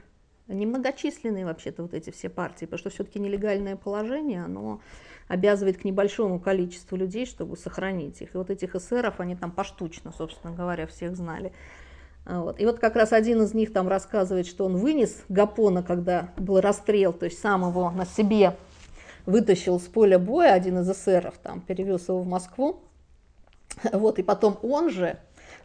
немногочисленные 0.47 1.45
вообще-то 1.45 1.83
вот 1.83 1.95
эти 1.95 2.11
все 2.11 2.31
партии, 2.31 2.65
потому 2.65 2.79
что 2.79 2.91
все-таки 2.91 3.19
нелегальное 3.19 3.77
положение, 3.77 4.45
оно 4.45 4.81
обязывает 5.29 5.79
к 5.79 5.85
небольшому 5.85 6.41
количеству 6.41 6.97
людей, 6.97 7.27
чтобы 7.27 7.57
сохранить 7.57 8.21
их. 8.23 8.35
И 8.35 8.39
вот 8.39 8.51
этих 8.51 8.75
эсеров, 8.75 9.21
они 9.21 9.37
там 9.37 9.53
поштучно, 9.53 10.13
собственно 10.17 10.55
говоря, 10.55 10.87
всех 10.87 11.17
знали. 11.17 11.53
Вот. 12.25 12.61
И 12.61 12.67
вот 12.67 12.79
как 12.79 12.97
раз 12.97 13.13
один 13.13 13.43
из 13.43 13.55
них 13.55 13.73
там 13.73 13.89
рассказывает, 13.89 14.47
что 14.47 14.67
он 14.67 14.77
вынес 14.77 15.25
Гапона, 15.29 15.83
когда 15.83 16.31
был 16.37 16.61
расстрел, 16.61 17.13
то 17.13 17.25
есть 17.25 17.41
сам 17.41 17.67
его 17.67 17.91
на 17.91 18.05
себе 18.05 18.57
вытащил 19.25 19.79
с 19.79 19.85
поля 19.85 20.19
боя, 20.19 20.53
один 20.53 20.79
из 20.79 20.91
эсеров 20.91 21.35
там 21.43 21.61
перевез 21.61 22.09
его 22.09 22.23
в 22.23 22.27
Москву. 22.27 22.83
Вот, 23.93 24.19
и 24.19 24.23
потом 24.23 24.59
он 24.63 24.91
же, 24.91 25.19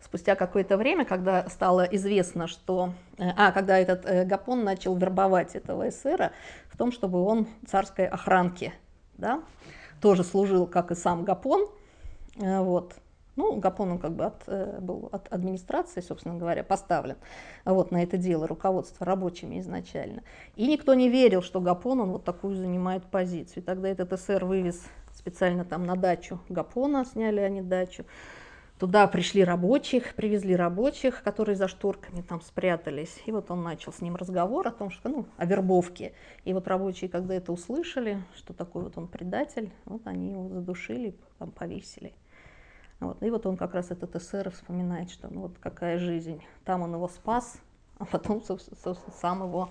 спустя 0.04 0.36
какое-то 0.36 0.78
время, 0.78 1.06
когда 1.06 1.50
стало 1.50 1.84
известно, 1.84 2.48
что... 2.48 2.94
Э, 3.18 3.30
а, 3.36 3.52
когда 3.52 3.80
этот 3.80 4.06
э, 4.06 4.26
Гапон 4.26 4.64
начал 4.64 4.96
вербовать 4.96 5.56
этого 5.56 5.90
эсера 5.90 6.32
в 6.70 6.78
том, 6.78 6.92
чтобы 6.92 7.24
он 7.24 7.48
царской 7.66 8.06
охранке, 8.06 8.74
да, 9.18 9.44
тоже 10.02 10.24
служил, 10.24 10.68
как 10.68 10.92
и 10.92 10.96
сам 10.96 11.24
Гапон, 11.24 11.68
э, 12.38 12.60
вот, 12.60 12.96
ну, 13.36 13.56
Гапон 13.56 13.94
он 13.94 14.00
как 14.00 14.12
бы 14.14 14.26
от, 14.26 14.44
э, 14.48 14.80
был 14.80 15.10
от 15.12 15.32
администрации, 15.32 16.02
собственно 16.02 16.38
говоря, 16.38 16.64
поставлен 16.64 17.16
вот, 17.66 17.92
на 17.92 18.04
это 18.04 18.18
дело, 18.18 18.48
руководство 18.48 19.06
рабочими 19.06 19.60
изначально. 19.60 20.24
И 20.56 20.68
никто 20.68 20.94
не 20.94 21.10
верил, 21.10 21.42
что 21.42 21.62
Гапон 21.62 22.02
он 22.02 22.12
вот 22.12 22.24
такую 22.24 22.56
занимает 22.56 23.06
позицию. 23.06 23.64
И 23.64 23.66
тогда 23.66 23.90
этот 23.90 24.12
СССР 24.20 24.46
вывез 24.46 24.82
специально 25.14 25.66
там 25.66 25.86
на 25.86 25.96
дачу 25.96 26.40
Гапона, 26.50 27.06
сняли 27.06 27.40
они 27.40 27.62
дачу. 27.62 28.06
Туда 28.80 29.08
пришли 29.08 29.44
рабочих, 29.44 30.16
привезли 30.16 30.56
рабочих, 30.56 31.24
которые 31.24 31.56
за 31.56 31.68
шторками 31.68 32.22
там 32.22 32.42
спрятались. 32.42 33.22
И 33.26 33.32
вот 33.32 33.52
он 33.52 33.64
начал 33.64 33.94
с 33.94 34.02
ним 34.02 34.16
разговор 34.16 34.68
о 34.68 34.72
том, 34.72 34.90
что, 34.90 35.10
ну, 35.10 35.26
о 35.38 35.46
вербовке. 35.46 36.14
И 36.44 36.54
вот 36.54 36.68
рабочие, 36.68 37.10
когда 37.10 37.36
это 37.36 37.52
услышали, 37.52 38.22
что 38.36 38.54
такой 38.54 38.84
вот 38.84 38.98
он 38.98 39.08
предатель, 39.08 39.72
вот 39.86 40.06
они 40.08 40.32
его 40.32 40.50
задушили, 40.50 41.16
там 41.38 41.52
повесили. 41.52 42.14
Вот. 43.00 43.22
И 43.22 43.30
вот 43.30 43.46
он 43.46 43.58
как 43.58 43.74
раз 43.74 43.92
этот 43.92 44.16
эсер 44.16 44.50
вспоминает, 44.50 45.12
что 45.12 45.28
ну 45.32 45.42
вот 45.42 45.58
какая 45.60 46.00
жизнь. 46.00 46.42
Там 46.66 46.82
он 46.82 46.94
его 46.94 47.08
спас, 47.08 47.58
а 48.00 48.06
потом, 48.06 48.42
собственно, 48.42 48.96
сам 49.22 49.44
его 49.44 49.70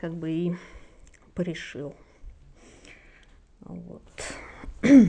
как 0.00 0.14
бы 0.14 0.30
и 0.30 0.54
порешил. 1.34 1.94
Вот. 3.60 4.02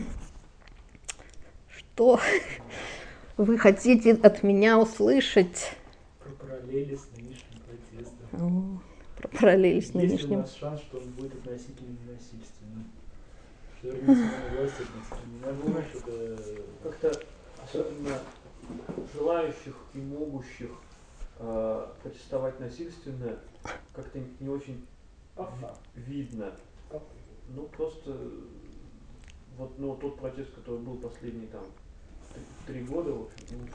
Что 1.68 2.20
вы 3.46 3.58
хотите 3.58 4.12
от 4.16 4.44
меня 4.44 4.78
услышать? 4.78 5.72
Про 6.20 6.30
параллели 6.32 6.96
с 6.96 7.08
нынешним 7.16 7.62
протестом. 7.66 8.82
Про 9.18 9.28
параллели 9.30 9.80
с 9.80 9.94
нынешним. 9.94 10.18
Есть 10.18 10.30
ли 10.30 10.36
у 10.36 10.40
нас 10.40 10.56
шанс, 10.56 10.82
что 10.82 10.98
он 10.98 11.10
будет 11.12 11.34
относительно 11.36 11.98
насильственным? 12.06 12.92
Что 13.78 13.88
вернется 13.88 14.24
на 14.24 14.58
власть 14.58 14.74
относительно? 14.82 15.46
Я 15.46 15.54
думаю, 15.54 15.86
что 15.90 16.12
это 16.12 16.62
как-то 16.84 17.24
особенно 17.64 18.20
желающих 19.14 19.76
и 19.94 20.00
могущих 20.00 20.72
э, 21.40 21.88
протестовать 22.04 22.60
насильственно, 22.60 23.40
как-то 23.94 24.20
не 24.42 24.50
очень 24.50 24.86
видно. 25.96 26.52
Ну, 27.56 27.64
просто 27.70 28.18
вот 29.58 29.80
ну, 29.80 29.96
тот 29.96 30.20
протест, 30.20 30.54
который 30.54 30.80
был 30.80 30.98
последний 30.98 31.48
там 31.48 31.64
три 32.68 32.82
года, 32.84 33.12
в 33.12 33.22
общем, 33.24 33.68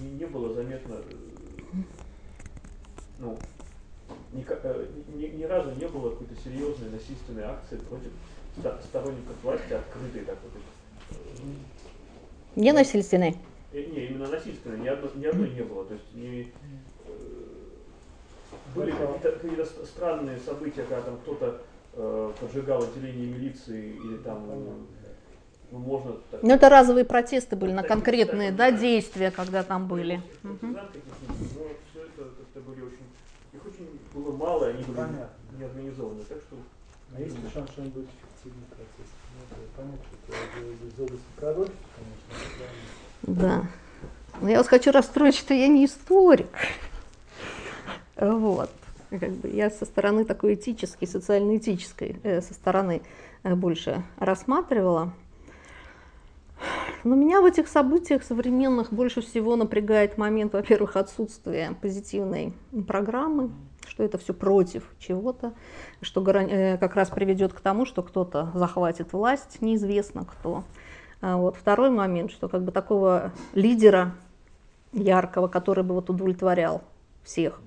не, 0.00 0.10
не 0.10 0.26
было 0.26 0.52
заметно, 0.52 0.94
э, 0.94 1.76
ну, 3.18 3.38
ни, 4.32 4.44
э, 4.48 4.86
ни, 5.14 5.26
ни 5.36 5.44
разу 5.44 5.70
не 5.72 5.86
было 5.86 6.10
какой-то 6.10 6.34
серьезной 6.42 6.90
насильственной 6.90 7.44
акции 7.44 7.76
против 7.76 8.10
сторонников 8.84 9.34
власти, 9.42 9.72
открытой 9.72 10.24
так 10.24 10.38
вот. 10.42 10.52
Не 12.56 12.72
насильственной? 12.72 13.36
Э, 13.72 13.82
не, 13.82 14.06
именно 14.06 14.28
насильственной, 14.28 14.78
ни, 14.78 14.88
одно, 14.88 15.10
ни 15.14 15.26
одной 15.26 15.50
не 15.50 15.62
было. 15.62 15.84
То 15.84 15.94
есть 15.94 16.14
не, 16.14 16.42
э, 16.42 17.14
были 18.74 18.92
какие-то, 18.92 19.32
какие 19.32 19.84
странные 19.84 20.38
события, 20.38 20.82
когда 20.82 21.02
там 21.02 21.16
кто-то 21.18 21.62
э, 21.94 22.32
поджигал 22.40 22.82
отделение 22.82 23.26
милиции 23.26 23.96
или 23.96 24.16
там 24.18 24.86
ну, 25.74 25.80
можно... 25.80 26.12
Так, 26.30 26.42
ну, 26.42 26.54
это 26.54 26.68
разовые 26.68 27.04
протесты 27.04 27.56
были 27.56 27.72
на 27.72 27.82
конкретные 27.82 28.52
да, 28.52 28.70
действия, 28.70 29.32
когда 29.32 29.64
там 29.64 29.88
были. 29.88 30.22
Угу. 30.44 30.58
Но 30.62 30.78
все 31.90 32.00
это 32.04 32.30
как-то 32.38 32.60
были 32.60 32.82
очень... 32.82 33.06
Их 33.52 33.66
очень 33.66 33.98
было 34.14 34.36
мало, 34.36 34.68
они 34.68 34.84
были 34.84 34.96
Понятно. 34.96 35.28
не 35.58 35.64
организованы. 35.64 36.20
Так 36.28 36.38
что... 36.38 36.56
А 37.16 37.20
есть 37.20 37.34
ли 37.36 37.42
шанс, 37.52 37.70
что 37.70 37.82
они 37.82 37.90
будут 37.90 38.08
эффективный 38.08 38.66
протест? 38.68 39.12
Ну, 39.34 39.56
понятно, 39.76 39.98
что 40.22 40.32
это 40.32 40.86
из 40.86 41.00
области 41.00 41.26
пророчества, 41.36 41.76
конечно, 41.96 43.42
да. 43.42 43.66
Но 44.40 44.50
я 44.50 44.58
вас 44.58 44.68
хочу 44.68 44.92
расстроить, 44.92 45.36
что 45.36 45.54
я 45.54 45.66
не 45.66 45.86
историк. 45.86 46.46
Вот. 48.16 48.70
Как 49.10 49.30
бы 49.30 49.48
я 49.48 49.70
со 49.70 49.84
стороны 49.86 50.24
такой 50.24 50.54
этической, 50.54 51.08
социально-этической, 51.08 52.16
э, 52.22 52.40
со 52.40 52.54
стороны 52.54 53.02
э, 53.42 53.54
больше 53.54 54.04
рассматривала. 54.18 55.12
Но 57.04 57.14
меня 57.14 57.40
в 57.40 57.44
этих 57.44 57.68
событиях 57.68 58.22
современных 58.22 58.92
больше 58.92 59.20
всего 59.20 59.56
напрягает 59.56 60.16
момент, 60.16 60.54
во-первых, 60.54 60.96
отсутствия 60.96 61.76
позитивной 61.80 62.54
программы, 62.86 63.50
что 63.86 64.02
это 64.02 64.18
все 64.18 64.32
против 64.32 64.84
чего-то, 64.98 65.52
что 66.00 66.22
э, 66.30 66.78
как 66.78 66.94
раз 66.94 67.10
приведет 67.10 67.52
к 67.52 67.60
тому, 67.60 67.84
что 67.84 68.02
кто-то 68.02 68.50
захватит 68.54 69.12
власть, 69.12 69.60
неизвестно 69.60 70.24
кто. 70.24 70.64
А 71.20 71.36
вот. 71.36 71.56
Второй 71.56 71.90
момент, 71.90 72.30
что 72.30 72.48
как 72.48 72.64
бы 72.64 72.72
такого 72.72 73.32
лидера 73.54 74.14
яркого, 74.92 75.48
который 75.48 75.84
бы 75.84 75.94
вот 75.94 76.10
удовлетворял 76.10 76.82
всех 77.22 77.60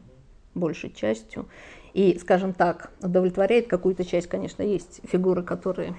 большей 0.53 0.91
частью, 0.91 1.47
и, 1.93 2.17
скажем 2.19 2.53
так, 2.53 2.91
удовлетворяет 3.01 3.67
какую-то 3.67 4.05
часть, 4.05 4.27
конечно, 4.27 4.61
есть 4.61 5.01
фигуры, 5.09 5.41
которые 5.43 5.95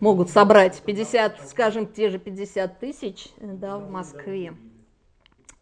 могут 0.00 0.30
собрать 0.30 0.82
50, 0.84 1.48
скажем, 1.48 1.86
те 1.86 2.08
же 2.08 2.18
50 2.18 2.78
тысяч 2.78 3.28
да, 3.38 3.78
в 3.78 3.90
Москве. 3.90 4.54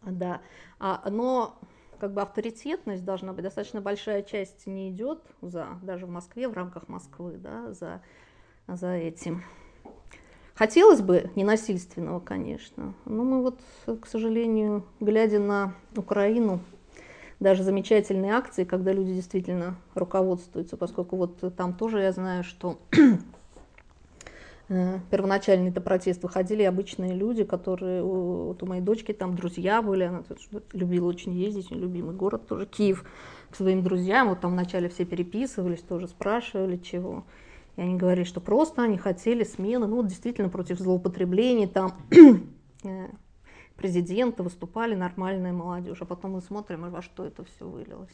Да. 0.01 0.41
А, 0.79 1.09
но 1.09 1.59
как 1.99 2.13
бы 2.13 2.21
авторитетность 2.21 3.03
должна 3.03 3.33
быть, 3.33 3.43
достаточно 3.43 3.81
большая 3.81 4.23
часть 4.23 4.65
не 4.65 4.89
идет 4.89 5.21
за, 5.41 5.67
даже 5.83 6.05
в 6.05 6.09
Москве, 6.09 6.47
в 6.47 6.53
рамках 6.53 6.87
Москвы, 6.87 7.33
да, 7.37 7.73
за, 7.73 8.01
за 8.67 8.93
этим. 8.93 9.43
Хотелось 10.55 11.01
бы 11.01 11.29
ненасильственного, 11.35 12.19
конечно, 12.19 12.93
но 13.05 13.23
мы 13.23 13.41
вот, 13.41 13.59
к 14.01 14.05
сожалению, 14.07 14.85
глядя 14.99 15.39
на 15.39 15.73
Украину, 15.95 16.61
даже 17.39 17.63
замечательные 17.63 18.33
акции, 18.33 18.65
когда 18.65 18.91
люди 18.91 19.13
действительно 19.13 19.77
руководствуются, 19.95 20.75
поскольку 20.75 21.15
вот 21.15 21.55
там 21.55 21.73
тоже 21.73 22.01
я 22.01 22.11
знаю, 22.11 22.43
что 22.43 22.77
э, 24.69 24.99
первоначальный 25.11 25.69
это 25.69 25.81
протест 25.81 26.23
выходили 26.23 26.63
обычные 26.63 27.13
люди, 27.13 27.43
которые, 27.43 28.01
вот 28.03 28.63
у 28.63 28.65
моей 28.65 28.81
дочки 28.81 29.11
там 29.11 29.35
друзья 29.35 29.81
были, 29.81 30.03
она 30.03 30.23
любила 30.73 31.07
очень 31.07 31.33
ездить, 31.33 31.71
любимый 31.71 32.15
город 32.15 32.47
тоже, 32.47 32.65
Киев, 32.65 33.03
к 33.49 33.55
своим 33.55 33.83
друзьям, 33.83 34.29
вот 34.29 34.41
там 34.41 34.51
вначале 34.51 34.89
все 34.89 35.05
переписывались, 35.05 35.81
тоже 35.81 36.07
спрашивали 36.07 36.77
чего. 36.77 37.25
И 37.75 37.81
они 37.81 37.95
говорили, 37.95 38.25
что 38.25 38.41
просто 38.41 38.83
они 38.83 38.97
хотели 38.97 39.43
смены, 39.43 39.87
ну, 39.87 40.03
действительно, 40.03 40.49
против 40.49 40.79
злоупотреблений, 40.79 41.67
там 41.67 41.93
э, 42.83 43.07
президента 43.77 44.43
выступали 44.43 44.95
нормальная 44.95 45.53
молодежь. 45.53 46.01
А 46.01 46.05
потом 46.05 46.31
мы 46.31 46.41
смотрим, 46.41 46.89
во 46.89 47.01
что 47.01 47.25
это 47.25 47.43
все 47.45 47.65
вылилось. 47.65 48.13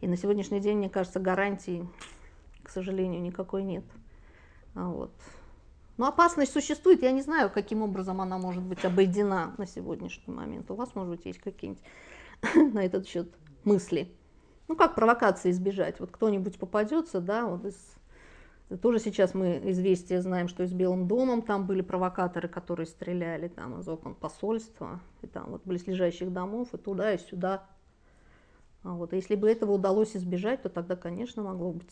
И 0.00 0.08
на 0.08 0.16
сегодняшний 0.16 0.60
день, 0.60 0.78
мне 0.78 0.88
кажется, 0.88 1.20
гарантии, 1.20 1.86
к 2.62 2.70
сожалению, 2.70 3.20
никакой 3.20 3.62
нет. 3.62 3.84
А 4.74 4.88
вот. 4.88 5.12
Но 5.96 6.06
опасность 6.06 6.52
существует. 6.52 7.02
Я 7.02 7.12
не 7.12 7.22
знаю, 7.22 7.50
каким 7.50 7.82
образом 7.82 8.20
она 8.20 8.38
может 8.38 8.62
быть 8.62 8.84
обойдена 8.84 9.54
на 9.58 9.66
сегодняшний 9.66 10.32
момент. 10.32 10.70
У 10.70 10.74
вас, 10.74 10.94
может 10.94 11.10
быть, 11.10 11.26
есть 11.26 11.38
какие-нибудь 11.38 11.84
на 12.74 12.84
этот 12.84 13.06
счет 13.06 13.32
мысли. 13.64 14.12
Ну, 14.68 14.76
как 14.76 14.94
провокации 14.94 15.50
избежать? 15.50 16.00
Вот 16.00 16.10
кто-нибудь 16.10 16.58
попадется, 16.58 17.20
да, 17.20 17.46
вот 17.46 17.64
из 17.66 17.76
тоже 18.80 19.00
сейчас 19.00 19.34
мы 19.34 19.60
известия 19.64 20.20
знаем, 20.22 20.48
что 20.48 20.62
и 20.62 20.66
с 20.66 20.72
Белым 20.72 21.06
домом 21.06 21.42
там 21.42 21.66
были 21.66 21.82
провокаторы, 21.82 22.48
которые 22.48 22.86
стреляли 22.86 23.48
там 23.48 23.78
из 23.78 23.88
окон 23.88 24.14
посольства, 24.14 25.00
и 25.20 25.26
там 25.26 25.50
вот 25.50 25.62
близлежащих 25.64 26.32
домов, 26.32 26.68
и 26.72 26.78
туда, 26.78 27.12
и 27.12 27.18
сюда. 27.18 27.66
А 28.82 28.94
вот, 28.94 29.12
если 29.12 29.36
бы 29.36 29.50
этого 29.50 29.72
удалось 29.72 30.16
избежать, 30.16 30.62
то 30.62 30.68
тогда, 30.68 30.96
конечно, 30.96 31.42
могло 31.42 31.72
быть 31.72 31.90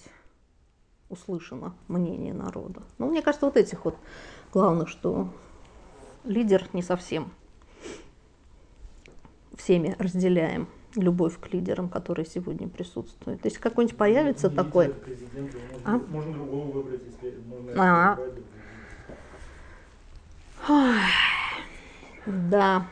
услышано 1.10 1.74
мнение 1.88 2.32
народа. 2.32 2.82
Но 2.98 3.06
мне 3.06 3.20
кажется, 3.20 3.46
вот 3.46 3.56
этих 3.56 3.84
вот 3.84 3.96
главных, 4.52 4.88
что 4.88 5.28
лидер 6.24 6.66
не 6.72 6.82
совсем 6.82 7.30
всеми 9.56 9.94
разделяем 9.98 10.68
любовь 10.96 11.38
к 11.38 11.52
лидерам, 11.52 11.88
которые 11.88 12.26
сегодня 12.26 12.68
присутствуют. 12.68 13.44
Если 13.44 13.60
какой-нибудь 13.60 13.96
появится 13.96 14.48
не 14.48 14.56
такой... 14.56 14.94
А? 15.84 15.98
Можно 15.98 16.32
другого 16.32 16.70
выбрать, 16.70 17.02
если 17.04 17.38
можно... 17.46 17.72
А 17.76 18.18
-а. 20.68 21.08
Да. 22.26 22.86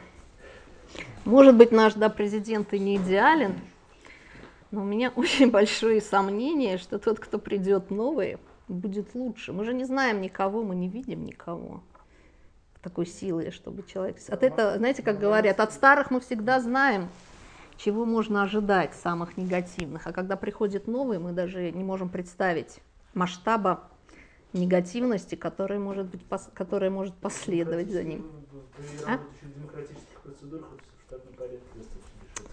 Может 1.24 1.57
быть, 1.57 1.73
наш 1.73 1.95
да, 1.95 2.09
президент 2.09 2.73
и 2.73 2.78
не 2.78 2.97
идеален, 2.97 3.55
но 4.70 4.82
у 4.82 4.85
меня 4.85 5.11
очень 5.16 5.51
большое 5.51 6.01
сомнение, 6.01 6.78
что 6.78 6.99
тот, 6.99 7.20
кто 7.20 7.39
придет 7.39 7.90
новый, 7.90 8.39
будет 8.69 9.15
лучше. 9.15 9.53
Мы 9.53 9.65
же 9.65 9.73
не 9.73 9.85
знаем 9.85 10.20
никого, 10.20 10.62
мы 10.62 10.74
не 10.74 10.89
видим 10.89 11.24
никого 11.24 11.82
такой 12.82 13.07
силы, 13.07 13.51
чтобы 13.51 13.82
человек... 13.82 14.16
От 14.28 14.43
этого, 14.43 14.77
знаете, 14.77 15.03
как 15.03 15.19
говорят, 15.19 15.61
от 15.61 15.73
старых 15.73 16.11
мы 16.11 16.20
всегда 16.20 16.61
знаем, 16.61 17.09
чего 17.77 18.05
можно 18.05 18.43
ожидать, 18.43 18.95
самых 18.95 19.36
негативных. 19.36 20.07
А 20.07 20.12
когда 20.12 20.36
приходит 20.36 20.86
новый, 20.86 21.19
мы 21.19 21.32
даже 21.32 21.70
не 21.70 21.85
можем 21.85 22.09
представить 22.09 22.78
масштаба 23.15 23.89
негативности, 24.53 25.35
которая 25.35 25.78
может, 25.78 26.07
быть, 26.07 26.23
которая 26.55 26.90
может 26.90 27.15
последовать 27.15 27.90
за 27.90 28.05
ним. 28.05 28.27
А? 29.07 29.19
демократических 29.43 30.20
процедурах 30.23 30.69
в 30.99 31.07
штатном 31.07 31.35
порядке 31.35 31.66
достаточно 31.74 32.09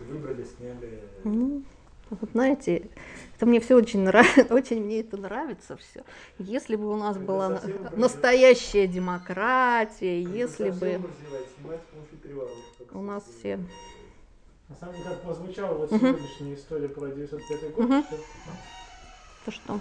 Выбрали, 0.06 0.44
сняли... 0.44 1.04
Ну, 1.24 1.64
вот 2.10 2.30
знаете, 2.32 2.90
это 3.36 3.46
мне 3.46 3.60
все 3.60 3.76
очень 3.76 4.02
нравится, 4.02 4.46
очень 4.54 4.84
мне 4.84 5.02
это 5.02 5.18
нравится 5.18 5.76
все. 5.78 6.04
Если 6.38 6.76
бы 6.76 6.92
у 6.92 6.96
нас 6.96 7.16
это 7.16 7.26
была 7.26 7.62
настоящая 7.96 8.88
демократия, 8.88 10.22
это 10.22 10.32
если 10.32 10.70
бы 10.70 11.02
у 12.92 13.02
нас 13.02 13.24
все. 13.40 13.60
На 14.68 14.76
самом 14.76 14.96
деле, 14.96 15.10
как 15.10 15.22
прозвучала 15.22 15.74
вот 15.76 15.92
угу. 15.92 16.00
сегодняшняя 16.00 16.56
история 16.56 16.90
про 16.90 17.08
905 17.08 17.76
год, 17.76 17.86
угу. 17.86 18.04
что... 18.04 18.18
То 19.46 19.52
что? 19.52 19.80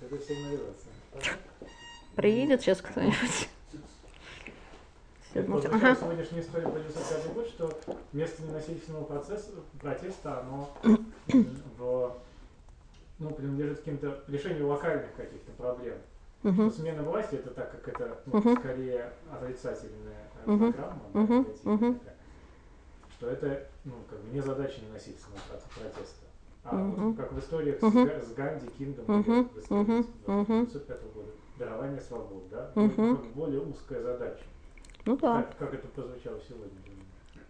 Это 0.00 0.18
сигнализация. 0.18 0.92
Приедет 2.16 2.62
сейчас 2.62 2.80
кто-нибудь. 2.80 3.48
Вот 5.46 5.64
ага. 5.66 5.94
сегодняшняя 5.94 6.40
история 6.40 6.68
про 6.68 6.80
95 6.80 7.32
год, 7.34 7.46
что 7.48 7.78
вместо 8.12 8.42
ненасильственного 8.42 9.04
процесса, 9.04 9.50
протеста, 9.80 10.40
оно 10.40 10.70
в, 11.78 12.16
ну, 13.18 13.30
принадлежит 13.30 13.78
каким-то 13.78 14.22
решению 14.26 14.68
локальных 14.68 15.14
каких-то 15.16 15.52
проблем. 15.52 15.96
Uh-huh. 16.44 16.70
Что 16.70 16.80
смена 16.80 17.02
власти 17.02 17.34
это 17.34 17.50
так 17.50 17.70
как 17.72 17.88
это 17.88 18.20
ну, 18.26 18.38
uh-huh. 18.38 18.58
скорее 18.60 19.12
отрицательная 19.32 20.28
uh-huh. 20.46 20.72
программа, 20.72 21.02
uh-huh. 21.12 21.62
Uh-huh. 21.64 22.00
что 23.16 23.28
это 23.28 23.66
ну, 23.84 23.94
как 24.08 24.20
бы 24.20 24.32
не 24.32 24.40
задача 24.40 24.80
ненасильственного 24.88 25.40
протеста. 25.74 26.26
А 26.62 26.76
uh-huh. 26.76 26.94
вот 26.94 27.16
как 27.16 27.32
в 27.32 27.40
историях 27.40 27.80
uh-huh. 27.80 28.24
с, 28.24 28.28
с 28.28 28.34
Ганди, 28.34 28.66
Кингом, 28.78 29.04
uh-huh. 29.06 29.48
в 29.52 29.58
истории 29.58 30.00
uh-huh. 30.26 30.62
1905 30.62 31.12
года, 31.12 31.30
дарование 31.58 32.00
свобод, 32.00 32.48
да, 32.50 32.70
как 32.72 33.26
более 33.34 33.60
узкая 33.60 34.00
задача. 34.00 34.44
Ну 35.08 35.16
да. 35.16 35.36
Как, 35.36 35.56
как 35.56 35.74
это 35.74 35.88
прозвучало 35.88 36.38
сегодня? 36.46 36.68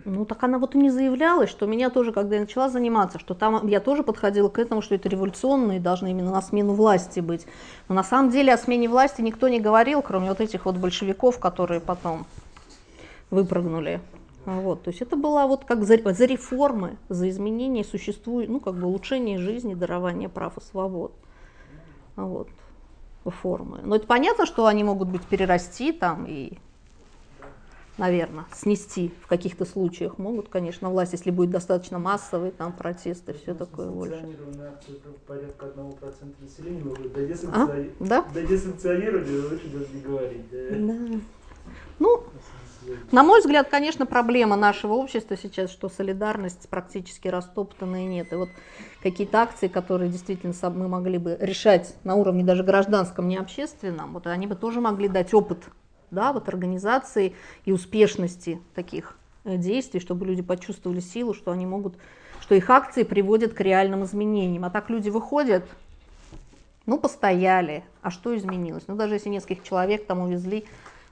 Ну 0.05 0.25
так 0.25 0.45
она 0.45 0.61
вот 0.61 0.77
и 0.77 0.79
не 0.79 0.91
заявлялась, 0.91 1.51
что 1.51 1.67
меня 1.67 1.91
тоже, 1.91 2.13
когда 2.13 2.37
я 2.37 2.43
начала 2.43 2.69
заниматься, 2.69 3.19
что 3.19 3.35
там 3.35 3.67
я 3.67 3.81
тоже 3.81 4.05
подходила 4.05 4.49
к 4.49 4.61
этому, 4.61 4.81
что 4.81 4.95
это 4.95 5.09
революционные 5.09 5.81
должны 5.81 6.13
именно 6.13 6.31
на 6.31 6.41
смену 6.41 6.75
власти 6.75 7.19
быть. 7.19 7.49
Но 7.89 7.97
на 7.97 8.05
самом 8.05 8.31
деле 8.31 8.55
о 8.55 8.59
смене 8.59 8.89
власти 8.89 9.23
никто 9.23 9.49
не 9.49 9.59
говорил, 9.59 10.03
кроме 10.03 10.29
вот 10.29 10.41
этих 10.41 10.67
вот 10.67 10.77
большевиков, 10.77 11.41
которые 11.41 11.81
потом 11.81 12.27
выпрыгнули. 13.31 14.01
Вот, 14.45 14.85
то 14.85 14.91
есть 14.91 15.03
это 15.03 15.17
было 15.17 15.49
вот 15.49 15.65
как 15.65 15.85
за, 15.85 15.99
за 16.15 16.25
реформы, 16.27 16.97
за 17.09 17.29
изменение 17.29 17.83
существует, 17.83 18.49
ну 18.49 18.61
как 18.61 18.77
бы 18.77 18.87
улучшение 18.87 19.37
жизни, 19.37 19.75
дарование 19.75 20.29
прав 20.29 20.57
и 20.59 20.61
свобод. 20.61 21.13
Вот, 22.15 22.49
формы. 23.27 23.81
Но 23.83 23.97
это 23.97 24.07
понятно, 24.07 24.47
что 24.47 24.67
они 24.67 24.85
могут 24.85 25.09
быть 25.09 25.23
перерасти 25.23 25.91
там 25.91 26.25
и 26.29 26.59
наверное, 27.99 28.47
снести 28.55 29.13
в 29.23 29.27
каких-то 29.27 29.65
случаях 29.65 30.19
могут, 30.19 30.49
конечно, 30.49 30.89
власть, 30.89 31.13
если 31.13 31.31
будет 31.31 31.51
достаточно 31.51 31.99
массовый 31.99 32.51
там 32.53 32.73
протесты, 32.73 33.35
все 33.35 33.55
такое 33.55 33.91
больше. 33.91 34.27
порядка 35.27 35.67
одного 35.67 35.93
процента 35.93 36.43
населения 36.43 36.83
уже 36.85 37.09
додесанкционировали, 37.09 37.93
а? 38.01 38.05
да? 38.05 38.23
додесанкционировали, 38.33 39.39
лучше 39.51 39.69
даже 39.69 39.89
не 39.93 40.01
говорить. 40.01 40.51
Да. 40.51 40.95
да. 40.95 41.21
Ну, 41.99 42.23
на 43.11 43.23
мой 43.23 43.41
взгляд, 43.41 43.69
конечно, 43.69 44.07
проблема 44.07 44.57
нашего 44.57 44.95
общества 44.95 45.37
сейчас, 45.37 45.71
что 45.71 45.89
солидарность 45.89 46.69
практически 46.69 47.29
растоптана 47.29 48.05
и 48.05 48.07
нет. 48.07 48.33
И 48.33 48.37
вот 48.37 48.49
какие-то 49.03 49.43
акции, 49.43 49.69
которые 49.69 50.11
действительно 50.11 50.55
мы 50.71 50.89
могли 50.89 51.19
бы 51.19 51.37
решать 51.41 51.97
на 52.05 52.15
уровне 52.15 52.45
даже 52.45 52.63
гражданском, 52.63 53.29
не 53.29 53.37
общественном, 53.37 54.15
вот 54.15 54.27
они 54.27 54.47
бы 54.47 54.55
тоже 54.55 54.81
могли 54.81 55.09
дать 55.09 55.35
опыт 55.35 55.59
да, 56.11 56.33
вот 56.33 56.49
организации 56.49 57.35
и 57.65 57.73
успешности 57.73 58.61
таких 58.75 59.17
э, 59.45 59.57
действий, 59.57 60.01
чтобы 60.01 60.27
люди 60.27 60.43
почувствовали 60.43 61.01
силу, 61.01 61.35
что 61.35 61.51
они 61.53 61.67
могут, 61.67 61.97
что 62.41 62.55
их 62.55 62.69
акции 62.71 63.03
приводят 63.03 63.55
к 63.55 63.61
реальным 63.61 64.05
изменениям. 64.05 64.65
А 64.65 64.71
так 64.71 64.91
люди 64.91 65.11
выходят, 65.11 65.65
ну, 66.87 66.99
постояли, 66.99 67.85
а 68.03 68.11
что 68.11 68.37
изменилось? 68.37 68.85
Ну, 68.87 68.97
даже 68.97 69.15
если 69.15 69.29
нескольких 69.29 69.63
человек 69.63 70.07
там 70.07 70.21
увезли, 70.21 70.65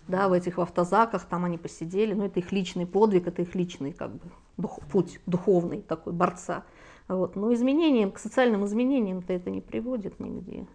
да, 0.09 0.29
в 0.29 0.33
этих 0.33 0.59
в 0.59 0.61
автозаках, 0.61 1.25
там 1.25 1.45
они 1.45 1.59
посидели, 1.59 2.15
ну, 2.15 2.25
это 2.25 2.41
их 2.41 2.53
личный 2.53 2.87
подвиг, 2.87 3.27
это 3.27 3.43
их 3.43 3.55
личный, 3.55 3.93
как 3.93 4.13
бы, 4.13 4.21
дух, 4.57 4.81
путь 4.91 5.21
духовный 5.27 5.83
такой, 5.83 6.13
борца. 6.13 6.65
Вот. 7.09 7.37
Но 7.37 7.53
изменениям, 7.53 8.11
к 8.11 8.19
социальным 8.19 8.65
изменениям-то 8.65 9.33
это 9.33 9.51
не 9.51 9.61
приводит 9.61 10.19
нигде. 10.19 10.67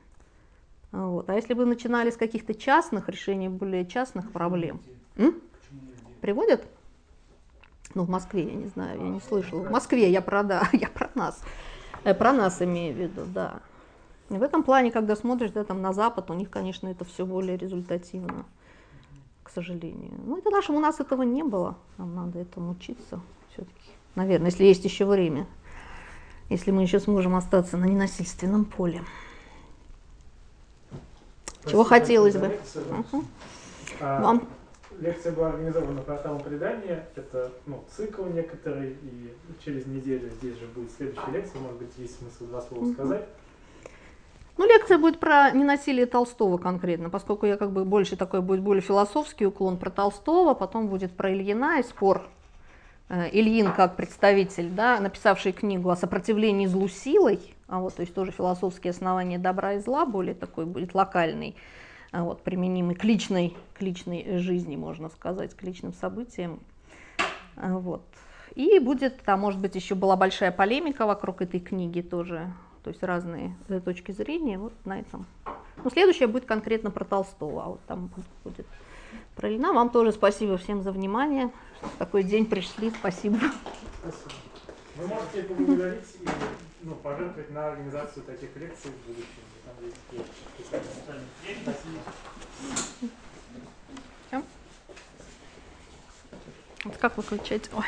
Вот. 0.92 1.30
А 1.30 1.36
если 1.36 1.54
бы 1.54 1.66
начинали 1.66 2.10
с 2.12 2.18
каких-то 2.18 2.54
частных 2.54 3.08
решений, 3.10 3.50
более 3.50 3.86
частных 3.86 4.32
проблем, 4.32 4.82
М? 5.16 5.42
приводят? 6.20 6.66
Ну, 7.94 8.04
в 8.04 8.10
Москве, 8.10 8.44
я 8.44 8.54
не 8.54 8.68
знаю, 8.68 9.00
я 9.00 9.10
не 9.10 9.20
слышала. 9.20 9.64
В 9.64 9.72
Москве 9.72 10.10
я 10.10 10.22
про, 10.22 10.44
да, 10.44 10.70
я 10.74 10.88
про 10.88 11.10
нас. 11.16 11.42
Э, 12.04 12.14
про 12.14 12.34
нас 12.34 12.62
имею 12.62 12.94
в 12.94 12.98
виду, 12.98 13.22
да. 13.26 13.60
И 14.30 14.34
в 14.34 14.44
этом 14.44 14.64
плане, 14.64 14.92
когда 14.92 15.16
смотришь 15.16 15.52
да, 15.52 15.64
там, 15.64 15.82
на 15.82 15.92
Запад, 15.92 16.30
у 16.30 16.34
них, 16.34 16.50
конечно, 16.50 16.88
это 16.88 17.04
все 17.04 17.26
более 17.26 17.58
результативно, 17.58 18.46
к 19.44 19.50
сожалению. 19.50 20.14
Ну, 20.26 20.38
это 20.38 20.50
нашим, 20.50 20.76
у 20.76 20.80
нас 20.80 21.00
этого 21.02 21.24
не 21.24 21.44
было. 21.44 21.78
Нам 21.98 22.16
надо 22.16 22.40
этому 22.40 22.72
учиться 22.72 23.20
все-таки. 23.52 23.92
Наверное, 24.16 24.50
если 24.50 24.64
есть 24.64 24.86
еще 24.86 25.06
время. 25.06 25.48
Если 26.50 26.72
мы 26.72 26.82
еще 26.82 27.00
сможем 27.00 27.36
остаться 27.36 27.78
на 27.78 27.86
ненасильственном 27.86 28.66
поле. 28.66 29.02
Чего 31.66 31.84
хотелось 31.84 32.36
бы. 32.36 32.48
Угу. 32.76 33.24
А, 34.00 34.22
Вам. 34.22 34.48
Лекция 35.00 35.32
была 35.32 35.50
организована 35.50 36.02
порталом 36.02 36.42
предания. 36.42 37.08
Это 37.16 37.52
ну, 37.66 37.84
цикл 37.96 38.26
некоторый, 38.26 38.92
и 38.92 39.34
через 39.64 39.86
неделю 39.88 40.30
здесь 40.30 40.58
же 40.60 40.68
будет 40.68 40.92
следующая 40.92 41.32
лекция. 41.32 41.62
Может 41.62 41.78
быть, 41.78 41.92
есть 41.98 42.20
смысл 42.20 42.46
два 42.46 42.62
слова 42.62 42.84
угу. 42.84 42.94
сказать. 42.94 43.26
Ну, 44.58 44.68
лекция 44.68 44.98
будет 44.98 45.20
про 45.20 45.50
ненасилие 45.52 46.06
Толстого 46.06 46.58
конкретно, 46.58 47.10
поскольку 47.10 47.46
я 47.46 47.58
как 47.58 47.72
бы 47.72 47.84
больше 47.86 48.16
такой 48.16 48.42
будет 48.42 48.62
более 48.62 48.82
философский 48.82 49.46
уклон 49.48 49.78
про 49.78 49.90
Толстого, 49.90 50.54
потом 50.54 50.88
будет 50.88 51.14
про 51.14 51.34
Ильина 51.34 51.80
и 51.80 51.84
спор 51.84 52.24
Э, 53.14 53.28
Ильин 53.30 53.74
как 53.74 53.98
представитель, 53.98 54.70
да, 54.70 54.98
написавший 55.02 55.52
книгу 55.52 55.90
о 55.90 55.98
сопротивлении 55.98 56.66
злу 56.66 56.88
силой, 56.88 57.42
а 57.72 57.80
вот, 57.80 57.96
то 57.96 58.02
есть 58.02 58.14
тоже 58.14 58.32
философские 58.32 58.92
основания 58.92 59.40
добра 59.40 59.74
и 59.76 59.80
зла, 59.80 60.06
более 60.06 60.36
такой 60.36 60.66
будет 60.66 60.94
локальный, 60.94 61.56
а 62.12 62.26
вот, 62.26 62.44
применимый 62.44 62.96
к 62.96 63.06
личной, 63.06 63.56
к 63.74 63.82
личной 63.82 64.40
жизни, 64.40 64.76
можно 64.76 65.08
сказать, 65.08 65.56
к 65.56 65.64
личным 65.64 65.94
событиям. 65.94 66.60
А 67.56 67.78
вот. 67.78 68.04
И 68.56 68.78
будет, 68.80 69.22
там, 69.22 69.40
может 69.40 69.62
быть, 69.62 69.74
еще 69.76 69.96
была 69.96 70.18
большая 70.18 70.52
полемика 70.52 71.06
вокруг 71.06 71.42
этой 71.42 71.62
книги 71.62 72.02
тоже, 72.02 72.52
то 72.84 72.90
есть 72.90 73.02
разные 73.04 73.56
э, 73.70 73.80
точки 73.80 74.12
зрения, 74.12 74.60
вот 74.60 74.74
на 74.84 75.00
этом. 75.00 75.26
Ну, 75.82 75.90
следующее 75.90 76.28
будет 76.28 76.44
конкретно 76.44 76.92
про 76.92 77.06
Толстого, 77.06 77.64
а 77.64 77.70
вот 77.70 77.80
там 77.88 78.10
будет 78.44 78.68
про 79.34 79.48
Ильина. 79.48 79.72
Вам 79.72 79.92
тоже 79.92 80.12
спасибо 80.12 80.58
всем 80.58 80.82
за 80.82 80.92
внимание 80.92 81.50
в 81.82 81.98
такой 81.98 82.24
день 82.24 82.46
пришли. 82.46 82.90
Спасибо. 82.90 83.38
Спасибо. 84.02 84.51
Вы 84.96 85.08
можете 85.08 85.44
поблагодарить 85.44 86.16
и 86.20 86.28
ну, 86.84 86.96
пожертвовать 86.96 87.50
на 87.52 87.68
организацию 87.70 88.24
таких 88.26 88.56
лекций 88.58 88.92
в 88.92 89.08
будущем. 89.08 89.42
Там 89.66 89.76
есть 89.82 89.96
Чем? 94.30 94.44
Вот 96.84 96.98
как 96.98 97.18
выключать? 97.18 97.70
Ой. 97.74 97.86